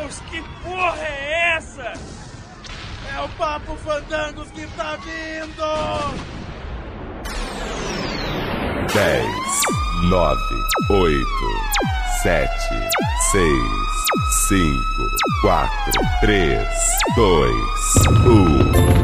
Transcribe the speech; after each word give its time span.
Deus, 0.00 0.20
que 0.30 0.42
porra 0.62 0.98
é 1.00 1.56
essa? 1.56 1.92
É 3.14 3.20
o 3.20 3.28
Papo 3.30 3.76
Fandangos 3.76 4.50
que 4.50 4.66
tá 4.76 4.96
vindo! 4.96 5.62
10, 8.92 9.26
9, 10.10 10.40
8, 10.90 11.26
7, 12.22 12.50
6, 13.30 13.42
5, 14.48 14.76
4, 15.40 15.70
3, 16.20 16.68
2, 17.16 17.52
1. 18.92 18.95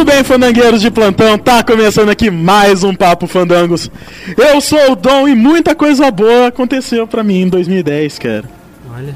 Muito 0.00 0.12
bem, 0.12 0.24
fandangueiros 0.24 0.80
de 0.80 0.90
plantão, 0.90 1.36
tá 1.36 1.62
começando 1.62 2.08
aqui 2.08 2.30
mais 2.30 2.82
um 2.82 2.94
Papo 2.94 3.26
Fandangos. 3.26 3.90
Eu 4.34 4.58
sou 4.58 4.92
o 4.92 4.96
Dom 4.96 5.28
e 5.28 5.34
muita 5.34 5.74
coisa 5.74 6.10
boa 6.10 6.46
aconteceu 6.46 7.06
pra 7.06 7.22
mim 7.22 7.42
em 7.42 7.48
2010, 7.50 8.18
cara. 8.18 8.44
Olha. 8.96 9.14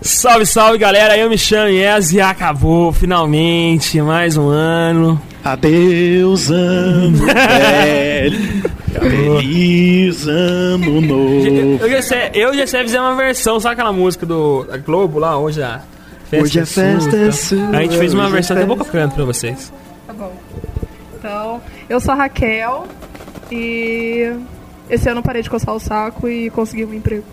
Salve, 0.00 0.46
salve 0.46 0.78
galera, 0.78 1.14
eu 1.18 1.28
me 1.28 1.36
chamo 1.36 1.68
Yes 1.68 2.14
e 2.14 2.22
acabou 2.22 2.90
finalmente 2.90 4.00
mais 4.00 4.38
um 4.38 4.48
ano. 4.48 5.20
Adeus, 5.44 6.50
ano 6.50 7.18
velho. 7.26 8.62
Feliz 8.98 10.26
ano 10.26 11.02
novo. 11.02 11.78
Eu 11.82 11.90
já 11.90 12.00
sei, 12.00 12.30
eu 12.32 12.54
já 12.56 12.66
sei 12.66 12.80
fazer 12.84 12.98
uma 12.98 13.14
versão, 13.14 13.60
sabe 13.60 13.74
aquela 13.74 13.92
música 13.92 14.24
do 14.24 14.64
da 14.64 14.78
Globo 14.78 15.18
lá, 15.18 15.38
hoje 15.38 15.62
a 15.62 15.82
festa 16.30 16.44
Hoje 16.46 16.60
a 16.60 16.64
festa 16.66 17.14
é 17.14 17.30
sua, 17.30 17.58
sua, 17.58 17.68
A 17.76 17.82
gente 17.82 17.98
fez 17.98 18.14
uma 18.14 18.22
hoje 18.22 18.32
a 18.32 18.34
versão 18.36 18.56
até 18.56 18.66
festa- 18.66 18.78
boca 18.84 18.90
canto 18.90 19.14
pra 19.16 19.24
vocês. 19.26 19.70
Então, 21.24 21.58
eu 21.88 21.98
sou 22.00 22.12
a 22.12 22.16
Raquel 22.18 22.86
e 23.50 24.30
esse 24.90 25.08
ano 25.08 25.20
eu 25.20 25.22
parei 25.22 25.40
de 25.40 25.48
coçar 25.48 25.74
o 25.74 25.80
saco 25.80 26.28
e 26.28 26.50
consegui 26.50 26.84
um 26.84 26.92
emprego. 26.92 27.24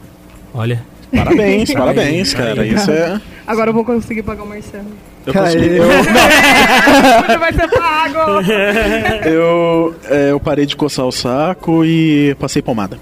Olha. 0.54 0.82
Parabéns, 1.14 1.74
parabéns, 1.76 2.34
cara. 2.34 2.66
Isso 2.66 2.90
é. 2.90 3.20
Agora 3.46 3.72
eu 3.72 3.74
vou 3.74 3.84
conseguir 3.84 4.24
pagar 4.24 4.44
o 4.44 4.48
Marcelo. 4.48 4.86
Eu, 5.26 5.34
consegui, 5.34 5.76
eu, 5.76 5.88
vai 7.38 7.52
ser 7.52 7.68
pago! 7.68 8.42
eu, 9.28 9.96
é, 10.06 10.32
eu 10.32 10.40
parei 10.40 10.66
de 10.66 10.78
coçar 10.78 11.06
o 11.06 11.12
saco 11.12 11.84
e 11.84 12.34
passei 12.40 12.62
pomada. 12.62 12.98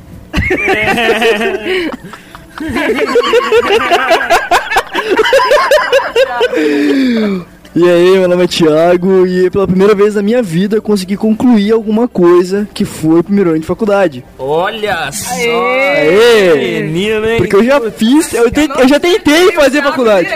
E 7.81 7.89
aí, 7.89 8.11
meu 8.17 8.27
nome 8.27 8.43
é 8.43 8.47
Thiago 8.47 9.25
e 9.25 9.49
pela 9.49 9.65
primeira 9.65 9.95
vez 9.95 10.15
na 10.15 10.21
minha 10.21 10.43
vida 10.43 10.75
eu 10.75 10.81
consegui 10.81 11.15
concluir 11.15 11.71
alguma 11.71 12.09
coisa 12.09 12.67
que 12.73 12.83
foi 12.83 13.21
o 13.21 13.23
primeiro 13.23 13.51
ano 13.51 13.59
de 13.59 13.65
faculdade. 13.65 14.25
Olha 14.37 15.09
só! 15.13 15.31
Aê! 15.33 16.81
Menino, 16.83 17.25
hein? 17.25 17.37
Porque 17.37 17.55
eu 17.55 17.63
já 17.63 17.79
fiz, 17.91 18.33
eu, 18.33 18.51
te- 18.51 18.69
eu 18.77 18.85
já 18.87 18.99
tentei 18.99 19.53
fazer 19.53 19.81
faculdade. 19.81 20.27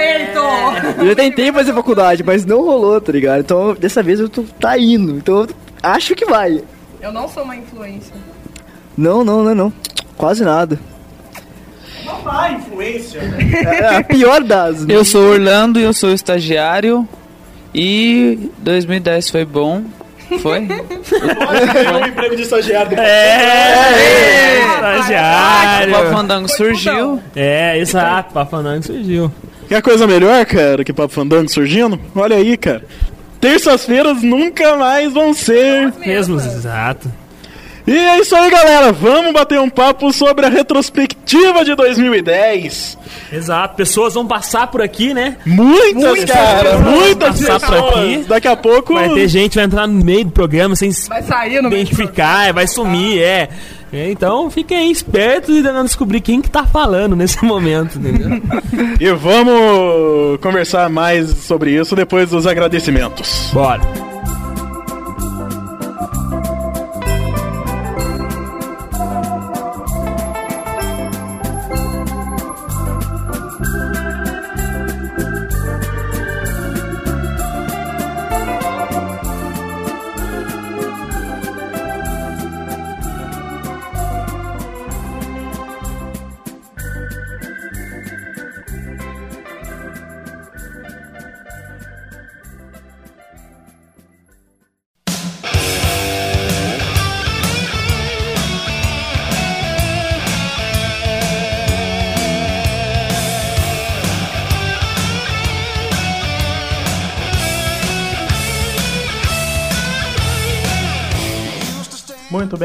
Eu 1.00 1.08
já 1.08 1.16
tentei 1.16 1.52
fazer 1.52 1.74
faculdade, 1.74 2.24
mas 2.24 2.46
não 2.46 2.62
rolou, 2.64 3.02
tá 3.02 3.12
ligado? 3.12 3.42
Então 3.42 3.76
dessa 3.76 4.02
vez 4.02 4.22
eu 4.22 4.30
tô 4.30 4.44
tá 4.60 4.78
indo. 4.78 5.18
Então 5.18 5.42
eu 5.42 5.48
acho 5.82 6.16
que 6.16 6.26
vai. 6.26 6.64
Eu 7.02 7.12
não 7.12 7.28
sou 7.28 7.44
uma 7.44 7.58
influência. 7.58 8.14
Não, 8.98 9.26
não, 9.26 9.44
não, 9.44 9.54
não. 9.54 9.74
Quase 10.16 10.46
nada. 10.46 10.80
Ah, 12.26 12.52
influência. 12.52 13.20
É 13.20 13.98
a 13.98 14.04
pior 14.04 14.42
das. 14.44 14.86
né? 14.86 14.96
Eu 14.96 15.04
sou 15.04 15.32
Orlando 15.32 15.78
e 15.80 15.84
eu 15.84 15.92
sou 15.94 16.14
estagiário. 16.14 17.06
E 17.74 18.50
2010 18.60 19.30
foi 19.30 19.46
bom. 19.46 19.84
Foi? 20.42 20.62
Ganhou 20.66 22.02
um 22.02 22.06
emprego 22.08 22.36
de 22.36 22.42
estagiário. 22.44 22.98
É, 23.00 24.60
O 24.60 24.74
estagiário. 24.76 25.94
Papo 25.94 26.10
Fandango 26.12 26.48
surgiu. 26.50 27.22
É, 27.36 27.78
exato, 27.78 28.34
Papanang 28.34 28.82
surgiu. 28.86 29.32
Quer 29.68 29.82
coisa 29.82 30.06
melhor, 30.08 30.46
cara, 30.46 30.84
que 30.84 30.94
Papo 30.94 31.14
Fandango 31.14 31.50
surgindo? 31.52 32.00
Olha 32.16 32.36
aí, 32.36 32.58
cara. 32.58 32.84
Terças-feiras 33.40 34.22
nunca 34.24 34.76
mais 34.78 35.12
vão 35.14 35.34
ser. 35.34 35.94
Mesmo, 36.00 36.38
exato. 36.38 37.12
E 37.86 37.96
é 37.96 38.20
isso 38.20 38.36
aí, 38.36 38.50
galera. 38.50 38.92
Vamos 38.92 39.34
bater 39.34 39.60
um 39.60 39.70
papo 39.70 40.12
sobre 40.14 40.46
a 40.46 40.50
retrospectiva 40.50 41.66
de 41.66 41.76
2010. 41.76 42.98
Exato, 43.32 43.76
pessoas 43.76 44.14
vão 44.14 44.26
passar 44.26 44.68
por 44.68 44.82
aqui, 44.82 45.14
né? 45.14 45.38
Muitas, 45.46 46.24
cara. 46.26 46.78
pessoas 46.78 46.82
Muitas 46.82 47.40
vão 47.42 47.48
passar 47.60 47.84
por 47.84 48.00
aqui. 48.00 48.26
Daqui 48.28 48.48
a 48.48 48.56
pouco. 48.56 48.94
Vai 48.94 49.10
ter 49.10 49.28
gente 49.28 49.52
que 49.52 49.56
vai 49.58 49.66
entrar 49.66 49.88
no 49.88 50.04
meio 50.04 50.26
do 50.26 50.32
programa 50.32 50.76
sem 50.76 50.92
se 50.92 51.10
Vai 51.10 51.24
sair 51.24 51.62
no 51.62 51.68
identificar, 51.68 52.54
vai 52.54 52.68
sumir, 52.68 53.22
é. 53.22 53.50
É, 53.92 54.10
Então 54.10 54.50
fiquem 54.50 54.78
aí 54.78 54.92
espertos 54.92 55.56
e 55.56 55.62
tentando 55.62 55.86
descobrir 55.86 56.20
quem 56.20 56.42
que 56.42 56.50
tá 56.50 56.66
falando 56.66 57.16
nesse 57.16 57.44
momento, 57.46 58.00
entendeu? 58.00 58.42
E 59.00 59.12
vamos 59.12 60.40
conversar 60.42 60.90
mais 60.90 61.30
sobre 61.30 61.72
isso 61.72 61.96
depois 61.96 62.30
dos 62.32 62.48
agradecimentos. 62.48 63.52
Bora. 63.54 63.82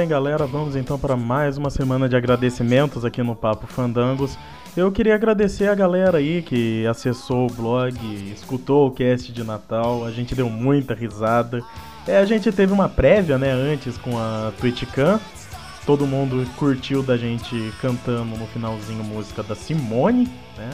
Galera, 0.09 0.47
vamos 0.47 0.75
então 0.75 0.99
para 0.99 1.15
mais 1.19 1.59
uma 1.59 1.69
semana 1.69 2.09
de 2.09 2.17
agradecimentos 2.17 3.05
aqui 3.05 3.23
no 3.23 3.37
Papo 3.37 3.67
Fandangos. 3.67 4.39
Eu 4.75 4.91
queria 4.91 5.15
agradecer 5.15 5.69
a 5.69 5.75
galera 5.75 6.17
aí 6.17 6.41
que 6.41 6.87
acessou 6.87 7.47
o 7.47 7.53
blog, 7.53 7.95
escutou 8.33 8.89
o 8.89 8.91
cast 8.91 9.31
de 9.31 9.45
Natal, 9.45 10.07
a 10.07 10.11
gente 10.11 10.35
deu 10.35 10.49
muita 10.49 10.95
risada. 10.95 11.63
É, 12.07 12.17
a 12.17 12.25
gente 12.25 12.51
teve 12.51 12.73
uma 12.73 12.89
prévia, 12.89 13.37
né, 13.37 13.53
antes 13.53 13.99
com 13.99 14.17
a 14.17 14.51
TwitchCam. 14.59 15.21
Todo 15.85 16.07
mundo 16.07 16.49
curtiu 16.57 17.03
da 17.03 17.19
gente 17.19 17.71
cantando 17.79 18.35
no 18.35 18.47
finalzinho 18.47 19.05
música 19.05 19.43
da 19.43 19.55
Simone, 19.55 20.25
né? 20.57 20.71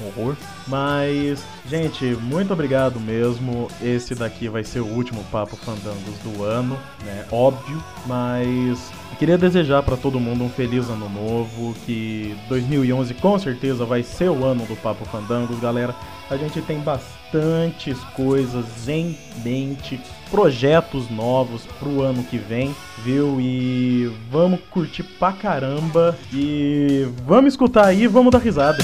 Horror. 0.00 0.36
Mas, 0.66 1.44
gente, 1.68 2.04
muito 2.04 2.52
obrigado 2.52 3.00
mesmo. 3.00 3.68
Esse 3.80 4.14
daqui 4.14 4.48
vai 4.48 4.64
ser 4.64 4.80
o 4.80 4.86
último 4.86 5.24
Papo 5.24 5.56
Fandangos 5.56 6.18
do 6.22 6.42
ano, 6.44 6.78
né? 7.04 7.24
Óbvio. 7.30 7.82
Mas 8.06 8.90
queria 9.18 9.38
desejar 9.38 9.82
para 9.82 9.96
todo 9.96 10.18
mundo 10.18 10.42
um 10.42 10.50
feliz 10.50 10.88
ano 10.88 11.08
novo. 11.08 11.74
Que 11.86 12.36
2011 12.48 13.14
com 13.14 13.38
certeza 13.38 13.84
vai 13.84 14.02
ser 14.02 14.30
o 14.30 14.44
ano 14.44 14.66
do 14.66 14.76
Papo 14.76 15.04
Fandangos, 15.04 15.60
galera. 15.60 15.94
A 16.28 16.36
gente 16.36 16.62
tem 16.62 16.80
bastantes 16.80 17.98
coisas 18.16 18.88
em 18.88 19.16
mente, 19.44 20.00
projetos 20.30 21.10
novos 21.10 21.66
pro 21.78 22.02
ano 22.02 22.24
que 22.24 22.38
vem, 22.38 22.74
viu? 23.04 23.40
E 23.40 24.10
vamos 24.30 24.60
curtir 24.70 25.02
pra 25.02 25.32
caramba. 25.32 26.16
E 26.32 27.06
vamos 27.26 27.52
escutar 27.52 27.86
aí, 27.86 28.06
vamos 28.06 28.32
dar 28.32 28.38
risada. 28.38 28.82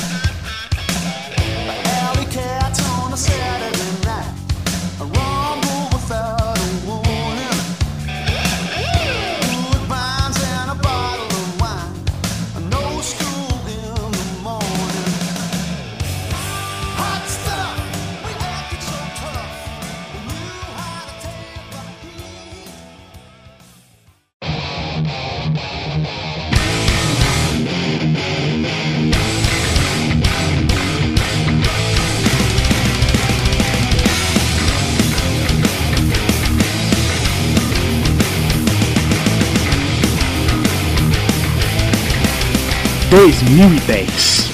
2010. 43.11 44.51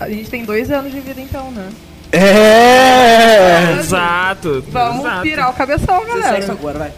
A 0.00 0.08
gente 0.08 0.30
tem 0.30 0.44
dois 0.44 0.70
anos 0.70 0.92
de 0.92 1.00
vida 1.00 1.20
então, 1.20 1.50
né? 1.50 1.68
É! 2.12 3.76
Exato. 3.80 4.64
Vamos 4.68 5.04
exato. 5.04 5.22
pirar 5.22 5.50
o 5.50 5.52
cabeção, 5.54 6.04
galera. 6.06 6.52
agora, 6.52 6.78
vai. 6.78 6.92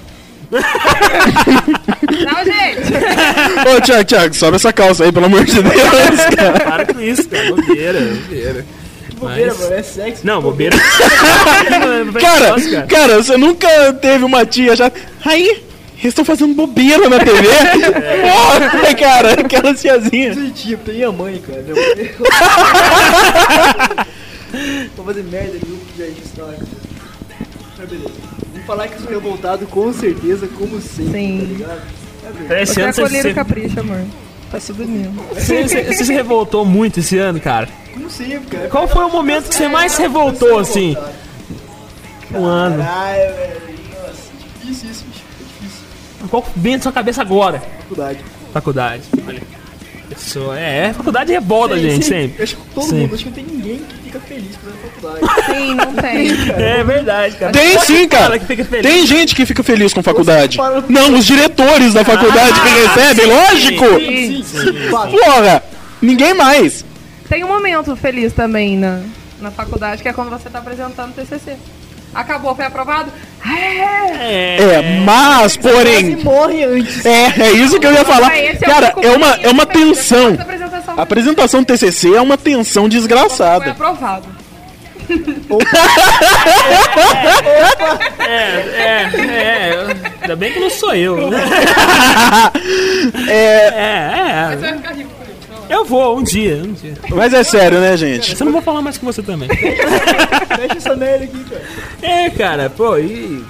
Não, 0.51 2.45
gente! 2.45 2.93
Ô, 3.77 3.81
Thiago, 3.81 4.05
Thiago, 4.05 4.35
sobe 4.35 4.57
essa 4.57 4.73
calça 4.73 5.05
aí, 5.05 5.13
pelo 5.13 5.27
amor 5.27 5.45
de 5.45 5.61
Deus, 5.63 5.75
cara. 6.37 6.61
Para 6.61 6.87
com 6.95 7.01
isso, 7.01 7.29
cara. 7.29 7.49
Bobeira, 7.49 8.01
bobeira. 8.01 8.67
Bobeira, 9.19 9.47
Mas- 9.55 9.61
mano, 9.61 9.75
é 9.75 9.83
sexo. 9.83 10.27
Não, 10.27 10.43
bobeira. 10.43 10.77
Cara, 12.21 12.87
cara, 12.87 13.17
você 13.17 13.37
nunca 13.37 13.69
teve 13.95 14.25
uma 14.25 14.45
tia 14.45 14.77
já. 14.77 14.93
Aí, 15.25 15.63
eles 15.99 16.07
estão 16.13 16.25
fazendo 16.25 16.55
bobeira 16.55 17.09
na 17.09 17.19
TV? 17.19 17.49
Porra, 18.23 18.95
cara, 18.95 19.33
aquela 19.41 19.75
tiazinha. 19.75 20.35
Tia, 20.55 20.77
tem 20.77 21.03
a 21.05 21.11
mãe, 21.13 21.39
cara. 21.47 21.63
Minha 21.63 21.75
mãe. 21.75 22.15
Vou 24.97 25.05
fazer 25.05 25.23
merda 25.25 25.53
ali, 25.53 25.81
gente, 25.97 26.23
história. 26.25 26.59
Mas 27.79 27.89
beleza. 27.89 28.11
Vamos 28.53 28.67
falar 28.67 28.89
que 28.89 29.01
sou 29.03 29.11
revoltado 29.11 29.67
com 29.67 29.93
certeza, 29.93 30.47
como 30.59 30.81
sempre, 30.81 31.13
Sim. 31.13 31.39
tá 31.41 31.45
ligado? 31.47 31.81
É 32.51 32.59
ano 32.59 32.67
você, 32.67 33.03
colher 33.03 33.23
você, 33.23 33.31
o 33.31 33.35
capricho, 33.35 33.81
amor. 33.81 34.05
Tá 34.51 34.59
tudo 34.65 34.83
lindo. 34.85 35.11
você- 35.35 35.63
você- 35.69 35.85
você 35.85 36.05
se 36.05 36.13
revoltou 36.13 36.65
muito 36.65 37.01
esse 37.01 37.19
ano, 37.19 37.41
cara. 37.41 37.69
Como 37.93 38.11
sempre, 38.11 38.47
cara. 38.57 38.69
Qual 38.69 38.89
foi 38.89 39.05
o 39.05 39.11
momento 39.11 39.49
que 39.49 39.55
você 39.55 39.69
mais 39.69 39.93
se 39.93 40.03
revoltou, 40.03 40.59
assim? 40.59 40.97
Um 42.35 42.45
ano. 42.45 42.83
Caralho, 42.83 43.35
velho. 43.35 43.61
Nossa, 43.91 44.23
difícil 44.65 44.91
isso. 44.91 45.05
É. 45.13 45.16
Qual 46.29 46.45
vem 46.57 46.77
na 46.77 46.83
sua 46.83 46.93
cabeça 46.93 47.23
agora? 47.23 47.63
Faculdade. 47.89 48.19
Faculdade. 48.53 49.03
Olha. 49.27 49.43
Pessoa, 50.09 50.57
é, 50.59 50.93
faculdade 50.93 51.33
revolta 51.33 51.75
a 51.75 51.79
gente 51.79 52.05
sempre. 52.05 52.39
Eu 52.39 52.45
acho 52.45 52.57
que 52.57 52.63
todo 52.73 52.85
Sempre. 52.85 52.99
mundo, 53.01 53.15
acho 53.17 53.25
que 53.25 53.29
não 53.29 53.35
tem 53.35 53.45
ninguém 53.45 53.79
que 53.79 53.95
fica 54.05 54.21
feliz 54.21 54.57
fazendo 54.57 54.79
faculdade. 54.83 55.45
Sim, 55.47 55.75
não 55.75 55.95
tem. 56.01 56.31
É 56.63 56.85
verdade, 56.85 57.37
cara. 57.37 57.53
Tem 57.53 57.79
sim, 57.81 58.09
cara. 58.09 58.25
Fala 58.27 58.39
que 58.39 58.47
fica 58.47 58.65
feliz. 58.65 58.87
Tem 58.87 59.07
gente 59.07 59.35
que 59.35 59.45
fica 59.45 59.63
feliz 59.65 59.93
com 59.93 60.03
faculdade. 60.05 60.59
Não, 60.89 61.15
os 61.15 61.27
diretores 61.27 61.93
da 61.93 62.05
faculdade 62.05 62.53
que 62.61 62.69
recebem, 62.69 63.27
lógico. 63.27 63.85
Sim. 63.99 64.45
Porra, 64.91 65.63
ninguém 66.01 66.35
mais. 66.35 66.85
Tem 67.29 67.43
um 67.43 67.49
momento 67.49 67.97
feliz 67.97 68.33
também 68.33 68.79
na, 68.79 69.01
na 69.41 69.51
faculdade, 69.51 70.03
que 70.03 70.09
é 70.09 70.13
quando 70.13 70.31
você 70.31 70.49
tá 70.49 70.61
apresentando 70.61 71.11
o 71.11 71.15
TCC. 71.15 71.57
Acabou, 72.15 72.55
foi 72.55 72.65
aprovado? 72.65 73.13
É! 73.47 74.57
É, 74.59 75.01
mas, 75.05 75.57
porém. 75.57 76.17
Morre 76.17 76.65
antes. 76.65 77.05
É, 77.05 77.43
é 77.43 77.53
isso 77.53 77.79
que 77.79 77.87
eu 77.87 77.93
ia 77.93 78.05
falar. 78.05 78.37
É 78.37 78.53
o 78.53 78.59
Cara, 78.59 78.95
é 79.03 79.11
uma, 79.11 79.35
é 79.43 79.49
uma 79.51 79.67
feliz, 79.67 79.99
tensão. 79.99 80.37
A 80.97 81.03
apresentação 81.03 81.61
do 81.63 81.67
TCC 81.67 82.15
é 82.15 82.21
uma 82.21 82.37
tensão 82.39 82.85
Foi 82.85 82.91
desgraçada. 82.91 83.71
aprovado. 83.71 84.25
É, 88.19 88.29
é, 88.29 89.11
é. 89.13 89.87
Ainda 90.23 90.37
bem 90.37 90.53
que 90.53 90.59
não 90.59 90.71
sou 90.71 90.95
eu. 90.95 91.31
É, 93.29 93.69
É, 93.69 94.57
Você 94.57 94.67
é. 94.67 94.71
Eu 95.69 95.85
vou, 95.85 96.19
um 96.19 96.23
dia, 96.23 96.63
um 96.65 96.73
dia. 96.73 96.95
mas 97.11 97.33
é 97.35 97.43
sério, 97.43 97.79
né, 97.81 97.97
gente? 97.97 98.39
Eu 98.39 98.45
não 98.45 98.53
vou 98.53 98.63
falar 98.63 98.83
mais 98.83 98.97
com 98.99 99.07
você 99.07 99.23
também. 99.23 99.49
Fecha 99.49 100.77
essa 100.77 100.95
merda 100.97 101.25
aqui, 101.25 101.45
cara. 101.45 101.63
É, 102.03 102.31
cara, 102.31 102.71
pô, 102.71 102.97
e. 102.99 103.45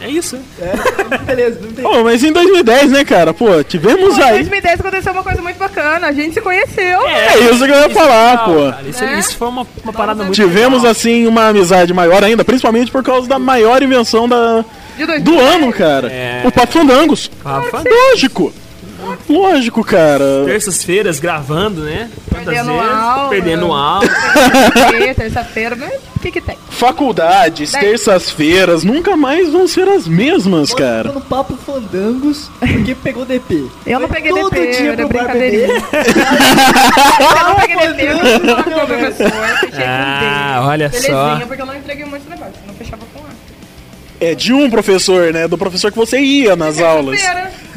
É 0.00 0.08
isso. 0.08 0.38
É, 0.60 1.18
beleza, 1.24 1.58
não 1.60 1.72
tem. 1.72 1.82
Pô, 1.84 2.04
mas 2.04 2.22
em 2.22 2.30
2010, 2.30 2.90
né, 2.92 3.04
cara? 3.04 3.34
Pô, 3.34 3.64
tivemos 3.64 4.16
Em 4.16 4.22
aí. 4.22 4.32
2010 4.44 4.78
aconteceu 4.80 5.12
uma 5.12 5.24
coisa 5.24 5.42
muito 5.42 5.56
bacana. 5.58 6.06
A 6.06 6.12
gente 6.12 6.34
se 6.34 6.40
conheceu. 6.40 7.00
É 7.08 7.36
isso 7.50 7.64
que 7.64 7.72
eu 7.72 7.76
ia 7.80 7.90
falar, 7.90 8.44
pô. 8.44 8.70
Cara, 8.70 8.88
isso, 8.88 9.04
Né? 9.04 9.18
isso 9.18 9.36
foi 9.36 9.48
uma, 9.48 9.66
uma 9.82 9.92
parada 9.92 10.22
muito. 10.22 10.36
Tivemos, 10.36 10.78
legal. 10.82 10.92
assim, 10.92 11.26
uma 11.26 11.48
amizade 11.48 11.92
maior 11.92 12.22
ainda, 12.22 12.44
principalmente 12.44 12.92
por 12.92 13.02
causa 13.02 13.26
da 13.28 13.40
maior 13.40 13.82
invenção 13.82 14.28
da, 14.28 14.64
De 14.96 15.04
2010. 15.04 15.22
do 15.24 15.36
ano, 15.40 15.72
cara. 15.72 16.06
É. 16.12 16.42
O 16.44 16.52
Papo 16.52 16.72
Fandangos. 16.74 17.28
Lógico. 17.84 18.52
Lógico, 19.28 19.84
cara. 19.84 20.44
terças-feiras 20.44 21.18
gravando, 21.20 21.82
né? 21.82 22.10
Quantas 22.30 22.54
Perdendo 22.54 22.72
vezes? 22.78 22.92
aula. 22.92 23.28
Perdendo 23.30 23.72
aula. 23.72 24.08
Terça-feira, 24.08 25.14
Terça-feira, 25.14 25.76
mas 25.76 25.92
o 26.16 26.20
que 26.20 26.30
que 26.32 26.40
tem? 26.40 26.58
Faculdades, 26.70 27.72
terças-feiras, 27.72 28.84
nunca 28.84 29.16
mais 29.16 29.50
vão 29.50 29.66
ser 29.66 29.88
as 29.88 30.06
mesmas, 30.06 30.70
Tô 30.70 30.76
cara. 30.76 31.12
no 31.12 31.20
papo 31.20 31.56
fandangos 31.56 32.50
porque 32.60 32.94
pegou 32.94 33.24
DP. 33.24 33.66
Eu 33.86 34.00
não 34.00 34.08
peguei 34.08 34.30
Todo 34.32 34.50
DP, 34.50 34.72
dia 34.76 34.92
era 34.92 35.06
pro 35.08 35.18
bar 35.18 35.32
beber. 35.32 35.68
Eu 35.70 37.44
não 37.44 37.54
peguei 37.56 37.76
DP, 37.76 38.02
eu 38.02 38.14
não 38.14 38.20
fui 38.24 38.40
falar 38.48 38.62
com 38.64 38.70
o 38.70 38.86
professor, 38.86 39.30
fechei 39.60 39.84
Ah, 39.84 40.58
com 40.60 40.66
olha 40.68 40.92
só. 40.92 40.98
Belezinha, 41.24 41.46
porque 41.46 41.62
eu 41.62 41.66
não 41.66 41.76
entreguei 41.76 42.04
eu 42.04 42.10
não 42.66 42.74
fechava 42.74 43.02
com 43.12 43.20
A. 43.20 43.28
É 44.20 44.34
de 44.34 44.52
um 44.52 44.68
professor, 44.70 45.32
né? 45.32 45.46
Do 45.46 45.56
professor 45.58 45.90
que 45.92 45.98
você 45.98 46.18
ia 46.20 46.56
nas 46.56 46.80
aulas. 46.80 47.20
Terça-feira. 47.20 47.67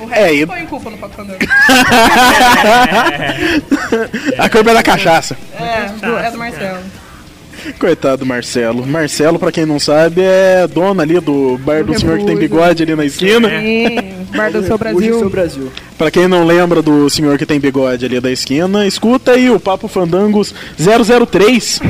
O 0.00 0.08
É, 0.12 0.26
resto 0.26 0.36
e- 0.36 0.46
foi 0.46 0.60
em 0.60 0.66
culpa 0.66 0.90
no 0.90 0.98
Papo 0.98 1.14
Fandango. 1.16 1.38
A 4.38 4.48
culpa 4.48 4.70
é 4.70 4.74
da 4.74 4.82
cachaça. 4.82 5.36
É, 5.58 5.86
do, 6.06 6.16
é 6.18 6.30
do 6.30 6.38
Marcelo. 6.38 6.78
Coitado 7.78 8.18
do 8.18 8.26
Marcelo. 8.26 8.86
Marcelo, 8.86 9.38
pra 9.38 9.50
quem 9.50 9.66
não 9.66 9.80
sabe, 9.80 10.20
é 10.22 10.66
dono 10.68 11.00
ali 11.02 11.18
do 11.18 11.58
bar 11.58 11.82
do 11.82 11.98
senhor 11.98 12.16
que 12.18 12.24
tem 12.24 12.36
bigode 12.36 12.84
ali 12.84 12.94
na 12.94 13.04
esquina. 13.04 13.48
Sim, 13.48 13.96
Bar 14.36 14.52
do 14.52 14.62
Seu 14.62 14.74
Hoje 14.74 14.74
o 14.74 14.78
Brasil. 14.78 15.18
seu 15.18 15.30
Brasil. 15.30 15.72
Pra 15.98 16.10
quem 16.10 16.28
não 16.28 16.44
lembra 16.46 16.80
do 16.80 17.10
senhor 17.10 17.36
que 17.36 17.44
tem 17.44 17.58
bigode 17.58 18.06
ali 18.06 18.20
da 18.20 18.30
esquina, 18.30 18.86
escuta 18.86 19.32
aí 19.32 19.50
o 19.50 19.58
Papo 19.58 19.88
Fandangos 19.88 20.54
003. 20.78 21.80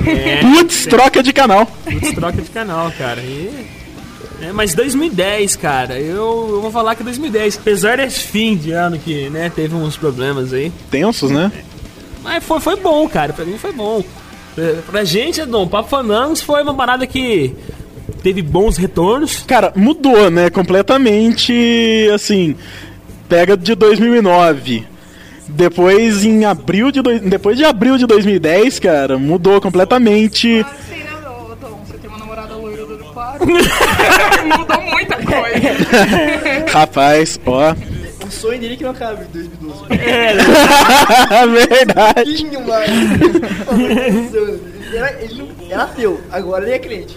Putz, 0.40 0.87
troca 0.87 1.22
de 1.22 1.32
canal. 1.35 1.66
Putz, 1.85 2.12
troca 2.12 2.40
de 2.40 2.49
canal, 2.49 2.90
cara. 2.97 3.21
E... 3.21 3.66
É, 4.40 4.52
mas 4.52 4.75
2010, 4.75 5.57
cara, 5.57 5.99
eu, 5.99 6.49
eu 6.50 6.61
vou 6.61 6.71
falar 6.71 6.95
que 6.95 7.02
2010, 7.02 7.59
apesar 7.59 7.97
desse 7.97 8.21
fim 8.21 8.57
de 8.57 8.71
ano 8.71 8.99
que, 8.99 9.28
né, 9.30 9.50
teve 9.54 9.75
uns 9.75 9.97
problemas 9.97 10.52
aí, 10.52 10.73
Tensos, 10.90 11.30
né? 11.30 11.50
mas 12.23 12.45
foi, 12.45 12.61
foi 12.61 12.76
bom, 12.76 13.09
cara, 13.09 13.33
pra 13.33 13.45
mim 13.45 13.59
foi 13.59 13.73
bom. 13.73 14.04
Pra, 14.54 14.64
pra 14.87 15.04
gente, 15.04 15.45
Dom, 15.45 15.66
Papo 15.66 15.88
Fanangos 15.88 16.40
foi 16.40 16.62
uma 16.62 16.75
parada 16.75 17.07
que 17.07 17.54
teve 18.23 18.42
bons 18.42 18.76
retornos. 18.76 19.42
Cara, 19.47 19.73
mudou, 19.75 20.30
né? 20.30 20.50
Completamente, 20.50 22.09
assim, 22.14 22.57
pega 23.28 23.57
de 23.57 23.75
2009. 23.75 24.85
Depois, 25.49 26.25
em 26.25 26.45
abril 26.45 26.90
de... 26.90 27.00
Dois, 27.00 27.21
depois 27.23 27.57
de 27.57 27.64
abril 27.64 27.97
de 27.97 28.07
2010, 28.07 28.78
cara, 28.78 29.16
mudou 29.18 29.61
completamente. 29.61 30.64
Mudou 34.59 34.83
muita 34.83 35.16
coisa. 35.16 36.66
Rapaz, 36.73 37.38
ó. 37.47 37.75
O 38.26 38.30
sonho 38.30 38.59
dele 38.61 38.75
é 38.75 38.76
que 38.76 38.85
não 38.85 38.90
acabe 38.90 39.23
em 39.23 39.33
2012. 39.33 39.85
Verdade. 41.68 42.45
Pouquinho 42.45 42.66
mais. 42.66 42.90
Era, 44.95 45.23
ele 45.23 45.35
não- 45.35 45.49
era 45.71 45.83
ateu, 45.83 46.21
agora 46.30 46.64
ele 46.64 46.73
é 46.75 46.78
crente. 46.78 47.14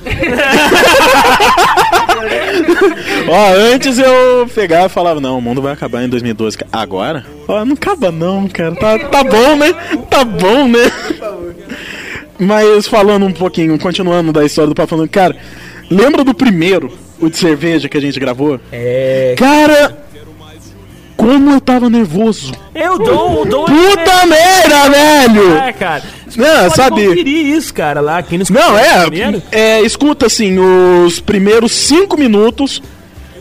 Ó, 3.27 3.53
antes 3.73 3.97
eu 3.97 4.47
pegava 4.53 4.85
e 4.87 4.89
falava, 4.89 5.19
não, 5.21 5.37
o 5.37 5.41
mundo 5.41 5.61
vai 5.61 5.73
acabar 5.73 6.03
em 6.03 6.09
2012. 6.09 6.57
Agora? 6.71 7.25
Ó, 7.47 7.63
não 7.65 7.73
acaba 7.73 8.11
não, 8.11 8.47
cara. 8.47 8.75
Tá, 8.75 8.99
tá 8.99 9.23
bom, 9.23 9.55
né? 9.55 9.73
Tá 10.09 10.23
bom, 10.25 10.67
né? 10.67 10.79
Mas 12.39 12.87
falando 12.87 13.25
um 13.25 13.31
pouquinho, 13.31 13.77
continuando 13.79 14.31
da 14.33 14.43
história 14.45 14.67
do 14.69 14.75
Papo 14.75 14.89
Falando, 14.89 15.09
cara, 15.09 15.35
lembra 15.91 16.23
do 16.23 16.33
primeiro, 16.33 16.91
o 17.19 17.29
de 17.29 17.37
cerveja 17.37 17.87
que 17.87 17.97
a 17.97 18.01
gente 18.01 18.19
gravou? 18.19 18.59
É. 18.71 19.35
Cara, 19.37 20.05
como 21.21 21.51
eu 21.51 21.61
tava 21.61 21.87
nervoso. 21.87 22.51
Eu 22.73 22.97
dou, 22.97 23.43
o 23.43 23.45
Dom 23.45 23.65
Puta 23.65 24.25
merda, 24.25 24.89
velho! 24.89 25.57
É, 25.57 25.71
cara. 25.71 26.03
Não, 26.35 26.63
Pode 26.63 26.75
sabe? 26.75 27.07
conferir 27.07 27.45
isso, 27.45 27.71
cara, 27.73 28.01
lá. 28.01 28.23
Quem 28.23 28.39
não 28.39 28.45
Não, 28.49 28.77
é, 28.77 29.05
é. 29.51 29.81
Escuta 29.81 30.25
assim, 30.25 30.57
os 30.57 31.19
primeiros 31.19 31.73
cinco 31.73 32.17
minutos 32.17 32.81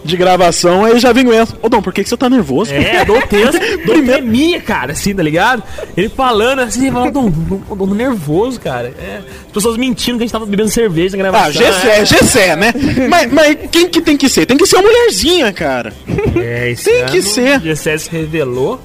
de 0.04 0.16
gravação, 0.16 0.84
aí 0.84 0.98
já 0.98 1.12
vem 1.12 1.26
o 1.26 1.34
Enzo. 1.34 1.56
Ô 1.62 1.68
Dom, 1.68 1.82
por 1.82 1.92
que, 1.92 2.02
que 2.02 2.08
você 2.08 2.16
tá 2.16 2.28
nervoso? 2.30 2.72
É, 2.72 3.04
dou 3.04 3.20
tenso, 3.22 3.58
dou 3.84 3.94
Primeiro- 3.94 4.12
tremia, 4.22 4.60
cara, 4.60 4.92
assim, 4.92 5.14
tá 5.14 5.22
ligado? 5.22 5.62
Ele 5.96 6.08
falando 6.08 6.60
assim, 6.60 6.90
falando, 6.90 7.12
Dom, 7.12 7.30
Dom, 7.30 7.76
Dom 7.76 7.94
nervoso, 7.94 8.58
cara. 8.60 8.88
É, 8.98 9.20
as 9.46 9.52
pessoas 9.52 9.76
mentindo 9.76 10.18
que 10.18 10.24
a 10.24 10.26
gente 10.26 10.32
tava 10.32 10.46
bebendo 10.46 10.70
cerveja 10.70 11.16
na 11.16 11.22
gravação. 11.24 11.46
Ah, 11.48 11.50
Gessé, 11.50 12.04
Gessé, 12.06 12.56
né? 12.56 12.72
mas, 13.08 13.32
mas 13.32 13.56
quem 13.70 13.88
que 13.88 14.00
tem 14.00 14.16
que 14.16 14.28
ser? 14.28 14.46
Tem 14.46 14.56
que 14.56 14.66
ser 14.66 14.76
uma 14.76 14.82
mulherzinha, 14.82 15.52
cara. 15.52 15.92
É, 16.36 16.70
esse 16.70 16.84
Tem 16.84 17.06
que 17.06 17.22
ser. 17.22 17.58
O 17.58 17.62
Gessé 17.62 17.98
se 17.98 18.10
revelou. 18.10 18.80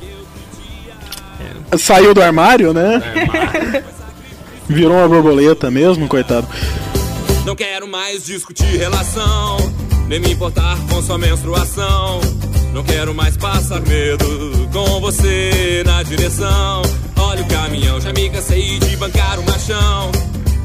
Saiu 1.78 2.14
do 2.14 2.22
armário, 2.22 2.74
né? 2.74 3.02
Virou 4.68 4.98
uma 4.98 5.08
borboleta 5.08 5.70
mesmo, 5.70 6.08
coitado. 6.08 6.48
Não 7.46 7.56
quero 7.56 7.88
mais 7.88 8.26
discutir 8.26 8.66
relação, 8.78 9.58
nem 10.08 10.20
me 10.20 10.34
importar 10.34 10.78
com 10.88 11.02
sua 11.02 11.18
menstruação. 11.18 12.20
Não 12.74 12.84
quero 12.84 13.14
mais 13.14 13.38
passar 13.38 13.82
medo 13.82 14.26
com 14.72 15.00
você 15.00 15.84
na 15.86 16.04
direção. 16.04 16.82
Olha 17.18 17.42
o 17.42 17.48
caminhão, 17.48 18.00
já 18.02 18.12
me 18.12 18.30
cansei 18.30 18.80
de 18.80 18.98
bancar 18.98 19.40
o 19.40 19.46
machão. 19.46 20.12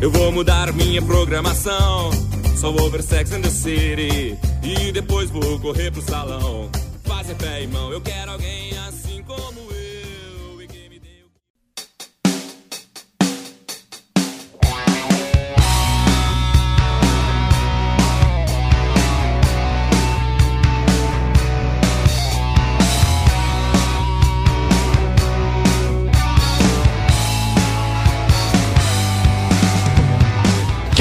Eu 0.00 0.10
vou 0.10 0.32
mudar 0.32 0.72
minha 0.72 1.00
programação. 1.02 2.10
Só 2.56 2.70
vou 2.70 2.90
ver 2.90 3.02
Sex 3.02 3.32
and 3.32 3.40
the 3.40 3.50
City 3.50 4.36
e 4.62 4.92
depois 4.92 5.30
vou 5.30 5.58
correr 5.60 5.90
pro 5.90 6.02
salão. 6.02 6.68
Fazer 7.04 7.34
pé 7.36 7.62
e 7.62 7.66
mão, 7.66 7.90
eu 7.90 8.00
quero 8.00 8.32
alguém 8.32 8.76
assim 8.86 9.22
como 9.26 9.60
eu. 9.60 9.69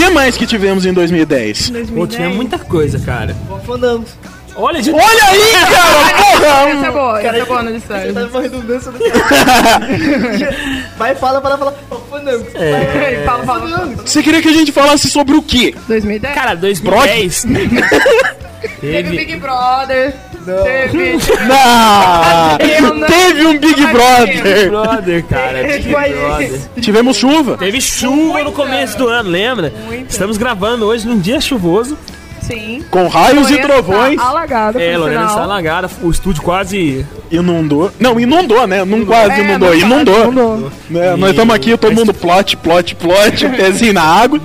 Que 0.10 0.16
mais 0.16 0.38
que 0.38 0.46
tivemos 0.48 0.86
em 0.86 0.94
2010? 0.94 1.72
Pô, 1.96 2.08
tinha 2.08 2.30
muita 2.30 2.58
coisa, 2.58 3.00
cara. 3.00 3.36
Fandangos. 3.66 4.10
Olha, 4.56 4.82
gente. 4.82 4.96
Olha 4.96 5.24
aí, 5.24 5.52
cara! 5.72 6.24
Porra! 6.24 6.70
Essa 6.70 6.88
é 6.88 6.92
boa, 6.92 7.22
essa 7.22 7.38
é 7.38 7.46
boa 7.46 7.64
no 7.64 7.80
sério. 7.80 8.14
Tá 8.14 8.26
uma 8.26 8.42
redundância 8.42 8.92
do 8.92 9.00
Vai, 10.98 11.16
fala, 11.16 11.40
fala, 11.40 11.58
fala. 11.58 11.76
Fandangos. 12.10 12.48
É. 12.56 13.24
Fala, 13.24 13.46
fala, 13.46 13.70
fala. 13.70 13.88
Você 14.06 14.22
queria 14.22 14.42
que 14.42 14.50
a 14.50 14.54
gente 14.54 14.72
falasse 14.72 15.10
sobre 15.10 15.36
o 15.36 15.42
quê? 15.42 15.74
2010? 15.88 16.34
Cara, 16.34 16.56
2010. 16.56 17.44
teve 18.82 19.04
teve. 19.04 19.18
Big 19.18 19.36
Brother. 19.38 20.14
Teve. 20.46 21.18
Ah, 21.52 22.58
Eu 22.60 22.96
não- 22.96 23.08
teve 23.08 23.46
um 23.46 23.60
Big 23.60 23.86
Brother! 23.88 24.70
Brother, 24.70 25.24
cara. 25.26 25.64
Big 25.64 25.90
Brother. 25.90 26.60
Tivemos 26.82 27.18
chuva. 27.18 27.58
Teve 27.58 27.82
chuva 27.82 28.44
no 28.44 28.52
começo 28.52 28.98
do 28.98 29.08
ano, 29.08 29.30
lembra? 29.30 29.74
Estamos 30.08 30.38
gravando 30.38 30.86
hoje 30.86 31.08
num 31.08 31.20
dia 31.20 31.40
chuvoso. 31.42 31.98
Sim. 32.42 32.84
Com 32.90 33.08
raios 33.08 33.48
e 33.50 33.54
Lorena 33.54 33.68
trovões. 33.68 34.16
Tá 34.18 34.26
alagada, 34.28 34.82
É, 34.82 34.98
Lorena 34.98 35.26
está 35.26 35.44
alagada, 35.44 35.90
o 36.02 36.10
estúdio 36.10 36.42
quase. 36.42 37.06
Inundou. 37.30 37.92
Não, 38.00 38.20
inundou, 38.20 38.66
né? 38.66 38.84
Não 38.84 39.06
quase 39.06 39.34
É, 39.34 39.40
inundou. 39.44 39.70
não 39.70 39.76
Inundou. 39.76 40.22
inundou. 40.32 40.72
Né, 40.90 41.16
Nós 41.16 41.30
estamos 41.32 41.54
aqui, 41.54 41.78
todo 41.78 41.94
mundo 41.94 42.12
plot, 42.12 42.58
plot, 42.58 42.96
plot, 42.96 43.48
pezinho 43.50 43.94
na 43.94 44.02
água. 44.02 44.40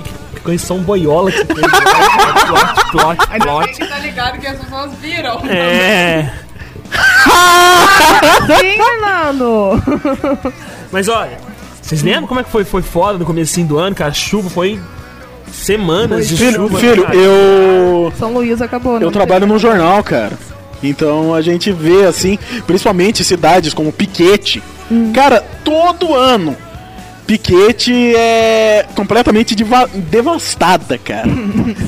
Condição 0.45 0.77
boiola 0.77 1.31
que 1.31 1.43
teve. 1.43 1.61
plot, 1.61 2.91
plot, 2.91 3.29
bem 3.29 3.39
plot. 3.39 3.73
que 3.73 3.87
tá 3.87 3.97
ligado 3.97 4.39
que 4.39 4.47
as 4.47 4.59
pessoas 4.59 4.91
viram. 5.01 5.39
É. 5.49 6.31
Sim, 8.59 8.77
Fernando. 8.77 9.81
Mas 10.91 11.07
olha, 11.09 11.37
vocês 11.81 12.03
lembram 12.03 12.27
como 12.27 12.39
é 12.39 12.43
que 12.43 12.49
foi, 12.51 12.63
foi 12.63 12.81
foda 12.81 13.17
no 13.17 13.25
comecinho 13.25 13.67
do 13.67 13.77
ano, 13.79 13.95
cara? 13.95 14.13
Chuva 14.13 14.49
foi 14.49 14.79
semanas 15.51 16.27
de 16.27 16.37
Filho, 16.37 16.53
chuva. 16.67 16.79
filho, 16.79 17.03
cara. 17.03 17.15
eu. 17.15 18.13
São 18.17 18.33
Luís 18.33 18.61
acabou, 18.61 18.99
né? 18.99 19.05
Eu 19.05 19.11
trabalho 19.11 19.47
num 19.47 19.57
jornal, 19.57 20.03
cara. 20.03 20.33
Então 20.83 21.33
a 21.33 21.41
gente 21.41 21.71
vê 21.71 22.05
assim, 22.05 22.37
principalmente 22.67 23.23
cidades 23.23 23.73
como 23.73 23.91
Piquete. 23.91 24.61
Cara, 25.13 25.43
todo 25.63 26.13
ano 26.13 26.55
Piquete 27.25 28.15
é 28.15 28.85
completamente 28.95 29.55
deva- 29.55 29.89
devastada, 29.93 30.97
cara. 30.97 31.27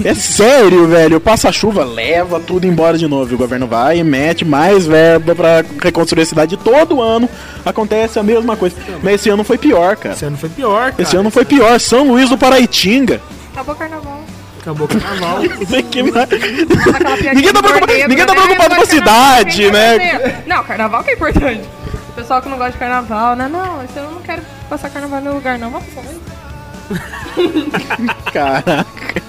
é 0.03 0.13
sério, 0.15 0.87
velho. 0.87 1.19
Passa 1.19 1.49
a 1.49 1.51
chuva, 1.51 1.83
leva 1.85 2.39
tudo 2.39 2.65
embora 2.65 2.97
de 2.97 3.07
novo. 3.07 3.31
E 3.31 3.35
o 3.35 3.37
governo 3.37 3.67
vai 3.67 3.99
e 3.99 4.03
mete 4.03 4.43
mais 4.43 4.87
verba 4.87 5.35
pra 5.35 5.63
reconstruir 5.83 6.23
a 6.23 6.25
cidade. 6.25 6.57
Todo 6.57 7.01
ano 7.01 7.29
acontece 7.65 8.17
a 8.17 8.23
mesma 8.23 8.55
coisa. 8.55 8.75
Mas 9.03 9.15
esse 9.15 9.29
ano 9.29 9.43
foi 9.43 9.57
pior, 9.57 9.95
cara. 9.95 10.15
Esse 10.15 10.25
ano 10.25 10.37
foi 10.37 10.49
pior, 10.49 10.91
cara. 10.91 11.03
Esse 11.03 11.15
ano 11.15 11.29
foi 11.29 11.45
pior. 11.45 11.79
São 11.79 12.07
Luís 12.09 12.29
do 12.29 12.37
Paraitinga. 12.37 13.21
Acabou 13.53 13.75
o 13.75 13.77
carnaval. 13.77 14.21
Acabou 14.61 14.85
o 14.85 14.89
carnaval. 14.89 15.39
Ninguém 17.35 17.53
tá 17.53 17.61
do 17.61 17.67
preocupado- 17.67 17.93
ninguém 18.07 18.25
tá 18.25 18.33
né? 18.33 18.41
preocupado 18.41 18.75
com 18.75 18.81
a 18.81 18.85
cidade, 18.85 19.71
né? 19.71 20.43
Não, 20.45 20.63
carnaval 20.63 21.03
que 21.03 21.11
é 21.11 21.13
importante. 21.13 21.61
O 22.17 22.19
pessoal 22.19 22.41
que 22.41 22.49
não 22.49 22.57
gosta 22.57 22.71
de 22.71 22.79
carnaval, 22.79 23.35
né? 23.35 23.47
Não, 23.47 23.79
eu 23.95 24.11
não 24.11 24.21
quero 24.23 24.41
passar 24.67 24.89
carnaval 24.89 25.19
no 25.19 25.25
meu 25.25 25.33
lugar, 25.35 25.59
não. 25.59 25.69
Vamos 25.69 25.87
passar. 25.93 26.15
Caraca. 28.33 29.21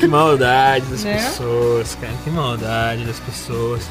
que 0.00 0.06
maldade 0.08 0.86
das 0.86 1.04
Né? 1.04 1.16
pessoas, 1.16 1.94
cara. 2.00 2.14
Que 2.24 2.30
maldade 2.30 3.04
das 3.04 3.18
pessoas. 3.20 3.82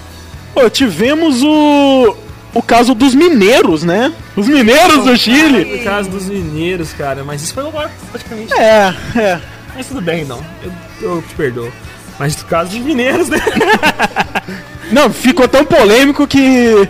Pô, 0.52 0.68
tivemos 0.68 1.44
o. 1.44 2.18
O 2.56 2.62
caso 2.64 2.96
dos 2.96 3.14
mineiros, 3.14 3.84
né? 3.84 4.12
Os 4.36 4.48
mineiros 4.48 5.06
do 5.06 5.16
Chile. 5.16 5.78
No 5.78 5.84
caso 5.84 6.10
dos 6.10 6.26
mineiros, 6.26 6.92
cara, 6.94 7.24
mas 7.24 7.44
isso 7.44 7.54
foi 7.54 7.68
agora 7.68 7.92
praticamente. 8.12 8.52
É, 8.56 8.96
é. 9.16 9.42
Mas 9.76 9.86
tudo 9.86 10.02
bem, 10.02 10.26
não. 10.26 10.44
Eu, 10.64 10.72
eu 11.02 11.22
te 11.22 11.36
perdoo. 11.36 11.72
Mas 12.18 12.36
no 12.36 12.46
caso 12.46 12.72
dos 12.72 12.80
mineiros, 12.80 13.30
né? 13.30 13.38
Não, 14.92 15.12
ficou 15.12 15.48
tão 15.48 15.64
polêmico 15.66 16.28
que 16.28 16.88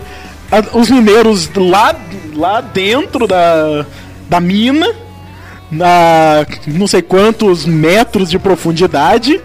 a- 0.50 0.76
os 0.78 0.90
mineiros 0.90 1.50
lá, 1.54 1.94
lá 2.34 2.60
dentro 2.60 3.26
da, 3.26 3.84
da 4.28 4.40
mina, 4.40 4.86
na 5.70 6.46
não 6.66 6.86
sei 6.86 7.02
quantos 7.02 7.64
metros 7.66 8.30
de 8.30 8.38
profundidade, 8.38 9.40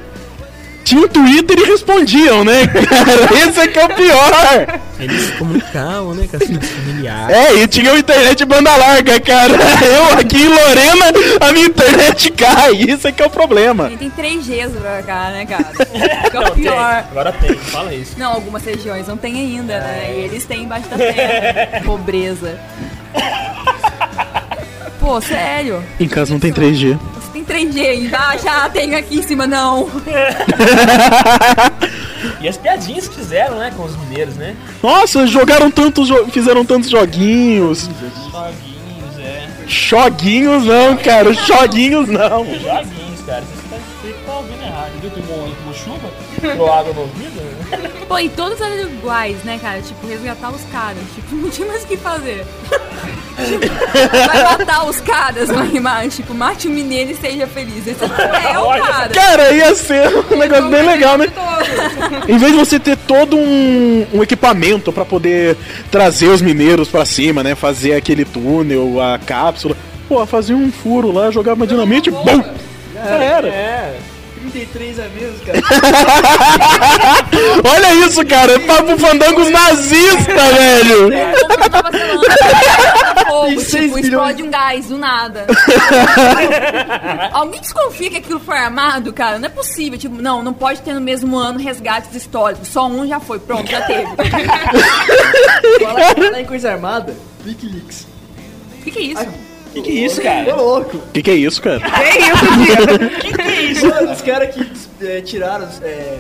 tinham 0.90 1.08
Twitter 1.08 1.60
e 1.60 1.66
respondiam, 1.66 2.44
né? 2.44 2.66
Cara, 2.66 3.30
esse 3.48 3.60
é 3.60 3.68
que 3.68 3.78
é 3.78 3.86
o 3.86 3.90
pior. 3.90 4.80
Eles 5.00 5.22
se 5.22 5.32
comunicavam, 5.34 6.16
né, 6.16 6.28
com 6.28 6.38
as 6.38 6.44
suas 6.44 6.66
familiares. 6.68 7.36
É, 7.36 7.54
e 7.54 7.68
tinha 7.68 7.92
uma 7.92 8.00
internet 8.00 8.44
banda 8.44 8.76
larga, 8.76 9.20
cara. 9.20 9.54
Eu 9.86 10.18
aqui 10.18 10.38
em 10.38 10.48
Lorena, 10.48 11.06
a 11.42 11.54
minha 11.54 11.68
internet 11.68 12.32
cai. 12.32 12.74
Isso 12.74 13.08
é 13.08 13.12
que 13.12 13.22
é 13.22 13.26
o 13.28 13.30
problema. 13.30 13.86
A 13.86 13.90
gente 13.90 14.00
tem 14.00 14.12
3Gs 14.12 14.72
pra 14.72 15.04
cá, 15.04 15.30
né, 15.30 15.46
cara? 15.46 16.30
Que 16.32 16.38
é 16.38 16.40
o 16.40 16.52
pior. 16.54 17.06
Agora 17.12 17.32
tem, 17.34 17.56
fala 17.56 17.94
isso. 17.94 18.18
Não, 18.18 18.34
algumas 18.34 18.64
regiões 18.64 19.08
não 19.08 19.16
tem 19.16 19.36
ainda, 19.36 19.80
né? 19.80 20.16
E 20.16 20.22
eles 20.22 20.44
têm 20.46 20.64
embaixo 20.64 20.90
da 20.90 20.98
terra. 20.98 21.82
Pobreza. 21.86 22.60
Pô, 25.00 25.22
sério. 25.22 25.84
Em 26.00 26.08
casa 26.08 26.34
não 26.34 26.40
tem 26.40 26.52
3G. 26.52 26.98
Você 27.50 27.54
tem 27.54 27.70
3G 27.72 28.06
embaixo? 28.06 28.46
Ah, 28.48 28.70
tenho 28.70 28.96
aqui 28.96 29.18
em 29.18 29.22
cima, 29.24 29.48
não. 29.48 29.90
E 32.42 32.48
as 32.48 32.58
piadinhas 32.58 33.08
que 33.08 33.16
fizeram, 33.16 33.58
né, 33.58 33.74
com 33.76 33.84
os 33.84 33.96
mineiros, 33.98 34.36
né? 34.36 34.56
Nossa, 34.84 35.26
jogaram 35.26 35.72
tantos, 35.72 36.08
jo- 36.08 36.28
fizeram 36.28 36.64
tantos 36.64 36.90
joguinhos. 36.90 37.90
Joguinhos, 37.90 39.20
é. 39.20 39.48
Joguinhos 39.68 40.66
não, 40.66 40.96
cara. 40.98 41.34
Joguinhos 41.34 42.08
não. 42.08 42.46
Joguinhos, 42.46 43.22
cara. 43.26 43.42
Você 43.44 43.70
tá, 43.70 43.78
você 44.02 44.14
tá 44.26 44.34
ouvindo 44.34 44.64
errado. 44.64 44.92
Viu? 45.02 45.10
Tomou, 45.10 45.50
tomou 45.50 45.74
chuva? 45.74 46.10
Tirou 46.40 46.72
água 46.72 46.94
no 46.94 47.02
ouvido? 47.02 47.40
Pô, 48.08 48.18
e 48.18 48.30
todos 48.30 48.60
eram 48.60 48.90
iguais, 48.90 49.38
né, 49.44 49.60
cara? 49.62 49.82
Tipo, 49.82 50.08
resgatar 50.08 50.50
os 50.50 50.62
caras. 50.72 51.04
Tipo, 51.14 51.36
não 51.36 51.50
tinha 51.50 51.68
mais 51.68 51.84
o 51.84 51.88
que 51.88 51.98
fazer. 51.98 52.46
tipo, 53.46 54.28
vai 54.28 54.44
matar 54.58 54.90
os 54.90 55.00
caras, 55.02 55.50
vai, 55.50 55.80
mas, 55.80 56.16
tipo, 56.16 56.34
mate 56.34 56.68
o 56.68 56.72
mineiro 56.72 57.12
e 57.12 57.16
seja 57.16 57.46
feliz. 57.48 57.86
Esse 57.86 58.04
é 58.04 58.08
o 58.60 58.70
cara. 58.82 59.10
Cara, 59.10 59.52
ia 59.52 59.76
ser 59.76 60.10
um 60.32 60.38
negócio 60.38 60.70
bem 60.70 60.86
legal, 60.86 61.18
né? 61.18 61.28
Em 62.28 62.38
vez 62.38 62.52
de 62.52 62.58
você 62.58 62.80
ter 62.80 62.98
todo 62.98 63.38
um, 63.38 64.08
um 64.14 64.24
equipamento 64.24 64.92
pra 64.92 65.06
poder 65.06 65.56
trazer 65.92 66.28
os 66.28 66.42
mineiros 66.42 66.88
pra 66.88 67.06
cima, 67.06 67.44
né? 67.44 67.54
Fazer 67.54 67.94
aquele 67.94 68.26
túnel, 68.26 69.00
a 69.02 69.20
cápsula. 69.20 69.78
Pô, 70.08 70.26
fazia 70.26 70.56
um 70.56 70.72
furo 70.72 71.12
lá, 71.12 71.30
jogava 71.30 71.58
uma 71.58 71.68
dinamite, 71.68 72.10
bum! 72.10 72.44
Já 72.96 73.16
era. 73.16 73.48
É. 73.48 74.00
33 74.50 75.00
é 75.00 75.10
mesmo, 75.10 75.40
cara. 75.46 75.60
Olha 77.64 77.94
isso, 78.06 78.26
cara. 78.26 78.54
É 78.54 78.60
Papo 78.60 78.98
Fandangos 78.98 79.50
nazista, 79.50 80.34
velho. 80.54 81.10
Fogo, 83.28 83.50
26 83.50 83.70
tipo, 83.70 83.84
milhões. 83.96 84.06
explode 84.06 84.44
um 84.44 84.50
gás 84.50 84.86
do 84.88 84.98
nada. 84.98 85.46
Alguém 87.32 87.62
desconfia 87.62 88.10
que 88.10 88.18
aquilo 88.18 88.40
foi 88.40 88.58
armado, 88.58 89.14
cara? 89.14 89.40
Não 89.40 89.46
é 89.46 89.50
possível. 89.50 89.98
Tipo, 89.98 90.22
não, 90.22 90.42
não 90.42 90.54
pode 90.54 90.82
ter 90.82 90.94
no 90.94 91.02
mesmo 91.02 91.38
ano 91.38 91.60
resgates 91.60 92.14
históricos. 92.16 92.68
Só 92.68 92.88
um 92.88 93.08
já 93.08 93.20
foi. 93.20 93.40
Pronto, 93.40 93.70
já 93.70 93.82
teve. 93.82 94.08
Fala, 95.82 96.00
fala 96.16 96.42
em 96.42 96.46
coisa 96.46 96.72
armada, 96.72 97.16
Wikileaks. 97.46 98.08
O 98.80 98.84
que, 98.84 98.92
que 98.92 99.00
é 99.00 99.04
isso? 99.04 99.28
Que 99.74 99.82
que 99.82 99.90
é 99.92 99.94
isso, 100.06 100.22
cara? 100.22 100.56
Ô, 100.56 100.62
louco. 100.62 100.98
O 100.98 101.12
que, 101.14 101.22
que 101.22 101.32
é 101.32 101.36
isso, 101.36 101.62
cara? 101.62 101.80
Mano, 103.82 104.12
os 104.12 104.22
caras 104.22 104.56
que 104.56 105.06
é, 105.06 105.22
tiraram. 105.22 105.68
É, 105.82 106.18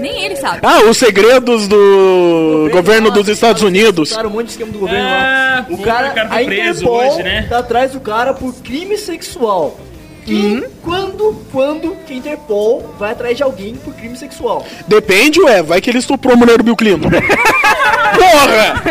Nem 0.00 0.24
ele 0.24 0.36
sabe. 0.36 0.60
Ah, 0.62 0.82
os 0.88 0.96
segredos 0.96 1.66
do 1.66 2.68
governo 2.70 3.10
dos 3.10 3.28
Estados 3.28 3.62
Unidos. 3.62 4.10
Tiraram 4.10 4.30
um 4.30 4.32
monte 4.32 4.46
de 4.46 4.50
esquema 4.52 4.72
do 4.72 4.78
governo 4.78 5.04
Ah, 5.08 5.66
lá. 5.68 5.74
O 5.74 5.78
cara, 5.78 6.10
o 6.10 6.14
cara 6.14 6.28
foi 6.28 6.42
a 6.42 6.46
preso 6.46 6.84
Interpol 6.84 7.08
hoje, 7.12 7.22
né? 7.22 7.46
tá 7.48 7.58
atrás 7.58 7.92
do 7.92 8.00
cara 8.00 8.34
por 8.34 8.54
crime 8.54 8.96
sexual. 8.96 9.78
Quem, 10.24 10.62
quando, 10.82 11.34
quando 11.50 11.96
que 12.06 12.12
a 12.12 12.16
Interpol 12.16 12.94
vai 12.98 13.12
atrás 13.12 13.36
de 13.36 13.42
alguém 13.42 13.74
por 13.74 13.92
crime 13.94 14.16
sexual? 14.16 14.64
Depende, 14.86 15.40
ué. 15.40 15.60
Vai 15.62 15.80
que 15.80 15.90
ele 15.90 15.98
estuprou 15.98 16.34
a 16.34 16.36
mulher 16.36 16.58
do 16.58 16.62
Bill 16.64 16.76
Clinton. 16.76 17.08
Porra! 18.14 18.82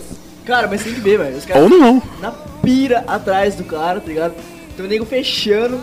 Cara, 0.48 0.66
mas 0.66 0.82
tem 0.82 0.94
que 0.94 1.00
ver, 1.00 1.18
velho. 1.18 1.36
Os 1.36 1.44
caras 1.44 1.62
Ou 1.64 1.68
não. 1.68 2.02
na 2.22 2.32
pira 2.62 3.04
atrás 3.06 3.54
do 3.54 3.64
cara, 3.64 4.00
tá 4.00 4.08
ligado? 4.08 4.34
Tem 4.74 4.86
um 4.86 4.88
nego 4.88 5.04
fechando 5.04 5.78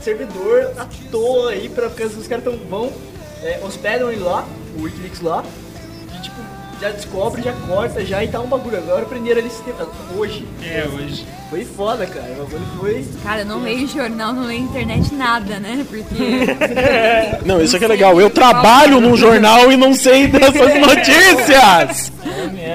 servidor 0.00 0.72
à 0.78 0.86
toa 1.10 1.50
aí 1.50 1.68
pra 1.68 1.90
porque 1.90 2.04
os 2.04 2.26
caras 2.26 2.44
tão, 2.44 2.56
vão, 2.56 2.90
é, 3.42 3.60
hospedam 3.62 4.10
ele 4.10 4.22
lá, 4.22 4.46
o 4.78 4.82
Wikileaks 4.82 5.20
lá, 5.20 5.44
já 6.80 6.90
descobre, 6.90 7.42
já 7.42 7.52
corta, 7.52 8.04
já 8.04 8.22
e 8.24 8.28
tá 8.28 8.40
um 8.40 8.46
bagulho. 8.46 8.78
Agora 8.78 9.04
prenderam 9.06 9.38
ele 9.38 9.48
esse 9.48 9.62
tempo, 9.62 9.86
hoje. 10.16 10.46
É, 10.62 10.86
hoje. 10.86 11.26
Foi 11.50 11.64
foda, 11.64 12.06
cara. 12.06 12.32
O 12.32 12.44
bagulho 12.44 12.66
foi. 12.80 13.06
Cara, 13.22 13.40
eu 13.42 13.46
não 13.46 13.62
leio 13.62 13.86
jornal, 13.86 14.32
não 14.32 14.44
leio 14.44 14.62
internet, 14.62 15.14
nada, 15.14 15.58
né? 15.60 15.86
Porque. 15.88 16.14
Não, 17.46 17.60
isso 17.60 17.76
aqui 17.76 17.84
é 17.84 17.88
legal. 17.88 18.20
Eu 18.20 18.30
trabalho 18.30 19.00
num 19.00 19.16
jornal 19.16 19.70
e 19.70 19.76
não 19.76 19.94
sei 19.94 20.26
dessas 20.26 20.74
notícias. 20.80 22.12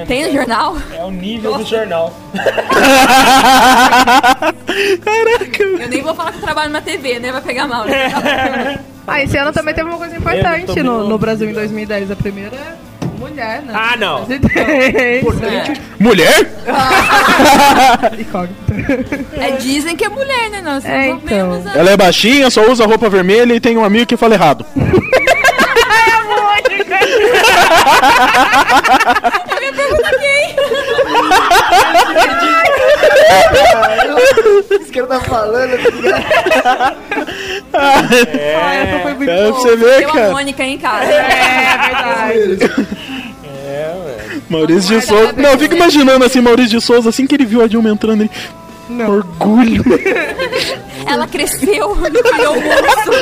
Tem 0.08 0.28
no 0.28 0.34
jornal? 0.34 0.78
É 0.96 1.04
o 1.04 1.12
nível 1.12 1.58
do 1.58 1.66
jornal. 1.66 2.14
Caraca. 5.04 5.64
Eu 5.64 5.90
nem 5.90 6.02
vou 6.02 6.14
falar 6.14 6.32
que 6.32 6.38
eu 6.38 6.42
trabalho 6.44 6.72
na 6.72 6.82
TV, 6.82 7.20
né? 7.20 7.32
Vai 7.32 7.42
pegar 7.42 7.68
mal. 7.68 7.86
Né? 7.86 8.80
Ah, 9.08 9.24
esse 9.24 9.38
ano 9.38 9.52
também 9.52 9.74
teve 9.74 9.90
uma 9.90 9.98
coisa 9.98 10.16
importante 10.16 10.84
no, 10.84 11.08
no 11.08 11.18
Brasil 11.18 11.50
em 11.50 11.54
2010. 11.54 12.12
A 12.12 12.16
primeira 12.16 12.78
mulher, 13.40 13.62
né? 13.62 13.74
Ah, 13.74 13.96
não. 13.98 14.26
Presidente. 14.28 15.82
Mulher? 16.00 16.50
É, 19.40 19.52
dizem 19.52 19.96
que 19.96 20.04
é 20.06 20.10
mulher, 20.10 20.50
né? 20.50 20.62
Nós 20.62 20.84
É, 20.86 21.08
somos 21.10 21.24
então. 21.24 21.50
menos 21.50 21.68
a- 21.68 21.78
Ela 21.80 21.92
é 21.92 21.98
baixinha, 21.98 22.50
só 22.50 22.70
usa 22.70 22.86
roupa 22.86 23.10
vermelha 23.10 23.54
e 23.54 23.60
tem 23.60 23.78
um 23.78 23.84
amigo 23.84 24.06
que 24.06 24.16
fala 24.18 24.34
errado. 24.36 24.66
A 29.50 29.60
minha 29.60 29.74
pergunta 29.74 30.08
é 30.10 30.20
quem? 30.20 30.56
Esse 34.82 34.92
cara 34.92 35.08
tá 35.08 35.20
falando? 35.22 35.78
Ah, 37.74 38.76
essa 38.76 39.00
foi 39.00 39.14
muito 39.14 39.30
É, 39.32 39.36
pra 39.44 39.52
boa. 39.52 39.62
você 39.62 39.76
ver, 39.76 40.00
Deu 40.00 40.10
a 40.10 40.14
cara. 40.14 40.32
Mônica 40.32 40.64
em 40.64 40.78
casa. 40.78 41.04
É 41.12 41.78
verdade. 42.58 42.88
Maurício 44.50 45.00
de 45.00 45.06
Souza. 45.06 45.34
Não, 45.34 45.52
eu 45.52 45.60
fico 45.60 45.76
imaginando 45.76 46.26
assim, 46.26 46.42
Maurício 46.42 46.80
de 46.80 46.86
Souza, 46.86 47.10
assim 47.10 47.28
que 47.28 47.36
ele 47.36 47.46
viu 47.46 47.62
a 47.62 47.68
Dilma 47.68 47.90
entrando, 47.90 48.22
ele. 48.22 48.32
Orgulho. 49.08 49.84
Ela 51.06 51.28
cresceu, 51.28 51.96
criou 51.96 52.56
um 52.56 52.62
monstro. 52.62 53.14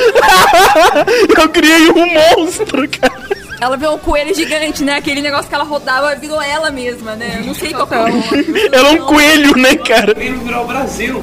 Eu 1.42 1.48
criei 1.50 1.90
um 1.90 2.38
monstro, 2.38 2.88
cara. 2.88 3.28
Ela 3.60 3.76
viu 3.76 3.92
um 3.92 3.98
coelho 3.98 4.34
gigante, 4.34 4.82
né? 4.84 4.96
Aquele 4.96 5.20
negócio 5.20 5.48
que 5.48 5.54
ela 5.54 5.64
rodava 5.64 6.14
virou 6.14 6.40
ela 6.40 6.70
mesma, 6.70 7.16
né? 7.16 7.38
Eu 7.40 7.46
não 7.46 7.54
sei 7.54 7.72
qual 7.72 7.86
que 7.88 7.94
é 7.94 7.98
o 7.98 8.08
nome. 8.08 8.68
Ela 8.72 8.88
é 8.88 8.92
um 8.92 9.06
coelho, 9.06 9.56
né, 9.56 9.74
cara? 9.76 10.14
Veio 10.14 10.38
virar 10.38 10.62
o 10.62 10.66
Brasil. 10.66 11.22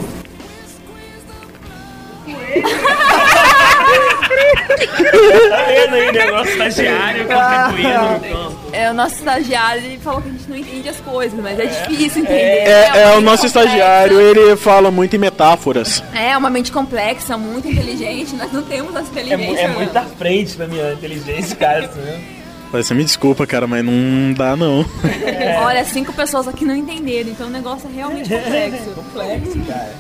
Tá 5.50 5.64
vendo 5.68 5.96
aí 5.96 6.10
o 6.10 6.12
negócio 6.14 6.52
estagiário 6.52 7.26
contribuindo 7.28 8.02
no 8.04 8.20
campo. 8.20 8.66
É, 8.74 8.92
o 8.92 8.94
nosso 8.94 9.16
estagiário 9.16 9.84
ele 9.86 9.98
falou 10.00 10.22
que 10.22 10.30
a 10.30 10.32
gente 10.32 10.50
não 10.50 10.58
entende 10.58 10.90
as 10.90 10.98
coisas, 11.02 11.40
mas 11.40 11.60
é 11.60 11.66
difícil 11.66 12.24
entender. 12.24 12.68
É, 12.68 12.88
uma 12.90 12.98
é 12.98 13.06
o 13.06 13.16
mente 13.16 13.24
nosso 13.26 13.44
complexa. 13.44 13.48
estagiário, 13.48 14.22
ele 14.22 14.56
fala 14.58 14.92
muito 14.92 15.16
em 15.16 15.20
metáforas. 15.20 16.04
É, 16.14 16.36
uma 16.38 16.50
mente 16.50 16.72
complexa, 16.72 17.38
muito 17.38 17.68
inteligente. 17.68 18.36
Nós 18.36 18.52
não 18.52 18.64
temos 18.64 18.96
essa 18.96 19.08
É, 19.08 19.22
inteligência. 19.22 19.48
mu- 19.54 19.58
é 19.58 19.68
não. 19.68 19.76
muito 19.76 19.96
à 19.98 20.04
frente 20.04 20.58
da 20.58 20.68
minha 20.68 20.94
inteligência, 20.94 21.56
cara. 21.56 21.86
Isso 21.86 21.98
mesmo. 21.98 22.36
Mas 22.74 22.88
Você 22.88 22.94
me 22.94 23.06
desculpa, 23.06 23.48
cara, 23.48 23.66
mas 23.68 23.86
não 23.86 24.34
dá 24.34 24.56
não. 24.58 24.86
Olha, 25.64 25.86
cinco 25.86 26.12
pessoas 26.12 26.46
aqui 26.48 26.66
não 26.66 26.76
entenderam, 26.76 27.30
então 27.30 27.48
o 27.48 27.50
negócio 27.50 27.88
é 27.90 27.96
realmente 27.96 28.28
complexo. 28.36 28.90
Complexo, 28.92 29.60
cara. 29.68 29.94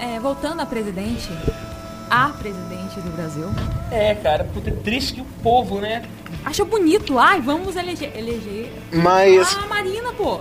É, 0.00 0.18
voltando 0.18 0.60
a 0.60 0.66
presidente, 0.66 1.28
a 2.14 2.28
presidente 2.28 3.00
do 3.00 3.10
Brasil, 3.16 3.46
É, 3.90 4.14
cara, 4.14 4.44
puta, 4.44 4.68
é 4.68 4.72
triste 4.74 5.14
que 5.14 5.20
o 5.22 5.26
povo, 5.42 5.80
né? 5.80 6.02
acha 6.44 6.62
bonito. 6.64 7.18
Ai, 7.18 7.40
vamos 7.40 7.74
eleger, 7.76 8.12
eleger 8.16 8.70
Mas, 8.92 9.56
a 9.56 9.66
Marina, 9.66 10.12
pô. 10.12 10.40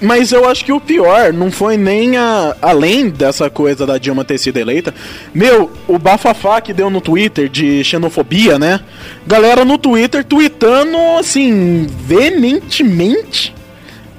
mas 0.00 0.32
eu 0.32 0.48
acho 0.48 0.64
que 0.64 0.72
o 0.72 0.80
pior 0.80 1.32
não 1.32 1.50
foi 1.52 1.76
nem 1.76 2.16
a, 2.16 2.56
além 2.60 3.10
dessa 3.10 3.48
coisa 3.48 3.86
da 3.86 3.96
Dilma 3.98 4.24
ter 4.24 4.38
sido 4.38 4.56
eleita. 4.58 4.92
Meu, 5.32 5.70
o 5.86 5.98
bafafá 5.98 6.60
que 6.60 6.72
deu 6.72 6.90
no 6.90 7.00
Twitter 7.00 7.48
de 7.48 7.84
xenofobia, 7.84 8.58
né? 8.58 8.80
Galera 9.26 9.64
no 9.64 9.78
Twitter 9.78 10.24
tweetando 10.24 10.96
assim, 11.20 11.86
veementemente. 12.00 13.54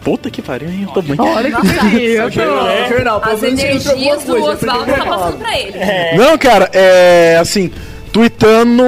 Puta 0.06 0.30
que 0.30 0.40
pariu, 0.42 0.70
hein? 0.70 0.84
Eu 0.88 0.94
tô 0.94 1.02
bem. 1.02 1.16
Olha 1.20 1.52
que 1.52 2.16
jornal, 2.94 3.20
pelo 3.20 3.34
As 3.36 3.42
energias 3.44 4.24
do 4.24 4.36
Oswaldo 4.36 4.58
tá 4.96 5.06
passando 5.06 5.38
pra 5.40 5.60
ele. 5.60 5.74
Não, 6.16 6.38
cara, 6.38 6.70
é 6.72 7.38
assim, 7.42 7.72
tweetando. 8.14 8.84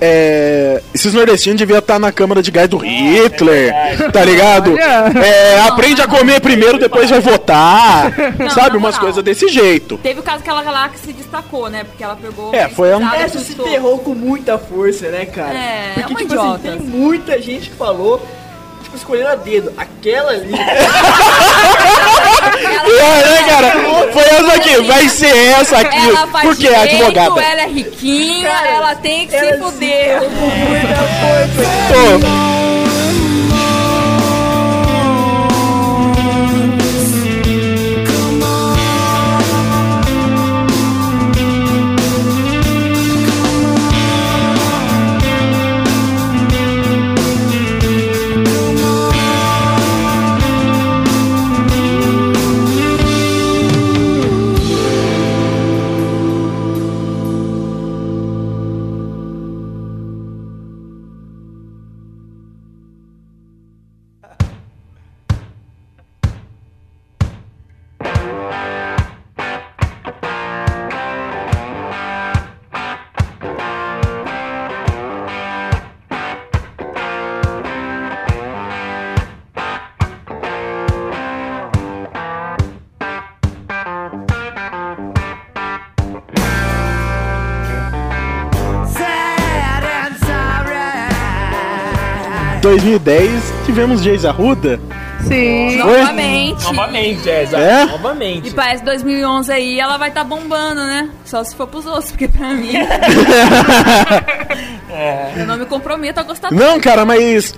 É, 0.00 0.80
esses 0.94 1.12
nordestinos 1.12 1.58
deviam 1.58 1.78
estar 1.78 1.98
na 1.98 2.10
câmara 2.10 2.42
de 2.42 2.50
gás 2.50 2.66
do 2.68 2.78
Hitler, 2.78 3.72
tá 4.10 4.24
ligado? 4.24 4.76
É, 4.78 5.60
aprende 5.68 6.00
a 6.00 6.06
comer 6.08 6.40
primeiro, 6.40 6.78
depois 6.78 7.10
vai 7.10 7.20
votar. 7.20 8.10
Não, 8.38 8.48
sabe? 8.50 8.70
na 8.70 8.76
Umas 8.78 8.94
moral. 8.94 9.00
coisas 9.00 9.22
desse 9.22 9.48
jeito. 9.48 9.98
Teve 9.98 10.20
o 10.20 10.22
caso 10.22 10.42
que 10.42 10.48
ela 10.50 10.62
lá 10.62 10.88
que 10.88 10.98
se 10.98 11.12
destacou, 11.12 11.68
né? 11.68 11.84
Porque 11.84 12.02
ela 12.02 12.16
pegou. 12.16 12.54
É, 12.54 12.68
foi 12.68 12.90
a- 12.92 12.96
estrada, 12.96 13.16
Essa 13.22 13.38
se 13.40 13.54
ferrou 13.54 13.98
com 13.98 14.14
muita 14.14 14.56
força, 14.58 15.08
né, 15.10 15.26
cara? 15.26 15.52
É, 15.54 15.92
Porque, 15.94 16.00
é 16.00 16.06
uma 16.06 16.18
tipo 16.20 16.32
idiota. 16.32 16.68
assim, 16.68 16.78
tem 16.78 16.86
muita 16.88 17.40
gente 17.42 17.68
que 17.70 17.76
falou, 17.76 18.26
tipo, 18.88 18.96
escolhendo 18.96 19.28
a 19.28 19.34
dedo. 19.34 19.72
Aquela 19.76 20.30
ali. 20.32 20.52
É, 22.88 23.26
né, 23.26 23.44
cara? 23.48 24.12
Foi 24.12 24.22
essa 24.22 24.52
aqui, 24.54 24.76
vai 24.82 25.08
ser 25.08 25.36
essa 25.60 25.78
aqui. 25.78 26.08
Ela 26.08 26.26
faz 26.28 26.48
Porque 26.48 26.66
é 26.66 26.70
direito, 26.86 27.04
advogada. 27.06 27.40
ela 27.42 27.60
é 27.62 27.66
riquinha, 27.66 28.48
Cara, 28.48 28.68
ela 28.68 28.94
tem 28.94 29.28
que 29.28 29.36
ela 29.36 29.52
se 29.52 29.58
fuder. 29.62 30.20
força. 30.20 31.68
Pô, 31.88 32.97
2010 92.68 93.30
tivemos 93.64 94.02
Geis 94.02 94.26
Arruda. 94.26 94.78
Sim. 95.26 95.78
Foi? 95.80 96.00
Novamente. 96.00 96.64
Novamente, 96.64 97.30
é, 97.30 97.42
exato. 97.44 97.62
É? 97.62 97.86
Novamente. 97.86 98.48
E 98.48 98.50
parece 98.50 98.84
2011 98.84 99.50
aí 99.50 99.80
ela 99.80 99.96
vai 99.96 100.10
estar 100.10 100.22
bombando, 100.22 100.82
né? 100.84 101.08
Só 101.24 101.42
se 101.42 101.56
for 101.56 101.66
pros 101.66 101.86
outros, 101.86 102.10
porque 102.10 102.28
pra 102.28 102.48
mim. 102.48 102.72
Eu 105.34 105.46
não 105.46 105.56
me 105.56 105.64
comprometo 105.64 106.20
a 106.20 106.22
gostar 106.22 106.52
Não, 106.52 106.78
cara, 106.78 107.06
mas. 107.06 107.54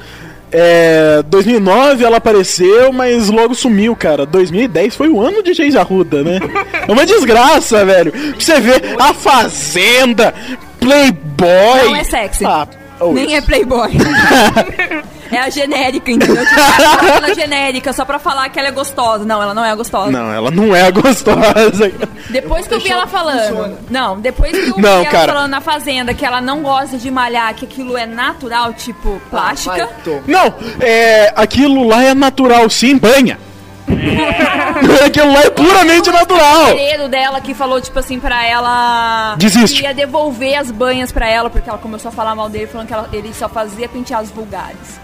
É, 0.53 1.23
2009 1.27 2.05
ela 2.05 2.19
apareceu, 2.19 2.93
mas 2.93 3.29
logo 3.29 3.55
sumiu, 3.55 3.97
cara. 3.97 4.25
2010 4.27 4.95
foi 4.95 5.09
o 5.09 5.21
ano 5.21 5.43
de 5.43 5.55
Geis 5.55 5.75
Arruda, 5.75 6.23
né? 6.23 6.39
É 6.87 6.93
uma 6.93 7.05
desgraça, 7.07 7.85
velho. 7.85 8.13
Pra 8.13 8.35
você 8.39 8.61
ver 8.61 8.97
a 8.99 9.13
Fazenda, 9.15 10.35
Playboy. 10.79 11.85
Não 11.85 11.97
é 11.97 12.05
sexy. 12.05 12.45
Ah, 12.45 12.67
oh, 13.01 13.13
Nem 13.13 13.35
é 13.35 13.39
isso. 13.39 13.47
playboy. 13.47 13.91
É 15.33 15.39
a 15.39 15.49
genérica, 15.49 16.11
entendeu? 16.11 16.45
Tipo, 16.45 16.61
ela 16.61 16.99
fala 16.99 17.35
genérica 17.35 17.93
só 17.93 18.05
pra 18.05 18.19
falar 18.19 18.49
que 18.49 18.59
ela 18.59 18.69
é 18.69 18.73
gostosa. 18.73 19.25
Não, 19.25 19.41
ela 19.41 19.55
não 19.55 19.65
é 19.65 19.75
gostosa. 19.77 20.11
Não, 20.11 20.33
ela 20.33 20.51
não 20.51 20.75
é 20.75 20.91
gostosa. 20.91 21.93
Depois 22.31 22.67
que 22.67 22.75
eu 22.75 22.81
vi 22.81 22.91
ela 22.91 23.07
falando. 23.07 23.79
Não, 23.89 24.19
depois 24.19 24.51
que 24.51 24.71
eu 24.71 24.75
vi 24.77 24.83
Não, 24.83 24.91
ela 25.03 25.05
cara. 25.07 25.33
falando 25.33 25.51
na 25.53 25.61
fazenda 25.61 26.13
que 26.13 26.27
ela 26.27 26.41
não 26.41 26.63
gosta 26.63 26.99
de 26.99 27.11
malhar, 27.13 27.55
que 27.55 27.65
aquilo 27.65 27.97
é 27.97 28.07
natural, 28.07 28.75
tipo 28.75 29.23
plástica. 29.31 29.89
Não, 30.27 30.53
é, 30.81 31.33
aquilo 31.37 31.87
lá 31.87 32.03
é 32.03 32.13
natural, 32.13 32.69
sim, 32.69 32.97
banha. 32.99 33.39
aquilo 35.07 35.33
lá 35.33 35.43
é 35.43 35.51
puramente 35.51 36.11
natural. 36.11 36.63
O 36.63 36.67
cabeleireiro 36.69 37.09
dela 37.09 37.41
que 37.41 37.55
falou, 37.55 37.81
tipo 37.81 37.99
assim, 37.99 38.19
pra 38.21 38.47
ela. 38.47 39.35
Desiste. 39.39 39.79
que 39.81 39.85
Ia 39.87 39.95
devolver 39.95 40.55
as 40.57 40.71
banhas 40.71 41.11
pra 41.13 41.29
ela, 41.29 41.51
porque 41.51 41.69
ela 41.69 41.79
começou 41.79 42.09
a 42.09 42.13
falar 42.13 42.35
mal 42.35 42.49
dele, 42.49 42.67
falando 42.67 42.87
que 42.87 42.95
ela- 42.95 43.09
ele 43.13 43.33
só 43.35 43.49
fazia 43.49 43.89
penteados 43.89 44.31
vulgares. 44.31 45.01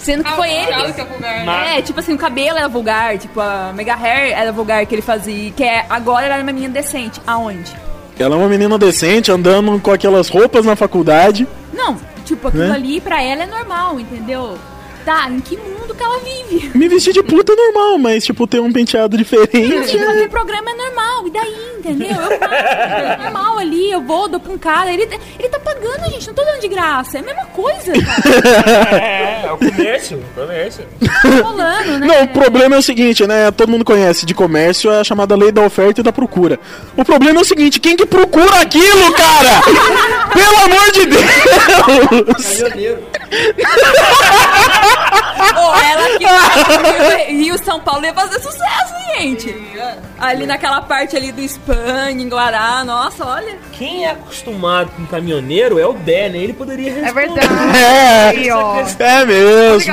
Sendo 0.00 0.24
que 0.24 0.30
Ah, 0.32 0.36
foi 0.36 0.50
ele. 0.50 0.92
que 0.92 1.00
é 1.00 1.04
vulgar, 1.04 1.44
né? 1.44 1.78
É, 1.78 1.82
tipo 1.82 2.00
assim, 2.00 2.14
o 2.14 2.18
cabelo 2.18 2.56
era 2.58 2.68
vulgar, 2.68 3.18
tipo, 3.18 3.38
a 3.40 3.70
Mega 3.74 3.94
Hair 3.94 4.32
era 4.36 4.50
vulgar 4.50 4.84
que 4.86 4.94
ele 4.94 5.02
fazia. 5.02 5.50
Que 5.50 5.62
é, 5.62 5.84
agora 5.90 6.26
ela 6.26 6.36
é 6.36 6.38
uma 6.38 6.44
menina 6.52 6.72
decente. 6.72 7.20
Aonde? 7.26 7.70
Ela 8.18 8.34
é 8.34 8.38
uma 8.38 8.48
menina 8.48 8.78
decente, 8.78 9.30
andando 9.30 9.78
com 9.80 9.90
aquelas 9.92 10.28
roupas 10.28 10.64
na 10.66 10.74
faculdade. 10.76 11.46
Não, 11.72 11.96
tipo, 12.24 12.48
aquilo 12.48 12.64
Né? 12.68 12.74
ali 12.74 13.00
pra 13.00 13.22
ela 13.22 13.42
é 13.44 13.46
normal, 13.46 13.98
entendeu? 14.00 14.58
Tá, 15.04 15.28
em 15.30 15.40
que 15.40 15.56
mundo 15.56 15.94
que 15.94 16.02
ela 16.02 16.18
vive? 16.20 16.70
Me 16.74 16.88
vestir 16.88 17.12
de 17.12 17.22
puta 17.22 17.52
é 17.52 17.56
normal, 17.56 17.98
mas, 17.98 18.24
tipo, 18.24 18.46
ter 18.46 18.60
um 18.60 18.72
penteado 18.72 19.16
diferente. 19.16 19.96
E 19.96 19.98
fazer 19.98 20.28
programa 20.28 20.70
é 20.70 20.74
normal, 20.74 21.26
e 21.26 21.30
daí, 21.30 21.56
entendeu? 21.78 22.10
Eu 22.10 22.38
faço, 22.38 22.54
é 22.54 23.16
normal 23.22 23.58
ali, 23.58 23.90
eu 23.90 24.02
vou, 24.02 24.28
dou 24.28 24.38
pra 24.38 24.52
um 24.52 24.58
cara, 24.58 24.92
ele, 24.92 25.08
ele 25.38 25.48
tá 25.48 25.58
pagando, 25.58 26.10
gente, 26.10 26.26
não 26.26 26.34
tô 26.34 26.44
dando 26.44 26.60
de 26.60 26.68
graça, 26.68 27.16
é 27.18 27.20
a 27.20 27.24
mesma 27.24 27.46
coisa, 27.46 27.92
cara. 27.92 28.98
É, 29.00 29.42
é 29.46 29.52
o 29.52 29.56
comércio, 29.58 30.18
o 30.18 30.34
comércio. 30.40 30.84
Tá 31.00 31.28
rolando, 31.42 31.98
né? 31.98 32.06
Não, 32.06 32.22
o 32.24 32.28
problema 32.28 32.76
é 32.76 32.78
o 32.78 32.82
seguinte, 32.82 33.26
né? 33.26 33.50
Todo 33.50 33.70
mundo 33.70 33.84
conhece 33.84 34.26
de 34.26 34.34
comércio 34.34 34.90
é 34.90 35.00
a 35.00 35.04
chamada 35.04 35.34
lei 35.34 35.50
da 35.50 35.62
oferta 35.62 36.00
e 36.00 36.04
da 36.04 36.12
procura. 36.12 36.58
O 36.96 37.04
problema 37.04 37.40
é 37.40 37.42
o 37.42 37.46
seguinte, 37.46 37.80
quem 37.80 37.96
que 37.96 38.06
procura 38.06 38.60
aquilo, 38.60 39.12
cara? 39.12 39.62
Pelo 40.32 40.56
amor 40.64 40.92
de 40.92 41.06
Deus! 41.06 41.24
Pô, 45.54 45.74
ela 45.74 46.18
que 46.18 46.24
vai 46.26 47.24
Rio, 47.26 47.42
Rio, 47.44 47.64
São 47.64 47.80
Paulo 47.80 48.04
ia 48.04 48.14
fazer 48.14 48.38
sucesso, 48.40 48.94
gente. 49.18 49.54
Ali 50.18 50.46
naquela 50.46 50.80
parte 50.82 51.16
ali 51.16 51.32
do 51.32 51.40
Espanha, 51.40 52.10
em 52.10 52.28
Guará, 52.28 52.84
nossa, 52.84 53.24
olha. 53.26 53.58
Quem 53.72 54.04
é 54.04 54.10
acostumado 54.10 54.90
com 54.96 55.06
caminhoneiro 55.06 55.78
é 55.78 55.86
o 55.86 55.92
Dé, 55.94 56.28
né? 56.28 56.38
Ele 56.38 56.52
poderia 56.52 56.92
responder. 56.92 57.08
É 57.08 57.12
verdade. 57.12 57.78
É, 57.78 58.28
Aí, 58.28 58.48
é 58.48 58.52
Vamos 58.54 58.92
ligar 58.92 59.26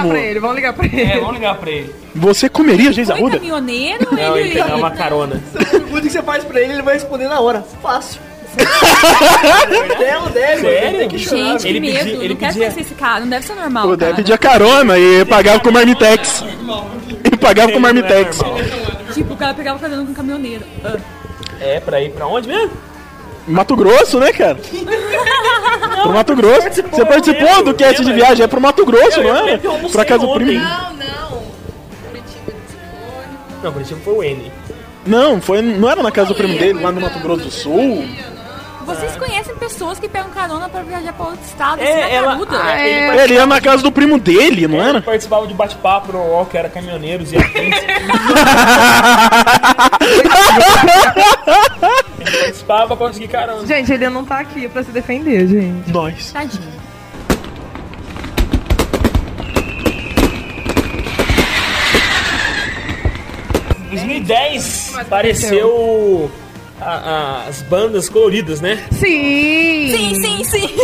mesmo. 0.04 0.10
pra 0.10 0.20
ele, 0.20 0.40
vamos 0.40 0.56
ligar 0.56 0.74
pra 0.74 0.86
ele. 0.86 1.02
É, 1.02 1.20
vamos 1.20 1.34
ligar 1.34 1.56
pra 1.56 1.70
ele. 1.72 1.96
Você 2.16 2.50
comeria 2.50 2.92
Geis 2.92 3.08
Foi 3.08 3.18
Arruda? 3.18 3.38
caminhoneiro, 3.38 4.08
Não, 4.12 4.38
ele 4.38 4.50
ele... 4.50 4.62
pegar 4.62 4.76
uma 4.76 4.92
carona. 4.96 5.42
Pergunta 5.72 6.02
que 6.02 6.10
você 6.10 6.22
faz 6.22 6.44
pra 6.44 6.60
ele, 6.62 6.74
ele 6.74 6.82
vai 6.82 6.96
responder 6.96 7.28
na 7.28 7.40
hora. 7.40 7.66
Fácil. 7.82 8.20
Dela 10.00 10.30
deve, 10.30 10.62
Sério? 10.62 11.10
que. 11.10 11.18
Gente, 11.18 11.62
que 11.64 11.68
Ele 11.68 11.80
medo, 11.80 11.98
pedia- 12.00 12.14
ele 12.16 12.30
não 12.30 12.36
quero 12.36 12.54
pedia- 12.54 12.54
conhecer 12.54 12.82
esse 12.82 12.94
cara, 12.96 13.20
não 13.22 13.28
deve 13.30 13.46
ser 13.46 13.54
normal, 13.56 13.90
O 13.92 13.98
cara. 13.98 14.14
pedia 14.16 14.38
carona 14.38 14.98
e 14.98 15.26
pagava 15.26 15.60
com 15.60 15.72
marmitex. 15.72 16.44
E 17.32 17.38
pagava 17.38 17.72
com 17.72 17.80
marmitex. 17.80 18.40
Tipo, 19.14 19.34
o 19.34 19.38
cara 19.38 19.54
pegava 19.54 19.78
o 19.78 19.82
carona 19.82 20.04
com 20.06 20.12
um 20.12 20.14
caminhoneiro. 20.14 20.64
Ah. 20.84 20.98
É, 21.60 21.80
pra 21.80 22.02
ir 22.02 22.12
pra 22.12 22.28
onde 22.28 22.48
mesmo? 22.48 22.72
Mato 23.48 23.76
Grosso, 23.76 24.20
né, 24.20 24.32
cara? 24.34 24.58
Pro 26.04 26.12
Mato 26.14 26.36
Grosso. 26.36 26.68
Você 26.92 27.06
participou 27.06 27.64
do 27.64 27.74
cast 27.74 28.04
de 28.04 28.14
viagem, 28.14 28.44
é 28.44 28.48
pro 28.48 28.60
Mato 28.62 28.86
Grosso, 28.86 29.22
não 29.24 29.36
é? 29.48 29.58
Pra 29.92 30.06
casa 30.06 30.26
do 30.28 30.34
primo. 30.34 30.62
Não, 30.64 30.94
não. 30.94 31.44
Curitiba. 32.10 32.54
Não, 33.64 33.72
Curitiba 33.72 34.00
foi 34.04 34.14
o 34.14 34.24
N. 34.24 34.52
Não, 35.06 35.40
foi, 35.42 35.62
não 35.62 35.90
era 35.90 36.04
na 36.04 36.12
casa 36.12 36.28
do 36.30 36.36
primo 36.36 36.58
dele, 36.60 36.82
lá 36.84 36.92
no 36.92 37.00
Mato 37.00 37.20
Grosso 37.20 37.44
do 37.46 37.52
Sul? 37.52 38.06
Vocês 38.88 39.16
conhecem 39.18 39.54
pessoas 39.58 40.00
que 40.00 40.08
pegam 40.08 40.30
carona 40.30 40.70
pra 40.70 40.82
viajar 40.82 41.12
pra 41.12 41.26
outro 41.28 41.44
estado? 41.46 41.82
É, 41.82 41.86
é 42.12 42.14
ela- 42.16 42.40
ah, 42.50 42.80
É. 42.80 43.10
ele 43.12 43.20
Ele 43.22 43.34
ia 43.34 43.46
na 43.46 43.60
casa 43.60 43.84
do 43.84 43.92
primo 43.92 44.18
dele, 44.18 44.66
não 44.66 44.80
Ele 44.80 44.90
era? 44.90 45.02
participava 45.02 45.46
de 45.46 45.54
bate-papo 45.54 46.14
no 46.14 46.20
UOL, 46.20 46.46
que 46.46 46.58
era 46.58 46.70
caminhoneiros 46.70 47.34
e 47.34 47.38
afins. 47.38 47.76
Ele 52.20 52.32
participava 52.40 52.88
pra 52.88 52.96
conseguir 52.96 53.28
carona. 53.28 53.66
Gente, 53.68 53.92
ele 53.92 54.10
não 54.10 54.24
tá 54.24 54.40
aqui 54.40 54.68
pra 54.70 54.84
se 54.84 54.92
defender, 54.92 55.48
gente. 55.48 55.92
Nós. 55.92 56.32
Tadinho. 56.32 56.78
Em 63.92 63.96
2010 63.96 64.94
apareceu 64.98 66.30
a- 66.82 66.86
a- 67.46 67.50
as 67.50 67.62
bandas 67.64 68.08
coloridas, 68.10 68.62
né? 68.62 68.84
Sim! 68.92 69.88
Sim, 69.96 70.16
sim, 70.22 70.44
sim. 70.44 70.76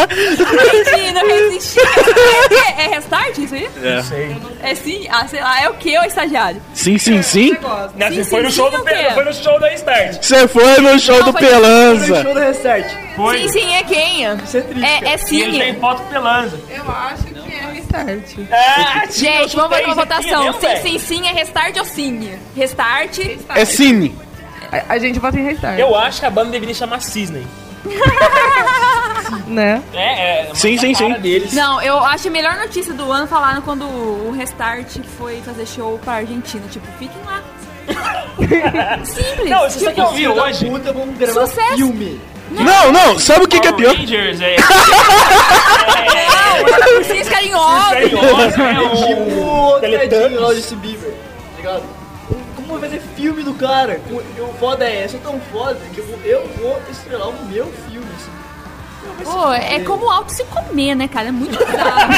Entendi, 0.00 1.12
não 1.12 1.26
resisti. 1.26 1.80
É, 1.80 2.84
é 2.84 2.86
restart 2.88 3.38
isso 3.38 3.54
aí? 3.54 3.68
Não 3.76 4.02
sei. 4.02 4.36
É 4.62 4.74
sim? 4.74 5.06
Ah, 5.10 5.26
sei 5.28 5.40
lá, 5.40 5.62
é 5.62 5.68
o 5.68 5.74
que, 5.74 5.98
ô 5.98 6.02
estagiário? 6.02 6.60
Sim, 6.74 6.98
sim, 6.98 7.22
sim. 7.22 7.56
Não, 7.96 8.08
Sim, 8.08 8.14
você 8.14 8.24
foi 8.24 8.40
sim, 8.40 8.46
no 8.46 8.52
show 8.52 8.70
do 8.70 8.78
o 8.78 8.84
quê? 8.84 8.94
Pe- 8.94 9.14
foi 9.14 9.24
no 9.24 9.34
show 9.34 9.60
da 9.60 9.74
Start. 9.74 10.22
Você 10.22 10.48
foi 10.48 10.78
no 10.80 10.98
show 10.98 11.18
Não, 11.18 11.24
do 11.26 11.32
foi- 11.32 11.40
Pelanza. 11.48 12.22
Show 12.22 12.34
do 12.34 12.40
Restart. 12.40 12.86
Foi. 13.16 13.38
Sim, 13.38 13.48
sim, 13.48 13.74
é 13.74 13.82
quem? 13.84 14.26
É, 14.26 14.30
é 14.30 15.16
E 15.30 15.42
ele 15.42 15.58
tem 15.58 15.74
sim. 15.74 15.80
foto 15.80 16.02
pelanza. 16.04 16.58
Eu 16.68 16.82
acho 16.90 17.26
é 17.26 17.29
restart. 17.90 18.36
Ah, 18.50 19.06
sim, 19.08 19.20
Gente, 19.20 19.56
eu 19.56 19.62
vamos 19.62 19.76
fazer 19.76 19.84
chutei, 19.84 19.84
uma 19.86 19.94
votação. 19.94 20.52
Sim, 20.60 20.76
sim, 20.82 20.98
sim, 20.98 21.26
é 21.28 21.32
restart 21.32 21.76
ou 21.76 21.84
sim? 21.84 22.38
Restart. 22.56 23.18
É 23.54 23.64
Cine. 23.64 24.16
A, 24.70 24.94
a 24.94 24.98
gente 24.98 25.18
vota 25.18 25.38
em 25.38 25.44
restart. 25.44 25.78
Eu 25.78 25.96
acho 25.96 26.20
que 26.20 26.26
a 26.26 26.30
banda 26.30 26.50
deveria 26.50 26.74
chamar 26.74 27.00
Cisney. 27.00 27.46
Né? 29.46 29.82
É, 29.92 30.42
é. 30.42 30.44
uma 30.46 30.54
Sim, 30.54 30.76
sim, 30.78 30.94
sim. 30.94 31.12
Deles. 31.14 31.52
Não, 31.52 31.80
eu 31.82 31.98
acho 31.98 32.28
a 32.28 32.30
melhor 32.30 32.56
notícia 32.56 32.92
do 32.92 33.10
ano 33.10 33.26
falaram 33.26 33.62
quando 33.62 33.84
o 33.84 34.32
Restart 34.32 34.98
foi 35.18 35.40
fazer 35.42 35.66
show 35.66 35.98
pra 35.98 36.14
Argentina. 36.14 36.62
Tipo, 36.68 36.86
fiquem 36.98 37.20
lá. 37.24 37.42
Simples. 39.04 39.50
Não, 39.50 39.66
isso 39.66 39.88
aqui 39.88 40.00
eu 40.00 40.10
vi 40.10 40.16
Filho 40.18 40.34
da 40.34 40.44
hoje. 40.44 40.66
Puta, 40.66 40.92
vamos 40.92 41.18
gravar 41.18 41.46
Sucesso. 41.46 41.76
filme. 41.76 42.20
Não, 42.50 42.90
não, 42.92 43.18
sabe 43.18 43.44
o 43.44 43.48
que, 43.48 43.60
que 43.60 43.68
é 43.68 43.72
pior? 43.72 43.94
Rangers, 43.94 44.40
é. 44.40 44.56
Não, 46.66 47.04
vocês 47.04 47.28
carinhosos. 47.28 47.88
Carinhoso, 47.90 48.60
é 48.60 48.80
o- 48.80 48.96
Tipo 49.06 49.40
o 49.76 49.80
Teletubbies. 49.80 50.56
Justin 50.56 50.76
Bieber, 50.76 51.10
tá 51.10 51.56
ligado? 51.56 51.82
Como 52.56 52.78
vai 52.78 52.88
fazer 52.90 53.02
filme 53.16 53.42
do 53.42 53.54
cara? 53.54 54.00
O 54.10 54.16
o 54.16 54.54
foda 54.58 54.84
é, 54.84 55.04
eu 55.04 55.08
sou 55.08 55.20
tão 55.20 55.40
foda 55.52 55.78
que 55.94 55.98
eu 56.00 56.06
vou, 56.06 56.18
eu 56.24 56.48
vou 56.60 56.80
estrelar 56.90 57.28
o 57.28 57.44
meu 57.46 57.66
filme, 57.88 58.06
assim. 58.16 58.30
Pô, 59.24 59.52
é 59.52 59.80
como 59.80 60.06
o 60.06 60.10
alto 60.10 60.30
se 60.32 60.44
comer, 60.44 60.94
né, 60.94 61.08
cara? 61.08 61.28
É 61.28 61.32
muito 61.32 61.56
bizarro. 61.58 62.10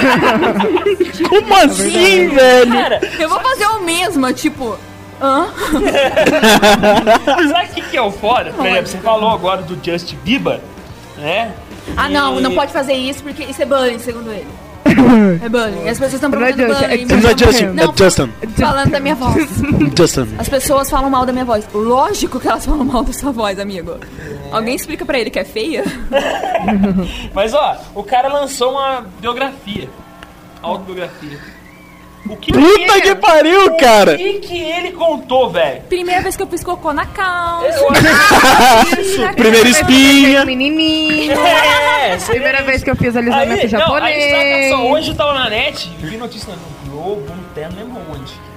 Como 1.29 1.55
assim, 1.57 2.29
velho? 2.29 2.73
Cara, 2.73 3.01
Eu 3.19 3.29
vou 3.29 3.41
fazer 3.41 3.67
o 3.67 3.81
mesmo, 3.81 4.33
tipo. 4.33 4.77
Hã? 5.23 5.47
sabe 7.49 7.65
o 7.71 7.75
que, 7.75 7.83
que 7.83 7.97
é 7.97 8.03
o 8.03 8.11
foda? 8.11 8.53
Por 8.53 8.67
exemplo, 8.67 8.87
você 8.89 8.99
falou 8.99 9.31
agora 9.31 9.63
do 9.63 9.79
Justin 9.83 10.17
Bieber, 10.25 10.61
né? 11.19 11.53
Ah, 11.97 12.09
não, 12.09 12.39
E- 12.39 12.43
não 12.43 12.53
pode 12.55 12.73
fazer 12.73 12.95
isso 12.95 13.23
porque 13.23 13.45
isso 13.45 13.63
é 13.63 13.65
bullying, 13.65 13.99
segundo 13.99 14.31
ele. 14.31 14.47
É 15.45 15.49
bullying. 15.49 15.89
As 15.89 15.99
pessoas 15.99 16.15
estão 16.15 16.29
Não 16.31 16.43
é 16.45 16.53
Justin, 16.53 16.63
é 16.63 16.67
bullying. 16.89 17.05
Não 17.07 17.31
é 17.31 17.39
Justin, 17.39 17.65
Não, 17.67 17.85
é 17.85 17.97
Justin. 17.97 18.31
falando 18.57 18.91
da 18.91 19.01
minha 19.01 19.15
voz. 19.15 19.49
Justin. 19.97 20.29
As 20.39 20.49
pessoas 20.49 20.91
falam 20.91 21.09
mal 21.11 21.25
da 21.27 21.33
minha 21.33 21.45
voz. 21.45 21.67
Lógico 21.73 22.39
que 22.41 22.49
elas 22.49 22.65
falam 22.67 22.85
mal 22.85 23.03
da 23.05 23.13
sua 23.13 23.31
voz, 23.33 23.59
amigo. 23.59 23.97
Alguém 24.51 24.75
explica 24.75 25.05
pra 25.05 25.19
ele 25.19 25.31
que 25.31 25.39
é 25.39 25.45
feia? 25.45 25.85
Mas 27.35 27.55
ó, 27.55 27.77
o 27.95 28.03
cara 28.03 28.29
lançou 28.29 28.73
uma 28.73 29.05
biografia. 29.21 29.89
Autobiografia. 30.63 31.39
O 32.25 32.37
que 32.37 32.53
Puta 32.53 33.01
que 33.01 33.15
pariu, 33.17 33.77
cara. 33.77 34.15
O 34.15 34.17
que, 34.17 34.33
que 34.35 34.59
ele 34.59 34.93
contou, 34.93 35.51
velho? 35.51 35.83
Primeira 35.83 36.21
vez 36.21 36.37
que 36.37 36.43
eu 36.43 36.47
fiz 36.47 36.63
cocô 36.63 36.93
na 36.93 37.05
calça. 37.07 37.67
Eu 37.67 37.89
Primeira 39.35 39.69
espinha. 39.69 40.45
Menininho. 40.45 41.33
É, 41.33 42.17
Primeira 42.19 42.63
vez 42.63 42.83
que 42.85 42.91
eu 42.91 42.97
fiz 42.97 43.17
alisamento 43.17 43.53
Aí, 43.53 43.57
não, 43.57 43.63
aí 43.63 43.69
japonês. 43.69 44.31
saca 44.31 44.69
só, 44.77 44.93
hoje 44.93 45.11
eu 45.11 45.15
tava 45.17 45.35
na 45.35 45.51
net, 45.51 45.91
vi 45.99 46.17
notícia 46.17 46.55
no 46.55 46.91
Globo, 46.91 47.35
no 47.35 47.43
Terno, 47.55 47.77
não 47.77 47.83
lembro 47.83 48.03
onde. 48.13 48.52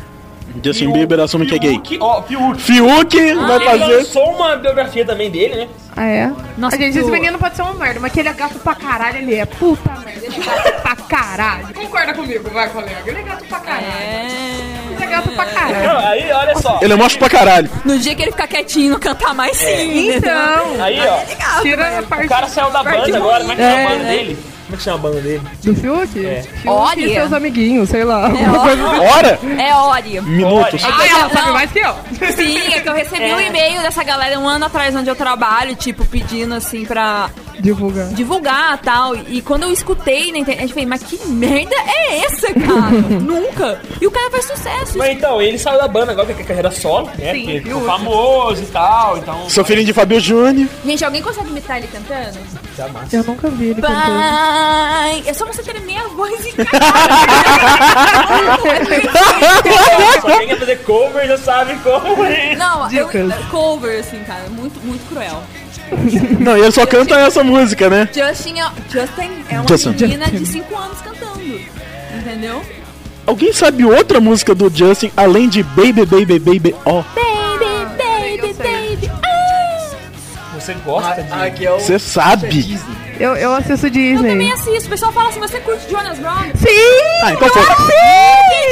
Justin 0.65 0.91
Bieber 0.91 1.19
assume 1.19 1.45
que 1.45 1.56
é 1.56 1.60
gay. 1.60 1.71
Fiuk, 1.73 1.97
Ó, 2.01 2.21
Fiuk. 2.23 2.62
Fiuk 2.62 3.34
vai 3.36 3.56
Ele 3.56 3.65
fazer. 3.65 3.97
lançou 3.97 4.32
uma 4.36 4.56
biografia 4.58 5.06
também 5.06 5.30
dele, 5.30 5.56
né? 5.56 5.67
Ah, 5.95 6.06
é? 6.06 6.32
Nossa, 6.58 6.75
a 6.75 6.80
gente, 6.80 6.97
esse 6.97 7.10
menino 7.12 7.38
pode 7.39 7.56
ser 7.56 7.62
uma 7.62 7.73
merda, 7.75 7.99
mas 7.99 8.12
que 8.12 8.19
ele 8.19 8.30
é 8.30 8.34
gato 8.34 8.60
pra 8.60 8.75
caralho, 8.75 9.17
ele 9.19 9.36
é. 9.36 9.45
Puta 9.45 9.91
merda, 10.04 10.25
ele 10.25 10.36
é 10.36 10.39
gato 10.43 10.82
pra 10.82 10.95
caralho. 10.95 11.73
Concorda 11.73 12.13
comigo, 12.13 12.49
vai, 12.49 12.69
colega. 12.69 13.01
Ele 13.06 13.19
é 13.19 13.21
gato 13.23 13.45
pra 13.45 13.60
caralho. 13.60 13.86
Ele 14.95 15.04
é 15.04 15.08
gato 15.08 15.30
pra 15.32 15.45
caralho. 15.45 15.88
Não, 15.88 16.08
aí, 16.10 16.32
olha 16.32 16.56
só. 16.58 16.80
Ele 16.82 16.93
é 16.93 16.95
macho 16.95 17.17
pra 17.19 17.30
caralho. 17.30 17.69
No 17.86 17.97
dia 17.99 18.15
que 18.15 18.21
ele 18.23 18.32
ficar 18.32 18.47
quietinho 18.47 18.88
e 18.88 18.89
não 18.89 18.99
cantar 18.99 19.34
mais, 19.34 19.56
sim. 19.58 20.15
Então, 20.15 20.82
Aí, 20.82 20.99
ó. 20.99 21.62
tira 21.62 21.99
a 21.99 22.04
parte. 22.04 22.25
O 22.25 22.30
cara 22.30 22.47
saiu 22.47 22.71
da 22.71 22.84
parte 22.84 22.99
banda 23.12 23.17
agora, 23.17 23.39
como 23.41 23.51
é 23.51 23.56
que 23.56 23.62
é 23.62 23.86
a 23.86 23.89
banda 23.89 24.04
dele? 24.06 24.38
Como 24.65 24.73
é 24.73 24.78
que 24.78 24.84
chama 24.84 24.97
a 24.97 25.01
banda 25.01 25.21
dele? 25.21 25.41
Do 25.63 25.75
Fiuk? 25.75 26.25
É. 26.25 26.41
Fiuk 26.41 26.67
Olha. 26.67 26.99
e 27.06 27.13
seus 27.13 27.32
amiguinhos, 27.34 27.88
sei 27.89 28.04
lá. 28.04 28.30
É, 28.30 28.45
assim. 28.45 29.08
Hora? 29.08 29.39
É 29.60 29.75
Ori. 29.75 30.21
Minutos. 30.21 30.84
É 30.84 30.88
Ah, 30.88 31.08
ela 31.08 31.30
sabe 31.30 31.51
mais 31.51 31.71
que 31.71 31.80
eu. 31.80 31.93
Sim, 32.36 32.58
é 32.73 32.80
que 32.80 32.89
eu 32.89 32.93
recebi 32.93 33.32
um 33.34 33.39
e-mail 33.39 33.82
dessa 33.82 34.04
galera 34.04 34.39
um 34.39 34.47
ano 34.47 34.65
atrás 34.65 34.95
onde 34.95 35.08
eu 35.10 35.15
trabalho, 35.15 35.75
tipo, 35.75 36.04
pedindo 36.06 36.56
assim 36.56 36.84
pra 36.84 37.30
Divulgar. 37.60 38.08
divulgar 38.13 38.78
tal. 38.82 39.15
E 39.15 39.41
quando 39.41 39.63
eu 39.63 39.72
escutei 39.72 40.32
na 40.32 40.39
internet, 40.39 40.63
eu 40.63 40.70
falei, 40.70 40.86
mas 40.86 41.04
que 41.04 41.18
merda 41.28 41.76
é 41.76 42.20
essa, 42.26 42.54
cara? 42.54 42.91
Nunca. 43.22 43.82
E 44.00 44.08
o 44.08 44.12
cara 44.12 44.30
faz 44.32 44.46
sucesso. 44.46 44.98
Mas 44.98 45.15
então, 45.15 45.41
ele 45.41 45.58
saiu 45.58 45.78
da 45.78 45.88
banda 45.88 46.12
agora, 46.12 46.34
que 46.34 46.41
é 46.41 46.46
carreira 46.46 46.72
solo, 46.72 47.10
né? 47.18 47.34
Sim, 47.34 47.46
Porque 47.46 47.62
ficou 47.62 47.86
famoso 47.86 48.63
e 48.63 48.68
tal, 48.68 49.18
então... 49.18 49.50
Sou 49.50 49.63
filhinho 49.63 49.86
de 49.86 49.94
Fabio 49.94 50.20
Júnior. 50.20 50.68
Gente, 50.86 51.06
alguém 51.06 51.22
consegue 51.22 51.50
imitar 51.50 51.78
ele 51.78 51.88
cantando? 51.88 52.38
Jamais. 52.76 53.13
Eu 53.13 53.24
nunca 53.24 53.50
vi 53.50 53.68
ele 53.68 53.82
cantando. 53.82 54.02
Pai, 54.04 55.24
é 55.26 55.34
só 55.34 55.46
você 55.46 55.63
tremer 55.63 55.98
a 55.98 56.08
voz 56.10 56.46
e 56.46 56.56
Só 60.22 60.38
quem 60.38 60.48
quer 60.48 60.60
fazer 60.60 60.78
cover 60.84 61.28
já 61.28 61.38
sabe 61.38 61.76
como 61.80 62.24
é. 62.26 62.56
Não, 62.56 62.91
eu, 62.91 63.08
cover, 63.50 64.00
assim, 64.00 64.24
cara, 64.24 64.50
muito, 64.50 64.80
muito 64.86 65.08
cruel. 65.08 65.41
Não, 66.39 66.58
e 66.58 66.62
ele 66.62 66.71
só 66.71 66.86
canta 66.86 67.15
essa 67.15 67.43
música, 67.43 67.89
né? 67.89 68.10
Justin 68.13 68.60
é, 68.60 68.65
Justin 68.89 69.32
é 69.50 69.60
uma 69.60 69.67
Justin. 69.67 69.89
menina 69.91 70.28
de 70.28 70.45
5 70.45 70.76
anos 70.78 70.98
cantando. 71.02 71.36
Entendeu? 72.17 72.62
Alguém 73.28 73.52
sabe 73.54 73.86
outra 73.86 74.19
música 74.19 74.54
do 74.56 74.69
Justin 74.76 75.12
além 75.17 75.48
de 75.50 75.63
Baby, 75.63 76.06
Baby, 76.06 76.39
Baby, 76.39 76.76
ó? 76.86 77.02
Baby, 77.13 77.86
baby, 77.98 78.54
baby. 78.54 79.12
Ah. 79.24 79.95
Você 80.60 80.74
gosta 80.86 81.21
de... 81.21 81.32
Aqui 81.34 81.65
é 81.65 81.71
o. 81.71 81.80
Você 81.80 82.00
sabe? 82.00 82.80
Eu, 83.19 83.36
eu 83.36 83.54
assisto 83.54 83.86
Eu 83.88 83.91
também 83.91 84.15
Disney. 84.38 84.52
assisto. 84.52 84.88
O 84.88 84.89
pessoal 84.89 85.12
fala 85.12 85.30
assim, 85.30 85.39
você 85.39 85.60
curte 85.60 85.89
Jonas 85.89 86.17
Brothers? 86.19 86.60
Sim! 86.60 87.21
Ah, 87.24 87.34
então 87.34 87.50
foi. 87.50 87.62
Sim! 87.63 87.71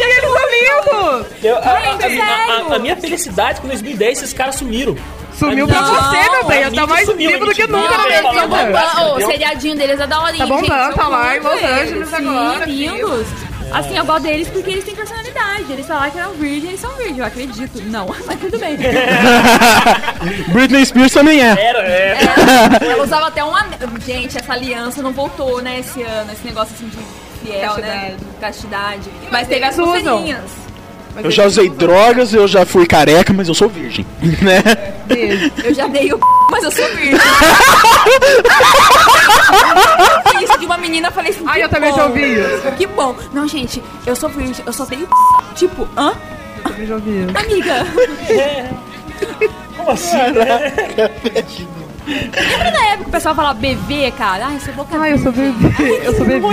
Aqueles 0.04 0.36
amigos! 0.44 1.28
Eu, 1.44 1.58
a, 1.58 1.60
a- 1.60 1.82
Gente, 1.82 2.04
a- 2.04 2.08
a- 2.08 2.48
sério? 2.48 2.74
a 2.74 2.80
minha 2.80 2.96
felicidade 2.98 3.58
é 3.58 3.62
que 3.62 3.68
em 3.68 3.70
2010 3.70 4.18
esses 4.20 4.34
caras 4.34 4.56
sumiram. 4.56 4.96
Sumiu 5.38 5.68
pra 5.68 5.82
você, 5.82 6.30
meu 6.30 6.46
bem. 6.46 6.70
mim 6.70 6.76
tá 6.76 6.88
mais 6.88 7.06
sumiu, 7.06 7.32
vivo 7.32 7.46
do 7.46 7.54
que 7.54 7.68
nunca 7.68 7.98
na 7.98 8.06
minha 8.06 8.22
vida. 8.22 9.14
o 9.16 9.22
seriadinho 9.26 9.76
deles 9.76 10.00
é 10.00 10.08
daorinha, 10.08 10.48
Tá 10.48 10.54
bombando, 10.56 10.96
tá 10.96 11.08
lá 11.08 11.36
em 11.36 11.40
Los 11.40 11.54
Angeles 11.64 11.92
eles. 11.92 12.14
agora, 12.14 12.66
Sim, 12.66 12.72
lindos. 12.72 13.28
Assim, 13.74 13.98
eu 13.98 14.06
gosto 14.06 14.22
deles 14.24 14.48
porque 14.50 14.70
eles 14.70 14.84
têm 14.84 14.96
personalidade. 14.96 15.72
Eles 15.72 15.88
falaram 15.88 16.12
que 16.12 16.20
eram 16.20 16.34
virgens, 16.34 16.66
eles 16.66 16.80
são 16.80 16.92
virgens. 16.92 17.18
Eu 17.18 17.26
acredito. 17.26 17.82
Não, 17.86 18.06
mas 18.28 18.40
tudo 18.40 18.60
bem. 18.60 18.78
Britney 20.54 20.86
Spears 20.86 21.12
também 21.12 21.42
é. 21.42 21.50
Era, 21.60 21.80
é. 21.80 22.18
Ela 22.82 23.04
usava 23.04 23.28
até 23.28 23.44
um 23.44 23.56
anel. 23.56 23.80
Gente, 24.06 24.38
essa 24.38 24.54
aliança 24.54 25.02
não 25.02 25.12
voltou, 25.12 25.60
né, 25.62 25.80
esse 25.80 26.04
ano. 26.04 26.32
Esse 26.32 26.46
negócio 26.46 26.76
assim 26.76 26.88
de 26.88 26.98
fiel, 27.44 27.78
né? 27.78 28.16
Castidade. 28.40 29.10
Mas 29.32 29.48
teve 29.48 29.66
as 29.66 29.78
Eles 29.78 30.63
pulseirinhas. 31.14 31.26
Eu 31.26 31.32
já 31.32 31.46
usei 31.46 31.70
drogas, 31.70 32.34
eu 32.34 32.48
já 32.48 32.66
fui 32.66 32.86
careca, 32.86 33.34
mas 33.34 33.48
eu 33.48 33.54
sou 33.54 33.70
virgem, 33.70 34.06
né? 34.42 34.62
Eu 35.64 35.74
já 35.74 35.88
dei 35.88 36.14
o 36.14 36.18
c... 36.18 36.24
mas 36.50 36.64
eu 36.64 36.72
sou 36.72 36.86
virgem. 36.96 37.20
Eu 40.34 40.42
isso 40.42 40.60
de 40.60 40.66
uma 40.66 40.78
menina, 40.78 41.12
falei 41.12 41.32
assim. 41.32 41.44
Ai, 41.46 41.64
eu 41.64 41.70
também 41.70 41.92
bom. 41.92 41.98
já 41.98 42.06
ouvi 42.06 42.34
isso. 42.34 42.72
Que 42.78 42.88
bom. 42.88 43.16
Não, 43.34 43.48
gente, 43.48 43.82
eu 44.06 44.16
sou 44.16 44.30
virgem, 44.30 44.64
eu 44.66 44.74
só 44.74 44.86
dei 44.86 45.00
o 45.00 45.08
c... 45.08 45.08
Tipo, 45.56 45.88
hã? 45.98 46.14
Eu 46.58 46.64
também 46.64 46.88
já 46.88 46.96
ouvi 46.96 47.12
isso. 47.12 47.38
Amiga. 47.38 47.86
Como 49.78 49.92
assim, 49.92 50.18
né? 50.18 50.74
Lembra 52.06 52.72
da 52.72 52.84
época 52.86 53.04
que 53.04 53.10
o 53.10 53.12
pessoal 53.12 53.36
falava 53.36 53.60
BV, 53.60 54.12
cara? 54.18 54.48
Ai, 54.48 54.60
sua 54.60 54.74
boca 54.74 54.96
é 54.96 55.00
Ai, 55.00 55.14
eu 55.14 55.20
sou 55.20 55.32
bebê. 55.32 56.02
Eu 56.04 56.16
sou 56.16 56.26
bebê. 56.26 56.48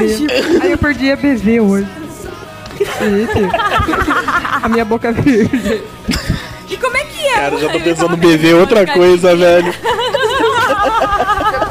Ai, 0.63 0.73
eu 0.73 0.79
perdi 0.79 1.11
a 1.11 1.17
bebê 1.17 1.61
hoje. 1.61 1.89
Gente. 2.81 3.51
A 4.63 4.69
minha 4.69 4.85
boca 4.85 5.09
é 5.09 5.13
virgem. 5.13 5.83
E 6.69 6.77
como 6.77 6.97
é 6.97 7.05
que 7.05 7.27
é? 7.27 7.35
Cara, 7.35 7.59
já 7.59 7.69
tô 7.69 7.81
pensando 7.81 8.11
no 8.11 8.17
BV 8.17 8.55
outra 8.55 8.87
coisa, 8.87 9.35
velho. 9.37 9.71
O 9.71 9.73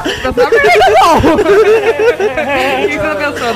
que 0.02 0.22
você 0.22 0.34
tá 0.34 0.50
pensando? 0.50 0.90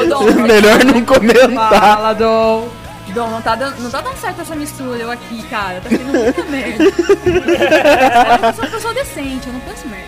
Dom, 0.07 0.23
Melhor 0.47 0.83
não 0.85 1.03
comentar. 1.05 1.79
Fala, 1.79 2.13
Dom. 2.13 2.69
Dom, 3.13 3.29
não 3.29 3.41
tá, 3.41 3.53
dando, 3.53 3.79
não 3.79 3.91
tá 3.91 4.01
dando 4.01 4.17
certo 4.17 4.41
essa 4.41 4.55
mistura 4.55 4.97
eu 4.97 5.11
aqui, 5.11 5.43
cara. 5.43 5.79
Tá 5.81 5.89
sendo 5.89 6.05
muita 6.05 6.43
merda. 6.45 6.83
eu 6.83 8.53
sou 8.53 8.63
uma 8.63 8.71
pessoa 8.71 8.93
decente, 8.93 9.47
eu 9.47 9.53
não 9.53 9.59
penso 9.59 9.87
merda. 9.87 10.07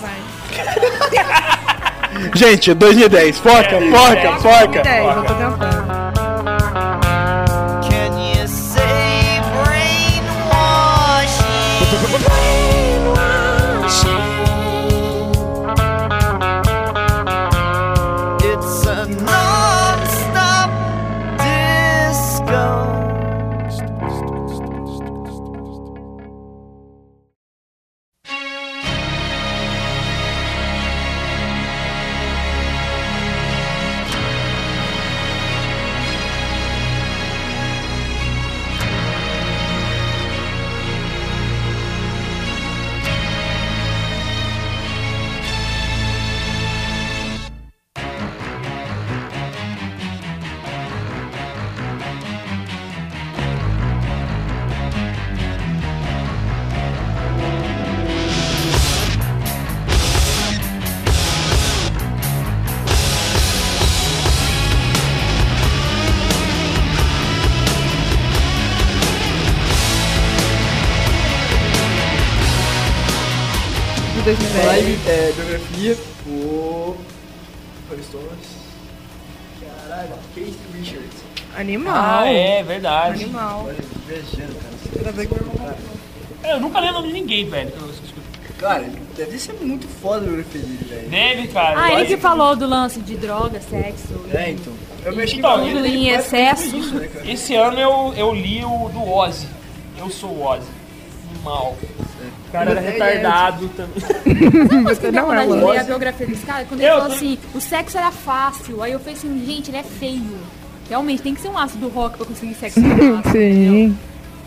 Vai. 0.00 0.22
Gente, 2.34 2.72
2010, 2.72 3.38
foca, 3.38 3.80
foca, 3.90 4.36
foca. 4.40 4.82
10, 4.82 5.16
eu 5.16 5.24
tô 5.24 5.34
tentando. 5.34 5.73
Ninguém, 87.42 87.50
velho. 87.50 87.70
que. 87.70 88.14
Cara, 88.58 88.84
deve 89.16 89.38
ser 89.38 89.52
muito 89.60 89.86
foda 90.00 90.20
biografia 90.20 90.60
dele, 90.60 90.86
velho. 90.88 91.08
Deve, 91.08 91.48
cara. 91.48 91.82
Ah, 91.82 91.92
ele 91.92 92.06
que 92.06 92.16
falou 92.16 92.54
do 92.54 92.66
lance 92.66 93.00
de 93.00 93.16
droga, 93.16 93.60
sexo. 93.60 94.14
É, 94.32 94.50
então. 94.52 94.72
Eu 95.04 95.14
mexi 95.14 95.36
Então, 95.38 95.58
com 95.58 95.66
Tudo 95.66 95.78
ele 95.84 95.96
em 95.96 96.08
excesso. 96.08 96.76
isso, 96.76 96.94
né? 96.94 97.08
Esse 97.26 97.54
ano 97.54 97.78
eu, 97.78 98.14
eu 98.16 98.32
li 98.32 98.64
o 98.64 98.88
do 98.88 99.06
Ozzy. 99.06 99.48
Eu 99.98 100.08
sou 100.08 100.30
o 100.30 100.42
Ozzy. 100.46 100.66
Mal. 101.42 101.76
O 102.48 102.52
cara 102.52 102.70
era 102.70 102.80
Ele 102.80 102.88
é 102.88 102.92
retardado 102.92 103.68
também. 103.70 104.02
Mas 104.82 104.98
que 104.98 105.06
Você 105.06 105.12
não 105.12 105.26
não 105.26 105.34
é 105.34 105.42
é 105.42 105.46
ler 105.46 105.78
a 105.78 105.84
biografia 105.84 106.26
desse 106.26 106.46
cara, 106.46 106.64
quando 106.64 106.80
ele 106.80 106.88
Eu 106.88 107.00
falou 107.00 107.14
assim, 107.14 107.38
o 107.54 107.60
sexo 107.60 107.98
era 107.98 108.10
fácil. 108.10 108.82
Aí 108.82 108.92
eu 108.92 108.98
falei 108.98 109.14
assim, 109.14 109.44
gente, 109.44 109.70
ele 109.70 109.76
é 109.78 109.82
feio. 109.82 110.38
Realmente, 110.88 111.22
tem 111.22 111.34
que 111.34 111.40
ser 111.40 111.48
um 111.48 111.58
aço 111.58 111.76
do 111.76 111.88
rock 111.88 112.16
pra 112.16 112.24
conseguir 112.24 112.54
sexo. 112.54 112.80
Sim. 113.32 113.98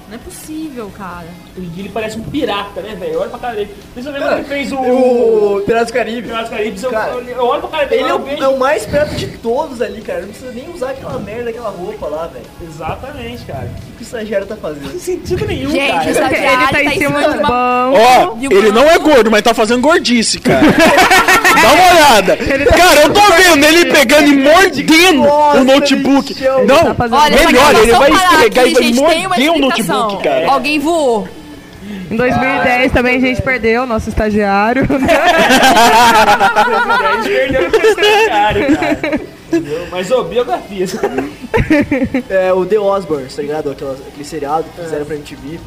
Não 0.10 0.16
é 0.16 0.18
possível, 0.18 0.92
cara. 0.98 1.28
O 1.58 1.80
ele 1.80 1.90
parece 1.90 2.18
um 2.20 2.22
pirata, 2.22 2.82
né, 2.82 2.96
velho? 2.96 3.20
Olha 3.20 3.30
pra 3.30 3.40
cara 3.40 3.56
dele. 3.56 3.74
Principalmente 3.94 4.24
quando 4.24 4.38
ele 4.40 4.48
fez 4.48 4.72
o. 4.72 4.78
O 4.78 5.62
Piratas 5.62 5.88
do 5.88 5.94
Caribe. 5.94 6.28
Piratas 6.28 6.50
do 6.50 6.52
Caribe. 6.52 6.84
Eu, 6.84 6.92
Cara, 6.92 7.12
eu 7.12 7.46
olho 7.46 7.62
pra 7.62 7.70
cara 7.70 7.86
dele 7.86 8.02
Ele 8.04 8.10
é 8.10 8.14
o, 8.14 8.44
é 8.44 8.48
o 8.48 8.60
mais 8.60 8.86
perto 8.86 9.16
de 9.16 9.28
todos 9.40 9.82
ali, 9.82 10.02
cara. 10.02 10.22
Não 10.22 10.28
precisa 10.30 10.52
nem 10.52 10.70
usar 10.72 10.92
aquela 10.92 11.18
merda, 11.18 11.50
aquela 11.50 11.70
roupa 11.70 12.06
lá, 12.08 12.28
velho. 12.28 12.46
Exatamente, 12.62 13.44
cara. 13.46 13.72
O 13.90 13.98
que 13.98 14.04
o 14.04 14.06
estagiário 14.06 14.46
tá 14.46 14.56
fazendo? 14.56 14.94
Não 14.94 15.00
sentido 15.00 15.48
nenhum, 15.48 15.72
Gente, 15.72 15.92
cara. 15.92 16.06
o 16.06 16.10
estagiário 16.12 16.62
Ele 16.62 16.72
tá 16.72 16.84
em 16.84 16.98
cima 16.98 17.22
do 17.22 17.38
banco. 17.40 17.98
Ó, 17.98 18.38
ele 18.52 18.72
não 18.72 18.84
é 18.84 18.98
gordo, 19.00 19.32
mas 19.32 19.42
tá 19.42 19.54
fazendo 19.54 19.82
gordice, 19.82 20.40
cara. 20.40 20.62
Dá 21.62 21.74
uma 21.74 21.92
olhada. 21.92 22.38
Cara, 22.38 23.02
eu 23.02 23.14
tô 23.14 23.22
vendo 23.32 23.66
ele 23.66 23.86
pegando 23.92 24.28
e 24.28 24.38
mordendo 24.38 25.24
Nossa, 25.24 25.60
o 25.60 25.64
notebook. 25.64 26.36
Não, 26.68 26.94
tá 26.94 27.08
melhor, 27.08 27.76
ele 27.82 27.92
vai 27.94 28.12
esfregar 28.12 28.68
e 28.68 28.74
vai 28.74 28.84
gente, 28.84 29.02
tem 29.02 29.28
morder 29.28 29.52
o 29.52 29.60
notebook, 29.60 30.24
cara. 30.24 30.48
Alguém 30.52 30.80
voou. 30.80 31.28
Em 32.10 32.16
2010 32.16 32.92
também 32.92 33.18
a 33.18 33.20
gente 33.20 33.42
perdeu 33.42 33.84
o 33.84 33.86
nosso 33.86 34.10
estagiário. 34.10 34.84
A 37.08 37.22
gente 37.22 37.30
perdeu 37.30 37.70
pro 37.70 37.88
estagiário, 37.88 38.78
cara. 38.78 39.22
Entendeu? 39.48 39.88
Mas, 39.90 40.12
ô, 40.12 40.24
biografias. 40.24 40.96
É, 42.30 42.54
o 42.54 42.66
The 42.66 42.80
Osborns, 42.80 43.36
tá 43.36 43.42
ligado? 43.42 43.72
Aquela, 43.72 43.94
aquele 43.94 44.26
seriado 44.26 44.66
que 44.66 44.82
fizeram 44.82 45.06
pra 45.06 45.16
MTV. 45.16 45.60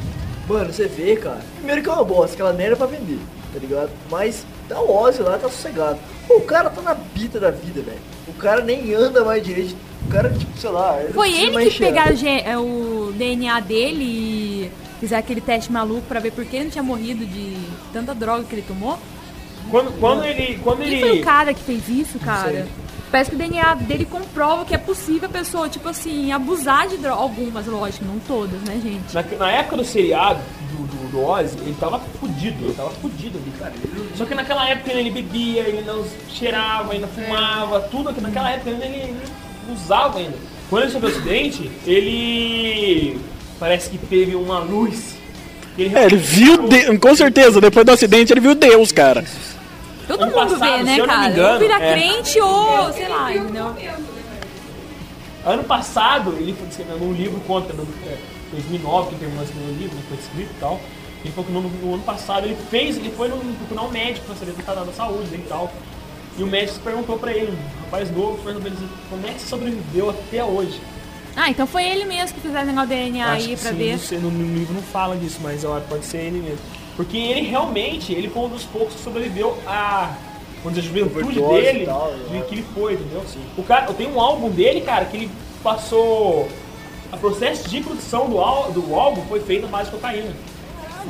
Mano, 0.49 0.73
você 0.73 0.87
vê, 0.87 1.17
cara. 1.17 1.41
Primeiro 1.57 1.83
que 1.83 1.89
é 1.89 1.93
uma 1.93 2.05
bosta, 2.05 2.35
aquela 2.35 2.53
merda 2.53 2.75
é 2.75 2.77
pra 2.77 2.87
vender, 2.87 3.19
tá 3.53 3.59
ligado? 3.59 3.91
Mas 4.11 4.45
tá 4.69 4.81
o 4.81 5.03
Ozzy 5.03 5.23
lá, 5.23 5.39
tá 5.39 5.49
sossegado. 5.49 5.99
Pô, 6.27 6.37
o 6.37 6.43
cara 6.43 6.71
tá 6.71 6.83
na 6.83 6.95
bita 6.95 7.39
da 7.39 7.51
vida, 7.51 7.81
velho. 7.81 7.99
O 8.29 8.33
cara 8.35 8.63
nem 8.63 8.95
anda 8.95 9.25
mais 9.25 9.43
direito. 9.43 9.77
O 10.07 10.11
cara, 10.11 10.31
tipo, 10.31 10.59
sei 10.59 10.71
lá. 10.71 10.99
Foi 11.15 11.33
ele 11.33 11.71
que 11.71 11.79
pegaram 11.79 12.15
o 12.15 12.27
é, 12.27 12.59
o 12.59 13.13
DNA 13.17 13.61
dele 13.61 14.05
e 14.05 14.71
fizeram 15.01 15.21
aquele 15.21 15.41
teste 15.41 15.73
maluco 15.73 16.03
pra 16.03 16.21
ver 16.21 16.31
por 16.31 16.45
que 16.45 16.57
ele 16.57 16.65
não 16.67 16.71
tinha 16.71 16.85
morrido 16.85 17.25
de 17.25 17.57
tanta 17.93 18.15
droga 18.15 18.45
que 18.45 18.55
ele 18.55 18.63
tomou? 18.63 18.99
Quando, 19.71 19.99
quando 19.99 20.25
ele. 20.25 20.59
Quando 20.63 20.83
Quem 20.83 21.01
foi 21.01 21.09
ele. 21.11 21.21
o 21.21 21.25
cara 21.25 21.55
que 21.55 21.63
fez 21.63 21.89
isso, 21.89 22.19
cara? 22.19 22.67
Parece 23.11 23.31
que 23.31 23.37
o 23.37 23.39
DNA 23.39 23.75
dele 23.75 24.05
comprova 24.05 24.65
que 24.65 24.73
é 24.73 24.79
possível 24.79 25.29
a 25.29 25.33
pessoa, 25.33 25.69
tipo 25.69 25.89
assim, 25.89 26.31
abusar 26.31 26.87
de 26.87 26.97
droga. 26.97 27.21
Algumas, 27.21 27.67
lógico, 27.67 28.05
não 28.05 28.21
todas, 28.21 28.61
né, 28.63 28.81
gente? 28.81 29.13
Na, 29.13 29.23
na 29.37 29.51
época 29.51 29.79
do 29.79 29.85
seriado 29.85 30.41
do, 30.71 30.87
do, 30.87 31.11
do 31.11 31.25
Ozzy, 31.25 31.59
ele 31.59 31.77
tava 31.81 31.99
fudido, 32.21 32.65
ele 32.65 32.75
tava 32.75 32.91
fudido 32.91 33.39
ali, 33.39 33.51
cara. 33.59 33.73
Só 34.15 34.25
que 34.25 34.35
naquela 34.35 34.69
época 34.69 34.93
ele 34.93 35.11
bebia, 35.11 35.63
ele 35.63 35.83
não 35.83 36.05
cheirava, 36.29 36.93
ainda 36.93 37.09
fumava, 37.09 37.81
tudo 37.81 38.13
naquela 38.21 38.51
época 38.51 38.71
ele, 38.71 38.85
ele 38.85 39.17
usava 39.73 40.19
ainda. 40.19 40.37
Quando 40.69 40.85
ele 40.85 40.93
sofreu 40.93 41.11
o 41.11 41.13
acidente, 41.13 41.69
ele 41.85 43.21
parece 43.61 43.91
que 43.91 43.99
teve 43.99 44.35
uma 44.35 44.59
luz. 44.59 45.15
que 45.77 45.85
É, 45.95 46.07
ele 46.07 46.17
viu, 46.17 46.67
de- 46.67 46.99
com 46.99 47.15
certeza, 47.15 47.61
depois 47.61 47.87
do 47.87 47.93
acidente 47.93 48.33
ele 48.33 48.41
viu 48.41 48.55
Deus, 48.57 48.91
cara. 48.91 49.25
Todo 50.09 50.23
Ano 50.25 50.33
mundo 50.33 50.51
passado, 50.59 50.79
vê, 50.79 50.83
né, 50.83 51.07
cara? 51.07 51.29
engano, 51.31 51.53
ou 51.55 51.59
vira 51.61 51.75
é. 51.75 51.93
crente 51.93 52.41
ou, 52.41 52.93
sei 52.93 53.09
lá, 53.09 53.33
entendeu? 53.37 53.75
Ano 55.45 55.65
passado, 55.65 56.35
ele 56.39 56.53
foi 56.55 56.69
escrevendo 56.69 57.05
um 57.05 57.13
livro 57.13 57.41
contra, 57.47 57.73
no, 57.73 57.85
é, 58.07 58.17
2009, 58.53 59.11
que 59.11 59.15
terminou 59.17 59.43
esse 59.45 59.55
meu 59.55 59.69
livro, 59.75 59.95
né, 59.95 60.03
foi 60.09 60.19
escrito 60.19 60.51
e 60.51 60.61
tal. 60.61 60.81
Ele 61.25 61.33
falou 61.33 61.45
que 61.47 61.53
no, 61.53 61.61
no 61.63 61.95
ano 61.95 62.03
passado 62.03 62.47
ele 62.47 62.57
fez, 62.71 62.97
ele 62.97 63.13
foi 63.17 63.29
no, 63.29 63.37
procurar 63.39 63.83
um 63.87 63.91
médico 63.91 64.27
pra 64.27 64.35
saber 64.35 64.53
do 64.53 64.61
estado 64.61 64.85
da 64.85 64.93
saúde 64.93 65.29
dele 65.29 65.45
e 65.47 65.49
tal. 65.49 65.73
E 66.37 66.43
o 66.43 66.47
médico 66.47 66.79
perguntou 66.81 67.19
pra 67.19 67.33
ele, 67.33 67.53
um 67.53 67.85
rapaz 67.85 68.11
novo, 68.11 68.37
perguntou 68.43 68.61
pra 68.63 68.71
ele 68.71 68.77
assim, 68.77 68.89
como 69.09 69.27
é 69.27 69.31
que 69.33 69.41
você 69.41 69.47
sobreviveu 69.49 70.11
até 70.11 70.45
hoje? 70.45 70.81
Ah, 71.37 71.51
então 71.51 71.67
foi 71.67 71.85
ele 71.87 72.05
mesmo 72.05 72.35
que 72.35 72.41
fizeram 72.41 72.83
o 72.83 72.87
DNA 72.87 73.25
Acho 73.25 73.35
aí 73.49 73.57
que 73.57 73.63
pra 73.63 73.71
sim, 73.71 73.77
ver. 73.77 73.93
Não 73.93 73.99
sei, 73.99 74.19
no, 74.19 74.31
no 74.31 74.55
livro 74.55 74.75
não 74.75 74.83
fala 74.83 75.17
disso, 75.17 75.39
mas 75.43 75.65
eu 75.65 75.73
acho 75.75 75.85
que 75.85 75.89
pode 75.91 76.05
ser 76.05 76.19
ele 76.19 76.41
mesmo. 76.41 76.59
Porque 76.97 77.17
ele 77.17 77.43
realmente, 77.49 78.13
ele 78.13 78.29
foi 78.29 78.43
um 78.43 78.49
dos 78.49 78.65
poucos 78.65 78.95
que 78.95 79.01
sobreviveu 79.01 79.57
vamos 80.63 80.79
dizer, 80.79 80.81
a 80.81 80.83
juventude 80.83 81.41
dele, 81.41 81.87
tal, 81.87 82.13
de 82.15 82.35
né? 82.35 82.45
que 82.49 82.55
ele 82.57 82.65
foi, 82.75 82.95
entendeu? 82.95 83.25
O 83.57 83.63
cara, 83.63 83.87
eu 83.87 83.95
tenho 83.95 84.15
um 84.15 84.21
álbum 84.21 84.51
dele, 84.51 84.81
cara, 84.83 85.05
que 85.07 85.17
ele 85.17 85.31
passou. 85.63 86.49
O 87.13 87.17
processo 87.19 87.69
de 87.69 87.81
produção 87.81 88.29
do, 88.29 88.73
do 88.73 88.95
álbum 88.95 89.23
foi 89.23 89.41
feito 89.41 89.63
na 89.63 89.69
base 89.69 89.91
de 89.91 89.97
cocaína. 89.97 90.33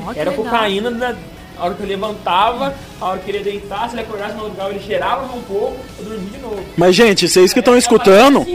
Ó, 0.07 0.13
que 0.13 0.19
Era 0.19 0.31
legal. 0.31 0.45
cocaína 0.45 0.91
na 0.91 1.17
a 1.59 1.65
hora 1.65 1.75
que 1.75 1.83
ele 1.83 1.93
levantava, 1.93 2.75
a 3.01 3.07
hora 3.07 3.19
que 3.19 3.31
ele 3.31 3.39
ia 3.39 3.45
deitar, 3.45 3.89
se 3.89 3.95
ele 3.95 4.03
acordasse 4.03 4.35
no 4.35 4.45
lugar, 4.45 4.71
ele 4.71 4.81
cheirava 4.81 5.25
um 5.35 5.43
pouco 5.43 5.77
e 5.99 6.03
dormia 6.03 6.31
de 6.31 6.39
novo. 6.39 6.65
Mas, 6.77 6.95
gente, 6.95 7.29
vocês 7.29 7.53
que 7.53 7.59
estão 7.59 7.77
escutando. 7.77 8.47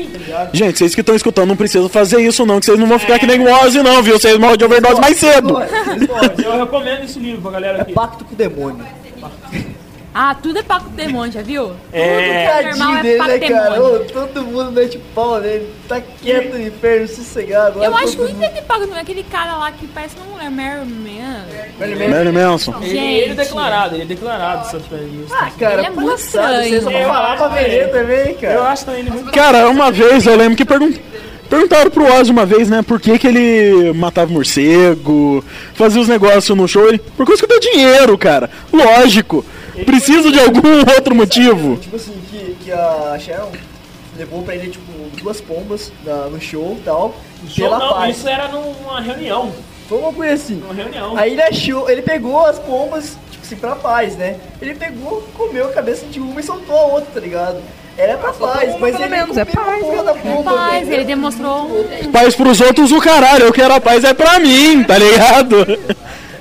Gente, 0.52 0.78
vocês 0.78 0.96
que 0.96 1.02
estão 1.02 1.16
escutando 1.16 1.50
não 1.50 1.56
precisam 1.56 1.90
fazer 1.90 2.22
isso, 2.22 2.46
não, 2.46 2.60
que 2.60 2.66
vocês 2.66 2.80
não 2.80 2.88
vão 2.88 3.00
ficar 3.00 3.20
que 3.20 3.28
nem 3.28 3.40
o 3.40 3.64
Ozzy, 3.64 3.82
não, 3.82 4.02
viu? 4.02 4.20
Vocês 4.20 4.38
morrem 4.38 4.58
de 4.58 4.66
overdose 4.66 5.00
mais 5.00 5.18
cedo. 5.18 5.54
Mas 5.54 6.46
eu 6.46 6.58
recomendo 6.58 7.04
esse 7.04 7.20
livro 7.20 7.42
pra 7.42 7.52
galera 7.52 7.82
aqui. 7.82 7.94
Pacto 7.94 8.26
com 8.26 8.34
o 8.34 8.38
demônio. 8.38 8.86
Ah, 10.18 10.34
tudo 10.34 10.60
é 10.60 10.64
pacto 10.64 10.88
do 10.88 10.96
demônio, 10.96 11.30
já 11.34 11.42
viu? 11.42 11.74
É. 11.92 12.48
Tudo 12.62 12.70
normal 12.70 12.88
Tadinho 12.88 12.98
é 12.98 13.02
dele, 13.04 13.18
pacto 13.18 13.32
né, 13.34 13.38
do 13.40 13.54
cara? 13.54 13.70
demônio. 13.72 13.96
Ô, 13.96 14.06
todo 14.06 14.42
mundo 14.46 14.72
mete 14.72 14.98
pau 15.14 15.40
nele. 15.42 15.70
Tá 15.90 16.02
quieto 16.22 16.54
no 16.54 16.62
inferno, 16.62 17.08
sossegado. 17.10 17.84
Eu 17.84 17.92
Lá 17.92 18.00
acho 18.00 18.16
que 18.16 18.24
o 18.24 18.28
que 18.34 18.62
paga 18.62 18.86
não 18.88 18.96
é 18.96 19.02
aquele 19.02 19.24
cara 19.24 19.58
lá 19.58 19.72
que 19.74 19.86
parece 19.88 20.16
uma 20.16 20.26
mulher, 20.34 20.50
Mary 20.50 20.86
Man. 20.90 21.46
Marilyn 22.10 22.32
Manson. 22.32 22.76
Ele, 22.82 22.98
ele 22.98 23.32
é 23.34 23.36
declarado, 23.36 23.96
ele 23.96 24.04
é 24.04 24.06
declarado 24.06 24.66
satanista. 24.72 25.36
Ah, 25.38 25.52
cara, 25.60 25.74
Ele 25.80 25.88
é 25.88 25.90
muito 25.90 26.16
estranho. 26.16 26.70
Vocês 26.70 26.84
vão 26.86 26.94
Eu 26.94 27.08
falar 27.10 27.36
pra 27.36 27.48
vender 27.50 27.74
ele- 27.74 27.88
também, 27.90 28.36
cara. 28.36 28.54
Eu 28.54 28.64
acho 28.64 28.86
também 28.86 29.02
ele 29.02 29.10
muito. 29.12 29.32
Cara, 29.34 29.68
uma 29.70 29.92
vez 29.92 30.26
eu 30.26 30.36
lembro 30.38 30.56
que 30.56 30.64
pergun 30.64 30.94
perguntaram 31.50 31.90
pro 31.92 32.06
Ozzy 32.20 32.32
uma 32.32 32.46
vez, 32.46 32.70
né, 32.70 32.82
por 32.82 33.00
que, 33.00 33.18
que 33.20 33.28
ele 33.28 33.94
matava 33.94 34.32
morcego, 34.32 35.44
fazia 35.74 36.02
os 36.02 36.08
negócios 36.08 36.58
no 36.58 36.68
show. 36.68 36.88
Ele, 36.88 36.98
por 37.00 37.26
causa 37.26 37.42
que 37.42 37.48
deu 37.48 37.60
dinheiro, 37.60 38.18
cara. 38.18 38.50
Lógico. 38.72 39.46
Preciso 39.86 40.32
de 40.32 40.40
algum 40.40 40.80
outro 40.96 41.14
motivo. 41.14 41.78
Tipo 41.78 41.96
assim, 41.98 42.14
que, 42.32 42.56
que 42.64 42.72
a 42.72 43.18
Sharon 43.20 43.52
levou 44.18 44.42
pra 44.44 44.56
ele, 44.56 44.70
tipo, 44.70 44.86
duas 45.22 45.42
pombas 45.42 45.92
na- 46.06 46.28
no 46.28 46.40
show 46.40 46.78
e 46.80 46.84
tal. 46.84 47.16
Show, 47.48 47.66
pela 47.70 47.80
não, 47.80 47.90
paz. 47.96 48.18
isso 48.18 48.28
era 48.30 48.48
numa 48.48 49.02
reunião. 49.02 49.52
Foi 49.90 49.98
uma 50.00 50.14
coisa 50.14 50.34
assim. 50.34 50.56
Numa 50.56 50.74
reunião. 50.74 51.18
Aí 51.18 51.34
ele 51.34 51.42
achou, 51.42 51.90
ele 51.90 52.02
pegou 52.02 52.46
as 52.46 52.58
pombas, 52.58 53.18
tipo 53.30 53.44
assim, 53.46 53.56
pra 53.58 53.76
paz, 53.76 54.16
né? 54.16 54.38
Ele 54.62 54.74
pegou, 54.76 55.22
comeu 55.38 55.66
a 55.68 55.72
cabeça 55.74 56.06
de 56.06 56.20
uma 56.22 56.40
e 56.40 56.44
soltou 56.44 56.76
a 56.78 56.86
outra, 56.86 57.12
tá 57.14 57.20
ligado? 57.20 57.58
Era 57.98 58.18
pra 58.18 58.34
paz, 58.34 58.70
uma, 58.72 58.80
mas 58.80 58.92
pelo 58.98 59.04
ele 59.06 59.16
menos, 59.16 59.38
é 59.38 59.46
paz, 59.46 59.84
pomba, 60.22 60.52
Paz, 60.54 60.90
ele 60.90 61.06
demonstrou 61.06 61.70
um- 62.04 62.12
Paz 62.12 62.36
pros 62.36 62.60
outros 62.60 62.92
o 62.92 63.00
caralho, 63.00 63.46
eu 63.46 63.54
quero 63.54 63.74
a 63.74 63.80
paz 63.80 64.04
é 64.04 64.14
pra 64.14 64.38
mim, 64.40 64.84
tá 64.84 64.98
ligado? 64.98 65.66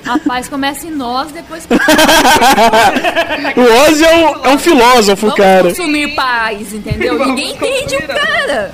a 0.05 0.19
paz 0.19 0.49
começa 0.49 0.87
em 0.87 0.91
nós, 0.91 1.31
depois 1.31 1.65
O 3.57 3.89
Ozzy 3.89 4.05
é 4.05 4.15
um, 4.17 4.45
é 4.47 4.49
um 4.55 4.59
filósofo, 4.59 5.27
vamos 5.29 5.37
cara. 5.37 5.69
consumir 5.69 6.15
paz, 6.17 6.73
entendeu? 6.73 7.25
Ninguém 7.25 7.53
entende 7.55 7.97
o 7.97 8.07
cara. 8.09 8.73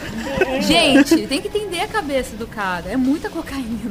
Gente, 0.60 1.26
tem 1.26 1.40
que 1.40 1.48
entender 1.48 1.82
a 1.82 1.86
cabeça 1.88 2.34
do 2.36 2.46
cara. 2.46 2.84
É 2.90 2.96
muita 2.96 3.28
cocaína. 3.28 3.90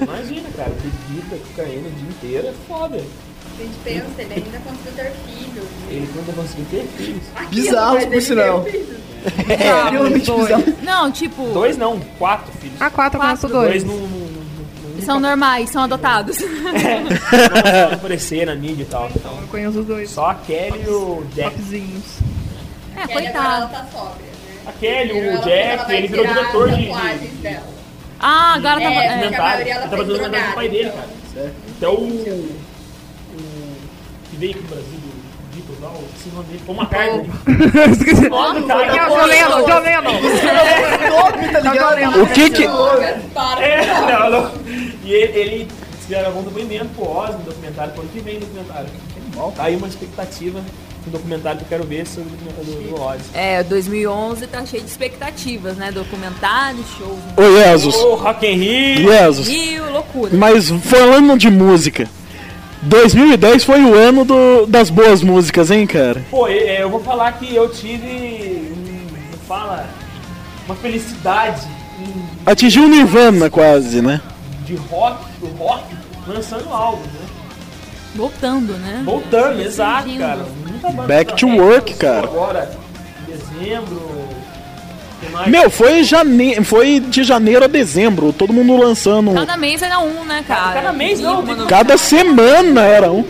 Imagina, 0.00 0.48
cara, 0.56 0.70
bebida, 0.80 1.36
cocaína 1.48 1.88
o 1.88 1.90
dia 1.90 2.08
inteiro 2.08 2.46
é 2.48 2.52
foda. 2.68 3.00
A 3.60 3.62
gente 3.62 3.76
pensa, 3.84 4.22
ele 4.22 4.34
ainda 4.34 4.58
conseguiu 4.60 4.92
ter 4.96 5.12
filho. 5.26 5.62
Ele 5.90 6.10
nunca 6.14 6.32
conseguiu 6.32 6.64
ter 6.70 6.86
filhos. 6.96 7.22
Bizarros, 7.50 8.04
por 8.06 8.22
sinal. 8.22 8.64
É, 9.50 9.90
realmente 9.90 10.32
bizarro. 10.32 10.64
Não, 10.82 11.12
tipo, 11.12 11.44
Dois 11.52 11.76
não, 11.76 12.00
quatro 12.18 12.50
filhos. 12.58 12.80
A 12.80 12.88
quatro, 12.88 13.20
Quatro. 13.20 13.48
dois. 13.50 13.84
Dois 13.84 13.84
não, 13.84 14.08
não, 14.08 15.02
são 15.04 15.20
normais, 15.20 15.68
são 15.68 15.82
adotados. 15.82 16.38
não 16.40 17.92
aparecer 17.92 18.46
na 18.46 18.54
mídia 18.54 18.82
e 18.82 18.86
tal. 18.86 19.10
Então, 19.14 19.36
Eu 19.42 19.46
conheço 19.48 19.80
os 19.80 19.86
dois. 19.86 20.08
só 20.08 20.30
a 20.30 20.34
Kelly 20.36 20.84
e 20.86 20.88
o 20.88 21.22
Jack. 21.34 21.54
Topzinhos. 21.54 22.04
É, 22.96 23.06
coitado. 23.08 23.70
tá 23.70 23.86
sóbria, 23.92 24.24
né? 24.24 24.60
A 24.66 24.72
Kelly, 24.72 25.12
o 25.12 25.16
ela 25.22 25.40
Jack, 25.42 25.92
ele 25.92 26.08
virou 26.08 26.26
diretor 26.26 26.70
de. 26.70 26.86
dela. 27.42 27.66
Ah, 28.18 28.54
agora 28.54 28.80
tá. 28.80 28.90
É, 28.90 28.94
é. 28.94 29.36
a 29.36 29.42
maioria 29.42 29.74
ela 29.74 29.88
foi 29.88 29.98
fazendo 29.98 30.30
do 30.30 30.54
pai 30.54 30.68
dele, 30.70 30.88
então. 30.88 31.00
cara. 31.34 31.52
Então 31.76 31.94
o. 31.94 32.06
o 32.06 32.69
veio 34.40 34.56
no 34.56 34.62
Brasil, 34.62 34.86
do 34.88 35.54
Beatles 35.54 35.80
lá, 35.82 35.88
o 35.90 36.00
o 36.00 36.34
nome 36.34 36.46
dele, 36.48 36.62
foi 36.64 36.74
uma 36.74 36.86
carne. 36.86 37.30
Esqueci. 37.92 38.28
nome 38.28 38.60
do 38.60 38.66
cara. 38.66 38.90
Quem 38.90 38.98
é 38.98 39.06
o 39.06 39.08
John 39.08 39.26
Lennon? 39.26 39.66
John 39.66 39.80
Lennon. 41.94 42.12
Tá? 42.12 42.22
O 42.22 42.26
que 42.28 42.50
que. 42.50 42.66
Para, 43.34 43.62
É, 43.62 43.84
para. 43.84 44.30
não, 44.30 44.42
não. 44.42 44.52
E 45.04 45.12
ele, 45.12 45.38
ele 45.38 45.68
gravou 46.08 46.40
um 46.40 46.44
documentamento 46.44 46.88
pro 46.94 47.08
Ozzy, 47.08 47.34
um 47.34 47.44
documentário, 47.44 47.92
pro 47.92 48.02
ano 48.02 48.10
que 48.10 48.20
vem 48.20 48.38
o 48.38 48.40
documentário. 48.40 48.88
Tá 49.54 49.64
aí 49.64 49.76
uma 49.76 49.86
expectativa 49.88 50.60
do 51.04 51.10
documentário 51.10 51.58
que 51.58 51.64
eu 51.64 51.68
quero 51.68 51.84
ver 51.84 52.06
sobre 52.06 52.30
o 52.30 52.36
documentário 52.36 52.72
do, 52.72 52.96
do 52.96 53.02
Ozzy. 53.02 53.24
É, 53.34 53.62
2011 53.62 54.46
tá 54.46 54.64
cheio 54.64 54.82
de 54.82 54.88
expectativas, 54.90 55.76
né? 55.76 55.92
Documentário, 55.92 56.82
show. 56.96 57.18
Ô, 57.36 57.62
Jesus. 57.62 57.94
O 57.96 58.14
Rock 58.14 58.46
in 58.46 58.54
Rio. 58.56 59.12
Jesus. 59.12 59.48
Rio, 59.48 59.90
loucura. 59.92 60.30
Mas 60.34 60.70
falando 60.70 61.36
de 61.38 61.50
música, 61.50 62.08
2010 62.82 63.64
foi 63.64 63.82
o 63.82 63.94
ano 63.94 64.24
do- 64.24 64.66
das 64.66 64.88
boas 64.90 65.22
músicas, 65.22 65.70
hein, 65.70 65.86
cara? 65.86 66.24
Pô, 66.30 66.48
é, 66.48 66.82
eu 66.82 66.88
vou 66.90 67.00
falar 67.02 67.32
que 67.32 67.54
eu 67.54 67.68
tive. 67.68 68.70
fala? 69.46 69.84
Uma 70.66 70.76
felicidade 70.76 71.66
hum, 71.98 72.22
Atingiu 72.46 72.84
o 72.84 72.88
Nirvana 72.88 73.50
quase, 73.50 74.00
né? 74.00 74.20
de 74.64 74.76
rock, 74.76 75.24
do 75.40 75.46
rock, 75.58 75.82
lançando 76.28 76.72
álbum, 76.72 77.02
né? 77.02 77.26
Voltando, 78.14 78.72
né? 78.74 79.02
Voltando, 79.04 79.60
exato, 79.60 80.08
cara. 80.16 80.46
Muita 80.68 80.90
banda 80.90 81.08
Back 81.08 81.34
to 81.36 81.46
lançou 81.48 81.64
work, 81.66 81.94
cara. 81.94 82.18
Agora, 82.28 82.70
em 83.28 83.32
dezembro. 83.32 84.19
Meu, 85.46 85.70
foi, 85.70 86.02
jane... 86.04 86.62
foi 86.64 87.00
de 87.00 87.22
janeiro 87.24 87.64
a 87.64 87.68
dezembro, 87.68 88.32
todo 88.32 88.52
mundo 88.52 88.76
lançando. 88.76 89.32
Cada 89.34 89.56
mês 89.56 89.82
era 89.82 89.98
um, 89.98 90.24
né, 90.24 90.42
cara? 90.46 90.72
Cada 90.72 90.92
mês 90.92 91.20
não, 91.20 91.40
Uma 91.40 91.46
tem- 91.46 91.56
no- 91.56 91.66
Cada 91.66 91.96
semana 91.98 92.82
era 92.82 93.10
um. 93.12 93.24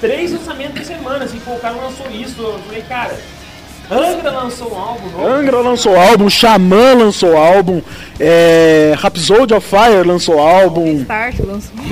três 0.00 0.32
lançamentos 0.32 0.74
por 0.78 0.84
semana, 0.84 1.24
assim, 1.24 1.38
pô, 1.44 1.52
o 1.52 1.58
cara 1.58 1.74
lançou 1.76 2.06
isso, 2.12 2.34
eu 2.40 2.58
falei, 2.66 2.82
cara, 2.88 3.18
Angra 3.90 4.30
lançou 4.30 4.72
um 4.72 4.78
álbum 4.78 5.08
novo. 5.10 5.26
Angra 5.26 5.60
lançou 5.60 5.96
álbum, 6.00 6.30
Xamã 6.30 6.94
lançou 6.94 7.36
álbum, 7.36 7.82
é, 8.18 8.94
Rhapsody 8.96 9.52
of 9.52 9.66
Fire 9.68 10.02
lançou 10.06 10.38
álbum. 10.38 11.00
Start 11.02 11.34
lançou. 11.40 11.72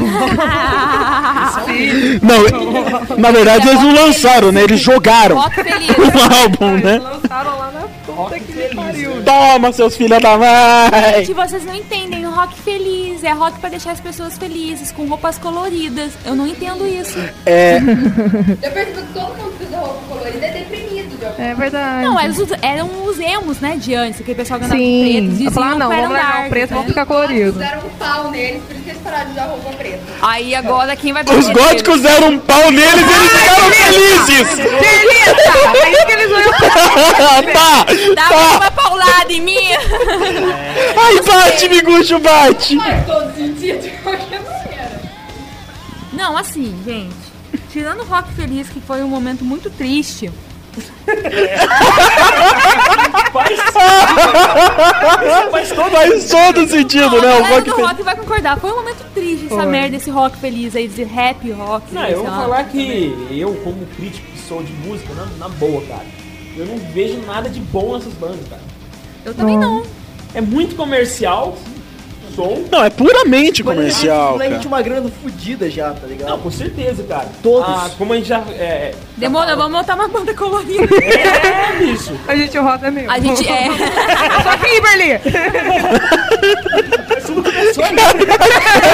Não, 2.23 3.17
na 3.19 3.31
verdade 3.31 3.69
eles 3.69 3.83
não 3.83 3.93
lançaram, 3.95 4.53
né? 4.53 4.63
Eles 4.63 4.81
jogaram 4.81 5.37
um 5.37 5.41
álbum, 6.43 6.77
né? 6.83 6.99
Lançaram 6.99 7.59
lá 7.59 7.71
na 7.73 7.81
puta 8.15 8.39
que 8.39 8.50
pariu. 8.75 9.23
Toma, 9.25 9.73
seus 9.73 9.97
filhos 9.97 10.21
da 10.21 10.37
mãe! 10.37 11.15
Gente, 11.19 11.35
vocês 11.35 11.65
não 11.65 11.75
entendem. 11.75 12.27
O 12.27 12.31
rock 12.31 12.55
feliz 12.61 13.23
é 13.25 13.33
rock 13.33 13.59
pra 13.59 13.69
deixar 13.69 13.93
as 13.93 14.01
pessoas 14.01 14.37
felizes, 14.39 14.93
com 14.93 15.07
roupas 15.07 15.39
coloridas. 15.39 16.13
Eu 16.25 16.35
não 16.35 16.47
entendo 16.47 16.87
isso. 16.87 17.19
É, 17.47 17.77
Eu 17.79 18.71
percebo 18.73 19.03
que 19.07 19.13
todo 19.13 19.35
mundo 19.37 19.59
que 19.59 19.65
usa 19.65 19.79
roupa 19.79 20.01
colorida 20.09 20.47
é 20.47 20.51
deprimido. 20.53 20.80
É 21.39 21.55
verdade. 21.55 22.05
Não, 22.05 22.19
eram 22.19 22.33
os, 22.33 22.53
eram 22.63 23.05
os 23.07 23.19
emos, 23.19 23.61
né, 23.61 23.77
de 23.77 23.95
antes, 23.95 24.21
aquele 24.21 24.37
pessoal 24.37 24.59
que 24.59 24.67
andava 24.67 24.81
com 24.81 24.87
Sim. 24.87 25.45
Eu 25.45 25.51
falava, 25.51 25.75
não, 25.77 25.91
que 25.91 25.97
vamos 25.97 26.11
largar 26.11 26.47
o 26.47 26.49
preto, 26.49 26.71
né? 26.71 26.77
vamos 26.77 26.89
ficar 26.89 27.07
colorido. 27.07 27.53
Fizeram 27.53 27.81
um 27.81 27.91
pau 27.91 28.31
neles, 28.31 28.63
por 28.63 28.75
isso 28.75 28.85
que 28.85 28.91
eles 28.91 29.03
pararam 29.03 29.27
de 29.27 29.33
usar 29.33 29.47
roupa 29.47 29.71
preta. 29.71 30.01
Aí 30.23 30.55
agora 30.55 30.97
quem 30.97 31.13
vai 31.13 31.23
os 31.25 31.49
góticos 31.49 32.01
deram 32.01 32.29
um 32.29 32.39
pau 32.39 32.71
neles 32.71 32.95
e 32.95 33.13
eles 33.13 33.33
ficaram 33.33 33.71
felizes! 33.71 34.57
Delita! 34.57 35.87
É 35.87 35.93
isso 35.93 36.07
que 36.07 36.13
eles 36.13 36.31
vão 36.31 36.41
tá, 37.53 37.87
Dá 38.15 38.29
tá! 38.29 38.57
uma 38.57 38.71
paulada 38.71 39.33
em 39.33 39.41
mim. 39.41 39.57
Ai, 40.97 41.21
bate, 41.23 41.69
Miguxo, 41.69 42.19
bate! 42.19 42.77
Faz 42.77 43.07
todo 43.07 43.35
sentido 43.35 43.83
de 43.83 43.91
qualquer 44.03 44.41
maneira. 44.41 45.01
Não, 46.13 46.37
assim, 46.37 46.75
gente. 46.85 47.31
Tirando 47.71 48.01
o 48.01 48.05
rock 48.05 48.33
feliz, 48.33 48.69
que 48.69 48.81
foi 48.81 49.03
um 49.03 49.09
momento 49.09 49.45
muito 49.45 49.71
triste. 49.71 50.31
Faz 55.51 55.71
todo 55.73 55.91
Faz 55.91 56.29
todo 56.29 56.69
sentido, 56.69 57.11
Não, 57.17 57.21
né? 57.23 57.33
a 57.33 57.39
O 57.39 57.55
rock 57.55 57.71
do 57.71 57.77
rock 57.77 58.03
vai 58.03 58.17
concordar. 58.17 58.59
Foi 58.59 58.71
um 58.73 58.77
momento 58.77 59.05
triste 59.15 59.47
essa 59.47 59.55
Foi. 59.57 59.67
merda, 59.67 59.97
esse 59.97 60.11
rock 60.11 60.37
feliz 60.39 60.75
aí, 60.77 60.87
esse 60.87 61.03
rap 61.05 61.51
rock. 61.53 61.93
Não, 61.95 62.05
eu 62.07 62.19
vou 62.19 62.27
lá. 62.31 62.37
falar 62.37 62.65
que 62.65 63.29
eu, 63.31 63.55
como 63.65 63.87
crítico 63.97 64.27
que 64.33 64.39
sou 64.39 64.63
de 64.63 64.73
música, 64.73 65.13
na, 65.15 65.27
na 65.39 65.49
boa, 65.49 65.83
cara, 65.87 66.05
eu 66.57 66.67
não 66.67 66.79
vejo 66.93 67.19
nada 67.27 67.49
de 67.49 67.61
bom 67.61 67.97
nessas 67.97 68.13
bandas, 68.15 68.47
cara. 68.49 68.63
Eu 69.25 69.35
também 69.35 69.59
não. 69.59 69.83
É 70.35 70.41
muito 70.41 70.77
comercial, 70.77 71.57
som. 72.41 72.65
Não, 72.71 72.85
é 72.85 72.91
puramente 72.91 73.63
comercial, 73.63 74.37
Mas 74.39 74.51
a 74.51 74.55
gente 74.55 74.67
uma 74.67 74.83
grana 74.83 75.11
fodida 75.23 75.71
já, 75.71 75.91
tá 75.93 76.07
ligado? 76.07 76.29
Não, 76.31 76.39
com 76.39 76.51
certeza, 76.51 77.03
cara. 77.05 77.29
Todos. 77.43 77.69
Ah, 77.69 77.91
como 77.99 78.13
a 78.13 78.17
gente 78.17 78.29
já. 78.29 78.39
É, 78.51 78.93
Demora, 79.17 79.55
vamos 79.57 79.73
montar 79.73 79.95
uma 79.95 80.09
banda 80.09 80.35
colorida. 80.35 80.83
é 80.95 81.77
bicho. 81.79 82.13
A 82.27 82.35
gente 82.37 82.57
roda 82.59 82.89
é 82.89 82.91
meu. 82.91 83.11
A 83.11 83.19
gente 83.19 83.47
é. 83.49 83.67
Só 84.43 84.57
Kimberly! 84.57 85.21
Tudo 87.27 87.43
começou 87.43 87.85
ali. 87.85 87.97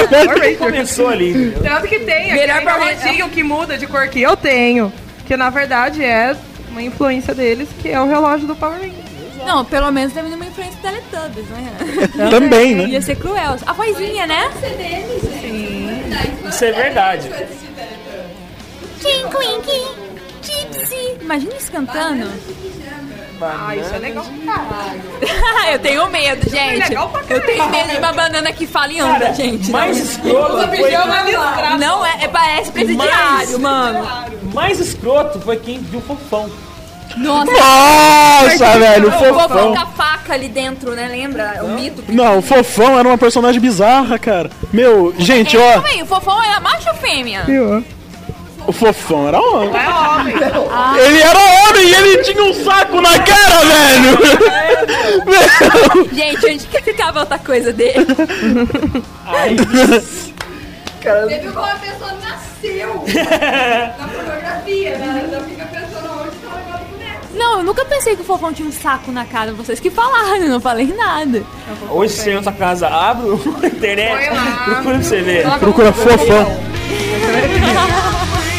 Tudo 0.09 0.57
começou 0.57 1.07
ali, 1.09 1.29
entendeu? 1.31 1.63
Tanto 1.63 1.87
que 1.87 1.99
tem 1.99 2.33
Melhor 2.33 2.57
aquele 2.57 2.71
pra- 2.71 2.83
rodinho 3.07 3.29
que 3.29 3.43
muda 3.43 3.77
de 3.77 3.87
cor 3.87 4.07
que 4.09 4.21
eu 4.21 4.35
tenho. 4.35 4.91
Que 5.25 5.35
na 5.37 5.49
verdade 5.49 6.03
é 6.03 6.35
uma 6.71 6.81
influência 6.81 7.33
deles, 7.33 7.67
que 7.81 7.89
é 7.89 7.99
o 7.99 8.07
relógio 8.07 8.47
do 8.47 8.55
Power 8.55 8.77
Ranger. 8.79 9.06
Não, 9.47 9.63
pelo 9.63 9.89
menos 9.93 10.11
teve 10.13 10.27
uma 10.27 10.45
influência 10.45 10.75
do 10.75 10.81
Teletubbies, 10.81 11.45
né? 11.47 11.71
Também, 12.29 12.75
né? 12.75 12.83
Ia 12.89 13.01
ser 13.01 13.15
cruel. 13.15 13.55
A 13.65 13.71
vozinha, 13.71 14.27
né? 14.27 14.51
Isso 16.49 16.65
é 16.65 16.71
verdade. 16.73 17.29
Gypsy. 20.41 21.17
Imagina 21.21 21.55
isso 21.55 21.71
cantando. 21.71 22.27
Ah, 23.39 23.75
isso 23.75 23.93
é 23.93 23.99
legal 23.99 24.25
pra 24.25 24.53
caralho. 24.53 25.01
eu 25.71 25.79
tenho 25.79 26.09
medo, 26.09 26.49
gente. 26.49 26.89
legal 26.89 27.09
pra 27.09 27.23
Eu 27.29 27.45
tenho 27.45 27.69
medo 27.69 27.89
de 27.91 27.97
uma 27.97 28.11
banana 28.11 28.51
que 28.51 28.67
fala 28.67 28.91
em 28.91 28.99
anda, 28.99 29.33
gente. 29.33 29.69
Mais 29.71 29.97
escroto 29.97 30.67
foi, 30.75 30.91
Não, 30.91 31.77
não 31.77 32.05
é, 32.05 32.23
é- 32.23 32.27
parece 32.27 32.71
presidiário, 32.71 33.59
mano. 33.59 34.07
mais 34.53 34.79
escroto 34.79 35.39
foi 35.39 35.57
quem 35.57 35.79
viu 35.79 36.01
fofão. 36.01 36.49
Nossa, 37.17 37.51
Nossa, 37.51 38.79
velho, 38.79 39.05
o 39.05 39.09
o 39.09 39.11
fofão 39.11 39.39
fofão. 39.49 39.73
com 39.73 39.79
a 39.79 39.85
faca 39.87 40.33
ali 40.33 40.47
dentro, 40.49 40.91
né? 40.91 41.07
Lembra? 41.07 41.59
O 41.63 41.69
mito. 41.69 42.03
Não, 42.09 42.37
o 42.39 42.41
fofão 42.41 42.97
era 42.99 43.07
uma 43.07 43.17
personagem 43.17 43.59
bizarra, 43.59 44.17
cara. 44.19 44.49
Meu, 44.71 45.13
gente, 45.17 45.57
É, 45.57 45.59
ó, 45.77 45.81
aí, 45.85 46.01
o 46.03 46.05
fofão 46.05 46.41
era 46.43 46.59
macho 46.59 46.89
ou 46.89 46.95
fêmea? 46.95 47.43
Viu? 47.45 47.83
o 48.67 48.71
fofão 48.73 49.27
era 49.29 49.39
homem. 49.39 49.69
É 49.73 49.89
homem. 49.89 50.35
Ele 50.35 51.21
era 51.21 51.39
homem 51.39 51.85
e 51.87 51.93
ele 51.95 52.17
tinha 52.23 52.43
um 52.43 52.53
saco 52.53 52.99
na 52.99 53.17
cara, 53.19 53.59
velho! 53.65 54.19
Meu, 55.25 56.09
Gente, 56.13 56.45
onde 56.45 56.67
que 56.67 56.81
ficava 56.81 57.21
outra 57.21 57.39
coisa 57.39 57.71
dele? 57.71 58.05
Cara, 61.01 61.27
Teve 61.27 61.47
como 61.51 61.65
a 61.65 61.75
pessoa 61.75 62.11
nasceu 62.13 63.05
na 63.97 64.07
fotografia, 64.07 64.97
né? 64.97 65.23
Então 65.27 65.41
fica 65.43 65.65
pensando 65.65 66.09
onde 66.21 66.31
que 66.37 66.45
ela 66.45 66.61
bota 66.69 66.83
o 66.83 66.87
boneco. 66.87 67.26
Não, 67.37 67.59
eu 67.59 67.63
nunca 67.63 67.85
pensei 67.85 68.15
que 68.15 68.21
o 68.21 68.25
fofão 68.25 68.51
tinha 68.51 68.67
um 68.67 68.71
saco 68.71 69.11
na 69.11 69.23
cara. 69.25 69.53
Vocês 69.53 69.79
que 69.79 69.89
falaram, 69.91 70.37
eu 70.37 70.49
não 70.49 70.59
falei 70.59 70.87
nada. 70.93 71.43
Hoje 71.89 72.13
você 72.13 72.31
entra 72.31 72.51
na 72.51 72.57
casa, 72.57 72.87
abre 72.87 73.27
a 73.29 73.67
internet, 73.67 74.29
procura 74.65 74.95
pra 74.95 75.03
você 75.03 75.21
ver. 75.21 75.59
Procura 75.59 75.93
fofão. 75.93 76.67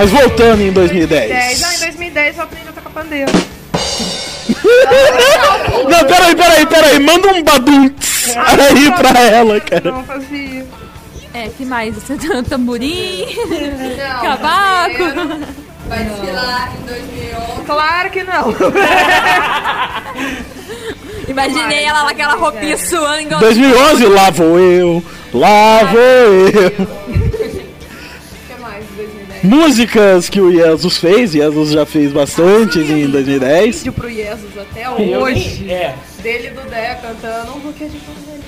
Mas 0.00 0.10
voltando 0.10 0.62
em 0.62 0.72
2010. 0.72 1.28
10. 1.28 1.62
Ah, 1.62 1.74
em 1.74 1.78
2010 1.80 2.38
eu 2.38 2.44
aprendi 2.44 2.68
a 2.70 2.72
tocar 2.72 2.88
pandeiro. 2.88 3.30
Não, 5.90 6.04
peraí, 6.06 6.34
peraí, 6.34 6.64
peraí. 6.64 6.98
Manda 7.00 7.28
um 7.28 7.42
badum 7.42 7.90
aí 8.34 8.90
pra 8.92 9.20
ela, 9.20 9.60
cara. 9.60 9.92
Não 9.92 10.02
fazia. 10.04 10.66
É, 11.34 11.48
que 11.48 11.66
mais? 11.66 11.94
Você 11.96 12.16
tem 12.16 12.34
um 12.34 12.42
tamborim, 12.42 13.26
Não, 13.50 14.22
cavaco. 14.24 15.04
Vai 15.86 16.04
desfilar 16.04 16.72
em 16.80 16.86
2011. 16.86 17.62
Claro 17.66 18.10
que 18.10 18.24
não. 18.24 18.54
Imaginei 21.28 21.84
ela 21.84 22.04
lá, 22.04 22.10
aquela 22.10 22.36
roupinha 22.36 22.78
suando, 22.78 23.20
igual 23.20 23.40
2011, 23.40 24.06
lá 24.06 24.30
vou 24.30 24.58
eu, 24.58 25.04
lá 25.34 25.84
vou 25.84 26.00
eu. 26.00 27.19
Músicas 29.42 30.28
que 30.28 30.40
o 30.40 30.52
Jesus 30.52 30.98
fez, 30.98 31.32
Jesus 31.32 31.70
já 31.70 31.86
fez 31.86 32.12
bastantes 32.12 32.88
em 32.90 33.06
2010. 33.08 33.78
Vídeo 33.78 33.92
pro 33.92 34.10
Jesus 34.10 34.50
até 34.58 34.84
Eu 34.86 35.20
hoje. 35.20 35.62
nem- 35.64 35.74
É, 35.74 35.94
Dele 36.22 36.48
e 36.48 36.50
do 36.50 36.68
Dé 36.68 36.98
cantando 37.00 37.56
um 37.56 37.60
buquê 37.60 37.86
de 37.86 37.96
pandeiro. 37.98 38.42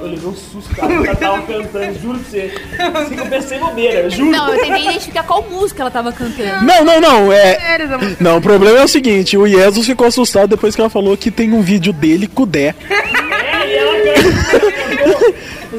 eu 0.00 0.06
levei 0.08 0.28
um 0.28 0.34
susto, 0.34 0.74
cara. 0.76 0.92
Ela 0.92 1.14
tava 1.16 1.42
cantando, 1.46 1.98
juro 2.00 2.18
pra 2.20 2.30
você. 2.30 2.52
Assim 2.94 3.14
que 3.14 3.20
eu 3.20 3.26
pensei 3.26 3.58
bobeira, 3.58 4.10
juro. 4.10 4.30
Não, 4.30 4.54
eu 4.54 4.60
tentei 4.60 4.82
identificar 4.84 5.22
qual 5.24 5.42
música 5.50 5.82
ela 5.82 5.90
tava 5.90 6.12
cantando. 6.12 6.64
Não, 6.64 6.84
não, 6.84 7.00
não, 7.00 7.32
é... 7.32 7.78
Não, 8.20 8.36
o 8.38 8.40
problema 8.40 8.78
é 8.78 8.84
o 8.84 8.88
seguinte, 8.88 9.36
o 9.36 9.46
Jesus 9.48 9.86
ficou 9.86 10.06
assustado 10.06 10.50
depois 10.50 10.74
que 10.76 10.80
ela 10.80 10.90
falou 10.90 11.16
que 11.16 11.30
tem 11.30 11.52
um 11.52 11.62
vídeo 11.62 11.92
dele 11.92 12.28
com 12.28 12.44
o 12.44 12.46
Dé. 12.46 12.74
É, 12.88 13.68
e 13.68 13.74
ela 13.76 13.94
cantou. 14.14 14.91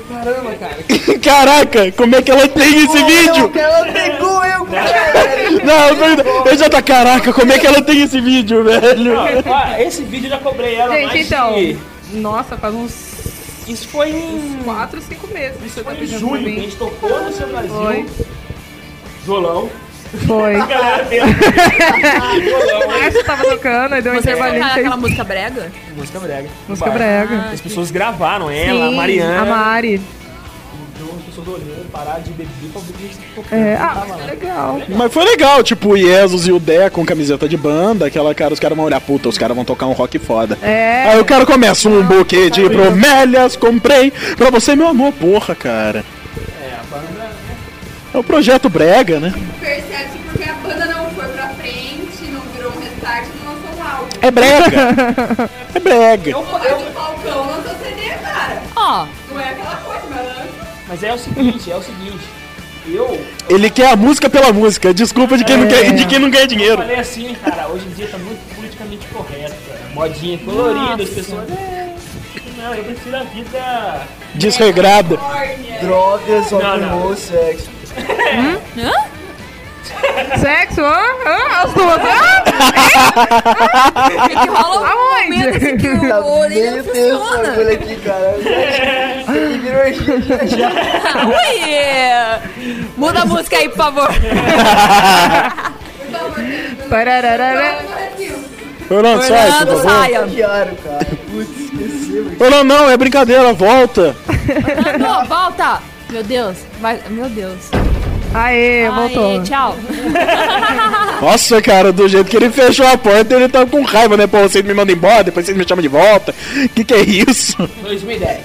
Caramba, 0.09 0.53
cara. 0.55 1.19
Caraca, 1.21 1.91
como 1.93 2.15
é 2.15 2.21
que 2.21 2.31
ela 2.31 2.47
tem 2.47 2.83
esse 2.83 3.03
vídeo? 3.03 3.51
ela 3.55 3.85
pegou 3.91 4.45
eu, 4.45 4.65
cara. 4.65 5.51
Não, 5.63 6.45
eu 6.45 6.57
já 6.57 6.69
tá, 6.69 6.81
caraca, 6.81 7.31
como 7.33 7.51
é 7.51 7.59
que 7.59 7.67
ela 7.67 7.81
tem 7.81 8.01
esse 8.01 8.19
vídeo, 8.19 8.63
velho? 8.63 9.13
Não, 9.15 9.23
ó, 9.23 9.77
esse 9.79 10.03
vídeo 10.03 10.27
eu 10.27 10.31
já 10.31 10.39
cobrei 10.39 10.75
ela 10.75 10.95
Gente, 10.95 11.07
mais 11.07 11.25
então. 11.27 11.53
de... 11.55 11.77
Nossa, 12.13 12.57
faz 12.57 12.73
uns 12.73 12.93
Isso 13.67 13.87
foi 13.87 14.09
em... 14.09 14.59
4, 14.63 15.01
5 15.01 15.27
meses. 15.27 15.57
que 15.61 15.69
Você 15.69 15.83
tá 15.83 15.91
Foi 15.91 16.03
em 16.39 16.43
que 16.43 16.59
a 16.59 16.63
gente 16.63 16.75
tocou 16.75 17.23
no 17.23 17.31
seu 17.31 17.47
Brasil. 17.47 17.73
Foi. 17.73 18.05
Violão. 19.25 19.69
Foi. 20.27 20.55
A 20.55 20.65
galera 20.65 21.05
Márcio 22.87 23.23
tava 23.23 23.43
tocando, 23.45 23.93
aí 23.93 24.01
deu 24.01 24.11
um 24.13 24.15
Você 24.15 24.29
intervalinho. 24.31 24.63
fez- 24.63 24.77
aquela 24.77 24.97
música 24.97 25.23
brega? 25.23 25.71
música 25.97 26.19
brega. 26.19 26.49
Música 26.67 26.89
brega. 26.91 27.35
As 27.53 27.61
pessoas 27.61 27.91
gravaram 27.91 28.49
ela, 28.49 28.87
Sim, 28.87 28.93
a 28.93 28.97
Mariana. 28.97 29.41
A 29.41 29.45
Mari. 29.45 30.01
Então 30.95 31.07
as 31.17 31.23
pessoas 31.25 31.47
olhando, 31.47 31.91
pararam 31.91 32.21
de 32.21 32.29
beber 32.31 32.49
pra 32.71 32.81
ver 32.81 32.93
que 32.93 33.15
tá 33.17 33.23
tocando. 33.35 33.59
É, 33.59 33.75
ah, 33.75 33.87
Tava 33.87 34.05
mas 34.17 34.25
legal. 34.27 34.81
Mas 34.89 35.13
foi 35.13 35.25
legal, 35.25 35.63
tipo, 35.63 35.89
o 35.89 35.97
Iesus 35.97 36.47
e 36.47 36.51
o 36.51 36.59
Dé 36.59 36.89
com 36.91 37.03
camiseta 37.05 37.49
de 37.49 37.57
banda, 37.57 38.05
aquela 38.05 38.33
cara, 38.35 38.53
os 38.53 38.59
caras 38.59 38.75
vão 38.77 38.85
olhar, 38.85 39.01
puta, 39.01 39.27
os 39.29 39.37
caras 39.37 39.55
vão 39.55 39.65
tocar 39.65 39.87
um 39.87 39.93
rock 39.93 40.19
foda. 40.19 40.57
É. 40.61 41.09
Aí 41.09 41.19
o 41.19 41.25
cara 41.25 41.45
começa 41.45 41.89
um 41.89 42.03
buquê 42.03 42.49
de 42.51 42.67
bromélias, 42.69 43.55
comprei 43.55 44.11
pra 44.37 44.49
você, 44.51 44.75
meu 44.75 44.87
amor, 44.87 45.11
porra, 45.13 45.55
cara. 45.55 46.05
É, 46.61 46.73
a 46.79 46.83
banda. 46.95 47.32
É 48.13 48.17
o 48.17 48.23
projeto 48.23 48.69
Brega, 48.69 49.19
né? 49.19 49.33
Percebe-se 49.59 50.17
porque 50.29 50.47
a 50.49 50.53
banda 50.53 50.85
não 50.85 51.09
foi 51.11 51.27
pra 51.29 51.49
frente, 51.49 52.23
não 52.31 52.41
virou 52.55 52.71
um 52.71 52.79
restart, 52.79 53.25
não 53.43 53.53
lançou 53.53 53.83
um 53.83 53.91
álbum. 53.91 54.07
É 54.21 54.31
brega. 54.31 55.49
É 55.75 55.79
brega. 55.79 56.31
Mas 56.31 56.71
o 56.71 56.91
Falcão 56.93 57.47
lançou 57.47 57.75
CD, 57.83 58.09
cara. 58.23 58.61
Ó, 58.75 59.07
Não 59.31 59.39
é 59.41 59.49
aquela 59.49 59.75
coisa, 59.77 60.03
mas... 60.11 60.49
Mas 60.87 61.03
é 61.03 61.13
o 61.13 61.17
seguinte, 61.17 61.71
é 61.71 61.75
o 61.75 61.81
seguinte. 61.81 62.23
Eu. 62.85 63.25
Ele 63.49 63.69
quer 63.71 63.87
a 63.91 63.95
música 63.95 64.29
pela 64.29 64.51
música, 64.53 64.93
desculpa 64.93 65.35
de 65.37 65.43
quem, 65.43 65.57
não, 65.57 65.67
quer, 65.67 65.91
de 65.93 66.05
quem 66.05 66.19
não 66.19 66.29
ganha 66.29 66.43
Eu 66.43 66.47
dinheiro. 66.47 66.77
falei 66.77 66.99
assim, 66.99 67.33
cara, 67.43 67.67
hoje 67.69 67.85
em 67.87 67.91
dia 67.91 68.07
tá 68.07 68.17
muito 68.19 68.55
politicamente 68.55 69.07
correto, 69.07 69.55
cara. 69.67 69.79
Modinha 69.95 70.37
colorida, 70.39 71.01
as 71.03 71.09
pessoas. 71.09 71.49
É, 71.49 71.89
não, 72.57 72.75
eu 72.75 72.83
prefiro 72.83 73.15
a 73.17 73.23
vida. 73.23 74.01
Desregrada. 74.35 75.17
Drogas, 75.81 76.51
Não, 76.51 76.99
roll, 76.99 77.15
sexo. 77.95 78.59
hã? 78.79 78.91
Sexo? 80.39 80.81
Hã? 80.81 81.01
Hã? 81.25 81.61
As 81.63 81.73
duas? 81.73 81.99
Hã? 82.01 82.43
É 84.23 84.29
que 84.29 84.47
rola 84.49 84.81
um 84.81 84.85
Aonde? 84.85 85.23
momento 85.23 85.57
assim 85.57 85.77
que 85.77 85.87
o 85.87 86.39
orelha 86.39 86.71
Meu 86.71 86.83
Deus, 86.83 87.21
funciona. 87.27 87.71
aqui, 87.71 87.95
cara. 87.97 88.35
Virou 89.61 89.85
já. 90.47 90.69
Ui! 91.27 92.83
Muda 92.97 93.21
a 93.21 93.25
música 93.25 93.57
aí, 93.57 93.69
por 93.69 93.77
favor. 93.77 94.09
Parararara. 96.89 97.79
Orlando, 98.89 99.21
sai, 99.23 99.29
por 99.29 99.37
Fernando, 99.51 99.67
favor. 99.77 99.83
saia. 99.91 100.27
Chiaro, 100.29 100.75
cara. 100.83 101.07
Putz, 101.31 101.49
esqueceu. 101.59 102.31
Orlando, 102.39 102.63
não, 102.65 102.89
é 102.89 102.97
brincadeira, 102.97 103.53
volta. 103.53 104.15
Não, 104.99 105.25
volta. 105.25 105.79
Meu 106.13 106.23
Deus. 106.23 106.57
Vai, 106.79 107.01
meu 107.09 107.27
Deus. 107.27 107.71
Aê, 108.35 108.87
voltou. 108.87 109.31
Aê, 109.31 109.41
tchau. 109.41 109.75
Nossa, 111.19 111.59
cara, 111.59 111.91
do 111.91 112.07
jeito 112.07 112.29
que 112.29 112.37
ele 112.37 112.51
fechou 112.51 112.85
a 112.85 112.95
porta, 112.95 113.33
ele 113.33 113.49
tá 113.49 113.65
com 113.65 113.81
raiva, 113.81 114.15
né? 114.15 114.27
Pô, 114.27 114.37
vocês 114.41 114.63
me 114.63 114.75
mandam 114.75 114.95
embora, 114.95 115.23
depois 115.23 115.43
vocês 115.43 115.57
me 115.57 115.67
chamam 115.67 115.81
de 115.81 115.87
volta. 115.87 116.31
Que 116.75 116.83
que 116.83 116.93
é 116.93 117.01
isso? 117.01 117.57
2010. 117.81 118.41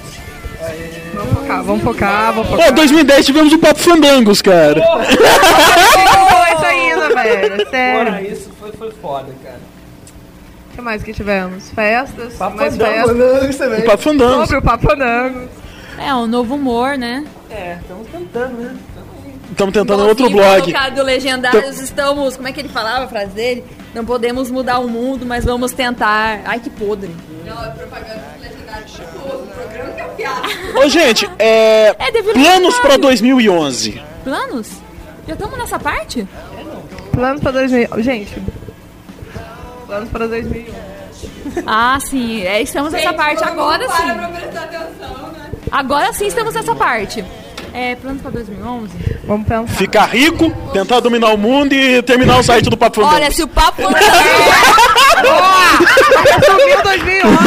Vamos 1.13 1.35
focar, 1.35 1.63
vamos 1.63 1.83
focar, 1.85 2.33
vamos 2.33 2.49
focar. 2.49 2.67
Pô, 2.69 2.73
2010 2.73 3.27
tivemos 3.27 3.53
o 3.53 3.59
Papo 3.59 3.81
Fandangos, 3.81 4.41
cara. 4.41 4.81
Não 4.81 5.05
foi 5.05 6.55
isso 6.57 6.65
ainda, 6.65 7.09
velho. 7.15 7.69
Sério. 7.69 8.33
isso, 8.33 8.51
foi, 8.59 8.73
foi 8.73 8.91
foda, 8.93 9.29
cara. 9.45 9.61
O 10.73 10.77
que 10.77 10.81
mais 10.81 11.03
que 11.03 11.13
tivemos? 11.13 11.69
Festas? 11.71 12.33
Papo 12.35 12.57
mais 12.57 12.75
Fandango, 12.75 13.19
festas. 13.43 13.57
Também. 13.57 13.81
O 13.81 13.85
Papo 13.85 14.03
Fandangos. 14.03 14.49
Sobre 14.49 14.57
o 14.57 14.63
Papo 14.63 14.89
Fandango. 14.89 15.49
É, 15.99 16.15
um 16.15 16.27
novo 16.27 16.55
humor, 16.55 16.97
né? 16.97 17.25
É, 17.51 17.79
estamos 17.81 18.07
tentando, 18.09 18.57
né? 18.61 18.77
Estamos 19.51 19.75
tentando 19.75 19.95
Igual 19.95 20.09
outro 20.09 20.31
blog. 20.31 20.61
colocado 20.61 20.95
do 20.95 21.03
Legendários, 21.03 21.81
estamos... 21.81 22.37
Como 22.37 22.49
é 22.49 22.53
que 22.53 22.61
ele 22.61 22.69
falava 22.69 23.05
a 23.07 23.09
frase 23.09 23.33
dele? 23.33 23.65
Não 23.95 24.05
podemos 24.05 24.51
mudar 24.51 24.79
o 24.79 24.89
mundo, 24.89 25.25
mas 25.27 25.45
vamos 25.45 25.73
tentar. 25.73 26.41
Ai, 26.45 26.61
que 26.61 26.71
podre. 26.71 27.11
Não, 27.45 27.65
é 27.65 27.71
propaganda 27.71 28.23
do 28.37 28.43
legendário 28.43 28.87
famoso. 28.89 29.43
O 29.43 29.47
programa 29.47 29.93
que 30.17 30.23
é. 30.23 30.79
Ô, 30.79 30.89
gente, 30.89 31.29
é. 31.39 31.97
É, 31.99 32.13
devido 32.13 32.35
Planos 32.35 32.79
pra 32.79 32.97
2011. 32.99 34.03
Planos? 34.23 34.69
Já 35.27 35.33
estamos 35.35 35.59
nessa 35.59 35.79
parte? 35.79 36.29
Planos 37.13 37.41
pra 37.41 37.51
2000. 37.51 37.89
Gente. 38.03 38.43
Planos 39.87 40.09
para 40.11 40.29
2001. 40.29 40.75
Ah, 41.67 41.99
sim. 42.01 42.43
É, 42.43 42.61
estamos 42.63 42.93
nessa 42.93 43.09
Gente, 43.09 43.17
parte 43.17 43.39
todo 43.43 43.49
mundo 43.51 43.61
agora 43.61 43.87
para 43.89 43.97
sim. 43.97 44.15
pra 44.15 44.29
prestar 44.29 44.63
atenção, 44.65 45.29
né? 45.33 45.48
Agora 45.71 46.13
sim 46.13 46.27
estamos 46.27 46.55
nessa 46.55 46.75
parte. 46.75 47.25
É, 47.75 47.95
planos 47.97 48.23
pra 48.23 48.31
2011? 48.31 48.91
Vamos 49.27 49.47
pensar. 49.47 49.67
Ficar 49.75 50.05
rico, 50.07 50.51
tentar 50.73 51.01
dominar 51.01 51.29
o 51.35 51.37
mundo 51.39 51.73
e 51.75 52.01
terminar 52.03 52.39
o 52.39 52.43
site 52.43 52.71
do 52.71 52.77
Papo 52.77 53.01
Olha, 53.03 53.11
Fandangos. 53.11 53.37
se 53.37 53.43
o 53.43 53.49
papo 53.49 53.83
Boa! 55.23 55.79
Resumiu 56.41 56.83
2011. 56.83 57.39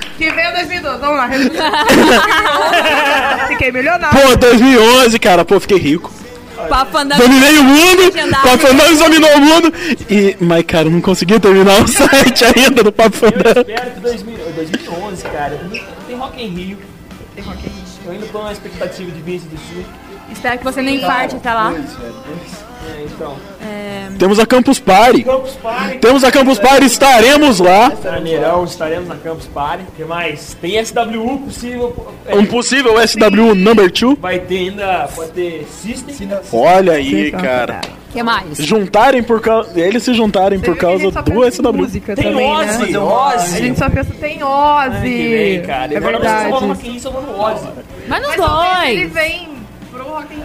Que 0.18 0.30
veio 0.32 0.52
2012. 0.54 0.98
Vamos 1.00 1.16
lá, 1.16 1.26
resumiu. 1.26 1.52
2011. 1.62 3.48
Fiquei 3.48 3.72
milionário. 3.72 4.20
Pô, 4.20 4.36
2011, 4.36 5.18
cara, 5.18 5.44
pô, 5.44 5.58
fiquei 5.60 5.78
rico. 5.78 6.12
papo 6.68 6.98
andando. 6.98 7.20
Dominei 7.20 7.58
o 7.58 7.64
mundo. 7.64 8.12
Papo 8.42 8.58
Fandangos 8.58 8.98
dominou 8.98 9.30
o 9.36 9.40
mundo. 9.40 9.72
E, 10.10 10.36
mas, 10.40 10.62
cara, 10.64 10.88
eu 10.88 10.90
não 10.90 11.00
consegui 11.00 11.38
terminar 11.40 11.80
o 11.80 11.86
site 11.88 12.44
ainda 12.44 12.82
do 12.82 12.92
Papo 12.92 13.16
Eu 13.16 13.30
Fandangos. 13.30 13.68
espero 13.68 13.90
que 13.92 14.00
2000, 14.00 14.36
2011, 14.56 15.22
cara, 15.24 15.60
tem 16.06 16.16
Rock 16.16 16.42
em 16.42 16.48
Rio. 16.48 16.78
Rio. 17.40 17.70
Eu 18.04 18.12
ainda 18.12 18.26
tô 18.26 18.42
na 18.42 18.52
expectativa 18.52 19.10
de 19.10 19.22
vir 19.22 19.36
esse 19.36 19.46
do 19.46 19.58
Sul. 19.58 19.84
Espero 20.30 20.58
que 20.58 20.64
você 20.64 20.82
nem 20.82 20.96
infarte 20.96 21.36
até 21.36 21.52
lá. 21.52 21.72
É, 22.88 23.04
então. 23.04 23.36
Temos 24.18 24.38
a 24.38 24.44
Campus 24.46 24.78
Party. 24.78 25.22
Campus 25.24 25.52
Party. 25.56 25.98
Temos 25.98 26.24
a 26.24 26.30
Campus 26.30 26.58
Party, 26.58 26.84
estaremos 26.84 27.58
lá. 27.58 27.90
Estaremos 28.66 29.08
na 29.08 29.16
Campus 29.16 29.46
Party. 29.46 29.84
O 29.88 29.92
que 29.92 30.04
mais? 30.04 30.54
Tem 30.60 30.82
SWU 30.84 31.38
possível. 31.38 32.14
é, 32.26 32.34
Um 32.36 32.44
possível 32.44 32.94
SW 33.06 33.54
number 33.54 33.90
2. 33.90 34.18
Vai 34.18 34.38
ter 34.40 34.58
ainda, 34.58 35.08
pode 35.14 35.30
ter 35.30 35.66
System. 35.70 36.28
Olha 36.52 36.92
aí, 36.94 37.30
cara. 37.32 37.80
O 38.08 38.12
que 38.12 38.22
mais? 38.22 38.58
Juntarem 38.58 39.22
por 39.22 39.40
causa. 39.40 39.78
Eles 39.80 40.02
se 40.02 40.12
juntarem 40.12 40.58
por 40.58 40.76
causa 40.76 41.10
do 41.10 41.50
SW. 41.50 41.72
Música 41.72 42.14
Tem 42.16 42.24
também, 42.32 42.50
Ozzy, 42.52 42.90
né? 42.92 42.98
Ozzy. 42.98 43.56
A 43.56 43.60
gente 43.60 43.78
só 43.78 43.88
pensa, 43.88 44.12
tem 44.20 44.42
Ozzy. 44.42 45.00
Vem, 45.28 45.62
cara. 45.62 45.94
É 45.94 45.96
Agora 45.96 46.18
vocês 46.18 46.32
verdade. 46.32 47.00
só 47.00 47.10
vão 47.10 47.22
no 47.22 47.40
Ozzy. 47.40 47.66
Mas 48.08 48.20
nos 48.20 48.28
Mas 48.28 48.36
talvez 48.36 48.90
ele 48.90 49.00
dois. 49.08 49.12
vem 49.12 49.48
pro 49.92 50.02
Rock 50.04 50.34
in 50.34 50.42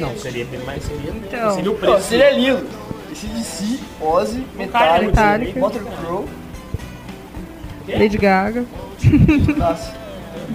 Não, 0.00 0.16
seria 0.18 0.44
bem 0.44 0.60
mais. 0.60 0.82
Seria, 0.84 1.10
Então. 1.10 1.54
seria 1.54 1.70
o 1.70 1.74
Ó, 1.74 1.78
preço. 1.78 2.08
seria 2.08 2.30
lindo. 2.30 2.66
Esse 3.12 3.26
DC, 3.28 3.78
Ozzy, 4.00 4.44
Metallica, 4.56 5.06
Metallica. 5.06 5.60
Motor 5.60 5.82
Crow. 5.82 6.28
Lady 7.88 8.18
Gaga. 8.18 8.64
Nossa. 9.56 10.04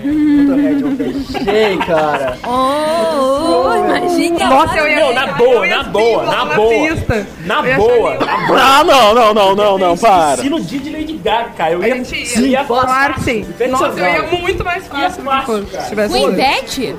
Motorhead, 0.01 0.83
Motorhead. 0.83 1.43
Cheio, 1.43 1.79
cara. 1.79 2.37
Oh, 2.45 3.69
oh, 3.69 3.75
imagina. 3.75 4.45
Nossa, 4.49 4.77
eu 4.77 4.87
ia 4.87 4.99
Não, 4.99 5.13
na 5.13 5.27
boa, 5.33 5.67
na 5.67 5.83
boa, 5.83 6.23
na 6.25 6.45
boa. 6.55 6.69
pista. 6.89 7.27
Na 7.45 7.59
Eu 7.59 7.65
ia 7.65 7.75
boa, 7.77 8.13
achar 8.15 8.25
na 8.25 8.47
boa. 8.47 8.59
Ah, 8.61 8.83
não, 8.83 9.13
não, 9.15 9.33
não, 9.33 9.55
não, 9.55 9.77
não, 9.77 9.97
para. 9.97 10.41
Se 10.41 10.49
no 10.49 10.59
dia 10.61 10.79
de 10.79 10.89
Lady 10.89 11.13
Gaga, 11.13 11.49
cara, 11.57 11.71
eu 11.73 11.81
A 11.81 11.87
ia. 11.87 11.95
gente 11.95 12.15
ia. 12.15 12.25
Sim, 12.25 12.47
ia 12.47 12.63
Claro 12.65 13.13
que 13.15 13.21
sim. 13.21 13.45
Nossa, 13.69 13.85
eu 13.99 14.07
ia 14.07 14.23
muito 14.39 14.63
mais 14.63 14.85
fácil 14.87 15.21
que 15.23 15.29
fácil, 15.29 15.45
fosse, 15.45 15.65
cara. 15.71 15.83
se 15.83 15.89
tivesse 15.89 16.19
Com. 16.19 16.29
Ivete? 16.29 16.95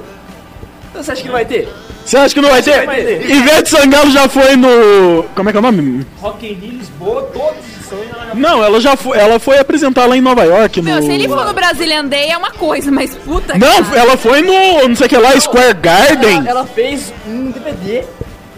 Então 0.90 1.02
você 1.02 1.12
acha 1.12 1.20
que 1.22 1.28
não 1.28 1.34
vai 1.34 1.44
ter? 1.44 1.68
Você 2.04 2.16
acha 2.16 2.34
que 2.34 2.40
não 2.40 2.50
vai 2.50 2.62
ter? 2.62 2.86
Vai 2.86 3.02
ter. 3.02 3.30
Ivete 3.30 3.70
Sangalo 3.70 4.10
já 4.10 4.28
foi 4.28 4.56
no. 4.56 5.24
Como 5.34 5.48
é 5.48 5.52
que 5.52 5.58
é 5.58 5.60
o 5.60 5.62
nome? 5.62 6.06
Rock 6.20 6.46
in 6.46 6.54
Rio, 6.54 6.78
Lisboa, 6.78 7.22
todos 7.32 8.34
Não, 8.34 8.64
ela 8.64 8.80
já 8.80 8.96
foi. 8.96 9.18
Ela 9.18 9.38
foi 9.38 9.58
apresentar 9.58 10.06
lá 10.06 10.16
em 10.16 10.20
Nova 10.20 10.44
York. 10.44 10.80
No... 10.80 11.02
Se 11.02 11.10
ele 11.10 11.28
for 11.28 11.44
no 11.44 11.52
Brazilian 11.52 12.06
Day 12.06 12.30
é 12.30 12.36
uma 12.36 12.50
coisa, 12.50 12.90
mas 12.90 13.14
puta 13.16 13.56
Não, 13.58 13.84
cara. 13.84 14.00
ela 14.00 14.16
foi 14.16 14.42
no. 14.42 14.88
Não 14.88 14.96
sei 14.96 15.06
o 15.06 15.08
que 15.08 15.16
lá, 15.16 15.38
Square 15.38 15.74
Garden. 15.74 16.38
Ela, 16.38 16.50
ela 16.50 16.66
fez 16.66 17.12
um 17.26 17.50
DVD 17.50 18.04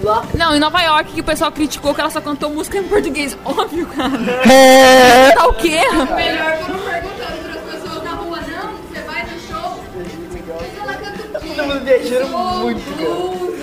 lá. 0.02 0.24
Não, 0.34 0.54
em 0.54 0.58
Nova 0.58 0.80
York 0.82 1.12
que 1.12 1.20
o 1.20 1.24
pessoal 1.24 1.52
criticou 1.52 1.94
que 1.94 2.00
ela 2.00 2.10
só 2.10 2.20
cantou 2.20 2.50
música 2.50 2.78
em 2.78 2.84
português. 2.84 3.36
Óbvio, 3.44 3.86
cara. 3.86 4.50
É. 4.50 5.32
Tá 5.32 5.46
o 5.46 5.54
quê? 5.54 5.80
Melhor 6.16 6.58
perguntando 6.66 7.51
Todo 11.62 11.74
mundo 11.74 11.84
viajando 11.84 12.38
muito, 12.38 13.58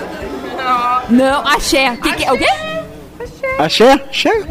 cara. 0.57 1.03
Não, 1.09 1.47
axé. 1.47 1.97
Que 2.01 2.13
que, 2.13 2.31
o 2.31 2.37
quê? 2.37 2.47
Axé? 3.57 3.91
Axé? 3.93 4.43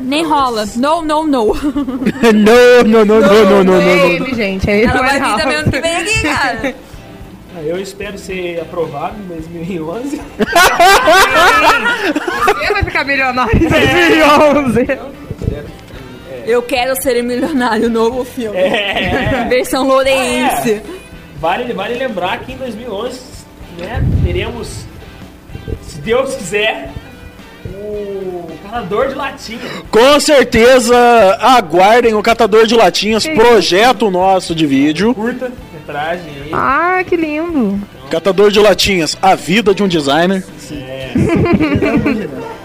Nem 0.00 0.24
rola. 0.24 0.64
No, 0.76 1.02
no, 1.02 1.26
no. 1.26 1.46
Não, 1.54 2.84
não, 2.86 3.04
não, 3.04 3.20
não, 3.20 3.44
não, 3.44 3.64
não, 3.64 3.80
É 3.80 3.84
não. 3.96 4.06
ele, 4.10 4.34
gente. 4.34 4.70
É 4.70 4.78
ele. 4.78 4.86
Ela 4.90 5.02
vai 5.02 5.20
vir 5.20 5.36
também 5.36 5.56
ano 5.56 5.70
que 5.70 5.80
vem 5.80 5.96
aqui, 5.96 6.22
cara. 6.22 6.74
Ah, 7.56 7.62
Eu 7.62 7.80
espero 7.80 8.18
ser 8.18 8.60
aprovado 8.60 9.16
em 9.18 9.26
2011. 9.26 10.20
Você 12.46 12.72
vai 12.72 12.84
ficar 12.84 13.04
milionário 13.04 13.56
em 13.56 13.68
2011. 13.68 14.86
Eu 16.46 16.62
quero 16.62 16.94
ser 17.02 17.22
milionário, 17.22 17.90
novo 17.90 18.24
filme. 18.24 18.56
É. 18.56 19.46
Versão 19.48 19.86
lourense. 19.86 20.80
Vale, 21.38 21.72
vale 21.72 21.94
lembrar 21.94 22.40
que 22.40 22.52
em 22.52 22.56
2011, 22.56 23.20
né, 23.78 24.02
teremos, 24.24 24.86
se 25.82 25.98
Deus 25.98 26.34
quiser, 26.34 26.92
o 27.74 28.48
catador 28.62 29.08
de 29.08 29.14
latinha. 29.14 29.60
Com 29.90 30.20
certeza, 30.20 30.96
aguardem 31.40 32.14
o 32.14 32.22
Catador 32.22 32.66
de 32.66 32.74
Latinhas, 32.74 33.26
projeto 33.26 34.10
nosso 34.10 34.54
de 34.54 34.66
vídeo. 34.66 35.14
Curta, 35.14 35.52
metragem 35.72 36.32
aí. 36.44 36.50
Ah, 36.52 37.02
que 37.06 37.16
lindo. 37.16 37.80
Catador 38.10 38.50
de 38.50 38.60
Latinhas, 38.60 39.16
a 39.20 39.34
vida 39.34 39.74
de 39.74 39.82
um 39.82 39.88
designer. 39.88 40.44
É. 40.70 41.12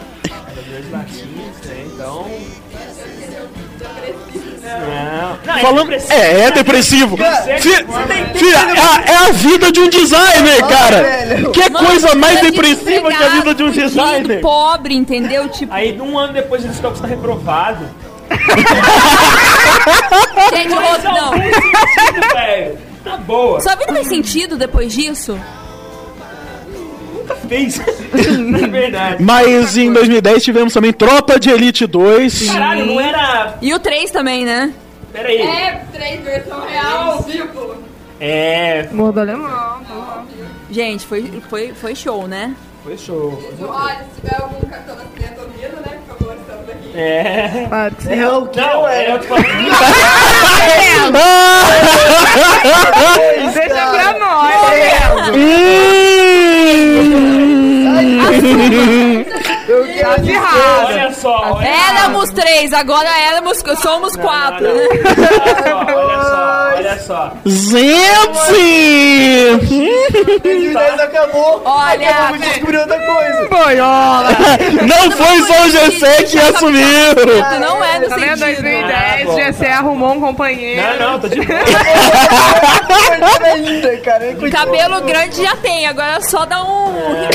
Não, 5.51 5.55
não, 5.55 5.61
Falando, 5.61 5.93
é, 5.93 6.41
é 6.43 6.51
depressivo. 6.51 7.17
Cara, 7.17 7.49
é 7.49 7.55
a, 7.55 7.59
é 9.11 9.15
a 9.27 9.31
vida 9.31 9.71
de 9.71 9.79
um 9.81 9.89
designer, 9.89 10.67
cara. 10.67 11.03
Que 11.51 11.69
Mano, 11.69 11.87
coisa 11.87 12.15
mais 12.15 12.39
depressiva 12.41 13.09
que 13.09 13.23
a 13.23 13.29
vida 13.29 13.53
de 13.53 13.63
um 13.63 13.71
designer. 13.71 14.41
Pobre, 14.41 14.95
entendeu? 14.95 15.47
Tipo, 15.49 15.73
Aí, 15.73 15.99
um 15.99 16.17
ano 16.17 16.31
depois, 16.33 16.63
eles 16.63 16.77
ficam 16.77 16.91
que 16.91 16.97
você 16.97 17.03
tá 17.03 17.09
reprovado. 17.09 17.85
gente, 20.53 20.69
não. 20.69 21.33
sentido. 22.33 22.77
Tá 23.03 23.17
boa. 23.17 23.59
Sua 23.59 23.75
vida 23.75 23.93
fez 23.93 24.07
sentido 24.07 24.57
depois 24.57 24.93
disso? 24.93 25.37
Nunca 27.13 27.35
fez. 27.35 27.79
é 27.83 28.67
verdade. 28.67 29.23
Mas 29.23 29.75
em 29.75 29.91
2010 29.91 30.43
tivemos 30.43 30.73
também 30.73 30.93
Tropa 30.93 31.39
de 31.39 31.49
Elite 31.49 31.85
2. 31.85 32.47
Caralho, 32.47 32.85
não 32.85 32.99
era. 32.99 33.57
E 33.61 33.73
o 33.73 33.79
3 33.79 34.11
também, 34.11 34.45
né? 34.45 34.71
Pera 35.11 35.27
aí. 35.29 35.41
É, 35.41 35.81
três 35.91 36.23
versão 36.23 36.61
real, 36.61 37.21
vivo. 37.23 37.75
É. 38.19 38.87
Morro 38.91 39.11
do 39.11 39.19
Alemão. 39.19 39.49
tá 39.49 40.23
Gente, 40.69 41.05
foi, 41.05 41.41
foi, 41.49 41.73
foi 41.73 41.95
show, 41.95 42.27
né? 42.27 42.55
Foi 42.83 42.97
show. 42.97 43.41
Olha, 43.59 43.97
se 44.15 44.21
tiver 44.21 44.41
algum 44.41 44.61
cartão 44.67 44.95
da 44.95 45.03
criança 45.05 45.41
ouvindo, 45.41 45.81
né? 45.81 45.99
Por 46.07 46.17
favor, 46.17 46.35
estamos 46.35 46.69
aqui. 46.69 46.91
É. 46.97 47.65
Claro 47.67 47.95
que. 47.95 48.13
É 48.13 48.27
o 48.29 48.47
que 48.47 48.59
Não, 48.59 48.87
é. 48.87 49.17
Deixa 53.53 53.87
pra 53.87 54.19
nós. 54.19 54.51
Eu 59.71 59.85
quero 59.85 59.99
Tá 60.09 60.15
acirrado. 60.15 60.85
Olha 60.87 61.13
só, 61.13 61.53
olha 61.53 61.67
Éramos 61.67 62.29
três, 62.31 62.73
agora 62.73 63.07
éramos, 63.27 63.63
somos 63.81 64.15
quatro, 64.17 64.67
não, 64.67 64.75
né? 64.75 64.87
só, 65.65 65.77
olha 65.95 66.23
só, 66.23 66.73
olha 66.75 66.99
só. 66.99 67.31
Gente! 67.45 68.81
2010 70.43 70.99
acabou. 70.99 71.61
Olha, 71.63 72.09
Acabamos 72.09 72.41
de 72.41 72.49
descobrir 72.49 72.77
outra 72.79 72.99
coisa. 72.99 73.47
Boiola. 73.49 74.29
Não 74.87 75.11
foi 75.11 75.41
só 75.47 75.65
o 75.65 75.69
Gessé 75.71 76.23
que 76.23 76.39
assumiu. 76.39 76.85
Não 77.59 77.83
é 77.83 77.99
do 77.99 78.09
Tá 78.09 78.15
vendo? 78.15 78.37
sentido. 78.39 78.61
2010, 78.61 79.29
Ah, 79.29 79.33
GC 79.51 79.65
arrumou 79.67 80.11
um 80.13 80.19
companheiro. 80.19 80.81
Não, 80.99 81.11
não, 81.11 81.19
tô 81.19 81.27
de 81.29 81.41
boa. 81.41 81.59
É 83.43 83.57
linda, 83.57 83.97
cara. 83.97 84.25
É 84.25 84.49
Cabelo 84.49 85.01
grande 85.01 85.43
já 85.43 85.55
tem, 85.57 85.85
agora 85.87 86.17
é 86.17 86.21
só 86.21 86.45
dá 86.45 86.61
um. 86.63 86.91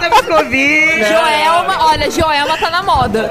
Temos 0.00 0.20
Covid. 0.28 1.04
Joelma, 1.04 1.86
olha, 1.86 2.10
Joelma 2.10 2.56
tá 2.58 2.70
na 2.70 2.82
moda. 2.82 3.30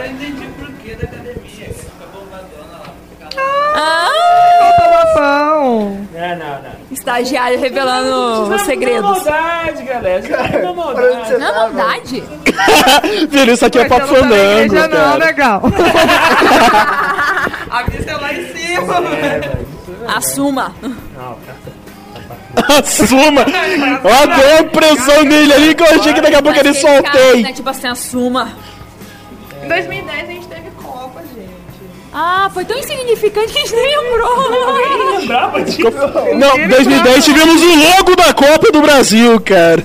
Ah, 3.75 5.13
Pão. 5.13 6.07
Não, 6.13 6.29
não, 6.35 6.61
não. 6.61 6.71
estagiário 6.91 7.59
revelando 7.59 8.43
os 8.43 8.49
Na 8.49 8.57
segredos. 8.59 9.01
maldade, 9.03 9.83
galera. 9.83 10.21
Tá 10.27 10.59
na 10.59 10.73
maldade. 10.73 11.37
Na 11.37 11.51
tá, 11.51 11.59
maldade? 11.69 12.23
Filho, 13.29 13.53
isso 13.53 13.65
aqui 13.65 13.79
é 13.79 13.85
papo 13.85 14.07
fandango, 14.07 14.33
igreja 14.65 14.87
não, 14.87 14.97
cara. 14.97 15.15
legal. 15.25 15.61
A 17.69 17.83
missa 17.83 18.11
é 18.11 18.15
lá 18.17 18.33
em 18.33 18.47
cima. 18.53 18.95
Assuma. 20.15 20.73
Não, 20.81 21.37
cara. 21.45 21.76
Assuma! 22.79 23.41
Ó, 24.03 24.25
deu 24.25 24.49
uma 24.55 24.63
pressão 24.71 25.23
nele 25.23 25.53
ali 25.53 25.75
que 25.75 25.83
eu 25.83 25.87
achei 25.99 26.13
que 26.13 26.21
daqui 26.21 26.35
a 26.35 26.41
pouco 26.41 26.59
ele 26.59 26.73
soltei. 26.73 27.43
né, 27.43 27.53
tipo 27.53 27.69
assim, 27.69 27.87
assuma. 27.87 28.49
Em 29.63 29.67
2010 29.67 30.23
a 30.23 30.31
gente 30.31 30.47
teve 30.47 30.71
Copa, 30.81 31.21
gente. 31.35 31.47
Ah, 32.13 32.49
foi 32.53 32.65
tão 32.65 32.77
insignificante 32.77 33.51
que 33.53 33.59
a 33.59 33.61
gente 33.61 33.75
nem 33.75 33.97
lembrou. 33.97 35.19
Lembrava 35.19 35.61
disso? 35.61 35.79
Não, 36.35 36.67
2010 36.67 37.25
tivemos 37.25 37.61
o 37.61 37.75
logo 37.75 38.15
da 38.15 38.33
Copa 38.33 38.71
do 38.71 38.81
Brasil, 38.81 39.39
cara. 39.41 39.83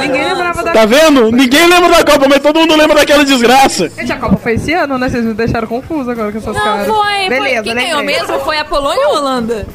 Ninguém 0.00 0.24
lembrava 0.28 0.62
da 0.62 0.72
Tá 0.72 0.86
vendo? 0.86 1.30
Ninguém 1.32 1.66
lembra 1.66 1.90
da 1.90 2.04
Copa, 2.04 2.26
mas 2.28 2.40
todo 2.40 2.60
mundo 2.60 2.76
lembra 2.76 2.96
daquela 2.96 3.24
desgraça. 3.24 3.90
Gente, 3.90 4.12
a 4.12 4.16
Copa 4.16 4.36
foi 4.36 4.54
esse 4.54 4.72
ano, 4.72 4.96
né? 4.96 5.08
Vocês 5.08 5.24
me 5.24 5.34
deixaram 5.34 5.66
confuso 5.66 6.10
agora 6.10 6.30
com 6.32 6.38
essas 6.38 6.54
Não, 6.56 6.62
caras. 6.62 6.86
foi. 6.86 7.28
Beleza, 7.28 7.54
foi. 7.56 7.62
Quem 7.64 7.74
ganhou 7.74 7.98
lembrei. 8.00 8.18
mesmo 8.20 8.38
foi 8.40 8.58
a 8.58 8.64
Polônia 8.64 9.08
ou 9.08 9.16
a 9.16 9.18
Holanda? 9.18 9.66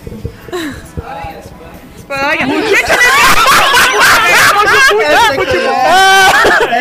Espanha. 2.09 2.47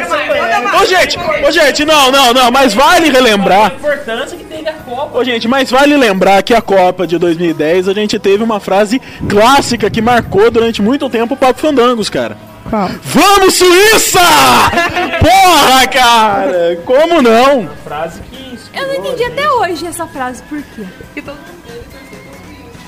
Gente, 0.07 0.79
Ô, 0.81 0.87
gente, 0.87 1.18
ô, 1.47 1.51
gente, 1.51 1.85
não, 1.85 2.11
não, 2.11 2.33
não, 2.33 2.51
mas 2.51 2.72
vale 2.72 3.09
A 3.09 3.12
relembrar. 3.12 3.72
importância 3.74 4.37
que 4.37 4.45
teve 4.45 4.68
a 4.68 4.72
Copa. 4.72 5.18
Ô, 5.18 5.24
gente, 5.24 5.47
mas 5.49 5.70
vale 5.70 5.97
lembrar 5.97 6.43
que 6.43 6.55
a 6.55 6.62
Copa 6.62 7.07
de 7.07 7.18
2010 7.18 7.89
a 7.89 7.93
gente 7.95 8.18
teve 8.18 8.43
uma 8.43 8.59
frase 8.61 9.01
clássica 9.29 9.91
que 9.91 10.01
marcou 10.01 10.51
durante 10.51 10.81
muito 10.81 11.09
tempo 11.11 11.35
o 11.35 11.37
Papo 11.37 11.61
Fandangos, 11.61 12.09
cara. 12.09 12.37
Qual? 12.68 12.89
Vamos, 13.03 13.55
Suíça! 13.55 14.20
Porra, 15.20 15.87
cara! 15.89 16.79
Como 16.85 17.20
não? 17.22 17.68
Frase 17.85 18.20
que. 18.31 18.59
Eu 18.74 18.87
não 18.87 18.95
entendi 18.95 19.24
até 19.24 19.51
hoje 19.51 19.87
essa 19.87 20.07
frase, 20.07 20.43
por 20.43 20.62
quê? 20.62 20.85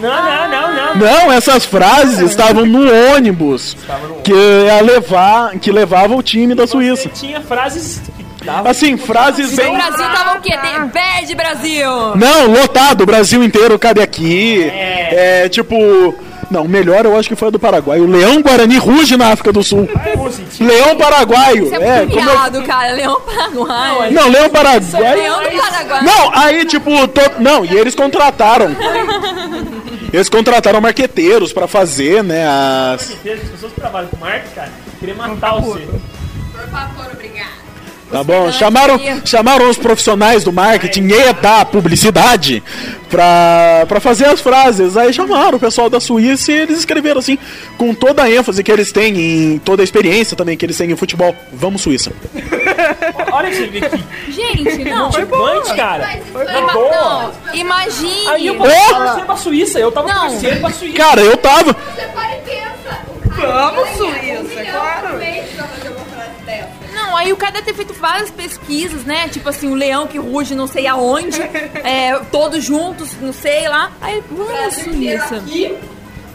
Não, 0.00 0.08
não, 0.24 0.48
não, 0.48 0.74
não. 0.74 0.96
Não, 0.96 1.32
essas 1.32 1.64
frases 1.64 2.18
estavam 2.20 2.64
no 2.66 2.90
ônibus 3.14 3.76
que 4.24 4.32
ia 4.32 4.80
levar, 4.80 5.52
que 5.58 5.70
levava 5.70 6.14
o 6.14 6.22
time 6.22 6.54
da 6.54 6.66
Suíça. 6.66 7.08
Tinha 7.10 7.40
frases. 7.40 8.00
Assim, 8.64 8.96
frases 8.96 9.52
O 9.52 9.56
bem. 9.56 9.74
Brasil 9.74 10.04
tava 10.14 10.38
o 10.38 10.40
quê? 10.40 10.56
De... 11.26 11.34
Brasil! 11.34 11.90
Não, 12.16 12.46
lotado, 12.50 13.02
o 13.02 13.06
Brasil 13.06 13.44
inteiro 13.44 13.78
cabe 13.78 14.00
aqui. 14.02 14.62
É, 14.72 15.48
tipo. 15.48 16.14
Não, 16.50 16.62
o 16.64 16.68
melhor 16.68 17.04
eu 17.04 17.16
acho 17.16 17.28
que 17.28 17.36
foi 17.36 17.46
a 17.46 17.50
do 17.52 17.60
Paraguai. 17.60 18.00
O 18.00 18.06
Leão 18.06 18.42
Guarani 18.42 18.76
ruge 18.76 19.16
na 19.16 19.28
África 19.28 19.52
do 19.52 19.62
Sul. 19.62 19.88
Leão 20.58 20.96
Paraguaio. 20.96 21.66
Isso 21.66 21.74
é 21.76 21.78
É, 21.78 22.02
é- 22.02 22.06
viado, 22.06 22.62
cara. 22.64 22.92
Leão 22.92 23.20
Paraguai. 23.20 24.10
Não, 24.10 24.28
Leão 24.28 24.48
Paraguai. 24.50 25.14
Leão 25.16 25.40
do 25.44 25.50
Paraguai. 25.62 26.02
Não, 26.02 26.30
aí 26.34 26.64
tipo, 26.64 27.06
to- 27.06 27.32
não, 27.38 27.64
e 27.64 27.76
eles 27.76 27.94
contrataram. 27.94 28.74
Eles 30.12 30.28
contrataram 30.28 30.80
marqueteiros 30.80 31.52
pra 31.52 31.68
fazer, 31.68 32.22
né, 32.22 32.46
as 32.46 33.10
As 33.10 33.16
pessoas 33.48 33.72
que 33.72 33.80
trabalham 33.80 34.08
com 34.08 34.16
marketing, 34.16 34.54
cara, 34.54 34.72
queriam 34.98 35.16
matar 35.16 35.60
você. 35.60 35.80
Por 35.80 36.68
favor. 36.68 37.19
Tá 38.10 38.24
bom, 38.24 38.50
chamaram, 38.50 39.00
chamaram 39.24 39.70
os 39.70 39.78
profissionais 39.78 40.42
do 40.42 40.52
marketing 40.52 41.08
e 41.08 41.32
da 41.34 41.64
publicidade 41.64 42.60
pra, 43.08 43.84
pra 43.86 44.00
fazer 44.00 44.26
as 44.26 44.40
frases. 44.40 44.96
Aí 44.96 45.12
chamaram 45.12 45.56
o 45.56 45.60
pessoal 45.60 45.88
da 45.88 46.00
Suíça 46.00 46.50
e 46.50 46.56
eles 46.56 46.78
escreveram 46.80 47.20
assim, 47.20 47.38
com 47.78 47.94
toda 47.94 48.24
a 48.24 48.30
ênfase 48.30 48.64
que 48.64 48.72
eles 48.72 48.90
têm, 48.90 49.16
em 49.54 49.58
toda 49.58 49.82
a 49.82 49.84
experiência 49.84 50.36
também 50.36 50.56
que 50.56 50.66
eles 50.66 50.76
têm 50.76 50.90
em 50.90 50.96
futebol. 50.96 51.34
Vamos, 51.52 51.82
Suíça. 51.82 52.10
Olha 53.32 53.50
que. 53.50 54.32
Gente, 54.32 54.84
não. 54.84 55.06
Motivante, 55.06 55.74
cara. 55.74 56.18
Foi 56.32 56.44
não, 56.44 57.32
imagine. 57.54 58.28
Aí 58.28 58.46
eu 58.48 58.56
tava 58.58 59.04
torcendo 59.06 59.26
pra 59.26 59.36
Suíça, 59.36 59.78
eu 59.78 59.92
tava 59.92 60.08
Não. 60.08 60.30
torcendo 60.30 60.60
pra 60.60 60.70
Suíça. 60.70 60.96
Cara, 60.96 61.20
eu 61.20 61.36
tava. 61.36 61.72
Você 61.94 62.02
para 62.06 62.36
e 62.36 62.40
pensa. 62.40 62.98
Vamos, 63.36 63.88
Suíça, 63.90 64.64
claro. 64.70 65.18
Aí 67.16 67.32
o 67.32 67.36
cara 67.36 67.52
deve 67.52 67.64
ter 67.66 67.74
feito 67.74 67.92
várias 67.94 68.30
pesquisas, 68.30 69.04
né? 69.04 69.28
Tipo 69.28 69.48
assim, 69.48 69.70
o 69.70 69.74
leão 69.74 70.06
que 70.06 70.18
ruge 70.18 70.54
não 70.54 70.66
sei 70.66 70.86
aonde, 70.86 71.40
é, 71.84 72.18
todos 72.30 72.64
juntos, 72.64 73.10
não 73.20 73.32
sei 73.32 73.68
lá. 73.68 73.90
Aí, 74.00 74.22
vamos, 74.30 74.52
Brasil 74.52 74.92
inteiro 74.92 75.20
Suíça. 75.28 75.36
aqui. 75.36 75.74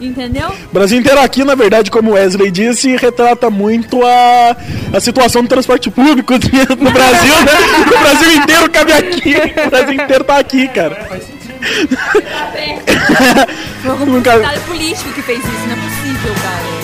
Entendeu? 0.02 0.50
O 0.50 0.74
Brasil 0.74 1.00
inteiro 1.00 1.22
aqui, 1.22 1.46
na 1.46 1.56
verdade, 1.56 1.90
como 1.90 2.12
o 2.12 2.14
Wesley 2.16 2.52
disse, 2.52 2.98
retrata 2.98 3.50
muito 3.50 4.06
a, 4.06 4.58
a 4.94 5.00
situação 5.00 5.42
do 5.42 5.48
transporte 5.48 5.90
público 5.90 6.34
no 6.80 6.92
Brasil, 6.92 7.36
né? 7.46 7.52
O 7.96 8.00
Brasil 8.02 8.32
inteiro 8.36 8.70
cabe 8.70 8.92
aqui. 8.92 9.36
O 9.66 9.70
Brasil 9.70 9.94
inteiro 9.94 10.24
tá 10.26 10.38
aqui, 10.38 10.68
cara. 10.68 11.08
Foi 13.82 13.92
algum 13.92 14.06
Nunca- 14.06 14.38
político 14.68 15.14
que 15.14 15.22
fez 15.22 15.40
isso, 15.40 15.68
não 15.68 15.74
é 15.74 15.78
possível, 15.78 16.34
cara. 16.44 16.75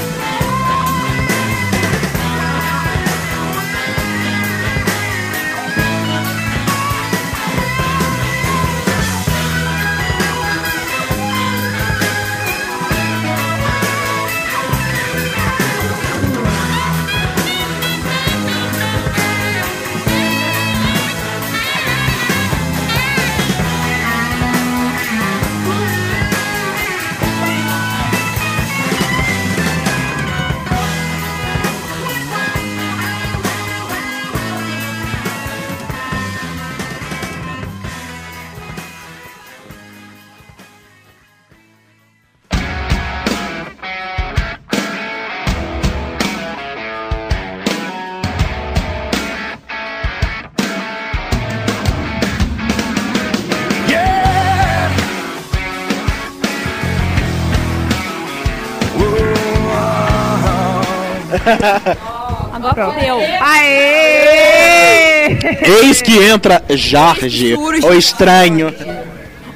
Agora 62.53 62.91
fodeu. 62.91 63.17
Aê! 63.41 65.37
Eis 65.83 66.01
que 66.01 66.17
entra 66.17 66.61
Jorge, 66.69 67.55
o 67.55 67.93
estranho. 67.93 68.73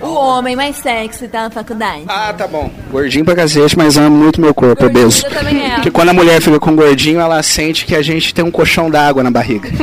O 0.01 0.13
homem 0.13 0.55
mais 0.55 0.75
sexy 0.77 1.27
tá 1.27 1.43
na 1.43 1.49
faculdade. 1.49 2.03
Ah, 2.07 2.33
tá 2.37 2.47
bom. 2.47 2.69
Gordinho 2.91 3.25
pra 3.25 3.35
cacete, 3.35 3.77
mas 3.77 3.97
amo 3.97 4.15
muito 4.15 4.39
meu 4.39 4.53
corpo, 4.53 4.85
obeso. 4.85 5.25
eu 5.25 5.31
também 5.31 5.65
é. 5.65 5.75
Porque 5.75 5.89
quando 5.91 6.09
a 6.09 6.13
mulher 6.13 6.41
fica 6.41 6.59
com 6.59 6.75
gordinho, 6.75 7.19
ela 7.19 7.41
sente 7.41 7.85
que 7.85 7.95
a 7.95 8.01
gente 8.01 8.33
tem 8.33 8.45
um 8.45 8.51
colchão 8.51 8.89
d'água 8.89 9.23
na 9.23 9.31
barriga. 9.31 9.69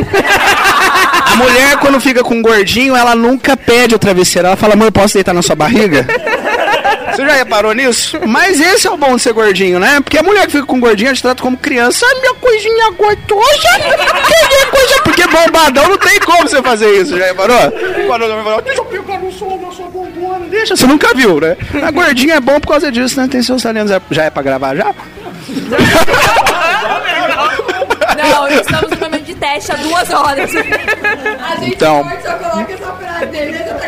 A 1.33 1.37
mulher, 1.37 1.79
quando 1.79 1.99
fica 1.99 2.23
com 2.23 2.43
gordinho, 2.43 2.95
ela 2.95 3.15
nunca 3.15 3.57
pede 3.57 3.95
o 3.95 3.99
travesseiro. 3.99 4.49
Ela 4.49 4.57
fala, 4.57 4.75
amor, 4.75 4.93
posso 4.93 5.15
deitar 5.15 5.33
na 5.33 5.41
sua 5.41 5.57
barriga? 5.57 6.07
Você 7.11 7.27
já 7.27 7.33
reparou 7.33 7.73
nisso? 7.73 8.19
Mas 8.27 8.61
esse 8.61 8.87
é 8.87 8.91
o 8.91 8.97
bom 8.97 9.17
de 9.17 9.23
ser 9.23 9.33
gordinho, 9.33 9.79
né? 9.79 10.01
Porque 10.01 10.19
a 10.19 10.23
mulher 10.23 10.47
que 10.47 10.53
fica 10.53 10.67
com 10.67 10.81
gordinho, 10.81 11.11
a 11.11 11.15
gente 11.15 11.23
trata 11.23 11.43
como 11.43 11.57
criança. 11.57 12.07
Ai, 12.09 12.21
minha 12.21 12.35
coisinha 12.35 12.91
gostosa. 12.91 13.69
Que 14.49 14.67
coisa... 14.67 15.03
Porque 15.03 15.27
bombadão 15.27 15.89
não 15.89 15.99
tem 15.99 16.19
como 16.21 16.49
você 16.49 16.63
fazer 16.63 16.91
isso, 17.01 17.19
já 17.19 17.27
reparou? 17.27 17.59
Quando 18.07 18.25
eu 18.25 18.45
falo, 18.45 18.63
deixa 18.63 18.81
eu 18.81 18.85
pegar 18.85 19.19
no 19.19 19.33
sol 19.33 19.59
da 19.59 19.71
sua 19.71 19.87
bombona. 19.87 20.47
Deixa, 20.49 20.77
você 20.77 20.87
nunca 20.87 21.15
viu, 21.15 21.41
né? 21.41 21.57
A 21.83 21.91
gordinha 21.91 22.35
é 22.35 22.41
bom 22.41 22.61
por 22.61 22.69
causa 22.69 22.91
disso, 22.91 23.21
né? 23.21 23.29
Tem 23.29 23.43
seus 23.43 23.63
talentos. 23.63 23.93
Já 24.11 24.25
é 24.25 24.31
pra 24.31 24.43
gravar 24.43 24.75
já? 24.77 24.95
Não, 28.17 28.49
estamos 28.49 28.92
teste 29.43 29.73
há 29.73 29.77
duas 29.77 30.11
horas. 30.11 30.51
A 30.55 31.57
gente 31.57 31.75
Então. 31.75 32.07
só 32.23 32.33
coloca 32.35 32.73
essa 32.73 32.93
frase 32.93 33.27
dele, 33.27 33.51
né? 33.53 33.67
Já 33.67 33.75
tá? 33.75 33.83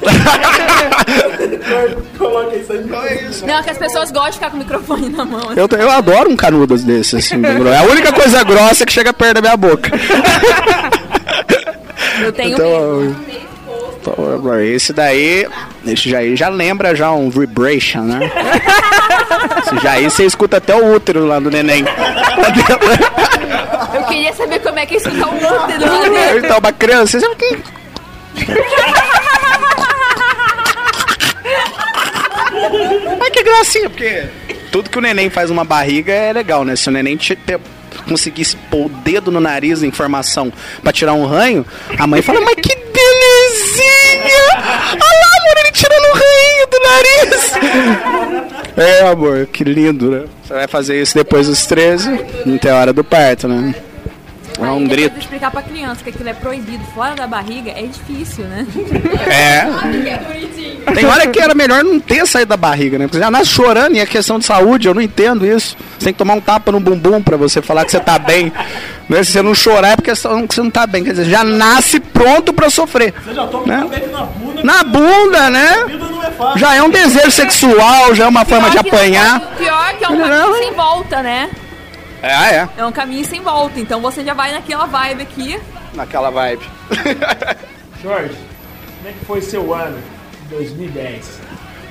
Coloca 2.18 2.56
isso 2.56 2.72
aí. 2.72 2.78
Então 2.80 3.02
é 3.04 3.14
isso. 3.22 3.46
Não, 3.46 3.62
que 3.62 3.70
as 3.70 3.78
pessoas 3.78 4.10
gostam 4.10 4.30
de 4.30 4.34
ficar 4.38 4.50
com 4.50 4.56
o 4.56 4.60
microfone 4.60 5.08
na 5.10 5.24
mão. 5.24 5.52
Eu, 5.54 5.68
eu 5.78 5.90
adoro 5.90 6.28
um 6.30 6.36
canudos 6.36 6.82
desse, 6.82 7.16
assim. 7.16 7.40
É 7.44 7.76
a 7.78 7.82
única 7.84 8.12
coisa 8.12 8.42
grossa 8.42 8.84
que 8.84 8.92
chega 8.92 9.12
perto 9.12 9.34
da 9.34 9.40
minha 9.40 9.56
boca. 9.56 9.90
Eu 12.22 12.32
tenho 12.32 12.54
Então, 12.54 13.00
medo. 13.00 13.16
Então, 14.02 14.60
esse 14.60 14.92
daí, 14.92 15.46
esse 15.86 16.08
já 16.10 16.18
já 16.34 16.48
lembra 16.48 16.94
já 16.96 17.12
um 17.12 17.30
vibration, 17.30 18.00
né? 18.00 18.30
Esse 19.62 19.78
já 19.82 19.92
aí 19.92 20.04
você 20.04 20.24
escuta 20.24 20.56
até 20.56 20.74
o 20.74 20.94
útero 20.94 21.26
lá 21.26 21.38
do 21.38 21.50
neném. 21.50 21.84
Eu 24.10 24.16
queria 24.16 24.32
saber 24.34 24.58
como 24.60 24.78
é 24.78 24.86
que 24.86 24.94
é 24.94 24.96
escutar 24.98 25.26
um 25.28 25.36
útero 25.36 25.54
lá 25.54 25.66
dentro. 26.08 26.38
Então, 26.38 26.58
uma 26.58 26.72
criança, 26.72 27.18
você 27.18 27.20
sabe 27.20 27.36
que... 27.36 27.58
Ai, 33.20 33.30
que 33.30 33.42
gracinha, 33.42 33.88
porque 33.90 34.24
tudo 34.70 34.88
que 34.90 34.98
o 34.98 35.00
neném 35.00 35.30
faz 35.30 35.48
numa 35.50 35.64
barriga 35.64 36.12
é 36.12 36.32
legal, 36.32 36.64
né? 36.64 36.76
Se 36.76 36.88
o 36.88 36.92
neném 36.92 37.16
te- 37.16 37.34
te- 37.36 37.58
conseguisse 38.08 38.56
pôr 38.70 38.86
o 38.86 38.88
dedo 38.88 39.30
no 39.30 39.40
nariz, 39.40 39.82
informação, 39.82 40.52
pra 40.82 40.92
tirar 40.92 41.12
um 41.14 41.26
ranho, 41.26 41.64
a 41.98 42.06
mãe 42.06 42.22
fala, 42.22 42.40
mas 42.40 42.54
que 42.54 42.74
belezinha! 42.74 44.48
Olha 44.92 44.98
lá, 44.98 45.36
amor, 45.40 45.58
ele 45.58 45.72
tirando 45.72 46.04
o 46.04 46.14
ranho 46.14 46.66
do 46.70 46.80
nariz! 46.80 47.52
É, 48.76 49.00
amor, 49.08 49.46
que 49.46 49.64
lindo, 49.64 50.10
né? 50.10 50.24
Você 50.44 50.54
vai 50.54 50.68
fazer 50.68 51.00
isso 51.00 51.14
depois 51.14 51.46
dos 51.46 51.64
13, 51.66 52.10
não 52.46 52.58
tem 52.58 52.72
hora 52.72 52.92
do 52.92 53.04
parto, 53.04 53.46
né? 53.48 53.74
É 54.62 54.70
um 54.70 54.86
grito. 54.86 55.18
explicar 55.18 55.50
pra 55.50 55.62
criança 55.62 56.02
que 56.04 56.10
aquilo 56.10 56.28
é 56.28 56.34
proibido 56.34 56.84
fora 56.94 57.14
da 57.14 57.26
barriga, 57.26 57.70
é 57.70 57.82
difícil, 57.82 58.44
né? 58.44 58.66
É. 59.30 59.66
Tem 60.94 61.04
hora 61.06 61.26
que 61.26 61.40
era 61.40 61.54
melhor 61.54 61.84
não 61.84 62.00
ter 62.00 62.26
saído 62.26 62.48
da 62.50 62.56
barriga, 62.56 62.98
né? 62.98 63.04
Porque 63.06 63.16
você 63.18 63.22
já 63.24 63.30
nasce 63.30 63.50
chorando 63.50 63.94
e 63.96 64.00
é 64.00 64.06
questão 64.06 64.38
de 64.38 64.44
saúde, 64.44 64.88
eu 64.88 64.94
não 64.94 65.00
entendo 65.02 65.46
isso. 65.46 65.76
Você 65.98 66.04
tem 66.06 66.12
que 66.12 66.18
tomar 66.18 66.34
um 66.34 66.40
tapa 66.40 66.72
no 66.72 66.80
bumbum 66.80 67.22
pra 67.22 67.36
você 67.36 67.62
falar 67.62 67.84
que 67.84 67.90
você 67.92 68.00
tá 68.00 68.18
bem. 68.18 68.52
Né? 69.08 69.22
Se 69.22 69.32
você 69.32 69.42
não 69.42 69.54
chorar 69.54 69.90
é 69.92 69.96
porque 69.96 70.14
você 70.14 70.28
não 70.60 70.70
tá 70.70 70.86
bem. 70.86 71.04
Quer 71.04 71.10
dizer, 71.10 71.24
já 71.26 71.44
nasce 71.44 72.00
pronto 72.00 72.52
pra 72.52 72.70
sofrer. 72.70 73.12
Você 73.24 73.34
já 73.34 73.46
toma 73.46 73.66
Né? 73.66 73.84
um 73.84 74.10
na 74.12 74.24
bunda. 74.24 74.62
Na 74.64 74.82
bunda, 74.84 75.50
né? 75.50 75.74
É. 76.54 76.58
Já 76.58 76.74
é 76.74 76.82
um 76.82 76.90
desejo 76.90 77.30
sexual, 77.30 78.14
já 78.14 78.24
é 78.24 78.28
uma 78.28 78.44
forma 78.44 78.70
de 78.70 78.78
apanhar. 78.78 79.40
Pior 79.58 79.94
que 79.98 80.04
é 80.04 80.08
um 80.08 80.18
caminho 80.18 80.54
sem 80.58 80.72
volta, 80.72 81.22
né? 81.22 81.50
É, 82.22 82.34
ah, 82.34 82.52
é. 82.52 82.68
É 82.78 82.84
um 82.84 82.92
caminho 82.92 83.24
sem 83.24 83.40
volta. 83.40 83.80
Então 83.80 84.00
você 84.00 84.24
já 84.24 84.34
vai 84.34 84.52
naquela 84.52 84.86
vibe 84.86 85.22
aqui. 85.22 85.60
Naquela 85.94 86.30
vibe. 86.30 86.62
Jorge, 88.02 88.36
como 88.98 89.08
é 89.08 89.12
que 89.12 89.24
foi 89.24 89.40
seu 89.40 89.74
ano 89.74 89.98
de 90.42 90.54
2010? 90.56 91.40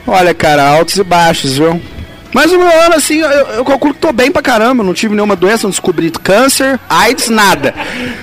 Olha, 0.08 0.34
cara, 0.34 0.68
altos 0.68 0.96
e 0.96 1.04
baixos, 1.04 1.58
viu? 1.58 1.82
Mas 2.34 2.52
o 2.52 2.60
meu 2.60 2.68
ano, 2.68 2.96
assim, 2.96 3.18
eu, 3.18 3.30
eu 3.30 3.66
calculo 3.66 3.94
que 3.94 4.00
tô 4.00 4.12
bem 4.12 4.32
pra 4.32 4.42
caramba. 4.42 4.84
Não 4.84 4.94
tive 4.94 5.16
nenhuma 5.16 5.36
doença, 5.36 5.64
não 5.64 5.72
descobri 5.72 6.12
câncer, 6.12 6.80
AIDS, 6.88 7.30
nada. 7.30 7.74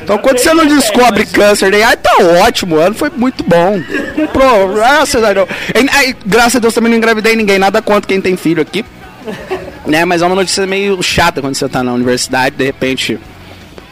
Então, 0.03 0.17
quando 0.19 0.39
você 0.39 0.55
não 0.55 0.67
descobre 0.67 1.27
câncer 1.27 1.71
nem 1.71 1.83
AIDS, 1.83 2.03
tá 2.03 2.17
ótimo. 2.45 2.77
O 2.77 2.79
ano 2.79 2.95
foi 2.95 3.11
muito 3.11 3.43
bom. 3.43 3.81
Pro, 4.33 4.75
graças 4.75 5.23
a 5.23 5.33
Deus. 5.33 5.49
E, 5.75 5.97
aí, 5.97 6.17
graças 6.25 6.57
a 6.57 6.59
Deus 6.61 6.75
também 6.75 6.91
não 6.91 6.99
engravidei 6.99 7.35
ninguém. 7.35 7.59
Nada 7.59 7.83
contra 7.83 8.07
quem 8.07 8.21
tem 8.21 8.37
filho 8.37 8.63
aqui. 8.63 8.85
Né, 9.87 10.05
mas 10.05 10.21
é 10.21 10.27
uma 10.27 10.35
notícia 10.35 10.67
meio 10.67 11.01
chata 11.03 11.41
quando 11.41 11.55
você 11.55 11.69
tá 11.69 11.83
na 11.83 11.93
universidade, 11.93 12.57
de 12.57 12.65
repente. 12.65 13.19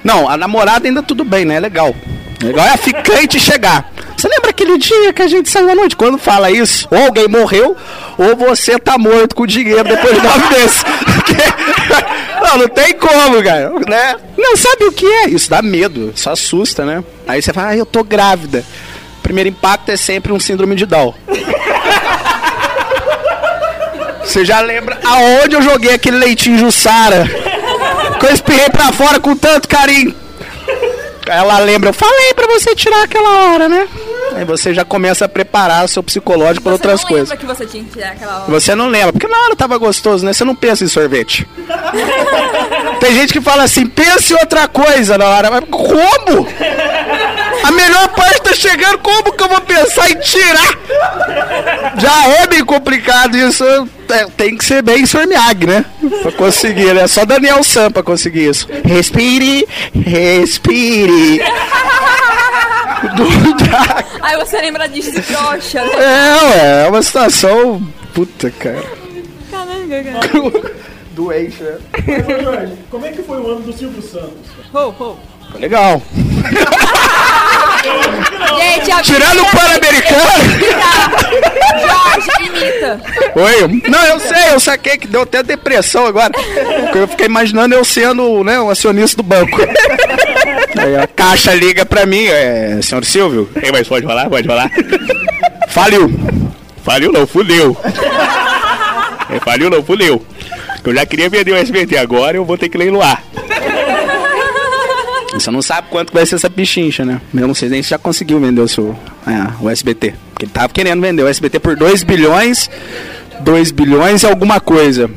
Não, 0.02 0.28
a 0.28 0.36
namorada 0.36 0.86
ainda 0.86 1.02
tudo 1.02 1.24
bem, 1.24 1.44
né? 1.44 1.56
É 1.56 1.60
legal. 1.60 1.94
Legal 2.42 2.66
é 2.66 2.72
a 2.72 2.76
ficante 2.76 3.38
chegar. 3.38 3.90
Você 4.16 4.28
lembra 4.28 4.50
aquele 4.50 4.76
dia 4.78 5.12
que 5.12 5.22
a 5.22 5.28
gente 5.28 5.48
saiu 5.48 5.70
à 5.70 5.74
noite? 5.74 5.96
Quando 5.96 6.18
fala 6.18 6.50
isso, 6.50 6.88
ou 6.90 6.98
alguém 6.98 7.28
morreu, 7.28 7.76
ou 8.18 8.36
você 8.36 8.78
tá 8.78 8.98
morto 8.98 9.34
com 9.34 9.46
dinheiro 9.46 9.84
depois 9.84 10.14
de 10.14 10.26
nove 10.26 10.54
meses. 10.54 10.84
não, 12.42 12.58
não 12.58 12.68
tem 12.68 12.94
como, 12.94 13.42
cara. 13.42 13.70
Né? 13.88 14.16
Não 14.36 14.56
sabe 14.56 14.84
o 14.84 14.92
que 14.92 15.06
é. 15.06 15.28
Isso 15.30 15.48
dá 15.48 15.62
medo, 15.62 16.12
isso 16.14 16.28
assusta, 16.28 16.84
né? 16.84 17.04
Aí 17.26 17.40
você 17.40 17.52
fala, 17.52 17.68
ah, 17.68 17.76
eu 17.76 17.86
tô 17.86 18.02
grávida. 18.02 18.64
Primeiro 19.22 19.48
impacto 19.48 19.90
é 19.90 19.96
sempre 19.96 20.32
um 20.32 20.40
síndrome 20.40 20.74
de 20.74 20.86
Down. 20.86 21.14
Você 24.24 24.44
já 24.44 24.60
lembra 24.60 24.98
aonde 25.04 25.54
eu 25.56 25.62
joguei 25.62 25.94
aquele 25.94 26.16
leitinho 26.16 26.58
Jussara? 26.58 27.24
Que 28.18 28.26
eu 28.26 28.32
espirrei 28.32 28.68
pra 28.70 28.92
fora 28.92 29.20
com 29.20 29.36
tanto 29.36 29.68
carinho. 29.68 30.14
Ela 31.26 31.58
lembra, 31.58 31.90
eu 31.90 31.94
falei 31.94 32.34
pra 32.34 32.46
você 32.46 32.74
tirar 32.74 33.04
aquela 33.04 33.52
hora, 33.52 33.68
né? 33.68 33.88
Aí 34.36 34.44
você 34.44 34.74
já 34.74 34.84
começa 34.84 35.24
a 35.24 35.28
preparar 35.28 35.84
o 35.84 35.88
seu 35.88 36.02
psicológico 36.02 36.64
para 36.64 36.72
outras 36.72 37.00
não 37.02 37.08
coisas. 37.08 37.30
lembra 37.30 37.46
que 37.46 37.46
você 37.46 37.66
tinha 37.66 37.84
que 37.84 37.90
tirar 37.90 38.10
aquela 38.12 38.36
hora. 38.42 38.44
Você 38.50 38.74
não 38.74 38.88
lembra, 38.88 39.12
porque 39.12 39.28
na 39.28 39.38
hora 39.38 39.56
tava 39.56 39.78
gostoso, 39.78 40.24
né? 40.24 40.32
Você 40.32 40.44
não 40.44 40.54
pensa 40.54 40.84
em 40.84 40.88
sorvete. 40.88 41.46
Tem 43.00 43.14
gente 43.14 43.32
que 43.32 43.40
fala 43.40 43.62
assim, 43.62 43.86
pense 43.86 44.32
em 44.32 44.36
outra 44.36 44.66
coisa 44.66 45.16
na 45.16 45.26
hora. 45.26 45.50
Mas 45.50 45.64
como? 45.70 46.48
A 47.62 47.70
melhor 47.70 48.08
parte 48.08 48.42
tá 48.42 48.52
chegando, 48.54 48.98
como 48.98 49.32
que 49.32 49.42
eu 49.42 49.48
vou 49.48 49.60
pensar 49.60 50.10
em 50.10 50.18
tirar? 50.20 50.78
Já 51.96 52.28
é 52.42 52.46
bem 52.46 52.64
complicado 52.64 53.36
isso. 53.36 53.64
É, 54.10 54.26
tem 54.36 54.56
que 54.56 54.64
ser 54.64 54.82
bem 54.82 55.06
Sormiag, 55.06 55.66
né? 55.66 55.84
Pra 56.22 56.32
conseguir, 56.32 56.94
né? 56.94 57.06
Só 57.06 57.24
Daniel 57.24 57.62
Sam 57.64 57.90
pra 57.90 58.02
conseguir 58.02 58.48
isso. 58.48 58.68
Respire, 58.84 59.66
respire. 59.94 61.40
Aí 64.22 64.36
você 64.38 64.60
lembra 64.60 64.88
disso 64.88 65.12
de 65.12 65.22
trouxa, 65.22 65.84
né? 65.84 65.92
É, 65.94 66.44
ué, 66.44 66.84
é 66.86 66.88
uma 66.88 67.02
situação. 67.02 67.82
Puta, 68.14 68.50
cara. 68.50 68.84
Caramba, 69.50 70.02
cara. 70.02 70.74
Doente, 71.14 71.62
né? 71.62 71.78
Mas, 72.26 72.42
Jorge, 72.42 72.72
como 72.90 73.06
é 73.06 73.12
que 73.12 73.22
foi 73.22 73.40
o 73.40 73.46
ano 73.46 73.60
do 73.60 73.72
Silvio 73.72 74.02
Santos? 74.02 74.50
Ho, 74.72 74.88
ho. 74.98 75.16
Legal. 75.58 76.02
Gente, 78.58 78.90
a 78.90 79.02
Tirando 79.02 79.42
o 79.42 79.46
Pan-Americano. 79.46 80.30
Jorge, 81.80 82.30
imita. 82.46 83.00
Oi? 83.34 83.82
Não, 83.88 84.06
eu 84.06 84.20
sei, 84.20 84.52
eu 84.52 84.60
saquei 84.60 84.96
que 84.96 85.06
deu 85.06 85.22
até 85.22 85.42
depressão 85.42 86.06
agora. 86.06 86.32
Porque 86.32 86.98
eu 86.98 87.08
fiquei 87.08 87.26
imaginando 87.26 87.74
eu 87.74 87.84
sendo 87.84 88.42
né, 88.44 88.60
um 88.60 88.70
acionista 88.70 89.16
do 89.16 89.22
banco. 89.22 89.58
Aí 90.76 90.96
a 90.96 91.06
caixa 91.06 91.54
liga 91.54 91.84
pra 91.86 92.06
mim, 92.06 92.26
é, 92.26 92.80
senhor 92.82 93.04
Silvio. 93.04 93.48
Ei, 93.62 93.70
mas 93.70 93.86
pode 93.86 94.06
falar, 94.06 94.28
pode 94.28 94.46
falar. 94.46 94.70
Faliu. 95.68 96.12
Faliu 96.82 97.12
não, 97.12 97.26
fudeu. 97.26 97.76
É, 99.30 99.40
faliu 99.40 99.70
não, 99.70 99.82
fudeu. 99.82 100.24
Eu 100.84 100.94
já 100.94 101.06
queria 101.06 101.30
vender 101.30 101.52
o 101.52 101.56
SBT, 101.56 101.96
agora 101.96 102.36
eu 102.36 102.44
vou 102.44 102.58
ter 102.58 102.68
que 102.68 102.76
leiloar. 102.76 103.22
Você 105.34 105.50
não 105.50 105.60
sabe 105.60 105.88
quanto 105.90 106.12
vai 106.12 106.24
ser 106.24 106.36
essa 106.36 106.48
pichincha, 106.48 107.04
né? 107.04 107.20
Eu 107.34 107.46
não 107.46 107.54
sei 107.54 107.68
nem 107.68 107.82
se 107.82 107.90
já 107.90 107.98
conseguiu 107.98 108.40
vender 108.40 108.60
o 108.60 108.68
seu 108.68 108.96
é, 109.26 109.52
o 109.60 109.68
SBT. 109.68 110.14
Porque 110.30 110.44
ele 110.44 110.52
tava 110.52 110.68
querendo 110.68 111.00
vender 111.00 111.22
o 111.22 111.28
SBT 111.28 111.58
por 111.58 111.76
2 111.76 112.02
bilhões, 112.04 112.70
2 113.40 113.70
bilhões 113.72 114.22
e 114.22 114.26
alguma 114.26 114.60
coisa. 114.60 115.10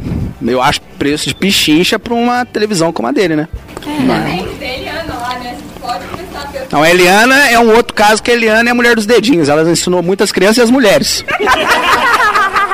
Eu 0.45 0.61
acho 0.61 0.81
preço 0.97 1.29
de 1.29 1.35
pichincha 1.35 1.99
pra 1.99 2.13
uma 2.13 2.45
televisão 2.45 2.91
como 2.91 3.07
a 3.07 3.11
dele, 3.11 3.35
né? 3.35 3.47
Tem 4.59 4.79
Eliana 4.79 5.13
lá, 5.15 5.39
né? 5.39 5.55
Você 5.55 5.79
pode 5.79 6.05
começar 6.07 6.41
a 6.41 6.45
ter 6.47 6.67
Não, 6.71 6.83
a 6.83 6.89
Eliana 6.89 7.49
é 7.49 7.59
um 7.59 7.75
outro 7.75 7.93
caso 7.93 8.21
que 8.21 8.31
a 8.31 8.33
Eliana 8.33 8.69
é 8.69 8.71
a 8.71 8.75
mulher 8.75 8.95
dos 8.95 9.05
dedinhos. 9.05 9.49
Ela 9.49 9.69
ensinou 9.69 10.01
muitas 10.01 10.31
crianças 10.31 10.57
e 10.57 10.61
as 10.61 10.71
mulheres. 10.71 11.23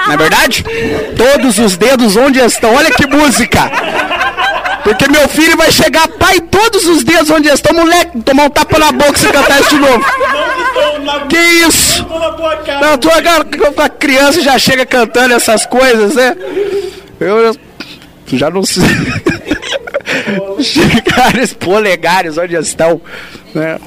Não 0.08 0.14
é 0.14 0.18
verdade? 0.18 0.66
Todos 1.16 1.60
os 1.60 1.78
dedos 1.78 2.16
onde 2.16 2.40
estão. 2.40 2.74
Olha 2.74 2.92
que 2.92 3.06
música! 3.08 3.72
Porque 4.84 5.08
meu 5.08 5.28
filho 5.30 5.56
vai 5.58 5.72
chegar 5.72 6.08
pai 6.08 6.40
todos 6.42 6.86
os 6.88 7.04
dias 7.04 7.30
onde 7.30 7.48
eles 7.48 7.60
estão, 7.60 7.74
moleque, 7.74 8.22
tomar 8.22 8.46
um 8.46 8.50
tapa 8.50 8.78
na 8.78 8.92
boca 8.92 9.18
se 9.18 9.28
cantar 9.28 9.62
isso 9.62 9.70
de 9.70 9.80
novo. 9.80 10.06
Que 11.30 11.38
isso? 11.38 12.06
Não, 12.82 12.98
tu 12.98 13.10
agora 13.10 13.46
com 13.46 13.82
a 13.82 13.90
criança 13.90 14.42
já 14.42 14.58
chega 14.58 14.86
cantando 14.86 15.34
essas 15.34 15.66
coisas, 15.66 16.16
né? 16.16 16.36
Eu 17.20 17.56
já 18.28 18.50
não 18.50 18.64
sei. 18.64 18.84
Chegares 20.60 21.54
polegares, 21.54 22.38
onde 22.38 22.56
estão? 22.56 23.02
Né? 23.54 23.80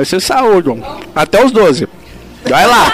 Esse 0.00 0.16
é 0.16 0.20
saúde, 0.20 0.70
até 1.14 1.42
os 1.42 1.52
12. 1.52 1.88
Vai 2.44 2.66
lá. 2.66 2.92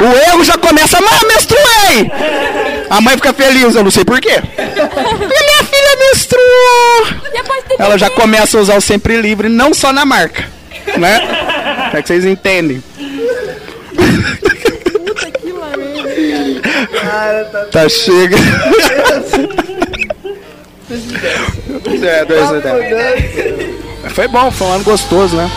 O 0.00 0.30
erro 0.30 0.44
já 0.44 0.56
começa, 0.56 0.98
mãe, 1.00 1.20
menstruei! 1.28 2.10
A 2.88 3.00
mãe 3.00 3.16
fica 3.16 3.32
feliz, 3.34 3.74
eu 3.74 3.84
não 3.84 3.90
sei 3.90 4.04
porquê. 4.04 4.42
Minha 4.56 4.88
filha 4.88 5.69
menstruou! 6.00 7.06
Ela 7.78 7.96
já 7.98 8.10
começa 8.10 8.58
a 8.58 8.60
usar 8.60 8.76
o 8.76 8.80
sempre 8.80 9.20
livre, 9.20 9.48
não 9.48 9.72
só 9.72 9.92
na 9.92 10.04
marca. 10.04 10.48
Né? 10.96 11.20
É 11.92 12.02
que 12.02 12.08
vocês 12.08 12.24
entendem. 12.24 12.82
Tá 17.70 17.88
chega. 17.88 18.36
É, 22.02 22.24
dois, 22.24 22.48
dois. 22.50 24.12
Foi 24.12 24.26
bom, 24.28 24.50
foi 24.50 24.66
um 24.66 24.72
ano 24.72 24.84
gostoso, 24.84 25.36
né? 25.36 25.50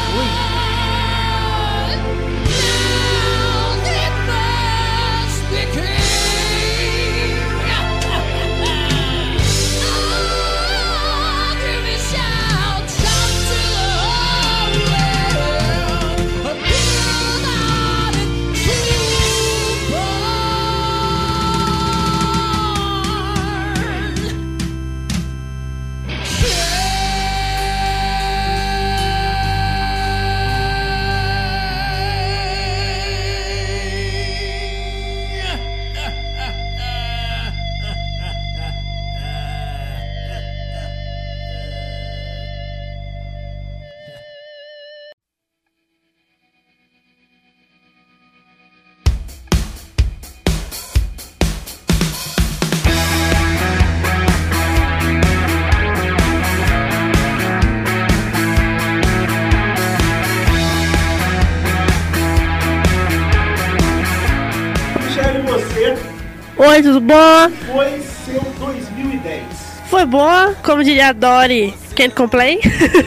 Tudo 66.84 67.00
bom? 67.02 67.50
foi 67.72 68.02
seu 68.26 68.42
2010. 68.60 69.44
Foi 69.90 70.06
bom, 70.06 70.54
como 70.64 70.84
diria 70.84 71.10
a 71.10 71.14
Dory, 71.14 71.74
can't 71.96 72.14
complain. 72.14 72.60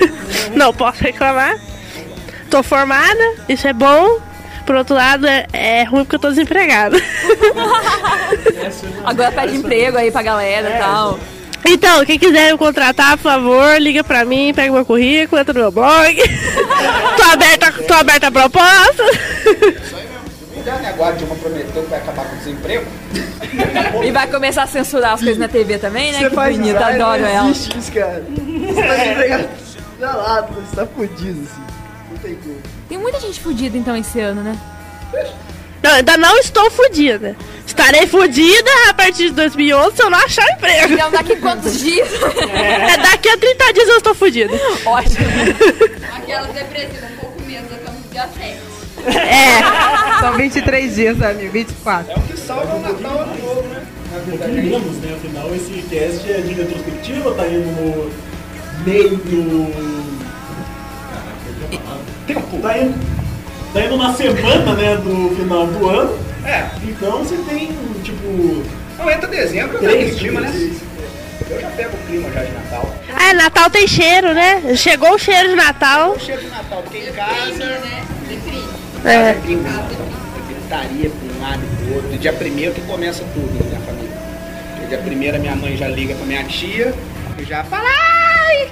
Não 0.55 0.73
posso 0.73 1.03
reclamar. 1.03 1.57
Tô 2.51 2.63
formada, 2.63 3.35
isso 3.49 3.67
é 3.69 3.73
bom. 3.73 4.21
Por 4.65 4.75
outro 4.75 4.97
lado, 4.97 5.27
é, 5.27 5.47
é 5.53 5.85
ruim 5.85 6.05
porque 6.05 6.17
eu 6.17 6.21
tô 6.21 6.29
desempregada. 6.31 6.97
Agora 9.05 9.31
pede 9.31 9.57
emprego 9.57 9.97
aí 9.97 10.11
pra 10.11 10.23
galera 10.23 10.71
e 10.71 10.79
tal. 10.79 11.19
Então, 11.65 12.05
quem 12.05 12.19
quiser 12.19 12.53
me 12.53 12.59
contratar, 12.59 13.17
por 13.17 13.25
favor, 13.25 13.81
liga 13.81 14.03
pra 14.05 14.25
mim, 14.25 14.53
pega 14.55 14.73
meu 14.73 14.85
currículo, 14.85 15.41
entra 15.41 15.53
no 15.53 15.61
meu 15.61 15.71
blog. 15.71 16.17
tô 17.17 17.23
aberta, 17.25 17.73
tô 17.87 17.95
aberta 17.95 18.29
a 18.29 18.33
proposta. 18.33 19.05
Já 20.67 20.75
né? 20.79 20.93
A 21.01 21.11
Dilma 21.13 21.37
prometeu 21.37 21.85
que 21.85 21.89
vai 21.91 22.01
acabar 22.01 22.25
com 22.27 22.35
o 22.35 22.39
desemprego. 22.39 22.85
E 24.05 24.11
vai 24.11 24.27
começar 24.27 24.65
a 24.65 24.67
censurar 24.67 25.13
as 25.13 25.21
coisas 25.21 25.39
na 25.39 25.47
TV 25.47 25.79
também, 25.79 26.11
né? 26.11 26.19
Você 26.19 26.29
que 26.29 26.35
faz 26.35 26.57
bonito, 26.57 26.77
adoro 26.77 27.23
não 27.23 27.29
ela. 27.29 27.51
existe 27.51 27.79
isso, 27.79 27.93
cara. 27.93 28.25
Você 28.29 28.83
tá 28.83 28.97
desempregado. 28.97 29.49
Já 30.01 30.13
lá, 30.13 30.41
você 30.41 30.75
tá 30.75 30.87
fudido, 30.87 31.41
assim. 31.49 31.63
Não 32.11 32.19
tem 32.19 32.35
como. 32.35 32.57
Tem 32.89 32.99
muita 32.99 33.21
gente 33.21 33.39
fodida 33.39 33.79
então 33.79 33.97
esse 33.97 34.19
ano, 34.19 34.43
né? 34.43 34.59
Não, 35.85 35.93
ainda 35.93 36.17
não 36.17 36.37
estou 36.39 36.69
fodida. 36.69 37.37
Estarei 37.65 38.09
fodida 38.09 38.71
a 38.89 38.95
partir 38.95 39.29
de 39.29 39.35
2011 39.35 39.95
se 39.95 40.03
eu 40.03 40.11
não 40.11 40.19
achar 40.19 40.51
emprego. 40.51 40.95
Então 40.95 41.13
daqui 41.13 41.37
quantos 41.37 41.79
dias? 41.81 42.09
É 42.91 42.97
daqui 42.97 43.29
a 43.29 43.39
30 43.39 43.73
dias 43.73 43.89
eu 43.89 43.99
estou 43.99 44.17
fodida. 44.17 44.53
Ótimo. 44.85 45.27
Aquela 46.17 46.49
depressiva, 46.49 47.07
um 47.07 47.17
pouco 47.19 47.43
menos, 47.43 47.71
no 47.71 48.11
dia 48.11 48.29
7. 48.37 48.66
É, 49.07 50.21
são 50.21 50.37
23 50.37 50.95
dias, 50.95 51.23
amigo, 51.23 51.53
24. 51.53 52.13
É 52.13 52.17
o 52.17 52.23
que 52.23 52.37
salva 52.37 52.75
o 52.75 52.81
Natal 52.81 53.21
ano 53.21 53.39
novo, 53.39 53.69
né? 53.69 53.83
Na 54.13 54.19
verdade, 54.19 54.59
é 54.59 54.63
isso. 54.63 54.79
Menos, 54.79 54.97
né? 54.99 55.17
Afinal, 55.17 55.55
esse 55.55 55.73
cast 55.89 56.33
é 56.33 56.41
de 56.41 56.53
retrospectiva, 56.55 57.35
tá 57.35 57.47
indo 57.47 57.67
no 57.67 58.11
meio 58.85 59.17
do. 59.17 59.97
Tempo. 62.27 62.61
Tá 62.61 62.79
indo, 62.79 62.95
tá 63.73 63.85
indo 63.85 63.97
na 63.97 64.15
semana, 64.15 64.75
né, 64.75 64.97
do 64.97 65.37
final 65.37 65.67
do 65.67 65.89
ano. 65.89 66.19
É. 66.45 66.67
Então 66.83 67.19
você 67.19 67.37
tem, 67.49 67.69
tipo. 68.03 68.65
Não, 68.99 69.11
entra 69.11 69.29
dezembro, 69.29 69.77
eu 69.77 69.81
Três 69.81 70.15
o 70.15 70.19
clima, 70.19 70.41
né? 70.41 70.71
Eu 71.49 71.61
já 71.61 71.71
pego 71.71 71.97
o 71.97 72.07
clima 72.07 72.31
já 72.33 72.43
de 72.43 72.53
Natal. 72.53 72.95
Ah, 73.15 73.35
Natal 73.35 73.71
tem 73.71 73.87
cheiro, 73.87 74.35
né? 74.35 74.75
Chegou 74.75 75.15
o 75.15 75.19
cheiro 75.19 75.51
de 75.51 75.55
Natal. 75.55 76.19
Chega 76.19 76.41
de 76.41 76.49
Natal, 76.49 76.83
porque 76.83 76.99
em 76.99 77.13
casa. 77.13 78.16
É. 79.07 79.35
Clima, 79.35 79.71
gritaria 80.49 81.11
pra 81.11 81.29
um 81.29 81.41
lado 81.41 81.63
e 81.63 81.77
pro 81.77 81.95
outro. 81.95 82.19
Dia 82.19 82.33
primeiro 82.33 82.75
que 82.75 82.81
começa 82.81 83.25
tudo 83.33 83.55
na 83.57 83.65
minha 83.65 83.81
família. 83.81 84.89
Dia 84.89 84.99
primeiro 84.99 85.37
a 85.37 85.41
minha 85.41 85.55
mãe 85.55 85.77
já 85.77 85.87
liga 85.87 86.13
pra 86.17 86.27
minha 86.27 86.43
tia 86.43 86.93
e 87.39 87.45
já 87.45 87.63
fala. 87.63 87.85
Ai, 87.89 88.69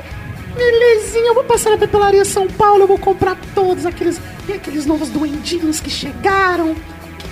belezinha, 0.56 1.28
eu 1.28 1.34
vou 1.34 1.44
passar 1.44 1.70
na 1.70 1.78
papelaria 1.78 2.24
São 2.24 2.48
Paulo, 2.48 2.82
eu 2.82 2.88
vou 2.88 2.98
comprar 2.98 3.36
todos 3.54 3.86
aqueles. 3.86 4.20
E 4.48 4.52
aqueles 4.52 4.84
novos 4.86 5.08
duendinhos 5.08 5.78
que 5.78 5.88
chegaram. 5.88 6.74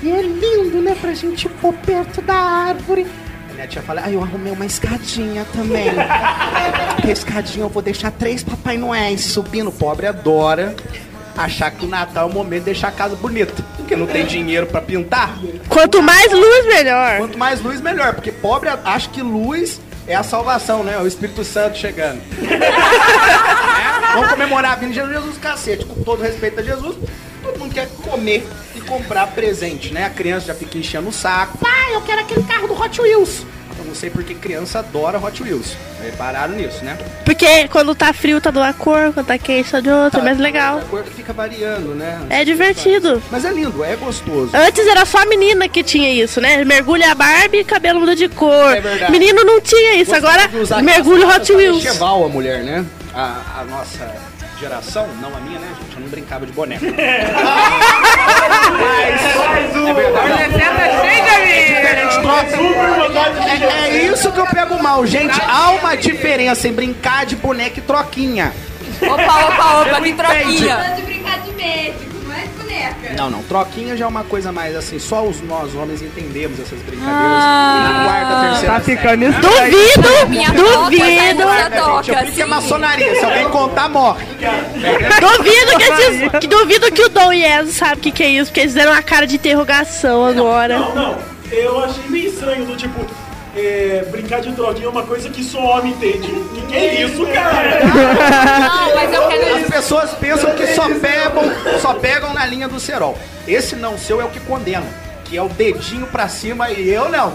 E 0.00 0.10
é 0.10 0.22
lindo, 0.22 0.80
né, 0.80 0.96
pra 1.00 1.12
gente 1.12 1.48
pôr 1.48 1.74
perto 1.74 2.22
da 2.22 2.34
árvore. 2.34 3.04
A 3.50 3.52
minha 3.52 3.66
tia 3.66 3.82
fala, 3.82 4.02
ai, 4.04 4.14
eu 4.14 4.22
arrumei 4.22 4.52
uma 4.52 4.64
escadinha 4.64 5.44
também. 5.52 5.86
Porque 6.94 7.08
a 7.08 7.12
escadinha 7.12 7.64
eu 7.64 7.68
vou 7.68 7.82
deixar 7.82 8.12
três 8.12 8.44
Papai 8.44 8.78
Noéis 8.78 9.24
subindo. 9.24 9.72
Pobre 9.72 10.06
adora 10.06 10.74
achar 11.36 11.70
que 11.70 11.84
o 11.84 11.88
Natal 11.88 12.28
é 12.28 12.30
o 12.30 12.34
momento 12.34 12.60
de 12.60 12.66
deixar 12.66 12.88
a 12.88 12.92
casa 12.92 13.16
bonita. 13.16 13.62
Porque 13.76 13.96
não 13.96 14.06
tem 14.06 14.26
dinheiro 14.26 14.66
pra 14.66 14.80
pintar. 14.80 15.38
Quanto 15.68 16.02
mais 16.02 16.30
luz, 16.32 16.66
melhor. 16.66 17.18
Quanto 17.18 17.38
mais 17.38 17.60
luz, 17.60 17.80
melhor. 17.80 18.14
Porque 18.14 18.32
pobre 18.32 18.68
acha 18.84 19.08
que 19.08 19.22
luz 19.22 19.80
é 20.06 20.14
a 20.14 20.22
salvação, 20.22 20.82
né? 20.82 20.98
O 20.98 21.06
Espírito 21.06 21.44
Santo 21.44 21.78
chegando. 21.78 22.20
É? 24.12 24.14
Vamos 24.14 24.30
comemorar 24.30 24.72
a 24.72 24.74
vinda 24.74 24.92
de 24.92 25.12
Jesus, 25.12 25.38
cacete. 25.38 25.86
Com 25.86 26.02
todo 26.02 26.22
respeito 26.22 26.60
a 26.60 26.62
Jesus, 26.62 26.96
todo 27.42 27.58
mundo 27.58 27.72
quer 27.72 27.88
comer 28.02 28.46
e 28.74 28.80
comprar 28.82 29.26
presente, 29.28 29.92
né? 29.92 30.04
A 30.04 30.10
criança 30.10 30.48
já 30.48 30.54
fica 30.54 30.76
enchendo 30.76 31.08
o 31.08 31.12
saco. 31.12 31.56
Pai, 31.56 31.94
eu 31.94 32.02
quero 32.02 32.20
aquele 32.20 32.42
carro 32.42 32.68
do 32.68 32.74
Hot 32.74 33.00
Wheels. 33.00 33.46
Eu 33.92 33.94
não 33.94 34.00
sei 34.00 34.08
porque 34.08 34.34
criança 34.34 34.78
adora 34.78 35.18
Hot 35.18 35.42
Wheels. 35.42 35.76
Repararam 36.02 36.54
nisso, 36.54 36.82
né? 36.82 36.96
Porque 37.26 37.68
quando 37.68 37.94
tá 37.94 38.10
frio 38.14 38.40
tá 38.40 38.50
de 38.50 38.56
uma 38.56 38.72
cor, 38.72 39.12
quando 39.12 39.26
tá 39.26 39.36
quente 39.36 39.70
tá 39.70 39.80
de 39.80 39.90
outra, 39.90 40.20
é 40.20 40.24
mais 40.24 40.38
legal. 40.38 40.78
A 40.78 40.80
cor 40.80 41.04
fica 41.04 41.34
variando, 41.34 41.94
né? 41.94 42.18
É 42.30 42.42
divertido. 42.42 43.22
Mas 43.30 43.44
é 43.44 43.52
lindo, 43.52 43.84
é 43.84 43.94
gostoso. 43.96 44.50
Antes 44.56 44.86
era 44.86 45.04
só 45.04 45.18
a 45.18 45.26
menina 45.26 45.68
que 45.68 45.82
tinha 45.82 46.10
isso, 46.10 46.40
né? 46.40 46.64
Mergulha 46.64 47.12
a 47.12 47.14
Barbie 47.14 47.58
e 47.58 47.64
cabelo 47.64 48.00
muda 48.00 48.16
de 48.16 48.30
cor. 48.30 48.74
É 48.74 48.80
verdade. 48.80 49.12
Menino 49.12 49.44
não 49.44 49.60
tinha 49.60 49.96
isso, 49.96 50.10
Gostava 50.10 50.42
agora 50.42 50.44
aquelas 50.46 51.36
Hot 51.36 51.52
Wheels. 51.52 51.76
medieval 51.84 52.24
a 52.24 52.28
mulher, 52.30 52.62
né? 52.64 52.86
A, 53.14 53.60
a 53.60 53.64
nossa 53.64 54.10
geração, 54.58 55.06
não 55.20 55.36
a 55.36 55.40
minha, 55.40 55.58
né, 55.58 55.68
gente? 55.82 55.91
Brincava 56.12 56.44
de 56.44 56.52
boneca. 56.52 56.84
É 59.72 59.94
verdade. 59.94 60.32
É, 63.48 63.88
é 63.88 64.12
isso 64.12 64.30
que 64.30 64.38
eu 64.38 64.46
pego 64.46 64.82
mal, 64.82 65.06
gente. 65.06 65.40
Há 65.40 65.70
uma 65.70 65.96
diferença 65.96 66.68
em 66.68 66.72
brincar 66.72 67.24
de 67.26 67.36
boneca 67.36 67.78
e 67.78 67.82
troquinha. 67.82 68.52
Opa, 69.00 69.46
opa, 69.46 69.82
opa, 69.82 70.00
que 70.02 70.12
troquinha. 70.12 70.94
De 70.96 71.02
brincar 71.02 71.40
de 71.40 71.52
médico, 71.52 72.11
não 72.82 73.08
é. 73.10 73.14
Não, 73.14 73.30
não. 73.30 73.42
Troquinha 73.42 73.96
já 73.96 74.04
é 74.04 74.08
uma 74.08 74.24
coisa 74.24 74.50
mais 74.52 74.74
assim, 74.74 74.98
só 74.98 75.24
os 75.24 75.40
nós 75.42 75.74
homens 75.74 76.02
entendemos 76.02 76.58
essas 76.60 76.80
brincadeiras. 76.80 77.22
Ah. 77.22 77.90
na 77.92 78.04
quarta, 78.04 78.48
terceira 78.48 78.74
Tá 78.74 78.80
ficando 78.80 79.16
né? 79.16 79.40
Duvido, 79.40 80.28
Minha 80.28 80.50
duvido. 80.50 81.42
boca 81.42 81.70
tá 81.70 82.02
Gente, 82.02 82.38
eu 82.38 82.44
é 82.44 82.48
maçonaria. 82.48 83.14
Se 83.14 83.24
alguém 83.24 83.48
contar, 83.50 83.88
morre. 83.88 84.24
Duvido 85.20 85.78
que, 85.78 85.82
esses, 85.84 86.38
que 86.40 86.46
duvido 86.46 86.92
que 86.92 87.02
o 87.02 87.08
Dom 87.08 87.32
Enzo 87.32 87.72
sabe 87.72 87.94
o 87.94 88.00
que, 88.00 88.10
que 88.10 88.22
é 88.22 88.28
isso, 88.28 88.50
porque 88.50 88.60
eles 88.60 88.74
deram 88.74 88.92
uma 88.92 89.02
cara 89.02 89.26
de 89.26 89.36
interrogação 89.36 90.24
agora. 90.24 90.78
Não, 90.78 90.94
não. 90.94 91.18
Eu 91.50 91.84
achei 91.84 92.02
meio 92.08 92.28
estranho 92.28 92.64
do 92.64 92.76
tipo. 92.76 93.04
É, 93.56 94.04
brincar 94.10 94.40
de 94.40 94.50
droguinha 94.52 94.86
é 94.86 94.88
uma 94.88 95.02
coisa 95.02 95.28
que 95.28 95.44
só 95.44 95.58
homem 95.58 95.92
entende. 95.92 96.30
O 96.32 96.48
que, 96.48 96.62
que 96.66 96.76
é 96.76 97.04
isso, 97.04 97.26
cara? 97.26 97.84
Não, 97.84 98.94
mas 98.94 99.12
eu 99.12 99.28
quero. 99.28 99.56
As 99.56 99.66
pessoas 99.70 100.10
pensam 100.12 100.54
que 100.54 100.66
só 100.68 100.88
pegam, 100.88 101.42
só 101.80 101.94
pegam 101.94 102.32
na 102.32 102.46
linha 102.46 102.68
do 102.68 102.80
cerol. 102.80 103.18
Esse 103.46 103.76
não 103.76 103.98
seu 103.98 104.20
é 104.20 104.24
o 104.24 104.30
que 104.30 104.40
condena. 104.40 104.86
Que 105.24 105.36
é 105.36 105.42
o 105.42 105.48
dedinho 105.48 106.06
pra 106.06 106.28
cima 106.28 106.70
e 106.70 106.88
eu 106.88 107.08
não. 107.08 107.32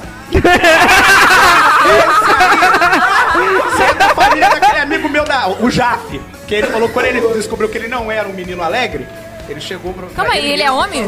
Você 3.72 3.84
é 3.84 3.94
da 3.94 4.10
família 4.10 4.50
daquele 4.50 4.80
amigo 4.80 5.10
meu, 5.10 5.24
da, 5.24 5.48
o 5.48 5.70
Jaf. 5.70 6.20
Que 6.48 6.56
ele 6.56 6.68
falou 6.68 6.90
quando 6.90 7.06
ele 7.06 7.22
descobriu 7.34 7.70
que 7.70 7.78
ele 7.78 7.88
não 7.88 8.12
era 8.12 8.28
um 8.28 8.34
menino 8.34 8.62
alegre, 8.64 9.08
ele 9.50 9.60
chegou 9.60 9.94
pra. 9.94 10.08
Calma 10.16 10.34
aí, 10.34 10.52
ele 10.52 10.64
é 10.64 10.66
mesmo 10.66 10.78
homem? 10.78 11.06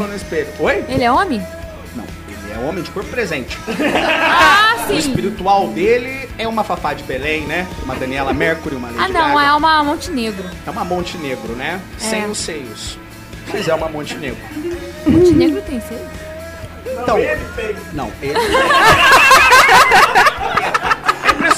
Oi? 0.58 0.84
Ele 0.88 1.04
é 1.04 1.10
homem? 1.12 1.46
Não, 2.60 2.60
ele 2.60 2.66
é 2.66 2.68
homem 2.68 2.84
de 2.84 2.90
corpo 2.90 3.08
presente. 3.10 3.56
Ah, 4.42 4.84
O 4.84 4.88
sim. 4.92 4.98
espiritual 4.98 5.68
dele 5.68 6.28
é 6.38 6.46
uma 6.48 6.64
Fafá 6.64 6.92
de 6.94 7.02
Belém, 7.04 7.42
né? 7.42 7.66
Uma 7.84 7.94
Daniela 7.94 8.32
Mercury, 8.32 8.74
uma 8.74 8.88
Lady 8.88 8.98
Ah, 9.00 9.08
não, 9.08 9.34
Gaga. 9.34 9.46
é 9.46 9.52
uma 9.52 9.84
Montenegro. 9.84 10.44
É 10.66 10.70
uma 10.70 10.84
Montenegro, 10.84 11.52
né? 11.54 11.80
Sem 11.98 12.24
os 12.26 12.38
seios. 12.38 12.98
Mas 13.52 13.68
é 13.68 13.74
uma 13.74 13.88
Montenegro. 13.88 14.38
Montenegro 15.06 15.60
tem 15.62 15.80
seio? 15.80 16.00
Então, 17.02 17.16
não, 17.92 18.10
ele. 18.20 18.34
É 18.34 18.38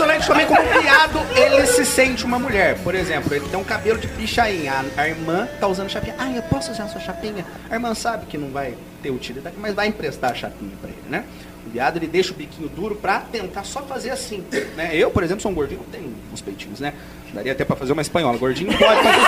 impressionante 0.02 0.26
também 0.26 0.46
como 0.46 0.62
criado 0.68 1.20
ele 1.36 1.66
se 1.66 1.84
sente 1.84 2.24
uma 2.24 2.38
mulher. 2.38 2.78
Por 2.82 2.94
exemplo, 2.94 3.34
ele 3.34 3.48
tem 3.48 3.58
um 3.58 3.64
cabelo 3.64 3.98
de 3.98 4.08
pichainha. 4.08 4.84
A, 4.96 5.08
irmã 5.08 5.48
tá 5.60 5.66
usando 5.68 5.90
chapinha. 5.90 6.14
Ah, 6.18 6.30
eu 6.30 6.42
posso 6.42 6.72
usar 6.72 6.84
a 6.84 6.88
sua 6.88 7.00
chapinha? 7.00 7.44
A 7.70 7.74
irmã 7.74 7.94
sabe 7.94 8.26
que 8.26 8.36
não 8.36 8.50
vai 8.50 8.74
ter 9.02 9.10
utilidade, 9.10 9.56
mas 9.58 9.74
vai 9.74 9.88
emprestar 9.88 10.32
a 10.32 10.34
chapinha 10.34 10.72
pra 10.80 10.90
ele, 10.90 11.02
né? 11.08 11.24
O 11.66 11.70
viado 11.70 11.96
ele 11.96 12.06
deixa 12.06 12.32
o 12.32 12.34
biquinho 12.34 12.68
duro 12.68 12.96
pra 12.96 13.20
tentar 13.20 13.64
só 13.64 13.82
fazer 13.82 14.10
assim. 14.10 14.44
Né? 14.76 14.90
Eu, 14.94 15.10
por 15.10 15.22
exemplo, 15.22 15.40
sou 15.40 15.50
um 15.50 15.54
gordinho, 15.54 15.80
tenho 15.90 16.12
uns 16.32 16.40
peitinhos, 16.40 16.80
né? 16.80 16.92
Daria 17.32 17.52
até 17.52 17.64
pra 17.64 17.76
fazer 17.76 17.92
uma 17.92 18.02
espanhola. 18.02 18.36
Gordinho 18.36 18.76
pode 18.76 19.02
fazer 19.02 19.18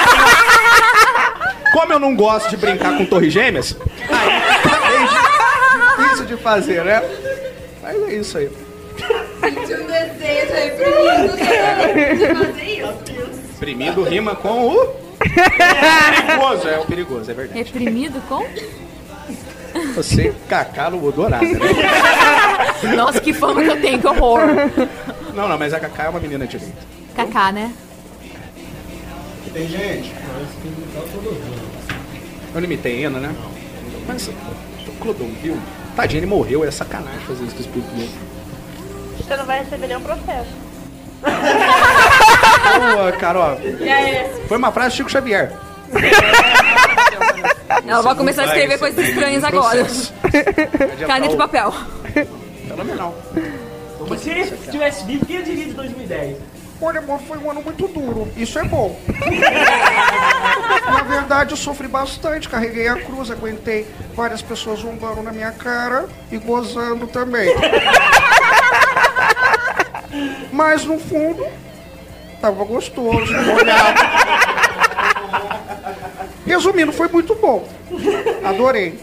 Como 1.72 1.92
eu 1.92 1.98
não 1.98 2.14
gosto 2.14 2.50
de 2.50 2.56
brincar 2.56 2.96
com 2.98 3.04
torre 3.06 3.30
gêmeas, 3.30 3.76
aí 4.10 4.34
difícil 5.96 6.26
de 6.26 6.36
fazer, 6.36 6.84
né? 6.84 7.02
Mas 7.82 8.02
é 8.02 8.14
isso 8.14 8.38
aí. 8.38 8.50
Senti 9.40 9.74
um 9.74 9.86
desejo 9.86 10.54
de 10.76 12.34
fazer 12.34 12.64
isso. 12.64 13.50
Exprimido 13.52 14.02
rima 14.02 14.34
com 14.34 14.68
o. 14.68 15.04
perigoso, 15.18 16.68
é 16.68 16.78
o 16.78 16.84
perigoso, 16.86 17.30
é 17.30 17.34
verdade. 17.34 17.58
Reprimido 17.58 18.20
com? 18.28 18.44
Você, 19.94 20.32
Cacá, 20.48 20.90
não 20.90 20.98
mudou 20.98 21.28
nada, 21.28 21.44
né? 21.44 22.94
Nossa, 22.96 23.20
que 23.20 23.32
fama 23.32 23.62
que 23.62 23.70
eu 23.70 23.80
tenho, 23.80 24.00
que 24.00 24.06
horror. 24.06 24.40
Não, 25.34 25.48
não, 25.48 25.58
mas 25.58 25.74
a 25.74 25.80
Cacá 25.80 26.04
é 26.04 26.08
uma 26.08 26.20
menina 26.20 26.46
direita. 26.46 26.76
Kaká, 27.16 27.50
né? 27.52 27.72
Tem 29.52 29.68
gente. 29.68 30.12
Eu 32.54 32.60
não 32.60 32.64
imitei 32.64 33.04
ainda, 33.04 33.18
né? 33.18 33.34
Mas 34.06 34.28
o 34.28 34.92
Clodon 35.00 35.30
viu? 35.42 35.56
Tadinho, 35.96 36.20
ele 36.20 36.26
morreu, 36.26 36.64
é 36.64 36.70
sacanagem 36.70 37.20
fazer 37.20 37.44
isso 37.44 37.54
com 37.54 37.60
o 37.62 37.64
espírito 37.64 37.94
dele. 37.94 38.10
Você 39.18 39.36
não 39.36 39.46
vai 39.46 39.60
receber 39.60 39.86
nenhum 39.86 40.00
processo. 40.00 40.50
Boa, 42.94 43.12
Carol. 43.12 43.58
E 43.80 43.90
aí? 43.90 44.46
Foi 44.46 44.58
uma 44.58 44.72
frase 44.72 44.90
de 44.90 44.96
Chico 44.96 45.10
Xavier. 45.10 45.52
Ela 47.86 48.02
vai 48.02 48.14
começar 48.14 48.42
a 48.42 48.46
escrever 48.46 48.78
coisas 48.78 49.08
estranhas 49.08 49.44
agora. 49.44 49.86
Caneta 51.06 51.34
e 51.34 51.36
papel. 51.36 51.72
Fenomenal. 52.68 53.14
Que 54.06 54.18
se 54.18 54.30
ele 54.30 54.44
tivesse 54.70 55.04
vivo, 55.04 55.24
quem 55.24 55.42
diria 55.42 55.64
de 55.66 55.72
2010? 55.72 56.36
Olha, 56.82 56.98
amor, 56.98 57.20
foi 57.20 57.38
um 57.38 57.50
ano 57.50 57.62
muito 57.62 57.88
duro. 57.88 58.28
Isso 58.36 58.58
é 58.58 58.64
bom. 58.64 58.98
Na 60.86 61.02
verdade, 61.02 61.52
eu 61.52 61.56
sofri 61.56 61.88
bastante. 61.88 62.48
Carreguei 62.48 62.88
a 62.88 62.96
cruz, 62.96 63.30
aguentei 63.30 63.86
várias 64.14 64.42
pessoas 64.42 64.80
zombando 64.80 65.22
na 65.22 65.32
minha 65.32 65.52
cara 65.52 66.06
e 66.30 66.36
gozando 66.36 67.06
também. 67.06 67.54
Mas 70.52 70.84
no 70.84 70.98
fundo, 70.98 71.46
tava 72.40 72.64
gostoso, 72.64 73.32
molhado. 73.32 74.00
Resumindo, 76.46 76.92
foi 76.92 77.08
muito 77.08 77.34
bom. 77.34 77.66
Adorei. 78.44 78.98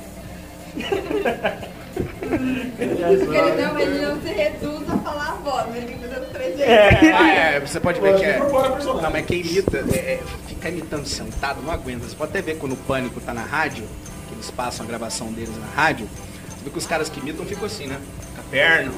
Porque 2.32 3.38
ele 3.38 3.62
não, 3.62 3.80
ele 3.80 4.06
não 4.06 4.22
se 4.22 4.30
reduz 4.30 4.90
a 4.90 4.98
falar 4.98 5.30
a 5.30 5.36
voz, 5.36 5.68
né? 5.68 5.78
ele 5.80 5.88
fica 5.94 6.08
dando 6.08 6.32
três 6.32 6.56
Ah, 6.62 7.28
é, 7.28 7.60
você 7.60 7.80
pode 7.80 8.00
ver 8.00 8.18
que 8.18 8.26
é. 8.26 8.40
Não, 8.40 9.12
mas 9.12 9.26
quem 9.26 9.42
imita, 9.42 9.86
é, 9.92 9.98
é, 9.98 10.20
fica 10.48 10.70
imitando 10.70 11.06
sentado, 11.06 11.62
não 11.62 11.72
aguenta. 11.72 12.08
Você 12.08 12.16
pode 12.16 12.30
até 12.32 12.42
ver 12.42 12.58
quando 12.58 12.74
o 12.74 12.78
pânico 12.78 13.20
tá 13.20 13.34
na 13.34 13.44
rádio, 13.44 13.84
que 14.28 14.36
eles 14.36 14.50
passam 14.52 14.86
a 14.86 14.88
gravação 14.88 15.32
deles 15.34 15.58
na 15.58 15.68
rádio, 15.76 16.08
você 16.48 16.64
vê 16.64 16.70
que 16.70 16.78
os 16.78 16.86
caras 16.86 17.10
que 17.10 17.20
imitam 17.20 17.46
ficam 17.46 17.66
assim, 17.66 17.88
né? 17.88 18.00
Com 18.36 18.42
a 18.42 18.44
perna. 18.46 18.92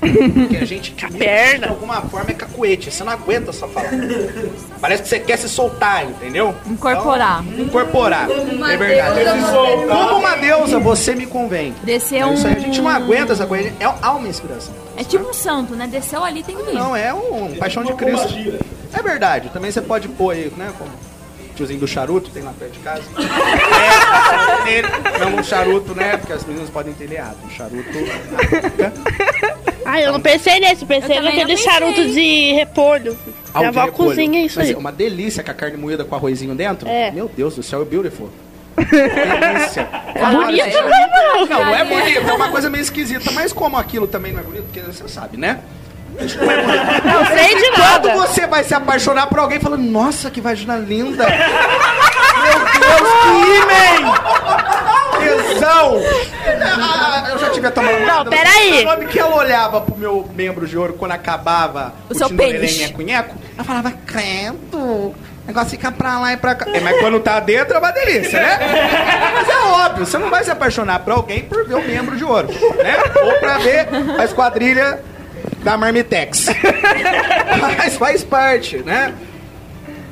Porque 0.00 0.56
a 0.56 0.64
gente 0.64 0.92
que 0.92 1.04
imita, 1.04 1.18
perna. 1.18 1.66
de 1.66 1.72
alguma 1.72 2.00
forma 2.02 2.30
é 2.30 2.34
cacuete, 2.34 2.90
você 2.90 3.02
não 3.02 3.12
aguenta 3.12 3.52
só 3.52 3.66
falar. 3.68 3.90
Parece 4.80 5.02
que 5.02 5.08
você 5.08 5.18
quer 5.18 5.36
se 5.36 5.48
soltar, 5.48 6.04
entendeu? 6.04 6.54
Incorporar. 6.66 7.44
Então, 7.44 7.64
incorporar. 7.64 8.30
Uma 8.30 8.72
é 8.72 8.76
verdade. 8.76 9.14
deusa, 9.24 9.52
Como 9.88 10.18
uma 10.18 10.36
deusa, 10.36 10.78
você 10.78 11.14
me 11.14 11.26
convém. 11.26 11.74
Descer 11.82 12.18
É 12.20 12.26
um. 12.26 12.34
isso 12.34 12.46
aí, 12.46 12.54
a 12.54 12.58
gente 12.58 12.80
não 12.80 12.88
aguenta 12.90 13.32
essa 13.32 13.46
coisa. 13.46 13.68
É, 13.80 13.84
há 14.00 14.12
uma 14.12 14.28
inspiração. 14.28 14.74
É 14.96 15.02
tipo 15.04 15.28
um 15.28 15.32
santo, 15.32 15.74
né? 15.74 15.86
Desceu 15.86 16.24
ali, 16.24 16.42
tem 16.42 16.56
que 16.56 16.62
vir. 16.62 16.74
Não, 16.74 16.94
é 16.94 17.12
um 17.12 17.54
paixão 17.56 17.82
de 17.84 17.92
Cristo. 17.94 18.34
É 18.92 19.02
verdade. 19.02 19.48
Também 19.50 19.70
você 19.70 19.80
pode 19.82 20.08
pôr 20.08 20.30
aí, 20.34 20.52
né? 20.56 20.72
Como 20.78 20.90
o 20.90 21.54
tiozinho 21.56 21.80
do 21.80 21.88
charuto, 21.88 22.30
tem 22.30 22.42
lá 22.42 22.52
perto 22.58 22.72
de 22.72 22.78
casa. 22.80 23.02
É, 24.68 25.18
não 25.18 25.36
um 25.36 25.42
charuto, 25.42 25.94
né? 25.94 26.16
Porque 26.18 26.32
as 26.32 26.44
meninas 26.44 26.68
podem 26.68 26.92
entender 26.92 27.14
errado. 27.16 27.36
Um 27.44 27.50
charuto. 27.50 27.88
Ah, 29.90 30.00
eu 30.02 30.12
não 30.12 30.20
pensei 30.20 30.60
nesse, 30.60 30.84
pensei 30.84 31.16
Eu 31.18 31.22
naquele 31.22 31.56
charuto 31.56 32.04
de 32.08 32.52
repolho. 32.52 33.16
Ah, 33.54 33.58
Minha 33.60 33.68
avó 33.70 33.84
repolho. 33.86 34.08
cozinha 34.10 34.44
isso 34.44 34.58
Mas 34.58 34.68
aí. 34.68 34.74
é 34.74 34.76
Uma 34.78 34.92
delícia 34.92 35.42
com 35.42 35.50
a 35.50 35.54
carne 35.54 35.78
moída 35.78 36.04
com 36.04 36.14
arrozinho 36.14 36.54
dentro. 36.54 36.86
É. 36.88 37.10
Meu 37.10 37.28
Deus 37.34 37.56
do 37.56 37.62
céu, 37.62 37.80
é 37.82 37.84
beautiful. 37.86 38.28
delícia. 38.76 39.88
É 40.14 40.30
bonito, 40.30 40.66
né, 40.66 41.08
não? 41.10 41.46
Não, 41.46 41.64
não 41.64 41.74
é 41.74 41.84
bonito, 41.84 42.28
é 42.28 42.32
uma 42.34 42.48
coisa 42.50 42.68
meio 42.68 42.82
esquisita. 42.82 43.30
Mas 43.32 43.52
como 43.52 43.76
aquilo 43.78 44.06
também 44.06 44.32
não 44.32 44.40
é 44.40 44.42
bonito, 44.42 44.64
porque 44.64 44.80
você 44.80 45.08
sabe, 45.08 45.36
né? 45.38 45.60
Não 46.14 46.20
é 46.50 46.62
bonito. 46.62 47.34
Sei 47.34 47.54
de 47.56 47.70
Quando 47.70 48.08
nada. 48.08 48.16
você 48.16 48.46
vai 48.46 48.64
se 48.64 48.74
apaixonar 48.74 49.26
por 49.28 49.38
alguém 49.38 49.58
falando, 49.58 49.82
nossa, 49.82 50.30
que 50.30 50.40
vagina 50.40 50.76
linda. 50.76 51.24
Meu 52.38 52.58
Deus, 52.58 53.12
que 53.22 53.56
imã! 53.56 54.67
Tesão! 55.28 56.00
Ah, 56.80 57.26
Eu 57.30 57.38
já 57.38 57.50
tive 57.50 57.66
a 57.66 57.70
tomar 57.70 57.92
Não, 58.00 58.24
peraí. 58.26 58.82
O 58.82 58.84
nome 58.84 59.06
que 59.06 59.18
ela 59.18 59.34
olhava 59.36 59.80
pro 59.80 59.96
meu 59.96 60.28
membro 60.34 60.66
de 60.66 60.76
ouro 60.78 60.94
quando 60.94 61.12
acabava 61.12 61.92
O 62.08 62.14
seu 62.14 62.28
Tinderelém 62.28 62.60
pênis. 62.60 62.78
nheco-nheco, 62.78 63.34
ela 63.54 63.64
falava, 63.64 63.92
credo, 64.06 64.76
o 64.78 65.14
negócio 65.46 65.70
fica 65.70 65.90
pra 65.92 66.18
lá 66.20 66.32
e 66.32 66.36
pra 66.36 66.54
cá. 66.54 66.66
É, 66.72 66.80
mas 66.80 66.98
quando 67.00 67.20
tá 67.20 67.40
dentro 67.40 67.74
é 67.74 67.78
uma 67.78 67.90
delícia, 67.90 68.40
né? 68.40 68.58
Mas 69.34 69.48
é 69.48 69.56
óbvio, 69.58 70.06
você 70.06 70.18
não 70.18 70.30
vai 70.30 70.44
se 70.44 70.50
apaixonar 70.50 71.00
por 71.00 71.12
alguém 71.12 71.42
por 71.44 71.66
ver 71.66 71.74
o 71.74 71.82
membro 71.82 72.16
de 72.16 72.24
ouro, 72.24 72.48
né? 72.82 72.96
Ou 73.22 73.34
pra 73.40 73.58
ver 73.58 73.88
a 74.18 74.24
esquadrilha 74.24 75.00
da 75.62 75.76
Marmitex. 75.76 76.46
Mas 77.78 77.96
faz 77.96 78.24
parte, 78.24 78.78
né? 78.78 79.12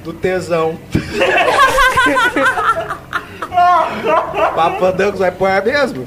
Do 0.04 0.12
tesão. 0.12 0.78
Papo 4.54 4.78
Fandangos 4.78 5.18
vai 5.20 5.32
pôr 5.32 5.64
mesmo? 5.64 6.04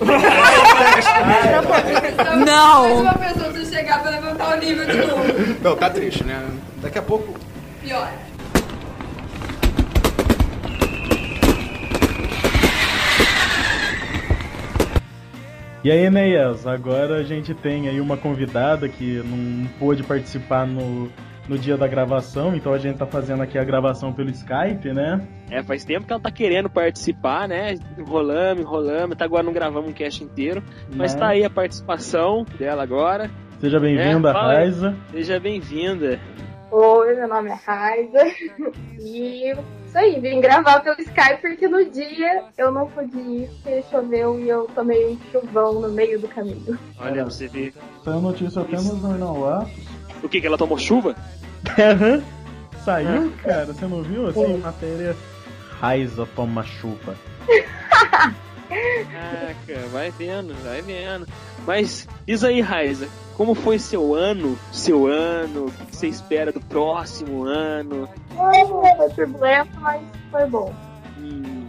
Não. 2.46 3.02
Uma 3.02 3.14
pessoa 3.14 3.52
se 3.54 3.66
chegar 3.74 4.02
pra 4.02 4.12
levantar 4.12 4.56
o 4.56 4.60
nível 4.60 4.86
de 4.86 4.98
novo. 4.98 5.24
Não, 5.62 5.76
tá 5.76 5.90
triste, 5.90 6.24
né? 6.24 6.46
Daqui 6.82 7.00
a 7.00 7.02
pouco. 7.02 7.34
Pior. 7.82 8.08
E 15.82 15.90
aí, 15.90 16.06
Enéas, 16.06 16.68
agora 16.68 17.16
a 17.16 17.24
gente 17.24 17.54
tem 17.54 17.88
aí 17.88 18.02
uma 18.02 18.18
convidada 18.18 18.90
que 18.90 19.24
não 19.26 19.66
pôde 19.80 20.04
participar 20.04 20.68
no 20.68 21.10
no 21.50 21.58
dia 21.58 21.76
da 21.76 21.88
gravação, 21.88 22.56
então 22.56 22.72
a 22.72 22.78
gente 22.78 22.98
tá 22.98 23.08
fazendo 23.08 23.42
aqui 23.42 23.58
a 23.58 23.64
gravação 23.64 24.14
pelo 24.14 24.30
Skype, 24.30 24.94
né? 24.94 25.20
É, 25.50 25.64
faz 25.64 25.84
tempo 25.84 26.06
que 26.06 26.14
ela 26.14 26.22
tá 26.22 26.30
querendo 26.30 26.70
participar, 26.70 27.48
né? 27.48 27.74
Enrolamos, 27.98 28.62
enrolamos, 28.62 29.14
até 29.14 29.24
agora 29.26 29.42
não 29.42 29.52
gravamos 29.52 29.90
um 29.90 29.94
cast 29.94 30.24
inteiro. 30.24 30.64
Mas 30.96 31.16
Né? 31.16 31.20
tá 31.20 31.28
aí 31.30 31.44
a 31.44 31.50
participação 31.50 32.46
dela 32.60 32.84
agora. 32.84 33.32
Seja 33.60 33.80
bem-vinda, 33.80 34.30
É. 34.30 34.32
Raiza. 34.32 34.96
Seja 35.12 35.40
bem-vinda. 35.40 36.20
Oi, 36.72 37.16
meu 37.16 37.28
nome 37.28 37.50
é 37.50 37.54
Raiza. 37.66 38.20
E 39.00 39.52
isso 39.86 39.98
aí, 39.98 40.20
vim 40.20 40.40
gravar 40.40 40.82
pelo 40.82 41.00
Skype 41.00 41.42
porque 41.42 41.68
no 41.68 41.84
dia 41.90 42.44
eu 42.58 42.70
não 42.70 42.86
pude 42.86 43.18
ir, 43.18 43.50
porque 43.64 43.82
choveu 43.90 44.40
e 44.40 44.48
eu 44.48 44.68
tomei 44.76 45.08
um 45.08 45.18
chuvão 45.32 45.82
no 45.82 45.90
meio 45.90 46.20
do 46.20 46.28
caminho. 46.28 46.78
Olha, 47.00 47.24
você 47.24 47.48
ver. 47.48 47.74
Saiu 48.04 48.20
é 48.20 48.22
notícia 48.22 48.62
apenas 48.62 49.02
no 49.02 49.48
Atos. 49.48 50.00
O 50.22 50.28
que, 50.28 50.42
que 50.42 50.48
ela 50.48 50.58
tomou 50.58 50.78
chuva? 50.78 51.16
Aham. 51.78 52.24
Saiu, 52.84 53.32
cara? 53.44 53.66
Você 53.66 53.86
não 53.86 54.02
viu? 54.02 54.28
Assim, 54.28 54.58
matéria. 54.58 55.16
Raiza 55.80 56.28
toma 56.36 56.64
chuva. 56.64 57.16
Caraca, 58.70 59.88
vai 59.92 60.12
vendo, 60.12 60.54
vai 60.64 60.82
vendo. 60.82 61.28
Mas 61.66 62.08
diz 62.26 62.44
aí, 62.44 62.62
Raiza, 62.62 63.08
como 63.36 63.56
foi 63.56 63.80
seu 63.80 64.14
ano? 64.14 64.58
Seu 64.72 65.08
ano? 65.08 65.66
O 65.66 65.72
que 65.72 65.96
você 65.96 66.08
espera 66.08 66.52
do 66.52 66.60
próximo 66.62 67.44
ano? 67.46 68.08
Foi, 68.36 68.66
foi 68.98 69.10
turbulento, 69.16 69.80
mas 69.80 70.02
foi 70.32 70.46
bom. 70.48 70.74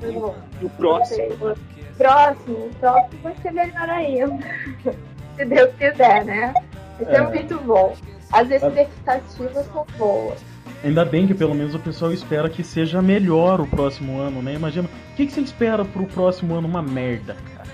Foi 0.01 0.13
bom. 0.13 0.37
E 0.61 0.65
o 0.65 0.71
próximo? 0.71 1.57
Próximo, 1.97 2.57
o 2.67 2.71
próximo 2.81 3.21
vai 3.23 3.35
ser 3.43 3.53
melhor 3.53 3.89
ainda. 3.91 4.39
Se 5.37 5.45
Deus 5.45 5.71
quiser, 5.77 6.25
né? 6.25 6.53
Vai 6.99 7.15
ser 7.15 7.23
É. 7.23 7.27
muito 7.29 7.59
bom. 7.61 7.95
As 8.33 8.51
expectativas 8.51 9.67
são 9.67 9.87
boas. 9.99 10.41
Ainda 10.83 11.05
bem 11.05 11.27
que 11.27 11.35
pelo 11.35 11.55
menos 11.55 11.75
o 11.75 11.79
pessoal 11.79 12.13
espera 12.13 12.49
que 12.49 12.63
seja 12.65 13.03
melhor 13.03 13.61
o 13.61 13.67
próximo 13.67 14.19
ano, 14.19 14.41
né? 14.41 14.55
Imagina, 14.55 14.89
o 14.89 15.17
que, 15.17 15.27
que 15.27 15.33
você 15.33 15.41
espera 15.41 15.85
pro 15.85 16.07
próximo 16.07 16.55
ano? 16.55 16.67
Uma 16.67 16.83
merda, 16.83 17.37
cara. 17.55 17.69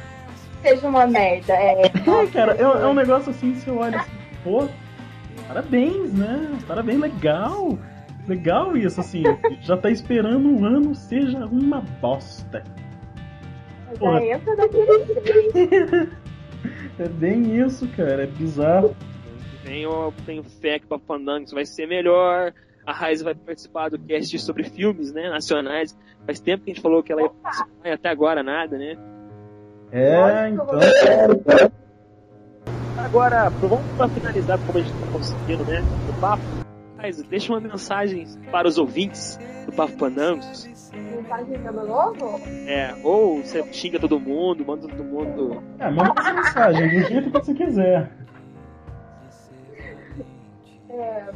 Seja 0.62 0.88
uma 0.88 1.06
merda, 1.06 1.52
é. 1.52 1.82
É, 1.86 2.26
cara, 2.32 2.56
é, 2.56 2.62
é 2.62 2.86
um 2.86 2.94
negócio 2.94 3.30
assim, 3.30 3.54
você 3.54 3.70
olha 3.70 3.98
assim, 3.98 4.10
pô, 4.42 4.66
parabéns, 5.46 6.12
né? 6.12 6.58
Parabéns, 6.66 7.00
legal. 7.00 7.78
Legal 8.26 8.76
isso, 8.76 9.00
assim, 9.00 9.22
já 9.60 9.76
tá 9.76 9.88
esperando 9.88 10.50
o 10.50 10.64
ano 10.64 10.92
seja 10.94 11.46
uma 11.46 11.80
bosta. 12.00 12.64
Já 14.00 14.24
entra 14.24 14.56
daquele 14.56 15.04
jeito. 15.04 16.16
É 16.98 17.08
bem 17.08 17.60
isso, 17.60 17.86
cara, 17.88 18.24
é 18.24 18.26
bizarro. 18.26 18.96
Tenho, 19.66 20.12
tenho 20.24 20.44
fé 20.44 20.78
que 20.78 20.84
o 20.86 20.88
Papo 20.88 21.04
Fandango 21.06 21.44
vai 21.52 21.66
ser 21.66 21.88
melhor. 21.88 22.52
A 22.86 22.92
Raiza 22.92 23.24
vai 23.24 23.34
participar 23.34 23.88
do 23.90 23.98
cast 23.98 24.38
sobre 24.38 24.62
filmes, 24.62 25.12
né, 25.12 25.28
nacionais. 25.28 25.98
Faz 26.24 26.38
tempo 26.38 26.64
que 26.64 26.70
a 26.70 26.74
gente 26.74 26.82
falou 26.82 27.02
que 27.02 27.12
ela 27.12 27.22
ia 27.22 27.30
participar 27.30 27.88
e 27.88 27.90
até 27.90 28.08
agora 28.08 28.44
nada, 28.44 28.78
né? 28.78 28.96
É, 29.90 30.48
então. 30.48 30.66
Agora, 32.96 33.48
vamos 33.48 33.80
pra 33.96 34.08
finalizar 34.08 34.56
como 34.64 34.78
a 34.78 34.82
gente 34.82 34.94
tá 34.94 35.12
conseguindo, 35.12 35.64
né, 35.64 35.82
o 36.16 36.20
papo. 36.20 36.42
Raiza, 36.96 37.24
deixa 37.28 37.52
uma 37.52 37.60
mensagem 37.60 38.24
para 38.52 38.68
os 38.68 38.78
ouvintes 38.78 39.36
do 39.66 39.72
Papo 39.72 39.96
Pandangos. 39.96 40.64
Mensagem 40.94 41.60
de 41.60 41.66
ano 41.66 41.86
novo? 41.86 42.40
É, 42.68 42.94
ou 43.02 43.42
você 43.42 43.64
xinga 43.72 43.98
todo 43.98 44.20
mundo, 44.20 44.64
manda 44.64 44.86
todo 44.86 45.02
mundo. 45.02 45.62
É, 45.80 45.90
manda 45.90 46.12
uma 46.12 46.32
mensagem 46.34 46.88
do 46.88 47.06
jeito 47.08 47.30
que 47.32 47.38
você 47.38 47.52
quiser. 47.52 48.25
É. 50.96 51.26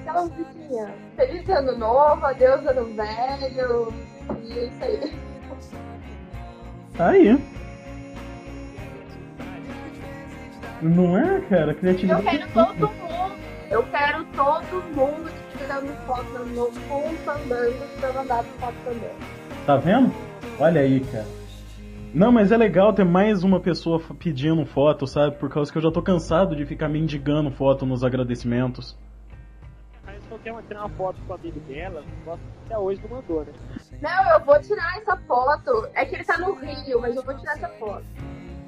Aquela 0.00 0.22
musiquinha. 0.22 0.94
Feliz 1.16 1.48
ano 1.48 1.78
novo, 1.78 2.26
adeus 2.26 2.66
ano 2.66 2.94
velho. 2.94 3.94
E 4.42 4.52
é 4.52 4.64
isso 4.64 4.84
aí. 4.84 5.12
Tá 6.96 7.08
aí. 7.10 7.38
Não 10.82 11.18
é, 11.18 11.40
cara? 11.42 11.74
Criatividade. 11.74 12.24
Eu 12.26 12.30
quero 12.30 12.52
todo 12.52 12.88
mundo. 12.88 13.36
Eu 13.70 13.82
quero 13.84 14.24
todo 14.26 14.84
mundo 14.94 15.30
tirando 15.56 16.06
foto 16.06 16.24
no 16.32 16.46
novo 16.46 16.80
com 16.88 17.08
um 17.08 17.16
fandango 17.18 17.84
pra 18.00 18.12
mandar 18.12 18.44
pro 18.44 18.52
foto 18.60 18.74
fandango. 18.84 19.16
Tá 19.66 19.76
vendo? 19.76 20.14
Olha 20.60 20.80
aí, 20.80 21.00
cara. 21.00 21.26
Não, 22.16 22.32
mas 22.32 22.50
é 22.50 22.56
legal 22.56 22.94
ter 22.94 23.04
mais 23.04 23.44
uma 23.44 23.60
pessoa 23.60 24.00
pedindo 24.18 24.64
foto, 24.64 25.06
sabe? 25.06 25.36
Por 25.36 25.50
causa 25.50 25.70
que 25.70 25.76
eu 25.76 25.82
já 25.82 25.90
tô 25.90 26.00
cansado 26.00 26.56
de 26.56 26.64
ficar 26.64 26.88
mendigando 26.88 27.50
foto 27.50 27.84
nos 27.84 28.02
agradecimentos. 28.02 28.96
A 30.02 30.06
Raiza 30.06 30.24
só 30.30 30.38
quer 30.38 30.52
uma- 30.52 30.62
tirar 30.62 30.80
uma 30.80 30.88
foto 30.88 31.20
com 31.26 31.34
o 31.34 31.36
amigo 31.36 31.60
dela, 31.60 32.02
gosta- 32.24 32.42
até 32.64 32.78
hoje 32.78 33.02
não 33.06 33.18
mandou, 33.18 33.44
né? 33.44 33.52
Não, 34.00 34.32
eu 34.32 34.40
vou 34.46 34.58
tirar 34.62 34.96
essa 34.96 35.14
foto. 35.28 35.88
É 35.92 36.06
que 36.06 36.14
ele 36.14 36.24
tá 36.24 36.38
no 36.38 36.54
Rio, 36.54 37.00
mas 37.02 37.14
eu 37.16 37.22
vou 37.22 37.36
tirar 37.36 37.52
essa 37.52 37.68
foto. 37.68 38.06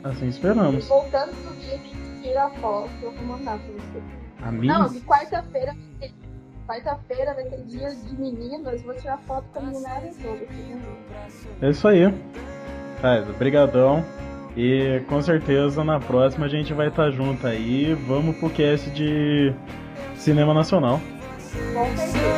Assim 0.05 0.27
E 0.27 0.29
esperamos. 0.29 0.87
voltando 0.87 1.31
do 1.33 1.55
Rio, 1.55 2.23
tira 2.23 2.45
a 2.45 2.51
foto 2.51 2.91
eu 3.03 3.13
vou 3.13 3.25
mandar 3.25 3.59
pra 3.59 3.73
você. 3.73 4.03
Amigos? 4.43 4.67
Não, 4.79 4.89
de 4.93 5.01
quarta-feira 5.01 5.75
Quarta-feira 6.67 7.33
vai 7.33 7.45
ter 7.45 7.63
dia 7.63 7.89
de 7.95 8.15
meninas, 8.15 8.83
vou 8.83 8.95
tirar 8.95 9.17
foto 9.21 9.47
com 9.55 9.59
a 9.59 9.63
meninada 9.63 10.07
toda. 10.23 10.45
assim, 10.45 11.49
É 11.63 11.71
isso 11.71 11.89
aí. 11.89 12.03
Raiza, 13.03 13.33
brigadão. 13.39 14.05
E 14.57 15.03
com 15.09 15.23
certeza 15.23 15.85
na 15.85 16.01
próxima 16.01 16.47
a 16.47 16.49
gente 16.49 16.73
vai 16.73 16.89
estar 16.89 17.11
junto 17.11 17.47
aí. 17.47 17.95
Vamos 18.07 18.37
pro 18.37 18.51
cast 18.51 18.91
de 18.91 19.53
cinema 20.17 20.53
nacional. 20.53 21.01
Com 21.75 21.97
certeza. 21.97 22.29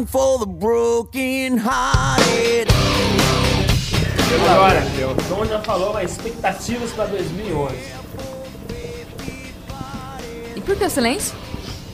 Song 0.00 0.06
for 0.06 0.38
the 0.38 0.46
broken 0.46 1.58
hearted. 1.58 2.68
Agora, 4.50 4.82
o 5.10 5.14
Dom 5.28 5.44
já 5.44 5.60
falou, 5.60 5.92
mas 5.92 6.12
expectativas 6.12 6.90
pra 6.92 7.04
2011. 7.06 7.74
E 10.56 10.60
por 10.60 10.76
que 10.76 10.84
o 10.84 10.90
silêncio? 10.90 11.34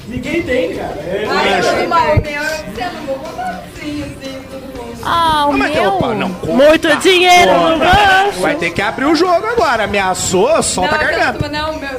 Ninguém 0.09 0.43
tem, 0.43 0.77
cara. 0.77 0.93
É, 1.01 1.27
Ai, 1.29 1.55
acho. 1.55 1.69
tudo 1.71 1.89
mal, 1.89 2.07
meu. 2.07 2.23
Você 2.23 2.85
não 2.85 3.07
vou 3.07 3.19
mandar 3.19 3.65
assim, 3.75 4.03
assim, 4.05 4.43
todo 4.51 4.63
mundo. 4.63 4.97
Ah, 5.03 5.47
o 5.49 5.53
Mas, 5.59 5.73
meu. 5.75 5.93
opa, 5.95 6.15
não, 6.15 6.29
Muito 6.29 6.97
dinheiro 6.99 7.53
no 7.53 7.79
bolso. 7.79 8.41
Vai 8.41 8.55
ter 8.57 8.71
que 8.71 8.83
abrir 8.83 9.05
o 9.07 9.15
jogo 9.17 9.45
agora. 9.47 9.85
Ameaçou, 9.85 10.63
solta 10.63 10.95
a 10.95 10.99
não, 10.99 11.05
garganta. 11.05 11.47
eu- 11.47 11.51
não, 11.53 11.79
meu 11.79 11.96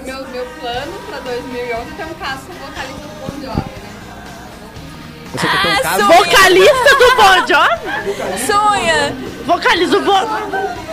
Você 5.48 5.68
um 5.68 5.82
caso? 5.82 6.06
Vocalista 6.08 6.96
do 6.96 7.16
Bon 7.16 7.48
Jovi? 7.48 8.46
Sonha! 8.46 9.16
Vocalista 9.46 10.00
do 10.00 10.06
Bon 10.06 10.28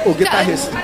O 0.07 0.15
guitarrista. 0.15 0.77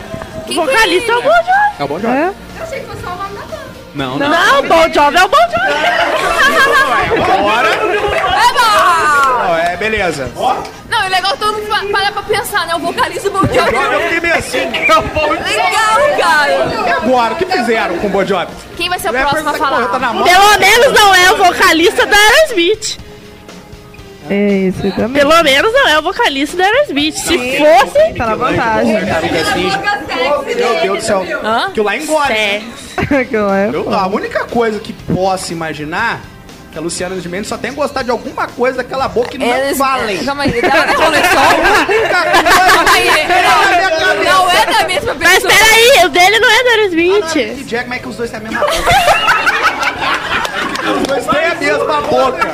Quem 0.46 0.56
vocalista 0.56 1.04
que 1.06 1.10
é 1.10 1.16
o 1.16 1.22
Bon 1.22 1.28
Jovi. 1.30 1.50
É 1.78 1.84
o 1.84 1.88
Bon 1.88 2.00
Jovi. 2.00 2.16
É? 2.16 2.26
Eu 2.26 2.64
achei 2.64 2.80
que 2.80 2.86
fosse 2.86 3.02
o 3.04 3.08
nome 3.10 3.34
da 3.34 3.40
banda. 3.40 3.60
Não, 3.94 4.18
Não, 4.18 4.58
o 4.58 4.62
Bon 4.62 4.92
Jovi 4.92 5.16
é 5.16 5.24
o 5.24 5.28
Bon 5.28 5.36
Jovi. 5.38 7.30
Agora. 7.32 7.68
Eba! 8.48 9.50
Ó, 9.50 9.56
é, 9.56 9.76
beleza. 9.76 10.30
Não, 10.88 11.02
é 11.04 11.08
legal 11.08 11.36
todo 11.36 11.52
mundo 11.58 11.92
parar 11.92 12.12
pra 12.12 12.22
pensar, 12.22 12.66
né? 12.66 12.74
O 12.74 12.78
vocalista 12.80 13.30
do 13.30 13.38
Bon 13.38 13.46
Jovi. 13.46 13.58
Agora 13.58 13.94
eu 13.94 14.00
fiquei 14.02 14.20
meio 14.20 14.34
assim. 14.36 14.58
É 14.58 14.98
o. 14.98 15.32
Legal, 15.32 16.18
cara. 16.18 16.50
E 16.86 16.90
agora? 16.92 17.34
O 17.34 17.36
que 17.36 17.46
fizeram 17.46 17.98
com 17.98 18.06
o 18.06 18.10
Bon 18.10 18.24
Jovi? 18.24 18.46
Quem 18.76 18.88
vai 18.88 18.98
ser 18.98 19.10
o 19.10 19.12
próximo 19.12 19.48
a 19.50 19.54
falar? 19.54 19.86
tá. 19.86 19.98
Pelo 19.98 20.58
menos 20.58 20.92
não 20.92 21.14
é 21.14 21.32
o 21.32 21.36
vocalista 21.36 22.06
da 22.06 22.16
Aerosmith. 22.16 22.98
É 24.30 24.48
isso 24.68 24.80
também. 24.92 25.20
Pelo 25.20 25.42
menos 25.42 25.72
não 25.72 25.88
é 25.88 25.98
o 25.98 26.02
vocalista 26.02 26.56
da 26.56 26.64
Aerosmith. 26.64 27.14
Se 27.16 27.36
fosse. 27.58 28.14
Tá 28.16 28.26
na 28.26 28.34
vantagem. 28.36 28.94
Meu 30.56 30.80
Deus 30.82 30.98
do 30.98 31.04
céu. 31.04 31.26
Hã? 31.44 31.66
Aquilo 31.66 31.86
lá 31.86 31.96
engole. 31.96 32.32
É. 32.32 32.62
Lá 33.32 33.58
é 33.58 33.70
Eu, 33.72 33.92
a 33.92 34.06
única 34.06 34.44
coisa 34.44 34.78
que 34.78 34.92
posso 34.92 35.52
imaginar 35.52 36.20
que 36.70 36.78
a 36.78 36.80
Luciana 36.80 37.16
de 37.16 37.28
Mendes 37.28 37.48
só 37.48 37.56
tem 37.58 37.72
gostado 37.72 38.04
de 38.04 38.10
alguma 38.12 38.46
coisa 38.46 38.76
daquela 38.76 39.08
boca 39.08 39.30
que 39.30 39.38
não 39.38 39.46
Eles- 39.46 39.76
valem. 39.78 40.22
Calma 40.24 40.44
aí, 40.44 40.60
ela 40.62 40.86
não 40.86 40.94
começou. 40.94 41.40
Calma 42.10 42.90
aí, 42.94 43.08
não, 44.24 44.24
não 44.24 44.50
é 44.50 44.66
da 44.66 44.86
mesma 44.86 45.14
Mas 45.14 45.42
pessoa. 45.42 45.52
peraí, 45.52 46.04
o 46.04 46.08
dele 46.10 46.38
não 46.38 46.48
é 46.50 46.62
da 46.62 46.70
Aerosmith. 46.70 47.34
E 47.36 47.64
Jack, 47.64 47.82
como 47.84 47.94
é 47.94 47.98
que 47.98 48.08
os 48.08 48.16
dois 48.16 48.30
têm 48.30 48.38
a 48.38 48.42
mesma 48.42 48.60
boca? 48.60 48.74
os 51.00 51.06
dois 51.08 51.26
têm 51.26 51.44
a 51.46 51.54
mesma 51.56 52.00
boca. 52.02 52.48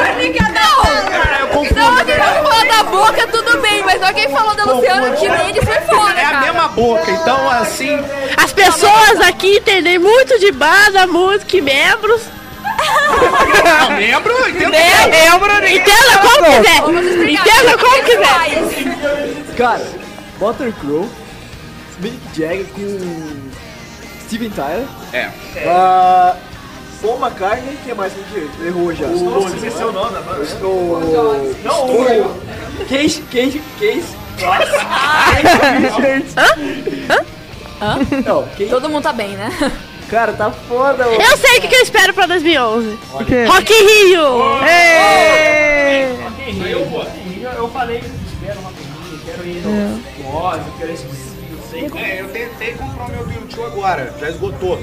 Única, 0.00 0.48
não. 0.48 1.38
eu 1.40 1.48
confundo. 1.48 1.80
Não, 1.80 2.04
quem 2.04 2.16
falou 2.16 2.66
da 2.68 2.82
boca, 2.84 3.26
tudo 3.28 3.58
bem, 3.60 3.82
mas 3.82 4.10
quem 4.12 4.28
falou 4.30 4.54
da 4.54 4.64
Luciana 4.64 5.10
de 5.10 5.28
Mendes 5.28 5.64
foi 5.64 5.80
fora, 5.82 6.20
É 6.20 6.24
a 6.24 6.40
mesma 6.40 6.68
boca, 6.68 7.10
então 7.10 7.50
assim. 7.50 7.98
As 8.36 8.52
pessoas 8.52 9.20
aqui 9.20 9.58
entendem 9.58 9.98
muito 9.98 10.38
de 10.38 10.50
banda, 10.52 11.06
música 11.06 11.56
e 11.56 11.60
membros. 11.60 12.22
Não, 13.64 13.96
membro, 13.96 14.48
entendo. 14.48 14.70
Membro, 14.70 15.66
entenda 15.66 16.18
como 16.20 16.44
quiser. 16.44 17.30
Entenda 17.30 17.78
como 17.78 18.02
quiser. 18.02 19.56
Cara, 19.56 19.86
Butter 20.38 20.72
Crow, 20.80 21.08
Mick 22.00 22.18
Jagger 22.34 22.66
com 22.66 23.50
Steven 24.26 24.50
Tyler. 24.50 24.86
É. 25.12 25.30
Ah, 25.66 26.36
Paul 27.04 27.18
McCartney, 27.18 27.76
quem 27.84 27.94
mais 27.94 28.14
que 28.14 28.64
errou 28.66 28.94
já? 28.94 29.06
Nossa, 29.08 29.54
esqueci 29.56 29.84
o 29.84 29.92
nome 29.92 30.14
da 30.14 30.22
banda. 30.22 30.42
O... 30.66 31.52
Não, 31.62 31.86
o... 31.86 32.86
Case, 32.88 33.20
Case, 33.30 33.60
Case... 33.78 34.16
Hã? 37.82 37.98
Não, 38.24 38.48
quem... 38.56 38.68
Todo 38.68 38.88
mundo 38.88 39.02
tá 39.02 39.12
bem, 39.12 39.36
né? 39.36 39.50
Cara, 40.08 40.32
tá 40.32 40.50
foda, 40.50 41.04
mano. 41.04 41.20
Eu 41.20 41.36
sei 41.36 41.58
o 41.58 41.60
que, 41.60 41.68
que 41.68 41.76
eu 41.76 41.82
espero 41.82 42.14
pra 42.14 42.24
2011. 42.24 42.98
O 43.12 43.24
quê? 43.26 43.44
Rock 43.44 43.70
in 43.70 43.86
Rio! 43.86 44.64
Ê! 44.66 46.04
Eu 46.72 46.86
vou. 46.86 47.06
Eu 47.54 47.68
falei 47.68 48.00
que 48.00 48.06
espero 48.06 48.60
uma 48.60 48.70
coisa, 48.70 48.88
quero 49.26 49.46
ir 49.46 49.60
no 49.60 50.36
Oz, 50.36 50.62
eu 50.66 50.72
quero 50.78 50.92
não 50.92 51.62
sei. 51.70 52.02
É, 52.02 52.20
eu 52.22 52.28
tentei 52.28 52.72
comprar 52.74 53.04
o 53.04 53.10
meu 53.10 53.26
Bill 53.26 53.46
Tio 53.48 53.66
agora, 53.66 54.14
já 54.18 54.30
esgotou. 54.30 54.78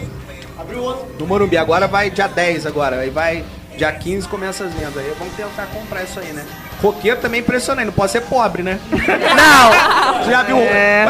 Abriu 0.61 0.83
outro. 0.83 1.07
No 1.17 1.25
Morumbi, 1.25 1.57
agora 1.57 1.87
vai 1.87 2.11
dia 2.11 2.27
10 2.27 2.67
agora, 2.67 2.97
aí 2.99 3.09
vai 3.09 3.43
dia 3.75 3.91
15 3.91 4.27
começa 4.27 4.63
as 4.63 4.73
vendas. 4.73 4.97
Aí 4.97 5.11
vamos 5.17 5.33
tentar 5.33 5.65
comprar 5.67 6.03
isso 6.03 6.19
aí, 6.19 6.31
né? 6.33 6.45
Roqueiro 6.81 7.19
também 7.19 7.39
é 7.39 7.43
impressionante, 7.43 7.85
não 7.87 7.93
pode 7.93 8.11
ser 8.11 8.21
pobre, 8.21 8.61
né? 8.61 8.79
Não! 8.91 10.23
Você 10.23 10.29
já 10.31 10.43
viu? 10.43 10.57
É. 10.57 11.05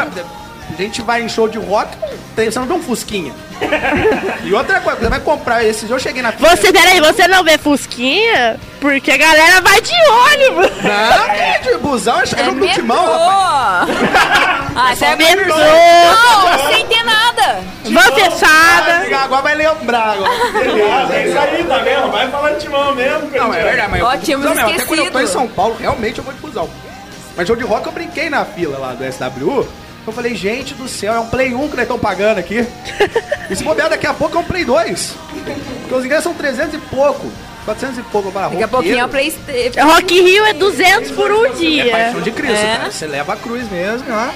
A 0.82 0.84
gente 0.84 1.04
vai 1.04 1.22
em 1.22 1.30
show 1.30 1.48
de 1.48 1.60
rock, 1.60 1.96
você 2.36 2.58
não 2.58 2.66
vê 2.66 2.74
um 2.74 2.82
Fusquinha. 2.82 3.32
E 4.44 4.52
outra 4.52 4.82
coisa, 4.82 5.00
você 5.00 5.08
vai 5.08 5.20
comprar 5.20 5.64
esses. 5.64 5.88
Eu 5.88 6.00
cheguei 6.00 6.24
na 6.24 6.32
Você, 6.32 6.74
peraí, 6.74 7.00
você 7.00 7.28
não 7.28 7.44
vê 7.44 7.60
Fusquinha? 7.60 8.60
Porque 8.80 9.12
a 9.12 9.18
galera 9.18 9.62
vai 9.62 9.80
de 9.80 9.94
ônibus. 9.94 10.72
Não, 10.82 11.62
que 11.62 11.70
de 11.70 11.78
busão 11.78 12.20
é 12.20 12.26
jogo 12.26 12.60
do 12.60 12.68
timão, 12.70 13.06
rapaz. 13.06 13.90
Ah, 14.74 14.94
é 14.94 15.16
metrô. 15.18 15.54
Não, 15.54 16.74
sem 16.74 16.88
ter 16.88 17.04
nada. 17.04 17.62
Van 17.84 18.16
fechada. 18.16 19.16
Agora 19.22 19.42
vai 19.42 19.56
lembrar. 19.56 20.14
Agora. 20.14 20.32
Beleza, 20.54 21.14
É 21.14 21.28
isso 21.28 21.38
aí, 21.38 21.64
tá 21.66 21.78
vendo? 21.80 22.10
Vai 22.10 22.32
falar 22.32 22.52
de 22.52 22.62
timão 22.62 22.96
mesmo. 22.96 23.30
Não, 23.30 23.54
é 23.54 23.64
verdade, 23.64 23.92
mas 23.92 24.00
eu 24.00 24.08
Ó, 24.08 24.38
busão 24.38 24.56
mesmo. 24.56 24.70
Até 24.70 24.86
quando 24.86 25.00
eu 25.00 25.12
tô 25.12 25.20
em 25.20 25.24
esquecido. 25.24 25.28
São 25.28 25.48
Paulo, 25.50 25.76
realmente 25.78 26.18
eu 26.18 26.24
vou 26.24 26.34
de 26.34 26.40
busão. 26.40 26.70
Mas 27.36 27.48
show 27.48 27.56
de 27.56 27.64
rock 27.64 27.86
eu 27.86 27.92
brinquei 27.92 28.30
na 28.30 28.46
fila 28.46 28.78
lá 28.78 28.94
do 28.94 29.04
SWU. 29.04 29.68
Eu 30.06 30.12
falei, 30.14 30.34
gente 30.36 30.74
do 30.74 30.88
céu, 30.88 31.14
é 31.14 31.20
um 31.20 31.28
Play 31.28 31.54
1 31.54 31.60
que 31.70 31.76
nós 31.76 31.82
estamos 31.84 32.02
pagando 32.02 32.40
aqui. 32.40 32.66
E 33.52 33.56
se 33.56 33.66
bobear 33.66 33.90
daqui 33.90 34.08
a 34.08 34.14
pouco 34.14 34.38
é 34.38 34.40
um 34.40 34.44
Play 34.46 34.64
2. 34.64 35.14
Porque 35.82 35.94
os 35.94 36.06
ingressos 36.06 36.24
são 36.24 36.34
300 36.34 36.76
e 36.76 36.78
pouco. 36.78 37.30
400 37.66 37.98
e 38.00 38.02
pouco 38.04 38.32
para 38.32 38.48
Daqui 38.48 38.64
a 38.64 38.68
pouquinho 38.68 39.00
é 39.00 39.06
o 39.06 39.10
Playstation. 39.10 39.86
Rock 39.86 40.18
in 40.18 40.22
Rio 40.24 40.46
é 40.46 40.54
200 40.54 41.12
por 41.12 41.30
um 41.32 41.46
É 41.46 41.50
dia. 41.50 41.92
paixão 41.92 42.22
de 42.22 42.32
Cristo, 42.32 42.56
É. 42.66 42.78
cara. 42.78 42.92
Você 42.92 43.06
leva 43.08 43.34
a 43.34 43.36
cruz 43.36 43.70
mesmo, 43.70 44.06
ó. 44.10 44.30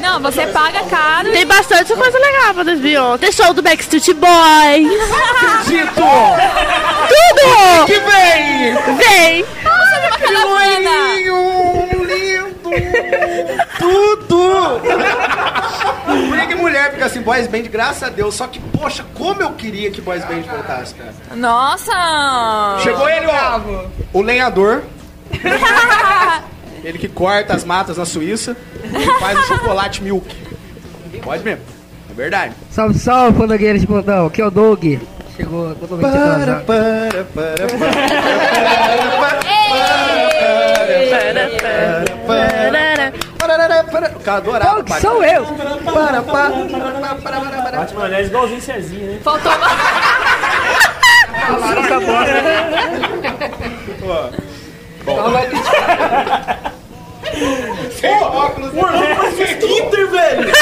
Não, 0.00 0.20
você 0.20 0.46
paga 0.46 0.84
caro. 0.84 1.30
Tem 1.32 1.44
bastante 1.46 1.92
coisa 1.92 2.18
legal 2.18 2.54
pra 2.54 2.62
2011. 2.62 3.18
Tem 3.18 3.32
show 3.32 3.52
do 3.52 3.62
Backstreet 3.62 4.14
Boys. 4.14 4.88
Dito! 5.66 6.02
Tudo! 7.08 7.86
Que 7.86 7.98
vem! 7.98 8.74
Vem! 8.96 9.44
Vamos 9.62 9.88
fazer 9.90 10.06
uma 10.06 10.18
caravana. 10.18 10.90
Tudo! 13.78 14.80
Por 16.28 16.38
que 16.38 16.46
que 16.46 16.54
mulher 16.54 16.92
fica 16.92 17.06
assim, 17.06 17.20
boys 17.22 17.46
band, 17.46 17.62
graças 17.62 18.02
a 18.02 18.08
Deus. 18.08 18.34
Só 18.34 18.46
que, 18.46 18.58
poxa, 18.60 19.04
como 19.14 19.42
eu 19.42 19.52
queria 19.52 19.90
que 19.90 20.00
boys 20.00 20.24
band 20.24 20.42
voltasse, 20.42 20.94
cara. 20.94 21.12
Nossa. 21.34 22.78
Chegou 22.82 23.08
ele, 23.08 23.26
ó. 23.26 23.60
O 24.12 24.20
lenhador. 24.22 24.82
Ele 26.84 26.98
que 26.98 27.08
corta 27.08 27.54
as 27.54 27.64
matas 27.64 27.96
na 27.96 28.04
Suíça. 28.04 28.56
E 28.84 29.20
faz 29.20 29.38
o 29.38 29.42
chocolate 29.42 30.02
milk. 30.02 30.36
Pode 31.22 31.44
mesmo. 31.44 31.62
É 32.10 32.14
verdade. 32.14 32.54
Salve, 32.70 32.98
salve, 32.98 33.38
fandangueiros 33.38 33.80
de 33.80 33.86
plantão. 33.86 34.26
Aqui 34.26 34.42
é 34.42 34.46
o 34.46 34.50
Doug. 34.50 34.84
Chegou 35.36 35.74
totalmente 35.76 36.10
Para, 36.10 36.34
atrasado. 36.34 36.64
para, 36.66 37.24
para, 37.24 37.66
para, 37.66 37.78
para. 41.60 42.11
O 44.16 44.20
cara 44.20 44.38
adorava. 44.38 44.82
Doug, 44.82 45.00
sou 45.00 45.24
eu. 45.24 45.44
Para, 45.44 46.22
para, 46.22 46.22
para, 46.22 46.52
para, 47.20 47.40
para, 47.40 47.62
para. 47.62 47.78
Batman, 47.78 48.04
aliás, 48.04 48.28
igualzinho 48.28 48.60
Cezinha, 48.60 49.06
né? 49.06 49.20
Faltou 49.22 49.52
uma... 49.52 49.68
óculos. 58.36 58.72
Skinter, 59.50 60.10
velho! 60.10 60.52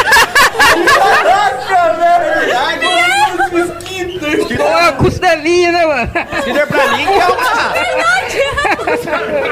Caraca, 0.86 1.92
velho! 1.94 2.40
Verdade, 2.40 3.89
Dou 4.56 4.66
uma 4.66 4.92
costelinha, 4.92 5.72
né, 5.72 5.86
mano? 5.86 6.10
Skinner 6.38 6.66
pra 6.66 6.88
mim 6.96 7.06
que 7.06 7.12
é 7.12 7.26
uma... 7.26 7.70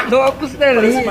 Dou 0.08 0.20
uma 0.20 0.32
costelinha. 0.32 1.02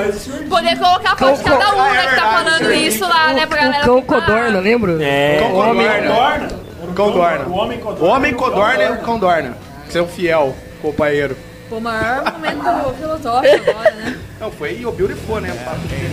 Poder 0.50 0.78
colocar 0.78 1.12
a 1.14 1.18
foto 1.18 1.38
de 1.38 1.44
cada 1.44 1.76
um, 1.76 1.92
né, 1.92 2.08
que 2.08 2.16
tá 2.16 2.32
falando 2.32 2.74
isso 2.74 3.08
lá, 3.08 3.34
né, 3.34 3.46
pra 3.46 3.58
galera. 3.58 3.84
O 3.84 3.86
cão 3.86 4.02
codorna, 4.02 4.60
lembra? 4.60 4.98
É. 5.04 5.40
Cão. 5.40 5.52
Codorna. 5.52 6.48
Cão 6.96 7.12
Dorna. 7.12 7.46
O 7.46 7.54
homem 7.54 7.78
O 7.78 7.82
codorna. 7.82 8.16
homem 8.16 8.34
Codorna 8.34 8.84
e 8.84 8.92
o 8.92 8.98
Cão 8.98 9.20
Dorna. 9.20 9.58
Que 9.86 9.94
são 9.94 10.08
fiel 10.08 10.56
companheiro. 10.82 11.38
Pô, 11.70 11.80
maior 11.80 12.24
momento 12.32 12.96
filosófico 12.98 13.70
agora, 13.72 13.92
né? 13.92 14.18
Não, 14.40 14.52
foi 14.52 14.86
o 14.86 14.92
Beautiful, 14.92 15.42
né? 15.42 15.52
O 15.52 15.58
papo 15.66 15.80
dele. 15.88 16.10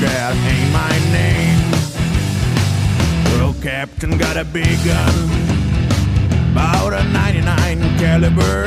That 0.00 0.32
ain't 0.32 0.70
my 0.70 0.94
name. 1.12 1.43
Captain 3.64 4.18
got 4.18 4.36
a 4.36 4.44
big 4.44 4.76
gun, 4.84 5.14
about 6.52 6.92
a 6.92 7.02
99 7.14 7.80
caliber. 7.96 8.66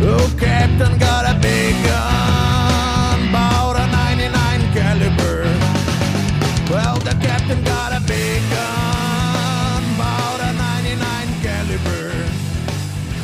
Oh, 0.00 0.34
Captain 0.40 0.96
got 0.98 1.26
a 1.26 1.38
big 1.40 1.74
gun, 1.84 3.28
about 3.28 3.76
a 3.76 3.86
99 3.92 4.72
caliber. 4.72 5.42
Well, 6.72 6.96
the 7.00 7.14
captain 7.20 7.62
got 7.64 7.92
a 7.92 8.00
big 8.06 8.40
gun, 8.48 9.84
about 9.94 10.40
a 10.40 10.52
99 10.54 11.28
caliber. 11.42 12.12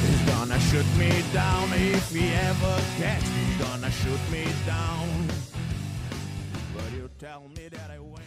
He's 0.05 0.23
gonna 0.29 0.61
shoot 0.61 0.87
me 0.99 1.25
down 1.33 1.73
if 1.73 2.13
he 2.13 2.29
ever 2.29 2.77
catch 2.99 3.23
me. 3.23 3.45
He's 3.47 3.57
gonna 3.57 3.91
shoot 3.91 4.21
me 4.31 4.45
down. 4.67 5.09
But 6.77 6.93
you 6.93 7.09
tell 7.19 7.49
me 7.57 7.69
that 7.69 7.91
I 7.91 7.99
went. 8.01 8.22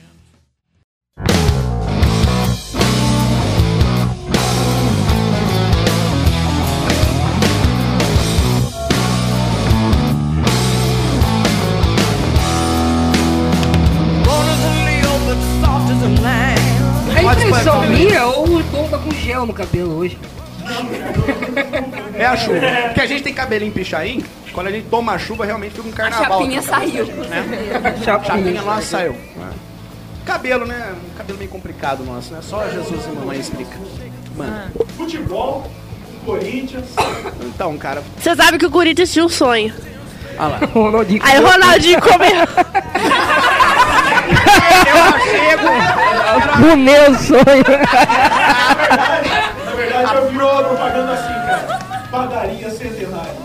É 16.06 17.20
a 17.20 17.34
impressão 17.34 17.82
minha 17.88 18.26
ou 18.28 18.58
o 18.58 18.64
Tom 18.66 18.88
tá 18.88 18.98
com 18.98 19.12
gel 19.12 19.46
no 19.46 19.54
cabelo 19.54 19.98
hoje? 19.98 20.18
É 22.14 22.26
a 22.26 22.38
chuva. 22.38 22.60
Porque 22.86 23.02
a 23.02 23.06
gente 23.06 23.24
tem 23.24 23.34
cabelinho 23.34 23.72
pichain, 23.72 24.24
quando 24.54 24.68
a 24.68 24.72
gente 24.72 24.88
toma 24.88 25.14
a 25.14 25.18
chuva, 25.18 25.46
realmente 25.46 25.76
fica 25.76 25.88
um 25.88 25.92
carnaval. 25.92 26.48
Né? 26.48 26.58
A 26.58 26.62
chapinha 26.62 26.62
saiu. 26.62 27.06
Né? 27.06 27.96
chapinha, 28.04 28.24
chapinha 28.26 28.62
nossa 28.62 28.82
saiu. 28.82 29.16
Cabelo, 30.26 30.66
né? 30.66 30.94
Um 31.14 31.18
cabelo 31.18 31.38
meio 31.38 31.50
complicado 31.50 32.04
nosso, 32.04 32.34
né? 32.34 32.40
Só 32.42 32.68
Jesus 32.70 33.06
e 33.06 33.10
mamãe 33.10 33.40
explica. 33.40 33.78
Mano. 34.36 34.54
Ah. 34.54 34.84
Futebol, 34.98 35.70
Corinthians. 36.26 36.86
Então, 37.42 37.78
cara. 37.78 38.04
Você 38.20 38.36
sabe 38.36 38.58
que 38.58 38.66
o 38.66 38.72
Corinthians 38.72 39.12
tinha 39.12 39.26
um 39.26 39.30
sonho. 39.30 39.74
Olha 40.38 40.48
lá. 40.48 40.60
Ronaldinho 40.74 41.22
Aí 41.24 41.40
o 41.40 41.48
Ronaldinho 41.48 42.02
comeu. 42.02 42.48
O 46.72 46.76
meu 46.76 47.16
sonho. 47.16 47.44
Na 49.66 49.72
verdade, 49.76 50.16
eu 50.16 50.30
vi 50.30 50.38
uma 50.38 50.64
propaganda 50.64 51.14
assim, 51.14 51.34
cara. 51.34 51.80
Padaria 52.12 52.70
centenária. 52.70 53.36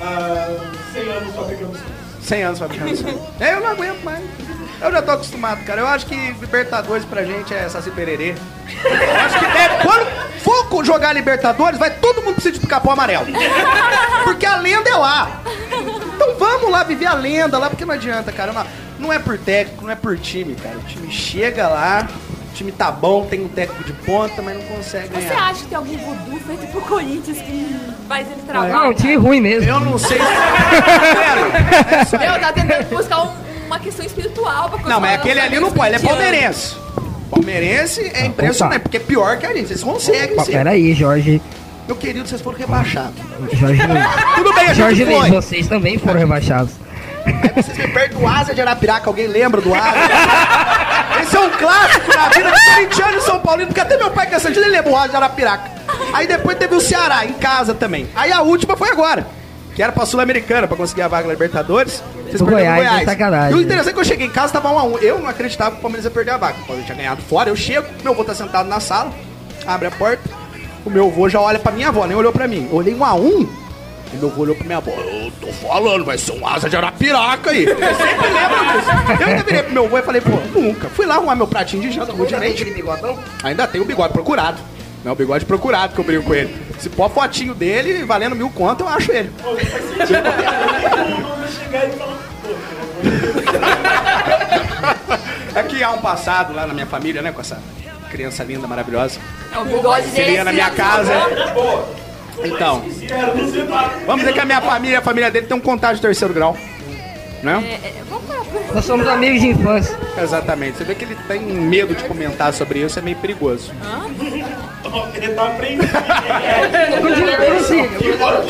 Ah, 0.00 0.48
100 0.92 1.02
anos 1.10 1.34
fabricando 1.34 1.72
sonhos. 1.72 1.92
100 2.22 2.42
anos 2.42 2.58
fabricando 2.58 2.96
sonho. 2.96 3.20
É, 3.40 3.54
eu 3.54 3.60
não 3.60 3.68
aguento 3.68 4.02
mais. 4.04 4.24
Eu 4.80 4.90
já 4.90 5.00
tô 5.00 5.12
acostumado, 5.12 5.64
cara. 5.64 5.80
Eu 5.80 5.86
acho 5.86 6.06
que 6.06 6.14
Libertadores 6.14 7.04
pra 7.04 7.24
gente 7.24 7.54
é 7.54 7.68
Saci 7.68 7.90
Pererê. 7.90 8.34
Eu 8.84 9.20
acho 9.20 9.38
que 9.38 9.44
é, 9.44 9.68
quando 9.82 10.06
for 10.40 10.84
jogar 10.84 11.12
Libertadores, 11.12 11.78
vai 11.78 11.90
todo 11.90 12.22
mundo 12.22 12.34
precisar 12.34 12.58
de 12.58 12.66
capão 12.66 12.92
amarelo. 12.92 13.26
Porque 14.24 14.44
a 14.44 14.56
lenda 14.56 14.90
é 14.90 14.96
lá. 14.96 15.40
Então 16.14 16.34
vamos 16.36 16.70
lá 16.70 16.82
viver 16.82 17.06
a 17.06 17.14
lenda 17.14 17.58
lá, 17.58 17.70
porque 17.70 17.84
não 17.84 17.94
adianta, 17.94 18.32
cara. 18.32 18.52
Não, 18.52 18.66
não 19.02 19.12
é 19.12 19.18
por 19.18 19.36
técnico, 19.38 19.84
não 19.84 19.90
é 19.90 19.96
por 19.96 20.16
time, 20.18 20.54
cara. 20.54 20.76
O 20.76 20.82
time 20.82 21.10
chega 21.12 21.68
lá, 21.68 22.08
o 22.50 22.54
time 22.54 22.70
tá 22.72 22.90
bom, 22.90 23.26
tem 23.26 23.40
um 23.44 23.48
técnico 23.48 23.84
de 23.84 23.92
ponta, 23.92 24.40
mas 24.40 24.56
não 24.56 24.62
consegue 24.64 25.08
Você 25.08 25.20
ganhar. 25.28 25.42
acha 25.50 25.60
que 25.62 25.66
tem 25.66 25.76
algum 25.76 25.96
voodoo 25.98 26.40
feito 26.46 26.66
pro 26.70 26.80
Corinthians 26.82 27.38
que 27.38 27.76
faz 28.08 28.26
ele 28.30 28.42
trabalhar? 28.46 28.72
Não, 28.74 28.90
um 28.90 28.94
time 28.94 29.16
ruim 29.16 29.40
mesmo. 29.40 29.68
Eu 29.68 29.80
não 29.80 29.98
sei 29.98 30.18
se. 32.06 32.16
Eu 32.16 32.40
tava 32.40 32.52
tentando 32.52 32.88
buscar 32.88 33.22
um- 33.24 33.32
uma 33.66 33.78
questão 33.78 34.04
espiritual 34.04 34.68
pra 34.70 34.78
Não, 34.88 35.00
mas 35.00 35.14
aquele 35.18 35.40
ali 35.40 35.58
não 35.58 35.70
pode, 35.72 35.94
ele 35.94 35.96
é 35.96 36.08
palmeirense. 36.08 36.76
Palmeirense 37.30 38.10
é 38.14 38.26
impressionante, 38.26 38.82
porque 38.82 38.98
é 38.98 39.00
pior 39.00 39.38
que 39.38 39.46
a 39.46 39.54
gente. 39.54 39.68
Vocês 39.68 39.82
conseguem 39.82 40.38
ser. 40.44 40.52
peraí, 40.52 40.94
Jorge. 40.94 41.40
Meu 41.86 41.96
querido, 41.96 42.28
vocês 42.28 42.40
foram 42.40 42.58
rebaixados. 42.58 43.14
Jorge 43.54 43.82
Luiz. 43.86 44.04
Tudo 44.36 44.52
bem, 44.54 44.64
a 44.64 44.66
gente 44.68 44.76
Jorge 44.76 45.04
foi. 45.04 45.14
Luiz, 45.14 45.30
vocês 45.30 45.66
também 45.66 45.98
foram 45.98 46.18
rebaixados. 46.20 46.72
Vocês 47.54 47.76
me 47.78 47.88
perdem 47.88 48.18
do 48.18 48.26
Asa 48.26 48.54
de 48.54 48.60
Arapiraca, 48.60 49.08
alguém 49.08 49.26
lembra 49.26 49.60
do 49.60 49.74
Asa? 49.74 49.98
Esse 51.22 51.36
é 51.36 51.40
um 51.40 51.50
clássico 51.50 52.16
na 52.16 52.28
vida 52.28 52.50
de 52.50 52.64
corintiano 52.74 53.18
e 53.18 53.20
São 53.20 53.40
Paulino, 53.40 53.68
porque 53.68 53.80
até 53.80 53.96
meu 53.96 54.10
pai 54.10 54.26
que 54.26 54.34
é 54.34 54.38
Santista, 54.38 54.60
ele 54.64 54.70
lembra 54.70 54.90
o 54.90 54.96
Asa 54.96 55.08
de 55.10 55.16
Arapiraca. 55.16 55.70
Aí 56.12 56.26
depois 56.26 56.56
teve 56.56 56.74
o 56.74 56.80
Ceará, 56.80 57.24
em 57.24 57.32
casa 57.34 57.74
também. 57.74 58.08
Aí 58.14 58.32
a 58.32 58.42
última 58.42 58.76
foi 58.76 58.90
agora, 58.90 59.26
que 59.74 59.82
era 59.82 59.92
pra 59.92 60.04
Sul-Americana, 60.06 60.66
pra 60.66 60.76
conseguir 60.76 61.02
a 61.02 61.08
vaga 61.08 61.26
na 61.26 61.32
Libertadores. 61.32 62.02
Vocês 62.26 62.40
O 62.40 62.46
perderam 62.46 62.76
Goiás, 62.76 63.02
é 63.02 63.04
sacanagem. 63.04 63.52
E 63.52 63.60
o 63.60 63.62
interessante 63.62 63.90
é 63.90 63.92
que 63.94 64.00
eu 64.00 64.04
cheguei 64.04 64.26
em 64.26 64.30
casa, 64.30 64.54
tava 64.54 64.72
1 64.72 64.78
a 64.78 64.84
1 64.84 64.98
Eu 64.98 65.18
não 65.18 65.28
acreditava 65.28 65.72
que 65.72 65.78
o 65.78 65.80
Palmeiras 65.82 66.04
ia 66.04 66.10
perder 66.10 66.30
a 66.32 66.36
vaga. 66.38 66.54
O 66.54 66.66
Palmeiras 66.66 66.86
tinha 66.86 66.96
ganhado 66.96 67.22
fora, 67.22 67.50
eu 67.50 67.56
chego, 67.56 67.86
meu 68.02 68.12
avô 68.12 68.24
tá 68.24 68.34
sentado 68.34 68.68
na 68.68 68.80
sala, 68.80 69.12
abre 69.66 69.88
a 69.88 69.90
porta, 69.90 70.22
o 70.84 70.90
meu 70.90 71.06
avô 71.08 71.28
já 71.28 71.40
olha 71.40 71.58
pra 71.58 71.70
minha 71.72 71.88
avó, 71.88 72.06
nem 72.06 72.16
olhou 72.16 72.32
pra 72.32 72.48
mim. 72.48 72.68
Eu 72.70 72.78
olhei 72.78 72.94
1 72.94 73.04
a 73.04 73.14
1 73.14 73.61
e 74.12 74.16
meu 74.16 74.28
avô 74.28 74.42
olhou 74.42 74.54
pra 74.54 74.64
minha 74.64 74.78
avó. 74.78 74.90
Eu 74.90 75.32
tô 75.40 75.52
falando, 75.52 76.04
vai 76.04 76.18
ser 76.18 76.32
um 76.32 76.46
asa 76.46 76.68
de 76.68 76.76
Arapiraca 76.76 77.50
aí. 77.50 77.64
Eu 77.64 77.76
sempre 77.76 78.28
lembro 78.28 78.72
disso. 78.72 78.90
Eu 79.20 79.26
ainda 79.26 79.42
virei 79.42 79.62
pro 79.62 79.72
meu 79.72 79.86
avô 79.86 79.98
e 79.98 80.02
falei, 80.02 80.20
pô, 80.20 80.30
nunca. 80.58 80.88
Fui 80.88 81.06
lá 81.06 81.14
arrumar 81.14 81.34
meu 81.34 81.46
pratinho 81.46 81.82
de 81.82 81.90
janta, 81.90 82.12
Ainda 82.12 82.38
tem 82.38 82.52
aquele 82.52 82.70
bigodão? 82.72 83.18
Ainda 83.42 83.66
tem 83.66 83.80
o 83.80 83.84
bigode 83.84 84.12
procurado. 84.12 84.58
Não, 85.04 85.12
o 85.12 85.16
bigode 85.16 85.44
procurado 85.44 85.94
que 85.94 86.00
eu 86.00 86.04
brinco 86.04 86.24
com 86.24 86.34
ele. 86.34 86.54
Se 86.78 86.88
pôr 86.88 87.04
a 87.04 87.10
fotinho 87.10 87.54
dele, 87.54 88.04
valendo 88.04 88.36
mil 88.36 88.50
conto, 88.50 88.84
eu 88.84 88.88
acho 88.88 89.10
ele. 89.10 89.30
É 95.54 95.62
que 95.62 95.82
há 95.82 95.90
um 95.90 95.98
passado 95.98 96.54
lá 96.54 96.66
na 96.66 96.72
minha 96.72 96.86
família, 96.86 97.20
né? 97.20 97.30
Com 97.30 97.42
essa 97.42 97.58
criança 98.10 98.42
linda, 98.42 98.66
maravilhosa. 98.66 99.20
É 99.54 99.58
o 99.58 99.64
bigode. 99.64 100.08
Seria 100.08 100.44
na 100.44 100.52
minha 100.52 100.70
casa. 100.70 101.12
Então, 102.38 102.82
vamos 104.06 104.22
dizer 104.22 104.32
que 104.32 104.40
a 104.40 104.44
minha 104.44 104.60
família, 104.60 104.98
a 104.98 105.02
família 105.02 105.30
dele 105.30 105.46
tem 105.46 105.56
um 105.56 105.60
contágio 105.60 105.96
de 105.96 106.02
terceiro 106.02 106.32
grau. 106.32 106.56
Né? 107.42 107.80
Nós 108.72 108.84
somos 108.84 109.06
amigos 109.08 109.40
de 109.40 109.48
infância. 109.48 109.98
Exatamente. 110.16 110.78
Você 110.78 110.84
vê 110.84 110.94
que 110.94 111.04
ele 111.04 111.16
tem 111.26 111.40
medo 111.40 111.94
de 111.94 112.04
comentar 112.04 112.52
sobre 112.52 112.78
isso, 112.80 112.98
é 112.98 113.02
meio 113.02 113.16
perigoso. 113.16 113.72
Ele 115.14 115.28
tá 115.34 115.46
aprendendo. 115.48 115.88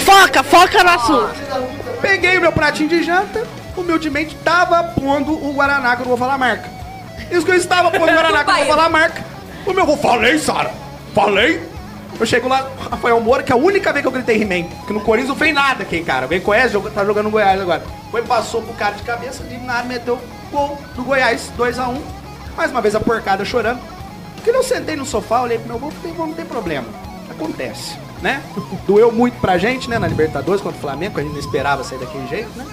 Foca, 0.01 0.43
foca 0.43 0.85
no 0.85 0.91
assunto. 0.91 1.35
Peguei 2.01 2.37
o 2.37 2.41
meu 2.41 2.53
pratinho 2.53 2.89
de 2.89 3.03
janta, 3.03 3.45
humildemente 3.77 4.35
tava 4.45 4.85
pondo 4.85 5.33
o 5.33 5.53
Guaraná, 5.55 5.97
que 5.97 6.03
eu 6.03 6.05
não 6.05 6.11
vou 6.11 6.19
falar 6.19 6.35
a 6.35 6.39
marca. 6.39 6.71
Isso 7.31 7.47
que 7.47 7.53
eu 7.53 7.57
estava 7.57 7.91
pondo 7.91 8.11
o 8.11 8.15
Guaraná, 8.15 8.45
que 8.45 8.51
eu 8.51 8.55
não 8.55 8.65
vou 8.65 8.75
falar 8.75 8.87
a 8.87 8.91
marca. 8.91 9.25
O 9.65 9.73
meu 9.73 9.85
avô, 9.85 9.97
falei, 9.97 10.39
Sara, 10.39 10.73
falei. 11.15 11.72
Eu 12.19 12.27
chego 12.27 12.49
lá, 12.49 12.71
Rafael 12.91 13.21
Moura, 13.21 13.43
que 13.43 13.51
é 13.53 13.55
a 13.55 13.59
única 13.59 13.93
vez 13.93 14.03
que 14.03 14.09
eu 14.09 14.13
gritei 14.13 14.41
He-Man. 14.43 14.69
Que 14.87 14.93
no 14.93 15.01
Corinthians 15.01 15.31
não 15.31 15.37
fez 15.37 15.53
nada 15.55 15.83
aqui, 15.83 16.03
cara. 16.05 16.27
Alguém 16.27 16.41
conhece? 16.41 16.79
Tá 16.95 17.05
jogando 17.05 17.25
no 17.25 17.31
Goiás 17.31 17.61
agora. 17.61 17.83
Foi, 18.11 18.23
passou 18.23 18.63
pro 18.63 18.75
cara 18.75 18.95
de 18.95 19.03
cabeça, 19.03 19.43
de 19.45 19.57
nada, 19.59 19.85
meteu 19.85 20.19
gol 20.51 20.79
do 20.95 21.03
Goiás, 21.03 21.51
2x1. 21.59 22.01
Mais 22.57 22.71
uma 22.71 22.81
vez 22.81 22.95
a 22.95 23.01
porcada 23.01 23.45
chorando. 23.45 23.81
Porque 24.37 24.51
eu 24.51 24.63
sentei 24.63 24.97
no 24.97 25.07
sofá, 25.07 25.43
olhei 25.43 25.59
pro 25.59 25.69
meu 25.69 25.77
avô, 25.77 25.91
falei, 25.91 26.13
"Vô, 26.17 26.27
não 26.27 26.35
tem 26.35 26.45
problema. 26.45 26.87
Acontece, 27.31 27.97
né? 28.21 28.43
Doeu 28.87 29.11
muito 29.11 29.41
pra 29.41 29.57
gente, 29.57 29.89
né, 29.89 29.99
na 29.99 30.07
Libertadores 30.07 30.61
contra 30.61 30.77
o 30.79 30.81
Flamengo, 30.81 31.19
a 31.19 31.23
gente 31.23 31.33
não 31.33 31.41
esperava 31.41 31.83
sair 31.85 31.99
daquele 31.99 32.27
jeito, 32.29 32.51
né? 32.57 32.67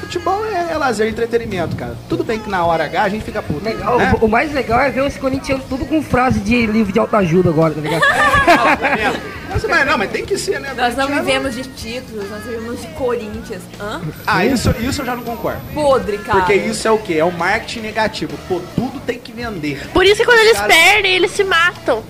Futebol 0.00 0.44
é, 0.46 0.72
é 0.72 0.76
lazer, 0.76 1.08
entretenimento, 1.08 1.76
cara. 1.76 1.96
Tudo 2.08 2.24
bem 2.24 2.38
que 2.38 2.48
na 2.48 2.64
hora 2.64 2.84
H 2.84 3.02
a 3.02 3.08
gente 3.08 3.24
fica 3.24 3.42
puto. 3.42 3.64
Legal, 3.64 3.98
né? 3.98 4.14
o, 4.20 4.26
o 4.26 4.28
mais 4.28 4.52
legal 4.52 4.80
é 4.80 4.90
ver 4.90 5.02
os 5.02 5.16
corintianos 5.16 5.64
tudo 5.68 5.84
com 5.86 6.02
frase 6.02 6.40
de 6.40 6.66
livro 6.66 6.92
de 6.92 6.98
autoajuda 6.98 7.50
agora, 7.50 7.74
tá 7.74 7.80
ligado? 7.80 8.02
Mas, 9.54 9.62
mas 9.66 9.86
não, 9.86 9.96
mas 9.96 10.10
tem 10.10 10.26
que 10.26 10.36
ser, 10.36 10.58
né? 10.58 10.74
Nós 10.76 10.96
não 10.96 11.06
vivemos 11.06 11.54
de 11.54 11.62
títulos, 11.62 12.28
nós 12.28 12.42
vivemos 12.42 12.80
de 12.80 12.88
Corinthians. 12.88 13.62
Hã? 13.80 14.02
Ah, 14.26 14.44
isso, 14.44 14.74
isso 14.80 15.02
eu 15.02 15.06
já 15.06 15.14
não 15.14 15.22
concordo. 15.22 15.60
Podre, 15.72 16.18
cara. 16.18 16.40
Porque 16.40 16.54
isso 16.54 16.88
é 16.88 16.90
o 16.90 16.98
quê? 16.98 17.14
É 17.14 17.24
o 17.24 17.30
marketing 17.30 17.80
negativo. 17.82 18.36
Pô, 18.48 18.60
tudo 18.74 18.98
tem 18.98 19.16
que 19.16 19.30
vender. 19.30 19.88
Por 19.92 20.04
isso 20.04 20.16
que 20.16 20.24
quando 20.24 20.40
eles 20.40 20.56
Cara, 20.56 20.66
perdem, 20.66 21.14
eles 21.14 21.30
se 21.30 21.44
matam. 21.44 22.02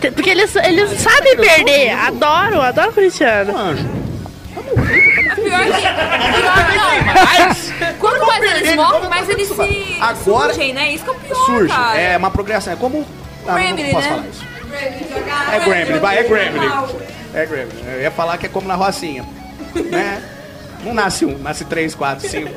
Porque 0.00 0.30
eles, 0.30 0.56
eles 0.56 1.00
sabem 1.00 1.36
perder. 1.36 1.90
Adoro, 1.90 2.60
adoro 2.60 2.92
corintiano. 2.92 3.52
Pior 5.34 5.60
que. 5.64 5.70
Pior 6.40 6.56
não. 6.76 7.96
Quanto 7.98 8.26
mais 8.26 8.42
eles 8.44 8.74
morrem, 8.76 9.08
mais 9.08 9.28
eles 9.28 9.48
se 9.48 9.98
Agora- 10.00 10.52
surgem, 10.52 10.72
né? 10.72 10.92
Isso 10.92 11.04
que 11.04 11.10
é 11.10 11.12
o 11.12 11.16
pior, 11.16 11.46
Surge. 11.46 11.68
cara. 11.74 11.98
É 11.98 12.16
uma 12.16 12.30
progressão. 12.30 12.72
É 12.72 12.76
como. 12.76 13.06
Ah, 13.46 13.52
não, 13.52 13.54
não 13.58 13.62
Gremlin, 13.74 13.92
posso 13.92 14.08
né? 14.08 14.14
falar 14.14 14.26
isso. 14.28 14.50
É 15.52 15.58
Gremlin, 15.60 15.98
vai, 15.98 16.18
é 16.18 16.22
Gremlin. 16.22 16.70
É 17.34 17.46
Gremlin. 17.46 17.84
Eu 17.94 18.00
ia 18.02 18.10
falar 18.10 18.38
que 18.38 18.46
é 18.46 18.48
como 18.48 18.68
na 18.68 18.74
Rocinha. 18.74 19.24
Né? 19.74 20.22
Não 20.84 20.94
nasce 20.94 21.26
um, 21.26 21.36
nasce 21.38 21.64
três, 21.66 21.94
quatro, 21.94 22.26
cinco. 22.28 22.48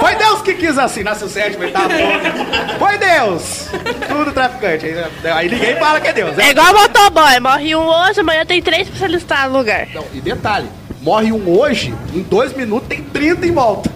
Foi 0.00 0.14
Deus 0.16 0.42
que 0.42 0.54
quis 0.54 0.76
assim, 0.78 1.04
nasce 1.04 1.24
o 1.24 1.28
sétimo, 1.28 1.62
oitavo, 1.62 1.90
nono. 1.90 2.78
Foi 2.78 2.98
Deus! 2.98 3.68
Tudo 4.08 4.32
traficante. 4.32 4.86
Aí, 4.86 5.30
aí 5.30 5.48
ninguém 5.48 5.76
fala 5.76 6.00
que 6.00 6.08
é 6.08 6.12
Deus. 6.12 6.36
É 6.38 6.50
igual 6.50 6.72
motoboy, 6.74 7.38
morre 7.40 7.76
um 7.76 7.86
hoje, 7.86 8.18
amanhã 8.20 8.44
tem 8.44 8.60
três 8.60 8.88
pra 8.88 8.98
se 8.98 9.04
alistar 9.04 9.48
no 9.48 9.58
lugar. 9.58 9.86
Não, 9.94 10.04
e 10.12 10.20
detalhe, 10.20 10.68
morre 11.06 11.30
um 11.30 11.48
hoje, 11.48 11.94
em 12.12 12.20
dois 12.22 12.52
minutos 12.52 12.88
tem 12.88 13.00
30 13.00 13.46
em 13.46 13.52
volta. 13.52 13.88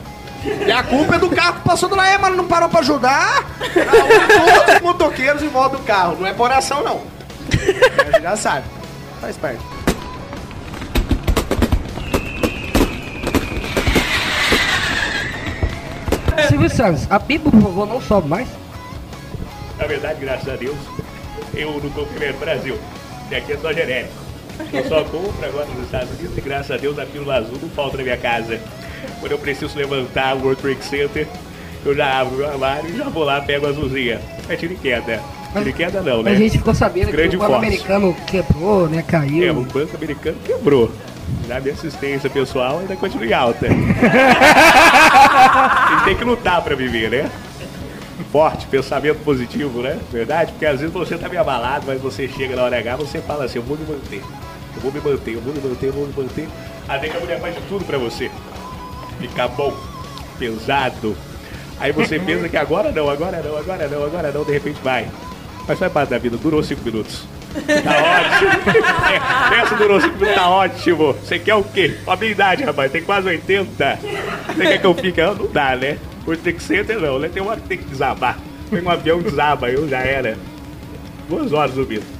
E 0.65 0.71
a 0.71 0.81
culpa 0.85 1.17
é 1.17 1.19
do 1.19 1.29
carro 1.29 1.55
que 1.55 1.65
passou 1.69 1.89
do 1.89 1.97
lá, 1.97 2.07
é, 2.09 2.17
mano, 2.17 2.37
não 2.37 2.47
parou 2.47 2.69
pra 2.69 2.79
ajudar? 2.79 3.45
Ah, 3.61 4.55
Todos 4.63 4.75
os 4.77 4.81
motoqueiros 4.81 5.43
em 5.43 5.49
volta 5.49 5.77
do 5.77 5.83
carro, 5.83 6.17
não 6.21 6.27
é 6.27 6.33
por 6.33 6.45
oração, 6.45 6.85
não. 6.85 7.01
Mas 8.13 8.23
já 8.23 8.37
sabe, 8.37 8.65
faz 9.21 9.37
parte. 9.37 9.61
Silvio 16.49 16.71
Santos, 16.71 17.07
a 17.11 17.19
pipa, 17.19 17.51
por 17.51 17.61
favor, 17.61 17.87
não 17.89 18.01
sobe 18.01 18.29
mais. 18.29 18.49
Na 19.77 19.87
verdade, 19.87 20.21
graças 20.21 20.49
a 20.49 20.57
Deus, 20.57 20.77
eu 21.55 21.73
não 21.83 22.05
primeiro 22.07 22.39
Brasil. 22.39 22.79
E 23.31 23.35
aqui 23.35 23.53
é 23.53 23.57
só 23.59 23.73
genérico. 23.73 24.30
Eu 24.73 24.85
só 24.89 25.05
compro 25.05 25.45
agora 25.45 25.67
nos 25.67 25.85
Estados 25.85 26.11
Unidos 26.19 26.37
e 26.37 26.41
graças 26.41 26.71
a 26.71 26.77
Deus 26.77 26.99
a 26.99 27.07
pílula 27.07 27.37
azul 27.37 27.59
não 27.61 27.69
falta 27.71 27.97
na 27.97 28.03
minha 28.03 28.17
casa. 28.17 28.61
Quando 29.19 29.33
eu 29.33 29.39
preciso 29.39 29.77
levantar 29.77 30.37
o 30.37 30.41
World 30.41 30.61
Trade 30.61 30.85
Center, 30.85 31.27
eu 31.85 31.95
já 31.95 32.21
abro 32.21 32.35
o 32.35 32.39
meu 32.39 32.49
armário 32.49 32.91
e 32.91 32.97
já 32.97 33.09
vou 33.09 33.25
lá, 33.25 33.41
pego 33.41 33.67
a 33.67 33.71
azulzinha. 33.71 34.21
É 34.49 34.57
tiro 34.57 34.73
e 34.75 34.77
queda. 34.77 35.21
Tiro 35.53 35.69
e 35.69 35.73
queda 35.73 36.01
não, 36.03 36.23
né? 36.23 36.33
A 36.33 36.35
gente 36.35 36.59
ficou 36.59 36.75
sabendo 36.75 37.11
Grande 37.11 37.31
que 37.31 37.37
o 37.37 37.41
banco 37.41 37.55
americano 37.55 38.17
quebrou, 38.27 38.89
né? 38.89 39.03
Caiu. 39.07 39.47
É, 39.47 39.51
o 39.51 39.63
banco 39.63 39.97
americano 39.97 40.37
quebrou. 40.45 40.91
Na 41.47 41.61
minha 41.61 41.75
assistência 41.75 42.29
pessoal 42.29 42.81
ainda 42.81 42.97
continua 42.97 43.27
em 43.27 43.33
alta. 43.33 43.67
Ele 43.71 43.77
tem 46.05 46.17
que 46.17 46.25
lutar 46.25 46.63
pra 46.63 46.75
viver, 46.75 47.11
né? 47.11 47.31
forte, 48.31 48.67
pensamento 48.67 49.19
positivo, 49.25 49.83
né? 49.83 49.99
Verdade? 50.11 50.53
Porque 50.53 50.67
às 50.67 50.81
vezes 50.81 50.93
você 50.93 51.19
tá 51.19 51.29
meio 51.29 51.41
abalado, 51.41 51.85
mas 51.87 52.01
você 52.01 52.29
chega 52.29 52.57
na 52.57 52.63
hora 52.63 52.79
H, 52.79 52.97
você 52.97 53.21
fala 53.21 53.45
assim, 53.45 53.59
eu 53.59 53.65
vou 53.65 53.77
me 53.77 53.85
manter. 53.85 54.23
Eu 54.83 54.91
vou 54.91 54.93
me 54.93 55.01
manter, 55.01 55.35
eu 55.35 55.41
vou 55.43 55.53
me 55.53 55.61
manter, 55.61 55.87
eu 55.89 55.93
vou 55.93 56.07
me 56.07 56.15
manter. 56.17 56.49
Até 56.89 57.09
que 57.11 57.17
a 57.17 57.21
mulher 57.21 57.39
faz 57.39 57.55
de 57.55 57.61
tudo 57.63 57.85
pra 57.85 57.99
você. 57.99 58.31
Ficar 59.19 59.49
bom, 59.49 59.77
pesado. 60.39 61.15
Aí 61.79 61.93
você 61.93 62.19
pensa 62.19 62.49
que 62.49 62.57
agora 62.57 62.91
não, 62.91 63.11
agora 63.11 63.43
não, 63.43 63.59
agora 63.59 63.87
não, 63.89 64.05
agora 64.05 64.33
não, 64.33 64.43
de 64.43 64.53
repente 64.53 64.81
vai. 64.83 65.07
Mas 65.69 65.79
faz 65.79 65.93
parte 65.93 66.09
da 66.09 66.19
vida, 66.19 66.39
durou 66.39 66.63
cinco 66.63 66.83
minutos. 66.83 67.25
Tá 67.53 67.93
ótimo. 68.25 68.83
Essa 69.63 69.75
durou 69.77 70.01
cinco 70.01 70.15
minutos, 70.15 70.35
tá 70.35 70.49
ótimo. 70.49 71.13
Você 71.13 71.39
quer 71.39 71.55
o 71.57 71.63
quê? 71.63 71.99
A 72.07 72.17
minha 72.17 72.33
idade, 72.33 72.65
rapaz, 72.65 72.91
tem 72.91 73.03
quase 73.03 73.29
80. 73.29 73.99
Você 74.47 74.63
quer 74.63 74.79
que 74.79 74.87
eu 74.87 74.95
fique? 74.95 75.21
Não 75.21 75.47
dá, 75.47 75.77
né? 75.77 75.99
Hoje 76.27 76.41
tem 76.41 76.55
que 76.55 76.63
ser, 76.63 76.87
não, 76.99 77.19
né? 77.19 77.29
Tem 77.29 77.43
uma 77.43 77.53
hora 77.53 77.61
que 77.61 77.69
tem 77.69 77.79
que 77.79 77.85
desabar. 77.85 78.39
Tem 78.71 78.83
um 78.83 78.91
avião 78.91 79.21
desaba, 79.21 79.69
eu 79.69 79.87
já 79.87 79.99
era. 79.99 80.39
Duas 81.29 81.53
horas 81.53 81.75
subindo. 81.75 82.20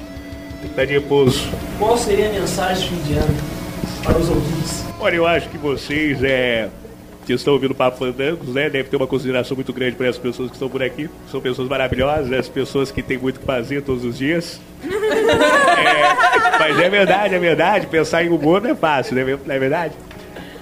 Tem 0.61 0.67
que 0.67 0.67
estar 0.67 0.85
de 0.85 0.93
repouso. 0.93 1.49
Qual 1.79 1.97
seria 1.97 2.29
a 2.29 2.33
mensagem 2.33 2.89
de 2.89 2.95
fim 2.95 3.13
de 3.13 3.19
ano 3.19 3.35
para 4.03 4.17
os 4.17 4.29
ouvintes? 4.29 4.85
Olha, 4.99 5.15
eu 5.15 5.25
acho 5.25 5.49
que 5.49 5.57
vocês 5.57 6.23
é, 6.23 6.69
que 7.25 7.33
estão 7.33 7.53
ouvindo 7.53 7.71
o 7.71 7.75
Papo 7.75 7.97
Fandangos, 7.97 8.53
né? 8.53 8.69
Deve 8.69 8.89
ter 8.89 8.95
uma 8.95 9.07
consideração 9.07 9.55
muito 9.55 9.73
grande 9.73 9.95
para 9.95 10.07
as 10.07 10.17
pessoas 10.17 10.49
que 10.49 10.55
estão 10.55 10.69
por 10.69 10.83
aqui. 10.83 11.09
São 11.31 11.41
pessoas 11.41 11.67
maravilhosas, 11.67 12.31
as 12.31 12.47
pessoas 12.47 12.91
que 12.91 13.01
têm 13.01 13.17
muito 13.17 13.37
o 13.37 13.39
que 13.39 13.45
fazer 13.45 13.81
todos 13.81 14.05
os 14.05 14.17
dias. 14.17 14.61
É, 15.81 16.59
mas 16.59 16.79
é 16.79 16.89
verdade, 16.89 17.33
é 17.33 17.39
verdade. 17.39 17.87
Pensar 17.87 18.23
em 18.23 18.29
humor 18.29 18.61
não 18.61 18.69
é 18.69 18.75
fácil, 18.75 19.15
não 19.15 19.21
é, 19.23 19.37
não 19.45 19.55
é 19.55 19.59
verdade? 19.59 19.95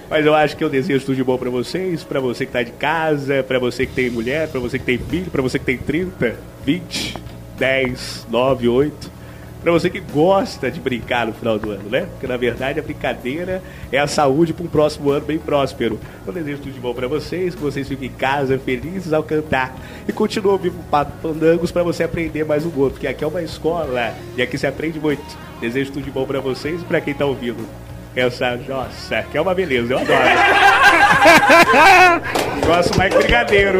Mas 0.09 0.25
eu 0.25 0.33
acho 0.33 0.55
que 0.55 0.63
eu 0.63 0.69
desejo 0.69 1.05
tudo 1.05 1.15
de 1.15 1.23
bom 1.23 1.37
pra 1.37 1.49
vocês, 1.49 2.03
pra 2.03 2.19
você 2.19 2.45
que 2.45 2.51
tá 2.51 2.63
de 2.63 2.71
casa, 2.71 3.43
pra 3.43 3.59
você 3.59 3.85
que 3.85 3.93
tem 3.93 4.09
mulher, 4.09 4.47
pra 4.47 4.59
você 4.59 4.79
que 4.79 4.85
tem 4.85 4.97
filho, 4.97 5.29
pra 5.29 5.41
você 5.41 5.59
que 5.59 5.65
tem 5.65 5.77
30, 5.77 6.35
20, 6.63 7.17
10, 7.57 8.27
9, 8.29 8.67
8. 8.69 9.11
Pra 9.61 9.73
você 9.73 9.89
que 9.89 9.99
gosta 9.99 10.71
de 10.71 10.79
brincar 10.79 11.27
no 11.27 11.33
final 11.33 11.59
do 11.59 11.71
ano, 11.71 11.89
né? 11.89 12.07
Porque 12.11 12.25
na 12.25 12.37
verdade 12.37 12.79
a 12.79 12.83
brincadeira 12.83 13.61
é 13.91 13.99
a 13.99 14.07
saúde 14.07 14.53
para 14.53 14.63
um 14.63 14.69
próximo 14.69 15.09
ano 15.09 15.25
bem 15.25 15.37
próspero. 15.37 15.99
Eu 16.25 16.31
desejo 16.31 16.59
tudo 16.59 16.71
de 16.71 16.79
bom 16.79 16.93
pra 16.93 17.09
vocês, 17.09 17.55
que 17.55 17.61
vocês 17.61 17.85
fiquem 17.87 18.07
em 18.07 18.11
casa 18.11 18.57
felizes 18.57 19.11
ao 19.11 19.21
cantar. 19.21 19.75
E 20.07 20.13
continue 20.13 20.53
ouvindo 20.53 20.79
o 20.79 20.83
Papo 20.83 21.11
Pandangos 21.21 21.71
pra 21.71 21.83
você 21.83 22.03
aprender 22.03 22.45
mais 22.45 22.65
um 22.65 22.71
outro, 22.77 22.91
porque 22.91 23.07
aqui 23.07 23.21
é 23.23 23.27
uma 23.27 23.41
escola 23.41 24.13
e 24.37 24.41
aqui 24.41 24.57
se 24.57 24.65
aprende 24.65 24.97
muito. 24.97 25.21
Desejo 25.59 25.91
tudo 25.91 26.05
de 26.05 26.11
bom 26.11 26.25
pra 26.25 26.39
vocês 26.39 26.81
e 26.81 26.85
pra 26.85 27.01
quem 27.01 27.13
tá 27.13 27.25
ouvindo. 27.25 27.67
Essa, 28.15 28.57
nossa, 28.67 29.23
que 29.23 29.37
é 29.37 29.41
uma 29.41 29.53
beleza, 29.53 29.93
eu 29.93 29.99
adoro. 29.99 30.19
Gosto 32.65 32.97
mais 32.97 33.13
que 33.13 33.19
brigadeiro. 33.19 33.79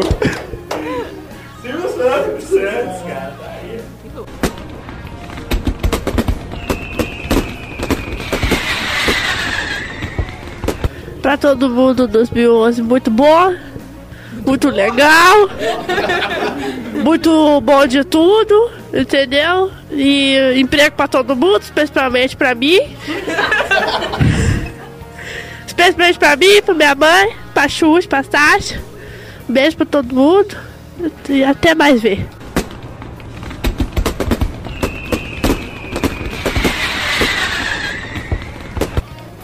Silvio 1.62 1.88
Santos, 1.88 2.50
cara. 3.08 3.49
Pra 11.22 11.36
todo 11.36 11.68
mundo, 11.68 12.08
2011 12.08 12.82
muito 12.82 13.10
bom, 13.10 13.54
muito 14.46 14.70
legal, 14.70 15.48
muito 17.04 17.60
bom 17.60 17.86
de 17.86 18.02
tudo, 18.04 18.70
entendeu? 18.92 19.70
E 19.92 20.54
emprego 20.56 20.96
pra 20.96 21.06
todo 21.06 21.36
mundo, 21.36 21.60
especialmente 21.60 22.36
pra 22.36 22.54
mim. 22.54 22.78
especialmente 25.66 26.18
pra 26.18 26.36
mim, 26.36 26.62
pra 26.62 26.74
minha 26.74 26.94
mãe, 26.94 27.36
pra 27.52 27.68
Xuxa, 27.68 28.08
pra 28.08 28.22
Sasha. 28.22 28.80
Beijo 29.48 29.76
pra 29.76 29.86
todo 29.86 30.14
mundo 30.14 30.56
e 31.28 31.44
até 31.44 31.74
mais 31.74 32.00
ver. 32.00 32.26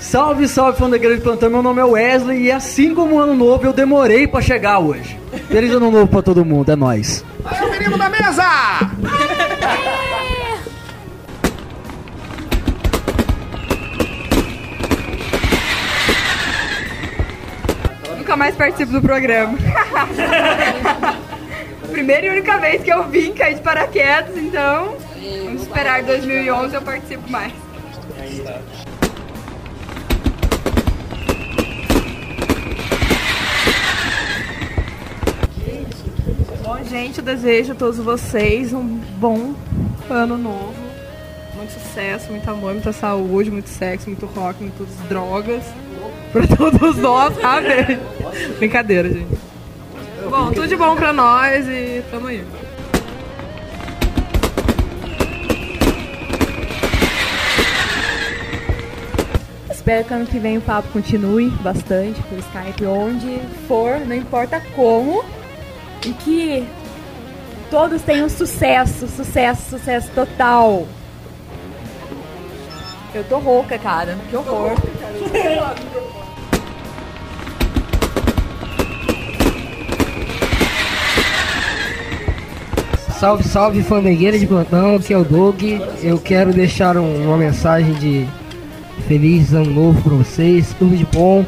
Salve, 0.07 0.47
salve, 0.47 0.79
fã 0.79 0.89
da 0.89 0.95
Igreja 0.95 1.17
de 1.17 1.23
Plantão. 1.23 1.51
Meu 1.51 1.61
nome 1.61 1.81
é 1.81 1.85
Wesley 1.85 2.45
e 2.45 2.53
assim 2.53 2.95
como 2.95 3.17
o 3.17 3.19
ano 3.19 3.35
novo, 3.35 3.67
eu 3.67 3.73
demorei 3.73 4.29
pra 4.29 4.41
chegar 4.41 4.79
hoje. 4.79 5.19
Feliz 5.49 5.73
ano 5.73 5.91
novo 5.91 6.07
pra 6.07 6.23
todo 6.23 6.45
mundo, 6.45 6.71
é 6.71 6.77
nóis. 6.77 7.25
Aí 7.45 7.61
o 7.61 7.71
menino 7.73 7.99
da 7.99 8.09
mesa! 8.09 8.45
Nunca 18.17 18.37
mais 18.37 18.55
participo 18.55 18.93
do 18.93 19.03
programa. 19.03 19.59
Primeira 21.91 22.27
e 22.27 22.31
única 22.31 22.59
vez 22.59 22.81
que 22.81 22.93
eu 22.93 23.09
vim 23.09 23.33
cair 23.33 23.57
de 23.57 23.61
paraquedas, 23.61 24.37
então 24.37 24.95
vamos 25.45 25.63
esperar 25.63 26.05
2011 26.05 26.77
eu 26.77 26.83
participo 26.83 27.29
mais. 27.29 27.66
Gente, 36.87 37.19
eu 37.19 37.25
desejo 37.25 37.73
a 37.73 37.75
todos 37.75 37.99
vocês 37.99 38.73
um 38.73 38.83
bom 39.19 39.55
ano 40.09 40.39
novo. 40.39 40.75
Muito 41.55 41.73
sucesso, 41.73 42.31
muito 42.31 42.49
amor, 42.49 42.73
muita 42.73 42.93
saúde, 42.93 43.51
muito 43.51 43.69
sexo, 43.69 44.09
muito 44.09 44.27
rock, 44.27 44.63
muitas 44.63 44.89
drogas. 45.09 45.63
Pra 46.33 46.47
todos 46.47 46.97
nós, 46.99 47.35
sabe? 47.41 47.99
Brincadeira, 48.59 49.09
gente. 49.09 49.39
Bom, 50.29 50.53
tudo 50.53 50.69
de 50.69 50.77
bom 50.77 50.95
pra 50.97 51.13
nós 51.13 51.67
e 51.67 52.03
tamo 52.11 52.27
aí. 52.29 52.45
Espero 59.71 60.05
que 60.05 60.15
ano 60.15 60.27
que 60.27 60.39
vem 60.39 60.59
o 60.59 60.61
papo 60.61 60.89
continue 60.89 61.49
bastante 61.63 62.21
por 62.23 62.39
Skype, 62.39 62.87
onde 62.87 63.41
for, 63.69 64.01
não 64.01 64.17
importa 64.17 64.61
como, 64.75 65.25
e 66.07 66.13
que 66.13 66.67
todos 67.71 68.01
tenham 68.03 68.29
sucesso, 68.29 69.07
sucesso, 69.09 69.71
sucesso 69.71 70.09
total. 70.15 70.87
Eu 73.15 73.25
tô 73.25 73.39
rouca, 73.39 73.79
cara. 73.79 74.17
Que 74.31 74.37
horror. 74.37 74.73
Salve, 83.19 83.45
salve, 83.45 83.83
flamengueira 83.83 84.39
de 84.39 84.47
plantão, 84.47 84.97
aqui 84.97 85.13
é 85.15 85.17
o 85.19 85.25
Doug. 85.25 85.63
Eu 86.03 86.19
quero 86.19 86.53
deixar 86.53 86.97
um- 86.99 87.25
uma 87.27 87.37
mensagem 87.39 87.95
de 87.95 88.27
feliz 89.09 89.55
ano 89.55 89.71
novo 89.71 90.03
pra 90.03 90.15
vocês, 90.15 90.75
tudo 90.79 90.95
de 90.95 91.05
bom. 91.07 91.45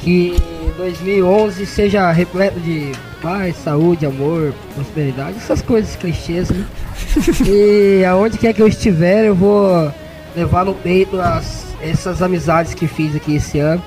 Que 0.00 0.36
2011 0.80 1.66
seja 1.66 2.10
repleto 2.10 2.58
de 2.58 2.92
paz, 3.20 3.54
saúde, 3.56 4.06
amor, 4.06 4.54
prosperidade, 4.74 5.36
essas 5.36 5.60
coisas 5.60 5.94
clichês, 5.94 6.48
né? 6.48 6.64
E 7.46 8.02
aonde 8.04 8.38
quer 8.38 8.54
que 8.54 8.62
eu 8.62 8.66
estiver, 8.66 9.26
eu 9.26 9.34
vou 9.34 9.92
levar 10.34 10.64
no 10.64 10.74
peito 10.74 11.20
as, 11.20 11.66
essas 11.82 12.22
amizades 12.22 12.72
que 12.72 12.86
fiz 12.86 13.14
aqui 13.14 13.36
esse 13.36 13.58
ano 13.58 13.82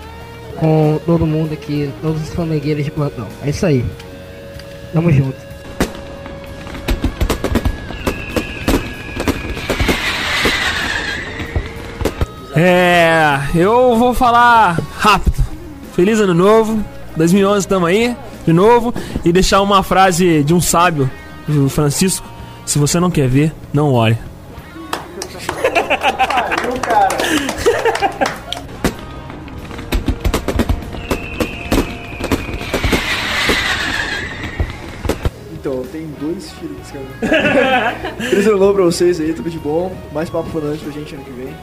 com 0.57 0.99
todo 1.03 1.25
mundo 1.25 1.53
aqui, 1.53 1.91
todos 1.99 2.21
os 2.21 2.29
flamengueiros 2.29 2.85
de 2.85 2.91
plantão. 2.91 3.27
É 3.43 3.49
isso 3.49 3.65
aí. 3.65 3.83
Tamo 4.93 5.11
junto. 5.11 5.37
É, 12.55 13.39
eu 13.55 13.97
vou 13.97 14.13
falar 14.13 14.79
rápido. 14.95 15.42
Feliz 15.93 16.19
ano 16.19 16.33
novo, 16.33 16.83
2011 17.15 17.67
tamo 17.67 17.85
aí, 17.85 18.17
de 18.43 18.51
novo, 18.51 18.91
e 19.23 19.31
deixar 19.31 19.61
uma 19.61 19.83
frase 19.83 20.43
de 20.43 20.51
um 20.51 20.59
sábio, 20.59 21.09
do 21.47 21.69
Francisco: 21.69 22.25
Se 22.65 22.79
você 22.79 22.99
não 22.99 23.11
quer 23.11 23.27
ver, 23.27 23.53
não 23.71 23.93
olhe. 23.93 24.17
Cara. 26.81 27.07
Então, 35.53 35.83
tenho 35.91 36.07
dois 36.19 36.51
filhos 36.53 36.91
cara. 36.91 37.95
Feliz 38.17 38.47
ano 38.47 38.57
novo 38.57 38.73
pra 38.73 38.83
vocês 38.83 39.21
aí, 39.21 39.31
tudo 39.31 39.49
de 39.49 39.59
bom. 39.59 39.95
Mais 40.11 40.27
papo 40.27 40.49
falante 40.49 40.83
pra 40.83 40.91
gente 40.91 41.13
ano 41.13 41.23
que 41.23 41.31
vem. 41.31 41.53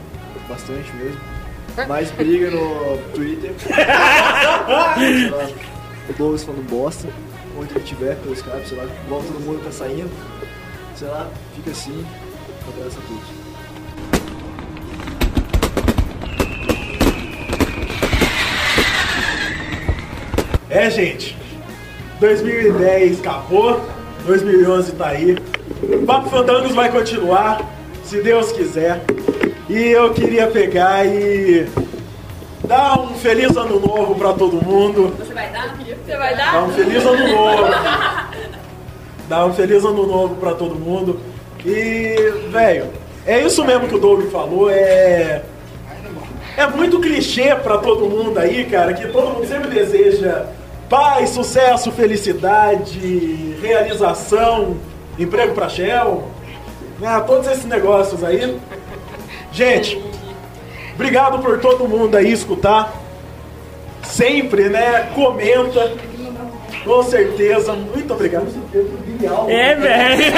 Bastante 0.48 0.90
mesmo. 0.94 1.39
Mais 1.88 2.10
briga 2.10 2.50
no 2.50 2.98
Twitter. 3.14 3.52
Sei 3.58 5.30
lá, 5.30 5.48
o 6.08 6.12
Douglas 6.12 6.44
falando 6.44 6.68
bosta. 6.68 7.08
Onde 7.58 7.72
ele 7.72 7.80
estiver, 7.80 8.16
pelo 8.16 8.34
Skype, 8.34 8.68
sei 8.68 8.78
lá, 8.78 8.84
igual 9.04 9.22
todo 9.22 9.40
mundo 9.40 9.62
tá 9.64 9.70
saindo. 9.70 10.10
Sei 10.94 11.08
lá, 11.08 11.28
fica 11.56 11.70
assim. 11.70 12.04
Um 12.66 12.70
abraço 12.70 12.98
a 12.98 13.02
todos. 13.08 13.40
É, 20.70 20.88
gente. 20.88 21.36
2010 22.20 23.20
acabou. 23.20 23.84
2011 24.26 24.92
tá 24.92 25.08
aí. 25.08 25.36
O 25.82 26.06
Papo 26.06 26.30
Fandangos 26.30 26.74
vai 26.74 26.90
continuar, 26.92 27.60
se 28.10 28.20
Deus 28.20 28.50
quiser. 28.50 29.00
E 29.68 29.78
eu 29.78 30.12
queria 30.12 30.48
pegar 30.48 31.06
e 31.06 31.68
dar 32.64 32.98
um 32.98 33.14
feliz 33.14 33.56
ano 33.56 33.78
novo 33.78 34.16
pra 34.16 34.32
todo 34.32 34.60
mundo. 34.60 35.14
Você 35.16 35.32
vai 35.32 35.48
dar? 35.50 35.76
Você 35.76 36.16
vai 36.16 36.36
dar? 36.36 36.52
Dar 36.52 36.64
um 36.64 36.72
feliz 36.72 37.06
ano 37.06 37.28
novo. 37.28 37.62
Dar 39.28 39.46
um 39.46 39.52
feliz 39.54 39.84
ano 39.84 40.06
novo 40.08 40.34
pra 40.34 40.54
todo 40.54 40.74
mundo. 40.74 41.20
E, 41.64 42.16
velho, 42.50 42.88
é 43.24 43.42
isso 43.42 43.64
mesmo 43.64 43.86
que 43.86 43.94
o 43.94 44.00
Doug 44.00 44.24
falou, 44.32 44.68
é. 44.68 45.42
É 46.56 46.66
muito 46.66 46.98
clichê 46.98 47.54
pra 47.54 47.78
todo 47.78 48.10
mundo 48.10 48.38
aí, 48.38 48.64
cara, 48.64 48.92
que 48.92 49.06
todo 49.06 49.34
mundo 49.34 49.46
sempre 49.46 49.70
deseja 49.70 50.46
paz, 50.88 51.30
sucesso, 51.30 51.92
felicidade, 51.92 53.56
realização, 53.62 54.76
emprego 55.16 55.54
pra 55.54 55.68
Shell, 55.68 56.24
né, 57.00 57.20
todos 57.26 57.46
esses 57.46 57.64
negócios 57.64 58.22
aí. 58.22 58.58
Gente, 59.52 60.00
obrigado 60.94 61.38
por 61.40 61.58
todo 61.58 61.88
mundo 61.88 62.16
aí 62.16 62.32
escutar. 62.32 62.92
Sempre, 64.02 64.68
né? 64.68 65.08
Comenta. 65.14 65.92
Com 66.84 67.02
certeza. 67.02 67.72
Muito 67.74 68.12
obrigado. 68.12 68.46
É, 69.48 69.74
velho. 69.74 70.32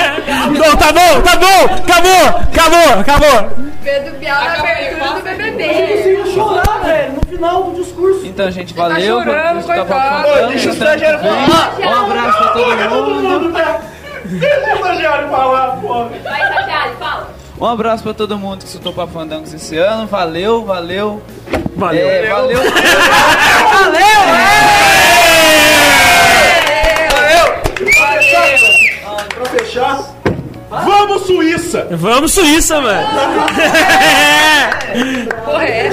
Não, 0.58 0.76
tá 0.76 0.92
bom, 0.92 1.20
tá 1.22 1.36
bom. 1.36 1.74
Acabou, 1.74 2.26
acabou, 2.50 3.00
acabou. 3.00 3.50
Pedro 3.84 4.18
Bial 4.18 4.44
na 4.44 4.54
abertura 4.54 5.20
do 5.20 5.28
Eu 5.28 5.52
BBB. 5.52 5.96
consigo 5.96 6.26
chorar, 6.34 6.80
velho, 6.84 7.12
no 7.14 7.20
final 7.26 7.62
do 7.64 7.82
discurso. 7.82 8.26
Então, 8.26 8.50
gente, 8.50 8.74
valeu. 8.74 9.18
Tá 9.18 9.24
chorando, 9.24 9.64
coitado. 9.64 10.48
Deixa 10.48 10.70
o 10.70 10.74
vem. 10.74 11.46
falar. 11.46 11.76
Um 11.80 12.04
abraço 12.04 12.38
pra 12.38 12.48
todo 12.48 13.14
mundo. 13.14 13.91
Deixa 14.38 14.72
o 14.72 14.76
estagiário 14.76 15.28
falar, 15.28 15.76
porra. 15.76 16.10
Vai, 16.22 16.42
estagiário, 16.42 16.96
fala. 16.98 17.30
Um 17.60 17.66
abraço 17.66 18.02
pra 18.02 18.14
todo 18.14 18.38
mundo 18.38 18.58
que 18.58 18.66
escutou 18.66 18.92
Papo 18.92 19.12
Fandangos 19.12 19.52
esse 19.52 19.76
ano. 19.76 20.06
Valeu, 20.06 20.64
valeu. 20.64 21.22
Valeu. 21.76 22.08
É, 22.08 22.28
valeu. 22.28 22.60
Pra 29.34 29.44
fechar, 29.46 30.00
vamos 30.70 31.22
Suíça! 31.26 31.88
Vamos 31.90 32.32
Suíça, 32.32 32.80
mano. 32.80 33.08
Porra, 35.44 35.64
é 35.64 35.90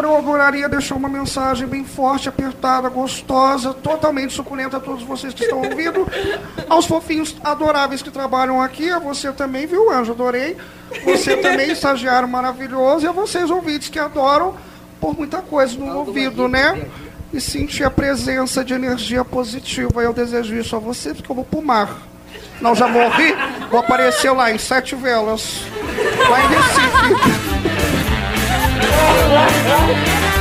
amor, 0.00 0.04
eu 0.04 0.16
adoraria 0.16 0.68
deixar 0.68 0.94
uma 0.94 1.08
mensagem 1.08 1.66
bem 1.66 1.84
forte, 1.84 2.28
apertada, 2.28 2.88
gostosa, 2.88 3.74
totalmente 3.74 4.32
suculenta 4.32 4.78
a 4.78 4.80
todos 4.80 5.02
vocês 5.02 5.34
que 5.34 5.44
estão 5.44 5.58
ouvindo. 5.58 6.06
Aos 6.68 6.86
fofinhos 6.86 7.36
adoráveis 7.44 8.02
que 8.02 8.10
trabalham 8.10 8.60
aqui, 8.60 8.90
a 8.90 8.98
você 8.98 9.32
também, 9.32 9.66
viu, 9.66 9.90
Anjo? 9.90 10.12
Adorei. 10.12 10.56
Você 11.04 11.36
também, 11.36 11.70
estagiário 11.72 12.28
maravilhoso. 12.28 13.04
E 13.04 13.08
a 13.08 13.12
vocês, 13.12 13.50
ouvintes, 13.50 13.88
que 13.88 13.98
adoram 13.98 14.54
por 15.00 15.16
muita 15.16 15.38
coisa 15.38 15.78
no 15.78 15.98
ouvido, 15.98 16.48
né? 16.48 16.86
E 17.32 17.40
sentir 17.40 17.84
a 17.84 17.90
presença 17.90 18.64
de 18.64 18.74
energia 18.74 19.24
positiva. 19.24 20.02
Eu 20.02 20.12
desejo 20.12 20.54
isso 20.54 20.74
a 20.74 20.78
você, 20.78 21.14
porque 21.14 21.30
eu 21.30 21.36
vou 21.36 21.44
pro 21.44 21.62
mar. 21.62 21.96
Não, 22.60 22.74
já 22.74 22.86
morri? 22.86 23.34
Vou 23.70 23.80
aparecer 23.80 24.30
lá 24.32 24.52
em 24.52 24.58
Sete 24.58 24.94
Velas, 24.94 25.62
lá 26.28 26.40
em 26.40 26.48
Recife. 26.48 27.59
Gracias. 28.80 30.39